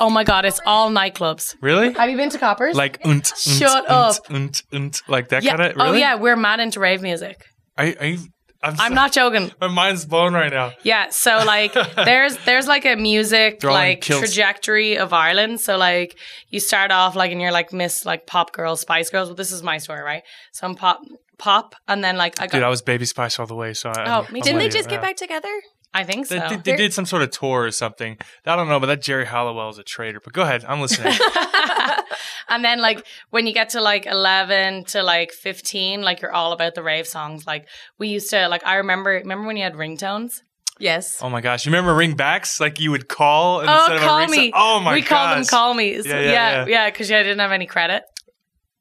Oh 0.00 0.10
my 0.10 0.24
god, 0.24 0.44
it's 0.44 0.60
all 0.66 0.90
nightclubs. 0.90 1.56
Really? 1.60 1.92
Have 1.94 2.10
you 2.10 2.16
been 2.16 2.30
to 2.30 2.38
Coppers? 2.38 2.74
Like 2.76 3.00
unt, 3.04 3.30
unt, 3.32 3.38
Shut 3.38 3.84
unt, 3.84 3.90
up. 3.90 4.16
unt, 4.30 4.62
unt, 4.72 5.02
like 5.08 5.28
that 5.28 5.42
yeah. 5.42 5.56
kind 5.56 5.70
of. 5.72 5.76
Oh, 5.80 5.84
really? 5.84 5.96
Oh 5.96 6.00
yeah, 6.00 6.14
we're 6.16 6.36
mad 6.36 6.60
into 6.60 6.80
rave 6.80 7.02
music. 7.02 7.44
Are, 7.76 7.86
are 8.00 8.06
you, 8.06 8.18
I'm, 8.62 8.72
I'm 8.80 8.88
so- 8.90 8.94
not 8.94 9.12
joking. 9.12 9.52
My 9.60 9.68
mind's 9.68 10.04
blown 10.06 10.32
right 10.34 10.50
now. 10.52 10.72
Yeah, 10.82 11.10
so 11.10 11.42
like 11.44 11.74
there's 11.96 12.36
there's 12.44 12.66
like 12.66 12.84
a 12.86 12.96
music 12.96 13.60
They're 13.60 13.70
all 13.70 13.76
in 13.76 13.82
like 13.90 14.00
kilts. 14.00 14.26
trajectory 14.26 14.96
of 14.98 15.12
Ireland. 15.12 15.60
So 15.60 15.76
like 15.76 16.16
you 16.48 16.60
start 16.60 16.90
off 16.90 17.14
like 17.14 17.30
and 17.32 17.40
you're 17.40 17.52
like 17.52 17.72
Miss 17.72 18.04
like 18.06 18.26
pop 18.26 18.52
girls, 18.52 18.80
Spice 18.80 19.10
Girls. 19.10 19.28
Well, 19.28 19.36
this 19.36 19.52
is 19.52 19.62
my 19.62 19.78
story, 19.78 20.02
right? 20.02 20.22
So 20.52 20.66
I'm 20.66 20.74
pop 20.76 21.00
pop, 21.36 21.74
and 21.88 22.02
then 22.02 22.16
like 22.16 22.40
I 22.40 22.46
got 22.46 22.52
Dude, 22.52 22.62
I 22.62 22.68
was 22.68 22.80
Baby 22.80 23.04
Spice 23.04 23.38
all 23.38 23.46
the 23.46 23.56
way. 23.56 23.74
So 23.74 23.90
I, 23.90 24.04
Oh, 24.06 24.22
I'm- 24.22 24.32
me 24.32 24.40
I'm. 24.40 24.44
Didn't 24.44 24.58
they 24.60 24.66
with 24.66 24.74
you, 24.74 24.78
just 24.80 24.88
get 24.88 24.96
yeah. 24.96 25.08
back 25.08 25.16
together? 25.16 25.52
I 25.94 26.02
think 26.04 26.26
so. 26.26 26.38
They, 26.38 26.48
did- 26.48 26.64
they 26.64 26.76
did 26.76 26.92
some 26.92 27.06
sort 27.06 27.22
of 27.22 27.30
tour 27.30 27.62
or 27.62 27.70
something. 27.70 28.18
I 28.44 28.56
don't 28.56 28.68
know, 28.68 28.80
but 28.80 28.86
that 28.86 29.00
Geri 29.02 29.24
Halliwell 29.26 29.70
is 29.70 29.78
a 29.78 29.84
traitor. 29.84 30.20
But 30.22 30.32
go 30.32 30.42
ahead, 30.42 30.64
I'm 30.66 30.80
listening. 30.80 31.14
and 32.48 32.64
then 32.64 32.80
like 32.80 33.06
when 33.30 33.46
you 33.46 33.52
get 33.54 33.70
to 33.70 33.80
like 33.80 34.06
11 34.06 34.84
to 34.84 35.02
like 35.02 35.32
15 35.32 36.02
like 36.02 36.20
you're 36.20 36.32
all 36.32 36.52
about 36.52 36.74
the 36.74 36.82
rave 36.82 37.06
songs 37.06 37.46
like 37.46 37.66
we 37.98 38.08
used 38.08 38.30
to 38.30 38.48
like 38.48 38.64
i 38.66 38.76
remember 38.76 39.10
remember 39.10 39.46
when 39.46 39.56
you 39.56 39.62
had 39.62 39.74
ringtones 39.74 40.42
Yes. 40.80 41.20
oh 41.22 41.30
my 41.30 41.40
gosh, 41.40 41.64
you 41.64 41.70
remember 41.70 41.94
ringbacks? 41.94 42.58
Like 42.58 42.80
you 42.80 42.90
would 42.90 43.06
call 43.08 43.60
and 43.60 43.70
oh 43.70 43.74
instead 43.76 43.96
of 43.96 44.02
a 44.02 44.06
call 44.06 44.18
ring 44.18 44.30
me 44.32 44.52
Oh 44.52 44.80
my 44.80 44.94
we 44.94 45.02
gosh. 45.02 45.08
called 45.08 45.38
them 45.38 45.44
call 45.44 45.72
me 45.72 45.94
Yeah, 45.94 46.02
yeah, 46.04 46.20
yeah 46.20 46.30
yeah. 46.32 46.64
yeah 46.66 46.90
because 46.90 47.08
yeah, 47.08 47.20
i 47.20 47.22
didn't 47.22 47.38
have 47.38 47.52
any 47.52 47.66
credit 47.66 48.02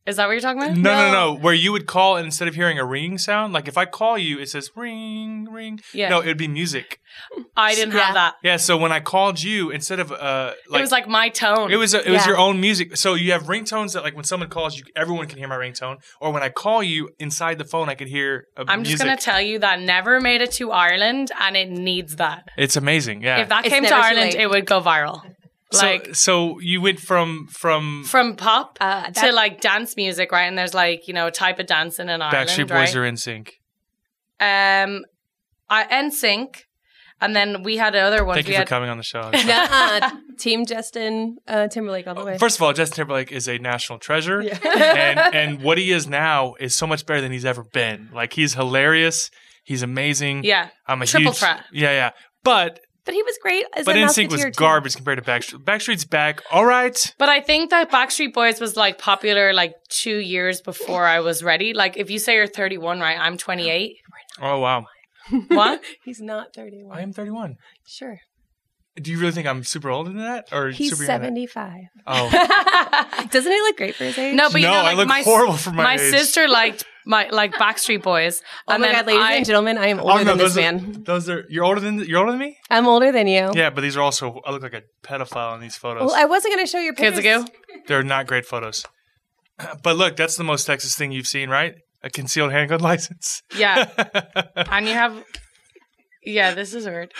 is 0.05 0.17
that 0.17 0.25
what 0.27 0.33
you're 0.33 0.41
talking 0.41 0.61
about 0.61 0.77
No, 0.77 0.95
no, 0.95 1.11
no. 1.11 1.35
Where 1.39 1.53
you 1.53 1.71
would 1.71 1.85
call 1.87 2.17
and 2.17 2.25
instead 2.25 2.47
of 2.47 2.55
hearing 2.55 2.77
a 2.77 2.85
ringing 2.85 3.17
sound, 3.17 3.53
like 3.53 3.67
if 3.67 3.77
I 3.77 3.85
call 3.85 4.17
you, 4.17 4.39
it 4.39 4.49
says 4.49 4.69
ring, 4.75 5.47
ring. 5.51 5.79
Yeah. 5.93 6.09
No, 6.09 6.21
it'd 6.21 6.37
be 6.37 6.47
music. 6.47 6.99
i 7.55 7.73
didn't 7.75 7.93
Yeah. 7.93 7.99
have 8.05 8.13
that 8.15 8.35
Yeah. 8.43 8.57
So 8.57 8.75
when 8.77 8.91
I 8.91 8.99
called 8.99 9.41
you, 9.41 9.69
instead 9.71 9.99
of 9.99 10.11
uh, 10.11 10.53
like 10.69 10.79
it 10.79 10.81
was 10.81 10.91
like 10.91 11.07
my 11.07 11.29
tone 11.29 11.71
It 11.71 11.77
was 11.77 11.93
a, 11.93 11.99
it 12.05 12.11
was 12.11 12.21
Yeah. 12.25 12.29
your 12.29 12.37
own 12.37 12.59
music. 12.59 12.97
So 12.97 13.13
you 13.13 13.31
have 13.31 13.43
ringtones 13.43 13.93
that 13.93 14.03
like 14.03 14.15
when 14.15 14.25
someone 14.25 14.49
calls 14.49 14.77
you, 14.77 14.83
everyone 14.95 15.27
can 15.27 15.37
hear 15.37 15.47
my 15.47 15.55
ringtone. 15.57 15.97
Or 16.19 16.31
when 16.31 16.43
I 16.43 16.49
call 16.49 16.83
you 16.83 17.09
inside 17.19 17.57
the 17.57 17.65
phone, 17.65 17.87
I 17.89 17.95
could 17.95 18.07
hear. 18.09 18.47
A 18.57 18.65
i'm 18.67 18.83
just 18.83 18.97
gonna 19.01 19.15
tell 19.17 19.41
you 19.41 19.59
that 19.59 19.79
never 19.79 20.19
made 20.19 20.41
it 20.41 20.51
to 20.53 20.71
ireland 20.71 21.31
and 21.39 21.55
it 21.55 21.69
needs 21.69 22.15
that 22.17 22.43
It's 22.57 22.75
amazing. 22.75 23.23
Yeah. 23.23 23.37
if 23.41 23.49
that 23.49 23.65
It's 23.65 23.73
came 23.73 23.83
to 23.85 23.95
ireland 23.95 24.33
late. 24.33 24.41
it 24.43 24.49
would 24.49 24.65
go 24.65 24.81
viral 24.81 25.21
so, 25.21 25.29
like 25.81 26.15
so 26.15 26.59
you 26.59 26.81
went 26.81 26.99
from 26.99 27.47
from 27.47 28.03
from 28.03 28.35
pop 28.35 28.77
Uh, 28.81 29.09
to 29.11 29.31
like 29.31 29.61
dance 29.61 29.95
music 29.95 30.31
right 30.31 30.43
and 30.45 30.57
there's 30.57 30.73
like 30.73 31.07
you 31.07 31.13
know 31.13 31.27
a 31.27 31.31
type 31.31 31.59
of 31.59 31.65
dancing 31.65 32.09
in 32.09 32.21
ireland 32.21 32.49
Backstreet 32.49 32.69
right? 32.69 32.85
Boys 32.85 32.95
are 32.95 33.01
NSYNC. 33.03 33.47
Um, 34.39 35.05
I 35.69 35.85
NSYNC, 35.85 36.55
and 37.21 37.35
then 37.35 37.63
we 37.63 37.77
had 37.77 37.95
other 37.95 38.25
ones. 38.25 38.37
Thank 38.37 38.47
we 38.47 38.53
you 38.53 38.57
for 38.57 38.61
had 38.61 38.67
coming 38.67 38.89
on 38.89 38.97
the 38.97 39.03
show. 39.03 39.21
Nuh-uh. 39.31 40.11
Team 40.37 40.65
Justin 40.65 41.37
uh, 41.47 41.67
Timberlake 41.67 42.07
all 42.07 42.15
the 42.15 42.25
way. 42.25 42.37
First 42.37 42.57
of 42.57 42.63
all, 42.63 42.73
Justin 42.73 42.97
Timberlake 42.97 43.31
is 43.31 43.47
a 43.47 43.57
national 43.59 43.99
treasure, 43.99 44.41
Yeah. 44.41 44.57
and 44.65 45.19
and 45.35 45.61
what 45.63 45.77
he 45.77 45.91
is 45.91 46.07
now 46.07 46.55
is 46.59 46.75
so 46.75 46.85
much 46.85 47.05
better 47.05 47.21
than 47.21 47.31
he's 47.31 47.45
ever 47.45 47.63
been. 47.63 48.09
Like 48.13 48.33
he's 48.33 48.53
hilarious. 48.55 49.29
He's 49.63 49.81
amazing. 49.81 50.43
yeah, 50.43 50.69
I'm 50.87 51.01
a 51.01 51.05
Triple 51.05 51.31
huge, 51.31 51.37
threat. 51.39 51.63
Yeah, 51.71 51.91
yeah. 51.91 52.09
But 52.43 52.81
but 53.05 53.13
he 53.13 53.21
was 53.23 53.37
great. 53.41 53.65
As 53.75 53.85
but 53.85 53.95
a 53.95 53.99
NSYNC 53.99 54.05
was 54.05 54.15
Musketeer, 54.15 54.51
too. 54.51 54.57
garbage 54.59 54.95
compared 54.95 55.17
to 55.23 55.29
Backstreet. 55.29 55.63
Backstreet's 55.63 56.05
back. 56.05 56.41
All 56.51 56.65
right. 56.65 57.13
but 57.17 57.29
I 57.29 57.41
think 57.41 57.69
that 57.71 57.91
Backstreet 57.91 58.33
Boys 58.33 58.59
was 58.59 58.75
like 58.77 58.97
popular 58.97 59.53
like 59.53 59.73
two 59.89 60.17
years 60.17 60.61
before 60.61 61.05
I 61.05 61.19
was 61.19 61.43
ready. 61.43 61.73
Like 61.73 61.97
if 61.97 62.09
you 62.09 62.19
say 62.19 62.35
you're 62.35 62.47
31, 62.47 62.99
right? 62.99 63.17
I'm 63.19 63.37
28. 63.37 63.95
Oh 64.41 64.59
wow. 64.59 64.85
What? 65.47 65.81
He's 66.03 66.19
not 66.21 66.53
31. 66.53 66.97
I 66.97 67.01
am 67.01 67.13
31. 67.13 67.55
Sure. 67.87 68.17
Do 69.01 69.09
you 69.09 69.17
really 69.19 69.31
think 69.31 69.47
I'm 69.47 69.63
super 69.63 69.89
older 69.89 70.09
than 70.11 70.19
that, 70.19 70.49
or 70.51 70.69
He's 70.69 70.91
super 70.91 71.03
young 71.03 71.21
75. 71.23 71.73
Oh 72.05 72.29
Doesn't 73.31 73.51
he 73.51 73.57
look 73.61 73.77
great 73.77 73.95
for 73.95 74.03
his 74.03 74.17
age? 74.19 74.35
No, 74.35 74.49
but 74.51 74.61
you 74.61 74.67
No, 74.67 74.73
know, 74.73 74.81
I 74.81 74.93
look 74.93 75.07
my 75.07 75.21
horrible 75.23 75.57
for 75.57 75.71
my 75.71 75.93
age. 75.93 75.99
My 75.99 76.11
sister 76.11 76.47
liked 76.47 76.85
my 77.05 77.27
like 77.29 77.53
Backstreet 77.53 78.01
Boys. 78.03 78.41
Oh 78.67 78.77
my 78.77 78.87
then 78.87 78.95
god, 78.95 79.07
ladies 79.07 79.21
I- 79.23 79.33
and 79.33 79.45
gentlemen, 79.45 79.77
I 79.77 79.87
am 79.87 79.99
older 79.99 80.13
Oh, 80.13 80.17
no, 80.23 80.23
than 80.23 80.37
this 80.37 80.57
are, 80.57 80.61
man. 80.61 81.03
those 81.03 81.29
are 81.29 81.43
you're 81.49 81.63
older 81.65 81.79
than 81.81 81.99
you're 81.99 82.19
older 82.19 82.31
than 82.31 82.39
me. 82.39 82.57
I'm 82.69 82.87
older 82.87 83.11
than 83.11 83.27
you. 83.27 83.51
Yeah, 83.53 83.69
but 83.69 83.81
these 83.81 83.95
are 83.97 84.01
also 84.01 84.39
I 84.45 84.51
look 84.51 84.63
like 84.63 84.73
a 84.73 84.83
pedophile 85.05 85.55
in 85.55 85.61
these 85.61 85.75
photos. 85.75 86.07
Well, 86.07 86.15
I 86.15 86.25
wasn't 86.25 86.53
going 86.53 86.65
to 86.65 86.69
show 86.71 86.79
your 86.79 86.93
Kids 86.93 87.17
pictures. 87.17 87.43
ago. 87.43 87.51
They're 87.87 88.03
not 88.03 88.27
great 88.27 88.45
photos. 88.45 88.85
But 89.83 89.97
look, 89.97 90.15
that's 90.15 90.35
the 90.35 90.43
most 90.43 90.65
Texas 90.65 90.95
thing 90.95 91.11
you've 91.11 91.27
seen, 91.27 91.49
right? 91.49 91.73
A 92.03 92.09
concealed 92.09 92.51
handgun 92.51 92.79
license. 92.91 93.41
Yeah, 93.55 93.87
and 94.55 94.87
you 94.87 94.93
have. 94.93 95.23
Yeah, 96.25 96.53
this 96.53 96.73
is 96.73 96.85
weird. 96.85 97.11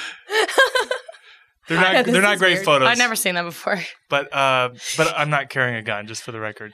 they're 1.67 1.77
not 1.79 1.93
Yeah, 1.93 2.01
they're 2.03 2.21
not 2.21 2.37
great 2.39 2.53
weird. 2.55 2.65
photos. 2.65 2.87
I've 2.87 2.97
never 2.97 3.15
seen 3.15 3.35
that 3.35 3.43
before. 3.43 3.79
But 4.09 4.33
uh, 4.35 4.69
but 4.97 5.13
I'm 5.15 5.29
not 5.29 5.49
carrying 5.49 5.75
a 5.75 5.81
gun, 5.83 6.07
just 6.07 6.23
for 6.23 6.31
the 6.31 6.39
record. 6.39 6.73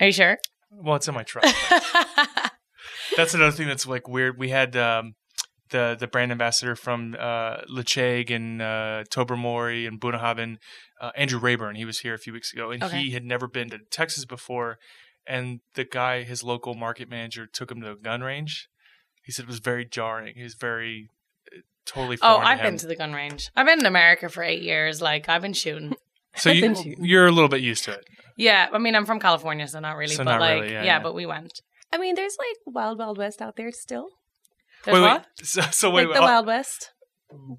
Are 0.00 0.06
you 0.06 0.12
sure? 0.12 0.38
Well, 0.70 0.96
it's 0.96 1.08
in 1.08 1.14
my 1.14 1.22
truck. 1.24 1.44
that's 3.16 3.34
another 3.34 3.52
thing 3.52 3.68
that's 3.68 3.86
like 3.86 4.08
weird. 4.08 4.38
We 4.38 4.50
had 4.50 4.76
um, 4.76 5.14
the 5.70 5.96
the 5.98 6.06
brand 6.06 6.32
ambassador 6.32 6.76
from 6.76 7.16
uh, 7.18 7.58
Ledaig 7.70 8.30
and 8.30 8.62
uh, 8.62 9.04
Tobermory 9.10 9.86
and 9.86 10.00
Bunnahabhain, 10.00 10.56
uh, 11.00 11.10
Andrew 11.16 11.38
Rayburn. 11.40 11.76
He 11.76 11.84
was 11.84 12.00
here 12.00 12.14
a 12.14 12.18
few 12.18 12.32
weeks 12.32 12.52
ago, 12.52 12.70
and 12.70 12.82
Okay. 12.82 13.02
he 13.02 13.10
had 13.10 13.24
never 13.24 13.46
been 13.48 13.70
to 13.70 13.78
Texas 13.90 14.24
before. 14.24 14.78
And 15.26 15.60
the 15.74 15.84
guy, 15.84 16.22
his 16.22 16.42
local 16.42 16.74
market 16.74 17.08
manager, 17.08 17.46
took 17.46 17.70
him 17.70 17.80
to 17.82 17.92
a 17.92 17.96
gun 17.96 18.22
range. 18.22 18.68
He 19.22 19.32
said 19.32 19.44
it 19.44 19.48
was 19.48 19.58
very 19.58 19.84
jarring. 19.84 20.34
He 20.36 20.42
was 20.42 20.54
very 20.54 21.08
uh, 21.54 21.60
totally. 21.84 22.16
Oh, 22.22 22.38
I've 22.38 22.58
him. 22.60 22.66
been 22.66 22.76
to 22.78 22.86
the 22.86 22.96
gun 22.96 23.12
range. 23.12 23.50
I've 23.54 23.66
been 23.66 23.80
in 23.80 23.86
America 23.86 24.28
for 24.28 24.42
eight 24.42 24.62
years. 24.62 25.02
Like 25.02 25.28
I've 25.28 25.42
been 25.42 25.52
shooting. 25.52 25.94
So 26.36 26.50
you, 26.52 26.74
you're 26.98 27.26
a 27.26 27.32
little 27.32 27.48
bit 27.48 27.60
used 27.60 27.84
to 27.84 27.92
it. 27.92 28.04
Yeah, 28.40 28.68
I 28.72 28.78
mean 28.78 28.94
I'm 28.94 29.06
from 29.06 29.20
California, 29.20 29.68
so 29.68 29.80
not 29.80 29.96
really. 29.96 30.14
So 30.14 30.24
but 30.24 30.32
not 30.32 30.40
like, 30.40 30.62
really, 30.62 30.72
yeah, 30.72 30.80
yeah, 30.80 30.96
yeah. 30.96 31.02
but 31.02 31.14
we 31.14 31.26
went. 31.26 31.52
I 31.92 31.98
mean, 31.98 32.14
there's 32.14 32.36
like 32.38 32.74
Wild 32.74 32.98
Wild 32.98 33.18
West 33.18 33.42
out 33.42 33.56
there 33.56 33.70
still. 33.72 34.08
There's 34.84 34.94
wait, 34.94 35.00
what? 35.02 35.26
wait. 35.38 35.46
So, 35.46 35.60
so 35.70 35.90
wait, 35.90 36.02
like 36.02 36.08
wait, 36.08 36.14
the 36.14 36.20
I'll- 36.20 36.28
Wild 36.28 36.46
West. 36.46 36.90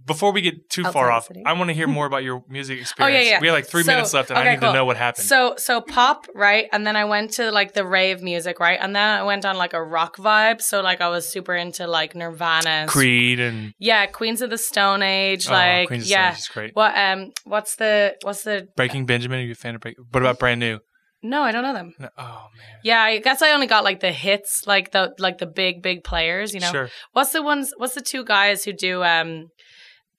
Before 0.05 0.31
we 0.31 0.41
get 0.41 0.69
too 0.69 0.81
Outside 0.81 0.93
far 0.93 1.11
off. 1.11 1.29
I 1.45 1.53
want 1.53 1.69
to 1.69 1.73
hear 1.73 1.87
more 1.99 2.05
about 2.05 2.23
your 2.23 2.43
music 2.49 2.79
experience. 2.79 3.15
Oh 3.15 3.19
yeah, 3.19 3.31
yeah. 3.31 3.39
We 3.39 3.47
have 3.47 3.55
like 3.55 3.67
three 3.67 3.83
So- 3.83 3.91
minutes 3.91 4.13
left, 4.13 4.29
and 4.29 4.37
I 4.37 4.41
okay, 4.41 4.51
need 4.51 4.59
cool. 4.59 4.69
to 4.69 4.73
know 4.73 4.85
what 4.85 4.97
happened. 4.97 5.25
So 5.25 5.55
so 5.57 5.81
pop 5.81 6.27
right, 6.33 6.67
and 6.71 6.85
then 6.85 6.95
I 6.95 7.05
went 7.05 7.31
to 7.33 7.51
like 7.51 7.73
the 7.73 7.85
rave 7.85 8.21
music 8.21 8.59
right, 8.59 8.79
and 8.81 8.95
then 8.95 9.19
I 9.19 9.23
went 9.23 9.45
on 9.45 9.57
like 9.57 9.73
a 9.73 9.83
rock 9.83 10.17
vibe. 10.17 10.61
So 10.61 10.81
like 10.81 11.01
I 11.01 11.09
was 11.09 11.27
super 11.27 11.55
into 11.55 11.87
like 11.87 12.15
Nirvana, 12.15 12.85
Creed 12.87 13.39
and 13.39 13.73
yeah, 13.79 14.05
Queens 14.05 14.41
of 14.41 14.49
the 14.49 14.57
Stone 14.57 15.03
Age, 15.03 15.47
oh, 15.47 15.51
like 15.51 15.87
Queen's 15.87 16.09
yeah. 16.09 16.31
Stage 16.31 16.39
is 16.39 16.47
great. 16.47 16.75
What 16.75 16.97
um 16.97 17.31
what's 17.43 17.75
the 17.75 18.15
what's 18.23 18.43
the 18.43 18.67
Breaking 18.75 19.05
Benjamin, 19.05 19.39
are 19.39 19.43
you 19.43 19.51
a 19.51 19.55
fan 19.55 19.75
of 19.75 19.81
Breaking? 19.81 20.05
What 20.11 20.21
about 20.21 20.39
Brand 20.39 20.59
New? 20.59 20.79
No 21.23 21.41
I 21.43 21.51
don't 21.51 21.63
know 21.63 21.73
them. 21.73 21.93
No, 21.99 22.09
oh 22.17 22.47
man, 22.57 22.79
Yeah, 22.83 23.01
I 23.01 23.19
guess 23.19 23.41
I 23.41 23.51
only 23.51 23.67
got 23.67 23.83
like 23.83 23.99
the 23.99 24.11
hits, 24.11 24.65
like 24.67 24.91
the 24.91 25.13
like 25.19 25.37
the 25.37 25.45
big 25.47 25.81
big 25.81 26.03
players. 26.03 26.53
You 26.53 26.59
know, 26.61 26.71
sure. 26.71 26.89
what's 27.13 27.31
the 27.31 27.41
ones? 27.43 27.73
What's 27.77 27.93
the 27.95 28.01
two 28.01 28.23
guys 28.25 28.63
who 28.63 28.73
do 28.73 29.03
um? 29.03 29.47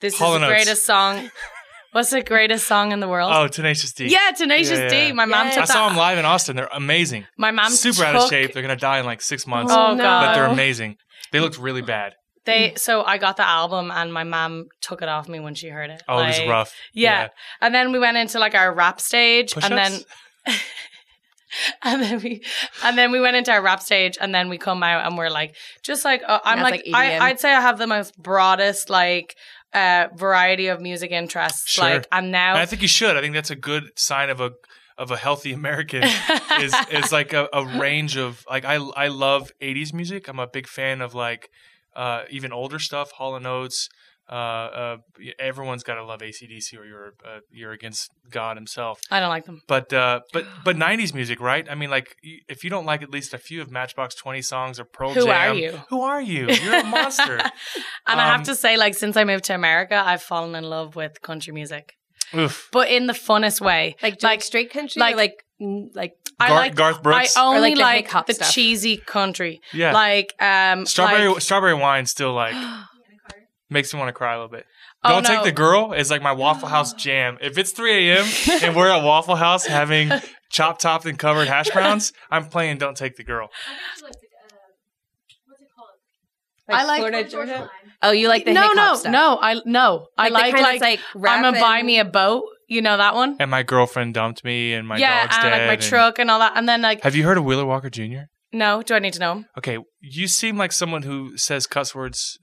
This 0.00 0.18
Hall 0.18 0.34
is 0.34 0.40
the 0.40 0.46
Oates. 0.46 0.64
greatest 0.64 0.84
song. 0.86 1.30
What's 1.92 2.10
the 2.10 2.22
greatest 2.22 2.66
song 2.66 2.90
in 2.92 3.00
the 3.00 3.06
world? 3.06 3.30
Oh, 3.34 3.48
Tenacious 3.48 3.92
D. 3.92 4.06
yeah, 4.06 4.30
Tenacious 4.34 4.78
Yeah, 4.78 4.88
D. 4.88 5.12
My 5.12 5.26
mom 5.26 5.46
Yes. 5.48 5.54
took 5.56 5.62
I 5.64 5.66
saw 5.66 5.88
them 5.88 5.96
live 5.98 6.16
in 6.18 6.24
Austin. 6.24 6.56
They're 6.56 6.68
amazing. 6.72 7.26
My 7.36 7.50
mom 7.50 7.70
Super 7.70 8.02
out 8.04 8.16
of 8.16 8.28
shape. 8.30 8.52
They're 8.54 8.62
gonna 8.62 8.76
die 8.76 8.98
in 9.00 9.04
like 9.04 9.20
six 9.20 9.46
months, 9.46 9.72
Oh, 9.72 9.94
no. 9.94 10.02
God. 10.02 10.26
but 10.26 10.34
they're 10.34 10.46
amazing. 10.46 10.96
They 11.32 11.40
looked 11.40 11.58
really 11.58 11.82
bad. 11.82 12.14
They 12.46 12.72
so 12.76 13.04
I 13.04 13.18
got 13.18 13.36
the 13.36 13.46
album 13.46 13.90
and 13.92 14.12
my 14.12 14.24
mom 14.24 14.64
took 14.80 15.02
it 15.02 15.08
off 15.08 15.28
me 15.28 15.38
when 15.38 15.54
she 15.54 15.68
heard 15.68 15.90
it. 15.90 16.02
Oh, 16.08 16.18
it 16.20 16.28
was 16.28 16.40
rough. 16.48 16.74
Yeah. 16.94 17.28
And 17.60 17.74
then 17.74 17.92
we 17.92 17.98
went 17.98 18.16
into 18.16 18.38
like 18.40 18.54
our 18.54 18.74
rap 18.74 18.98
stage 19.00 19.52
and 19.54 19.76
then 19.76 19.92
Push-ups? 20.46 20.62
and 21.82 22.02
then 22.02 22.20
we 22.22 22.42
and 22.84 22.96
then 22.98 23.12
we 23.12 23.20
went 23.20 23.36
into 23.36 23.50
our 23.52 23.62
rap 23.62 23.80
stage 23.82 24.16
and 24.20 24.34
then 24.34 24.48
we 24.48 24.58
come 24.58 24.82
out 24.82 25.06
and 25.06 25.16
we're 25.18 25.30
like 25.30 25.56
just 25.82 26.04
like 26.04 26.22
uh, 26.26 26.40
I'm 26.44 26.58
Now 26.58 26.64
like, 26.64 26.82
like 26.86 26.94
I, 26.94 27.28
i'd 27.28 27.40
say 27.40 27.52
I 27.52 27.60
have 27.60 27.78
the 27.78 27.86
most 27.86 28.16
broadest 28.20 28.90
like 28.90 29.36
uh 29.74 30.08
variety 30.14 30.66
of 30.68 30.80
music 30.80 31.10
interests 31.10 31.68
Sure. 31.70 31.84
like 31.84 32.06
and 32.12 32.30
now 32.30 32.52
And 32.52 32.58
I 32.60 32.66
think 32.66 32.82
you 32.82 32.88
should. 32.88 33.16
I 33.16 33.20
think 33.20 33.34
that's 33.34 33.50
a 33.50 33.56
good 33.56 33.84
sign 33.96 34.30
of 34.30 34.40
a 34.40 34.52
of 34.98 35.10
a 35.10 35.16
healthy 35.16 35.52
American. 35.52 36.02
is 36.60 36.74
is 36.90 37.10
like 37.12 37.32
a, 37.32 37.48
a 37.52 37.64
range 37.64 38.16
of 38.16 38.44
like 38.48 38.64
I 38.64 38.74
I 38.74 39.08
love 39.08 39.50
'80s 39.60 39.92
music. 39.94 40.28
I'm 40.28 40.38
a 40.38 40.46
big 40.46 40.66
fan 40.66 41.00
of 41.00 41.14
like 41.14 41.48
uh, 41.96 42.22
even 42.30 42.52
older 42.52 42.78
stuff, 42.78 43.10
Hall 43.12 43.34
and 43.34 43.46
Oates. 43.46 43.88
Uh, 44.30 44.34
uh, 44.34 44.96
everyone's 45.38 45.82
got 45.82 45.96
to 45.96 46.04
love 46.04 46.20
ACDC 46.20 46.78
or 46.78 46.84
you're 46.86 47.14
uh, 47.26 47.40
you're 47.50 47.72
against 47.72 48.08
God 48.30 48.56
Himself. 48.56 49.00
I 49.10 49.20
don't 49.20 49.28
like 49.28 49.44
them. 49.44 49.60
But 49.66 49.92
uh, 49.92 50.20
but 50.32 50.46
but 50.64 50.76
'90s 50.76 51.12
music, 51.12 51.40
right? 51.40 51.66
I 51.68 51.74
mean, 51.74 51.90
like 51.90 52.16
if 52.48 52.64
you 52.64 52.70
don't 52.70 52.86
like 52.86 53.02
at 53.02 53.10
least 53.10 53.34
a 53.34 53.38
few 53.38 53.60
of 53.60 53.70
Matchbox 53.70 54.14
Twenty 54.14 54.40
songs 54.40 54.78
or 54.80 54.84
Pearl 54.84 55.12
Who 55.12 55.24
Jam, 55.26 55.52
are 55.52 55.54
you? 55.54 55.72
Who 55.90 56.02
are 56.02 56.22
you? 56.22 56.48
You're 56.48 56.76
a 56.80 56.84
monster. 56.84 57.36
and 58.06 58.20
I 58.20 58.26
have 58.28 58.40
Um, 58.40 58.44
to 58.44 58.54
say 58.54 58.76
like 58.76 58.94
since 58.94 59.16
I 59.16 59.24
moved 59.24 59.44
to 59.44 59.54
America 59.54 60.00
I've 60.04 60.22
fallen 60.22 60.54
in 60.54 60.64
love 60.64 60.96
with 60.96 61.20
country 61.20 61.52
music. 61.52 61.94
Oof. 62.34 62.68
But 62.72 62.88
in 62.88 63.06
the 63.08 63.12
funnest 63.12 63.60
way. 63.60 63.96
Like, 64.02 64.14
Like, 64.14 64.22
like 64.22 64.42
straight 64.42 64.72
country, 64.72 65.00
like- 65.00 65.14
or 65.14 65.18
like 65.18 65.34
mm, 65.60 66.10
I 66.40 66.52
like 66.54 66.74
Garth 66.74 67.02
Brooks. 67.02 67.36
I 67.36 67.44
only 67.44 67.74
like 67.74 67.78
like, 67.78 68.04
the 68.04 68.08
hip 68.08 68.12
hop 68.12 68.26
the 68.26 68.34
cheesy 68.50 68.96
country. 68.96 69.60
yeah. 69.74 69.92
Like 69.92 70.32
um 70.40 70.86
strawberry 70.86 71.28
like- 71.28 71.42
strawberry 71.42 71.74
wine 71.74 72.06
still 72.06 72.32
like 72.32 72.54
makes 73.72 73.92
me 73.92 73.98
want 73.98 74.08
to 74.08 74.12
cry 74.12 74.34
a 74.34 74.36
little 74.36 74.50
bit. 74.50 74.66
Oh, 75.04 75.10
Don't 75.10 75.22
no. 75.24 75.28
take 75.36 75.44
the 75.44 75.52
girl 75.52 75.92
is 75.92 76.10
like 76.10 76.22
my 76.22 76.32
Waffle 76.32 76.68
House 76.68 76.92
jam. 77.04 77.38
If 77.40 77.58
it's 77.58 77.72
3 77.72 78.10
a.m. 78.10 78.26
and 78.62 78.76
we're 78.76 78.88
at 78.90 79.02
Waffle 79.02 79.36
House 79.36 79.66
having 79.66 80.10
chopped 80.50 80.80
topped 80.82 81.06
and 81.06 81.18
covered 81.18 81.48
hash 81.48 81.70
browns, 81.70 82.12
I'm 82.30 82.46
playing 82.46 82.78
Don't 82.78 82.96
Take 82.96 83.16
the 83.16 83.24
Girl. 83.24 83.48
I 86.68 86.84
like 86.84 86.98
Florida, 87.00 87.28
Georgia. 87.28 87.70
Oh, 88.02 88.12
you 88.12 88.28
like 88.28 88.44
the 88.44 88.52
no, 88.52 88.68
hip 88.68 88.76
no, 88.76 88.94
stuff. 88.94 89.12
no. 89.12 89.38
I 89.40 89.60
no. 89.66 90.06
I 90.16 90.28
the 90.28 90.34
like 90.34 90.52
kind 90.54 90.62
like, 90.62 90.80
that's, 90.80 91.00
like 91.14 91.30
I'm 91.30 91.42
gonna 91.42 91.60
buy 91.60 91.82
me 91.82 91.98
a 91.98 92.04
boat. 92.04 92.44
You 92.68 92.80
know 92.80 92.96
that 92.96 93.14
one? 93.14 93.36
And 93.40 93.50
my 93.50 93.62
girlfriend 93.62 94.14
dumped 94.14 94.44
me, 94.44 94.72
and 94.72 94.86
my 94.88 94.96
yeah, 94.96 95.24
dog's 95.26 95.36
and 95.36 95.42
dead. 95.44 95.50
like 95.58 95.66
my 95.66 95.72
and- 95.74 95.82
truck 95.82 96.18
and 96.18 96.30
all 96.30 96.38
that. 96.38 96.52
And 96.56 96.68
then 96.68 96.80
like 96.80 97.02
Have 97.02 97.14
you 97.14 97.24
heard 97.24 97.36
of 97.36 97.44
Wheeler 97.44 97.66
Walker 97.66 97.90
Jr.? 97.90 98.22
no, 98.52 98.82
do 98.82 98.94
I 98.94 98.98
need 99.00 99.12
to 99.14 99.20
know 99.20 99.32
him? 99.32 99.46
Okay, 99.58 99.78
you 100.00 100.28
seem 100.28 100.56
like 100.56 100.72
someone 100.72 101.02
who 101.02 101.36
says 101.36 101.66
cuss 101.66 101.94
words 101.94 102.38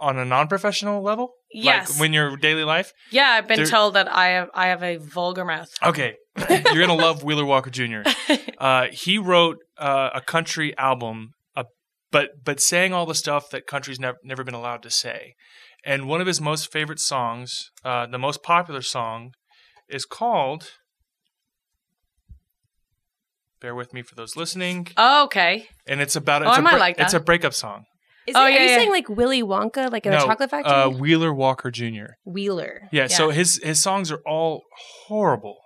on 0.00 0.18
a 0.18 0.24
non-professional 0.24 1.02
level. 1.02 1.34
Yes. 1.52 1.90
Like 1.92 2.00
when 2.00 2.12
your 2.12 2.36
daily 2.36 2.64
life. 2.64 2.92
Yeah, 3.10 3.28
I've 3.30 3.46
been 3.46 3.58
There- 3.58 3.66
told 3.66 3.94
that 3.94 4.12
I 4.12 4.28
have 4.28 4.48
I 4.54 4.66
have 4.68 4.82
a 4.82 4.96
vulgar 4.96 5.44
mouth. 5.44 5.68
Okay, 5.82 6.14
you're 6.48 6.86
gonna 6.86 6.94
love 6.94 7.22
Wheeler 7.22 7.44
Walker 7.44 7.70
Jr. 7.70 8.02
Uh, 8.58 8.88
he 8.92 9.16
wrote 9.16 9.56
uh, 9.78 10.10
a 10.14 10.20
country 10.20 10.76
album, 10.76 11.30
uh, 11.56 11.64
but 12.10 12.44
but 12.44 12.60
saying 12.60 12.92
all 12.92 13.06
the 13.06 13.14
stuff 13.14 13.48
that 13.50 13.66
country's 13.66 13.98
never 13.98 14.18
never 14.22 14.44
been 14.44 14.52
allowed 14.54 14.82
to 14.82 14.90
say. 14.90 15.34
And 15.82 16.06
one 16.06 16.20
of 16.20 16.26
his 16.26 16.42
most 16.42 16.70
favorite 16.70 17.00
songs, 17.00 17.70
uh, 17.86 18.04
the 18.06 18.18
most 18.18 18.42
popular 18.42 18.82
song, 18.82 19.32
is 19.88 20.04
called. 20.04 20.72
Bear 23.60 23.74
with 23.74 23.92
me 23.92 24.02
for 24.02 24.14
those 24.14 24.36
listening, 24.36 24.88
Oh, 24.96 25.24
okay. 25.24 25.68
and 25.86 26.00
it's 26.00 26.16
about 26.16 26.42
Oh, 26.42 26.48
it's 26.48 26.56
I 26.56 26.60
a 26.60 26.62
might 26.62 26.78
like 26.78 26.96
it's 26.98 27.12
a 27.14 27.20
breakup 27.20 27.52
song. 27.54 27.84
Is 28.26 28.36
Oh, 28.36 28.46
it, 28.46 28.50
yeah, 28.52 28.58
are 28.58 28.62
you 28.62 28.68
yeah. 28.68 28.76
saying 28.76 28.90
like 28.90 29.08
Willy 29.08 29.42
Wonka, 29.42 29.90
like 29.90 30.06
in 30.06 30.12
no, 30.12 30.20
the 30.20 30.26
chocolate 30.26 30.50
factory? 30.50 30.72
uh, 30.72 30.88
Wheeler 30.90 31.32
Walker 31.32 31.70
Jr. 31.70 32.14
Wheeler. 32.24 32.82
Yeah, 32.92 33.06
so 33.06 33.30
his 33.30 33.60
his 33.62 33.80
songs 33.80 34.12
are 34.12 34.20
all 34.26 34.62
horrible, 35.06 35.56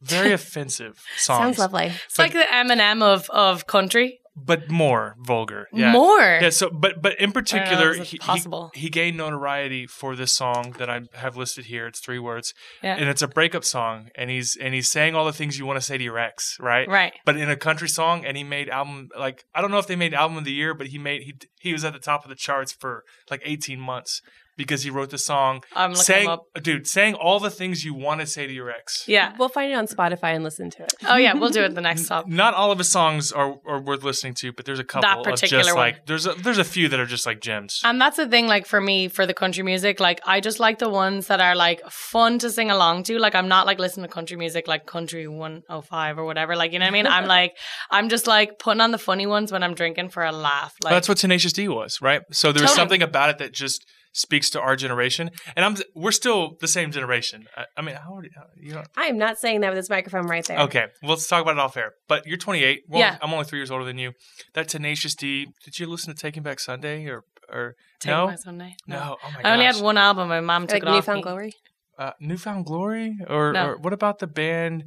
very 0.00 0.32
offensive 0.40 1.02
songs. 1.16 1.56
Sounds 1.56 1.58
lovely. 1.58 1.92
It's 2.06 2.18
like 2.18 2.32
the 2.32 2.40
Eminem 2.50 3.02
of 3.02 3.28
of 3.30 3.66
country. 3.66 4.20
But 4.36 4.68
more 4.68 5.14
vulgar. 5.18 5.68
Yeah. 5.72 5.92
More. 5.92 6.20
Yeah, 6.20 6.50
so 6.50 6.68
but 6.70 7.00
but 7.00 7.18
in 7.20 7.30
particular, 7.32 7.92
it 7.92 7.98
he, 7.98 8.04
he- 8.04 8.18
possible? 8.18 8.70
he 8.74 8.88
gained 8.88 9.16
notoriety 9.16 9.86
for 9.86 10.16
this 10.16 10.32
song 10.32 10.74
that 10.78 10.90
I 10.90 11.02
have 11.14 11.36
listed 11.36 11.66
here. 11.66 11.86
It's 11.86 12.00
three 12.00 12.18
words, 12.18 12.52
Yeah. 12.82 12.96
and 12.96 13.08
it's 13.08 13.22
a 13.22 13.28
breakup 13.28 13.64
song, 13.64 14.10
and 14.16 14.30
he's 14.30 14.56
and 14.56 14.74
he's 14.74 14.90
saying 14.90 15.14
all 15.14 15.24
the 15.24 15.32
things 15.32 15.58
you 15.58 15.66
want 15.66 15.76
to 15.78 15.84
say 15.86 15.98
to 15.98 16.04
your 16.04 16.18
ex, 16.18 16.56
right? 16.60 16.88
Right. 16.88 17.12
But 17.24 17.36
in 17.36 17.48
a 17.48 17.56
country 17.56 17.88
song, 17.88 18.24
and 18.24 18.36
he 18.36 18.42
made 18.44 18.68
album 18.68 19.08
like 19.16 19.44
I 19.54 19.60
don't 19.60 19.70
know 19.70 19.78
if 19.78 19.86
they 19.86 19.96
made 19.96 20.14
album 20.14 20.36
of 20.36 20.44
the 20.44 20.52
year, 20.52 20.74
but 20.74 20.88
he 20.88 20.98
made 20.98 21.22
he 21.22 21.34
he 21.60 21.72
was 21.72 21.84
at 21.84 21.92
the 21.92 21.98
top 22.00 22.24
of 22.24 22.28
the 22.28 22.36
charts 22.36 22.72
for 22.72 23.04
like 23.30 23.40
eighteen 23.44 23.78
months 23.80 24.20
because 24.56 24.82
he 24.82 24.90
wrote 24.90 25.10
the 25.10 25.18
song 25.18 25.62
I'm 25.74 25.90
looking 25.90 26.04
saying, 26.04 26.24
him 26.26 26.30
up. 26.30 26.46
dude, 26.62 26.86
saying 26.86 27.14
all 27.14 27.40
the 27.40 27.50
things 27.50 27.84
you 27.84 27.94
want 27.94 28.20
to 28.20 28.26
say 28.26 28.46
to 28.46 28.52
your 28.52 28.70
ex. 28.70 29.04
Yeah. 29.08 29.34
We'll 29.38 29.48
find 29.48 29.70
it 29.72 29.74
on 29.74 29.86
Spotify 29.86 30.34
and 30.34 30.44
listen 30.44 30.70
to 30.70 30.82
it. 30.84 30.94
Oh 31.06 31.16
yeah, 31.16 31.34
we'll 31.34 31.50
do 31.50 31.62
it 31.62 31.74
the 31.74 31.80
next 31.80 32.04
stop. 32.04 32.26
Not 32.28 32.54
all 32.54 32.70
of 32.70 32.78
his 32.78 32.90
songs 32.90 33.32
are, 33.32 33.56
are 33.66 33.80
worth 33.80 34.02
listening 34.04 34.34
to, 34.34 34.52
but 34.52 34.64
there's 34.64 34.78
a 34.78 34.84
couple 34.84 35.08
That 35.08 35.18
of 35.18 35.24
particular 35.24 35.62
just 35.64 35.74
one. 35.74 35.84
like 35.84 36.06
there's 36.06 36.26
a 36.26 36.32
there's 36.34 36.58
a 36.58 36.64
few 36.64 36.88
that 36.88 37.00
are 37.00 37.06
just 37.06 37.26
like 37.26 37.40
gems. 37.40 37.80
And 37.84 38.00
that's 38.00 38.16
the 38.16 38.28
thing, 38.28 38.46
like 38.46 38.66
for 38.66 38.80
me, 38.80 39.08
for 39.08 39.26
the 39.26 39.34
country 39.34 39.62
music, 39.64 40.00
like 40.00 40.20
I 40.26 40.40
just 40.40 40.60
like 40.60 40.78
the 40.78 40.88
ones 40.88 41.26
that 41.28 41.40
are 41.40 41.54
like 41.56 41.80
fun 41.90 42.38
to 42.40 42.50
sing 42.50 42.70
along 42.70 43.04
to. 43.04 43.18
Like 43.18 43.34
I'm 43.34 43.48
not 43.48 43.66
like 43.66 43.78
listening 43.78 44.06
to 44.06 44.12
country 44.12 44.36
music 44.36 44.68
like 44.68 44.86
country 44.86 45.26
105 45.28 46.18
or 46.18 46.24
whatever. 46.24 46.56
Like, 46.56 46.72
you 46.72 46.78
know 46.78 46.84
what 46.84 46.88
I 46.90 46.92
mean? 46.92 47.06
I'm 47.06 47.26
like, 47.26 47.56
I'm 47.90 48.08
just 48.08 48.26
like 48.26 48.58
putting 48.58 48.80
on 48.80 48.90
the 48.90 48.98
funny 48.98 49.26
ones 49.26 49.52
when 49.52 49.62
I'm 49.62 49.74
drinking 49.74 50.10
for 50.10 50.22
a 50.24 50.32
laugh. 50.32 50.74
Like, 50.82 50.92
That's 50.92 51.08
what 51.08 51.18
Tenacious 51.18 51.52
D 51.52 51.68
was, 51.68 52.00
right? 52.00 52.22
So 52.32 52.52
there 52.52 52.62
was 52.62 52.70
Totally. 52.70 52.76
something 52.82 53.02
about 53.02 53.30
it 53.30 53.38
that 53.38 53.52
just 53.52 53.84
speaks 54.16 54.48
to 54.50 54.60
our 54.60 54.76
generation, 54.76 55.30
and 55.56 55.64
I'm 55.66 55.76
we're 55.94 56.12
still 56.12 56.56
the 56.60 56.68
same 56.68 56.90
generation. 56.92 57.46
I, 57.56 57.64
I 57.76 57.82
mean, 57.82 57.96
how 57.96 58.12
old 58.14 58.20
are 58.24 58.26
you? 58.26 58.30
you 58.68 58.74
know, 58.74 58.82
I 58.96 59.06
am 59.06 59.18
not 59.18 59.38
saying 59.38 59.60
that 59.60 59.68
with 59.70 59.78
this 59.78 59.90
microphone 59.90 60.26
right 60.26 60.44
there. 60.46 60.60
okay, 60.60 60.86
well, 61.02 61.10
let's 61.10 61.26
talk 61.26 61.42
about 61.42 61.52
it 61.56 61.58
off 61.58 61.76
air. 61.76 61.92
But 62.08 62.24
you're 62.26 62.38
28. 62.38 62.84
Well, 62.88 63.00
Yeah. 63.00 63.18
I'm 63.20 63.32
only 63.32 63.44
three 63.44 63.58
years 63.58 63.70
older 63.70 63.84
than 63.84 63.98
you. 63.98 64.12
That 64.54 64.68
Tenacious 64.68 65.14
D. 65.14 65.48
Did 65.64 65.78
you 65.78 65.86
listen 65.86 66.14
to 66.14 66.18
Taking 66.20 66.42
Back 66.42 66.60
Sunday 66.60 67.06
or 67.06 67.24
or 67.52 67.74
Take 68.00 68.10
no? 68.10 68.28
My 68.28 68.36
Sunday. 68.36 68.76
No. 68.86 69.16
Oh 69.22 69.30
my 69.34 69.50
I 69.50 69.52
only 69.52 69.66
had 69.66 69.76
one 69.76 69.98
album. 69.98 70.28
My 70.28 70.40
mom 70.40 70.66
took 70.66 70.74
Like 70.74 70.82
it 70.84 70.88
off. 70.88 70.94
Newfound 70.94 71.16
me. 71.18 71.22
Glory. 71.22 71.52
uh, 71.98 72.10
New 72.20 72.36
Found 72.38 72.64
Glory, 72.66 73.16
or, 73.28 73.52
No. 73.52 73.66
or 73.70 73.76
what 73.78 73.92
about 73.92 74.18
the 74.20 74.26
band 74.26 74.84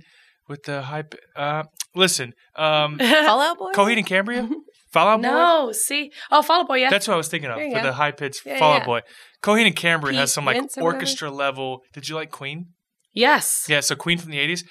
with 0.47 0.63
the 0.63 0.81
hype? 0.83 1.13
Uh, 1.35 1.63
listen, 1.95 2.33
um, 2.55 2.97
Fall 2.99 3.41
Out 3.41 3.57
Boy. 3.59 3.71
Coheed 3.73 3.97
and 3.97 4.05
Cambria, 4.05 4.49
Fall 4.97 5.07
Out 5.07 5.17
Boy. 5.21 5.27
no, 5.27 5.71
see, 5.71 6.11
oh, 6.31 6.41
Fall 6.41 6.61
Out 6.61 6.67
Boy, 6.67 6.75
yeah. 6.77 6.89
That's 6.89 7.07
what 7.07 7.13
I 7.13 7.17
was 7.17 7.27
thinking 7.27 7.49
of 7.49 7.57
for 7.59 7.69
go. 7.69 7.81
the 7.83 7.93
high 7.93 8.11
pitched 8.11 8.45
Yeah, 8.45 8.59
Fall 8.59 8.73
Out 8.73 8.79
yeah. 8.81 8.85
Boy. 8.85 9.01
Coheed 9.43 9.67
and 9.67 9.75
Cambria 9.75 10.17
has 10.19 10.33
some 10.33 10.45
like 10.45 10.57
whatever. 10.61 10.81
orchestra 10.81 11.29
level. 11.31 11.81
Did 11.93 12.07
you 12.09 12.15
like 12.15 12.31
Queen? 12.31 12.67
yes. 13.13 13.65
Yeah, 13.69 13.79
so 13.81 13.95
Queen 13.95 14.17
from 14.17 14.31
the 14.31 14.39
eighties. 14.39 14.63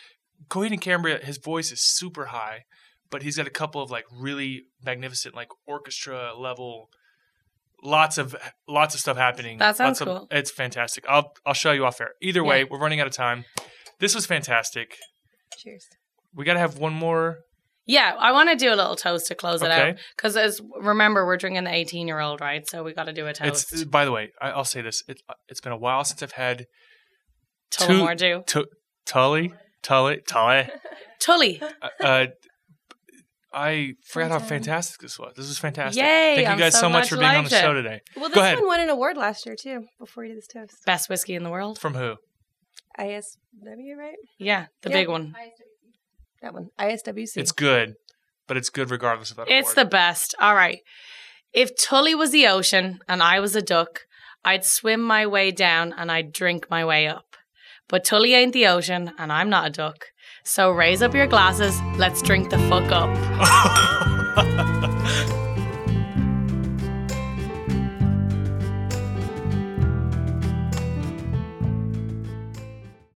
Coheed 0.49 0.71
and 0.73 0.81
Cambria, 0.81 1.19
his 1.25 1.39
voice 1.39 1.73
is 1.73 1.81
super 1.81 2.27
high, 2.27 2.65
but 3.11 3.23
he's 3.23 3.37
got 3.37 3.47
a 3.47 3.51
couple 3.51 3.83
of 3.83 3.91
like 3.91 4.05
really 4.13 4.65
magnificent 4.85 5.35
like 5.35 5.49
orchestra 5.67 6.35
level. 6.37 6.89
Lots 7.83 8.17
of 8.19 8.35
lots 8.67 8.95
of 8.95 9.01
stuff 9.01 9.17
happening. 9.17 9.59
That 9.59 9.77
sounds 9.77 10.01
Lots 10.01 10.01
of- 10.01 10.07
cool. 10.19 10.29
it's 10.31 10.51
fantastic. 10.51 11.05
I'll 11.09 11.33
I'll 11.45 11.55
show 11.55 11.73
you 11.73 11.85
off 11.85 12.01
air. 12.01 12.11
Either 12.23 12.43
way, 12.43 12.61
Yeah. 12.61 12.65
we're 12.71 12.79
running 12.79 13.01
out 13.01 13.07
of 13.07 13.13
time. 13.13 13.45
This 14.01 14.15
was 14.15 14.27
fantastic. 14.27 14.97
Cheers. 15.59 15.87
We 16.35 16.45
got 16.45 16.55
to 16.55 16.59
have 16.61 16.79
one 16.79 16.93
more. 16.95 17.39
Yeah, 17.87 18.15
I 18.19 18.33
want 18.33 18.51
to 18.51 18.57
do 18.57 18.73
a 18.73 18.75
little 18.75 18.97
toast 18.97 19.29
to 19.29 19.35
close 19.37 19.63
it 19.63 19.67
Okay. 19.71 19.91
out 19.91 19.97
because 20.17 20.37
as 20.37 20.61
remember 20.81 21.25
we're 21.25 21.37
drinking 21.37 21.65
the 21.65 21.73
18 21.75 22.09
year 22.09 22.19
old, 22.19 22.41
right? 22.41 22.69
So 22.69 22.83
we 22.83 22.93
got 22.93 23.05
to 23.05 23.13
do 23.13 23.27
a 23.29 23.33
toast. 23.33 23.73
It's 23.73 23.85
by 23.85 24.05
the 24.05 24.11
way, 24.13 24.33
I, 24.41 24.51
I'll 24.51 24.65
say 24.65 24.83
this. 24.83 25.03
It, 25.07 25.23
it's 25.49 25.61
been 25.61 25.73
a 25.73 25.77
while 25.77 26.03
since 26.05 26.23
I've 26.23 26.33
had 26.33 26.67
Tullamore 27.71 28.17
Dew. 28.17 28.43
Tu- 28.47 28.67
Tully, 29.07 29.55
Tully, 29.83 30.21
Tully. 30.27 30.69
Tully. 31.21 31.63
uh, 32.03 32.27
I 33.53 33.95
forgot 34.05 34.33
how 34.33 34.39
fantastic 34.41 35.01
this 35.01 35.19
was. 35.19 35.33
This 35.37 35.49
was 35.49 35.59
fantastic. 35.59 36.03
Yay, 36.03 36.35
Thank 36.37 36.47
you 36.47 36.53
I'm 36.53 36.59
guys 36.59 36.75
so 36.75 36.81
so, 36.81 36.89
much 36.89 37.09
glad 37.09 37.17
for 37.17 37.17
being 37.17 37.37
on 37.37 37.45
the 37.45 37.57
it. 37.57 37.61
show 37.61 37.73
today. 37.73 38.01
Well, 38.17 38.29
Go 38.29 38.35
this 38.35 38.43
ahead. 38.43 38.59
one 38.59 38.67
won 38.67 38.81
an 38.81 38.91
award 38.91 39.17
last 39.17 39.47
year 39.47 39.55
too. 39.57 39.87
Before 39.99 40.25
you 40.25 40.33
do 40.33 40.37
this 40.37 40.47
toast, 40.49 40.85
Best 40.85 41.09
whiskey 41.09 41.35
in 41.35 41.43
the 41.45 41.51
world. 41.51 41.79
From 41.79 41.95
who? 41.95 42.17
ISW, 42.99 43.97
right? 43.97 44.15
Yeah, 44.39 44.67
the 44.83 44.91
Yeah. 44.91 44.97
big 44.97 45.09
one. 45.09 45.35
That 46.47 46.55
one, 46.55 46.71
ISWC. 46.79 47.39
It's 47.39 47.51
good, 47.51 47.97
but 48.47 48.57
it's 48.57 48.71
good 48.71 48.93
regardless 48.93 49.33
of 49.33 49.39
that. 49.39 49.49
It's 49.49 49.75
the 49.75 49.85
best. 49.85 50.33
All 50.39 50.55
right. 50.55 50.79
If 51.53 51.77
Tully 51.77 52.15
was 52.15 52.31
the 52.31 52.47
ocean 52.47 53.01
and 53.09 53.21
I 53.21 53.41
was 53.41 53.57
a 53.57 53.63
duck, 53.63 54.03
I'd 54.45 54.65
swim 54.65 55.03
my 55.03 55.27
way 55.27 55.51
down 55.51 55.93
and 55.93 56.09
I'd 56.09 56.33
drink 56.33 56.69
my 56.71 56.85
way 56.85 57.09
up. 57.09 57.35
But 57.89 58.05
Tully 58.05 58.33
ain't 58.35 58.53
the 58.53 58.69
ocean 58.69 59.11
and 59.19 59.33
I'm 59.33 59.51
not 59.51 59.67
a 59.67 59.71
duck. 59.71 60.05
So 60.45 60.71
raise 60.71 61.03
up 61.03 61.15
your 61.15 61.27
glasses. 61.27 61.81
Let's 61.97 62.23
drink 62.23 62.51
the 62.51 62.59
fuck 62.69 62.93
up. 62.93 63.11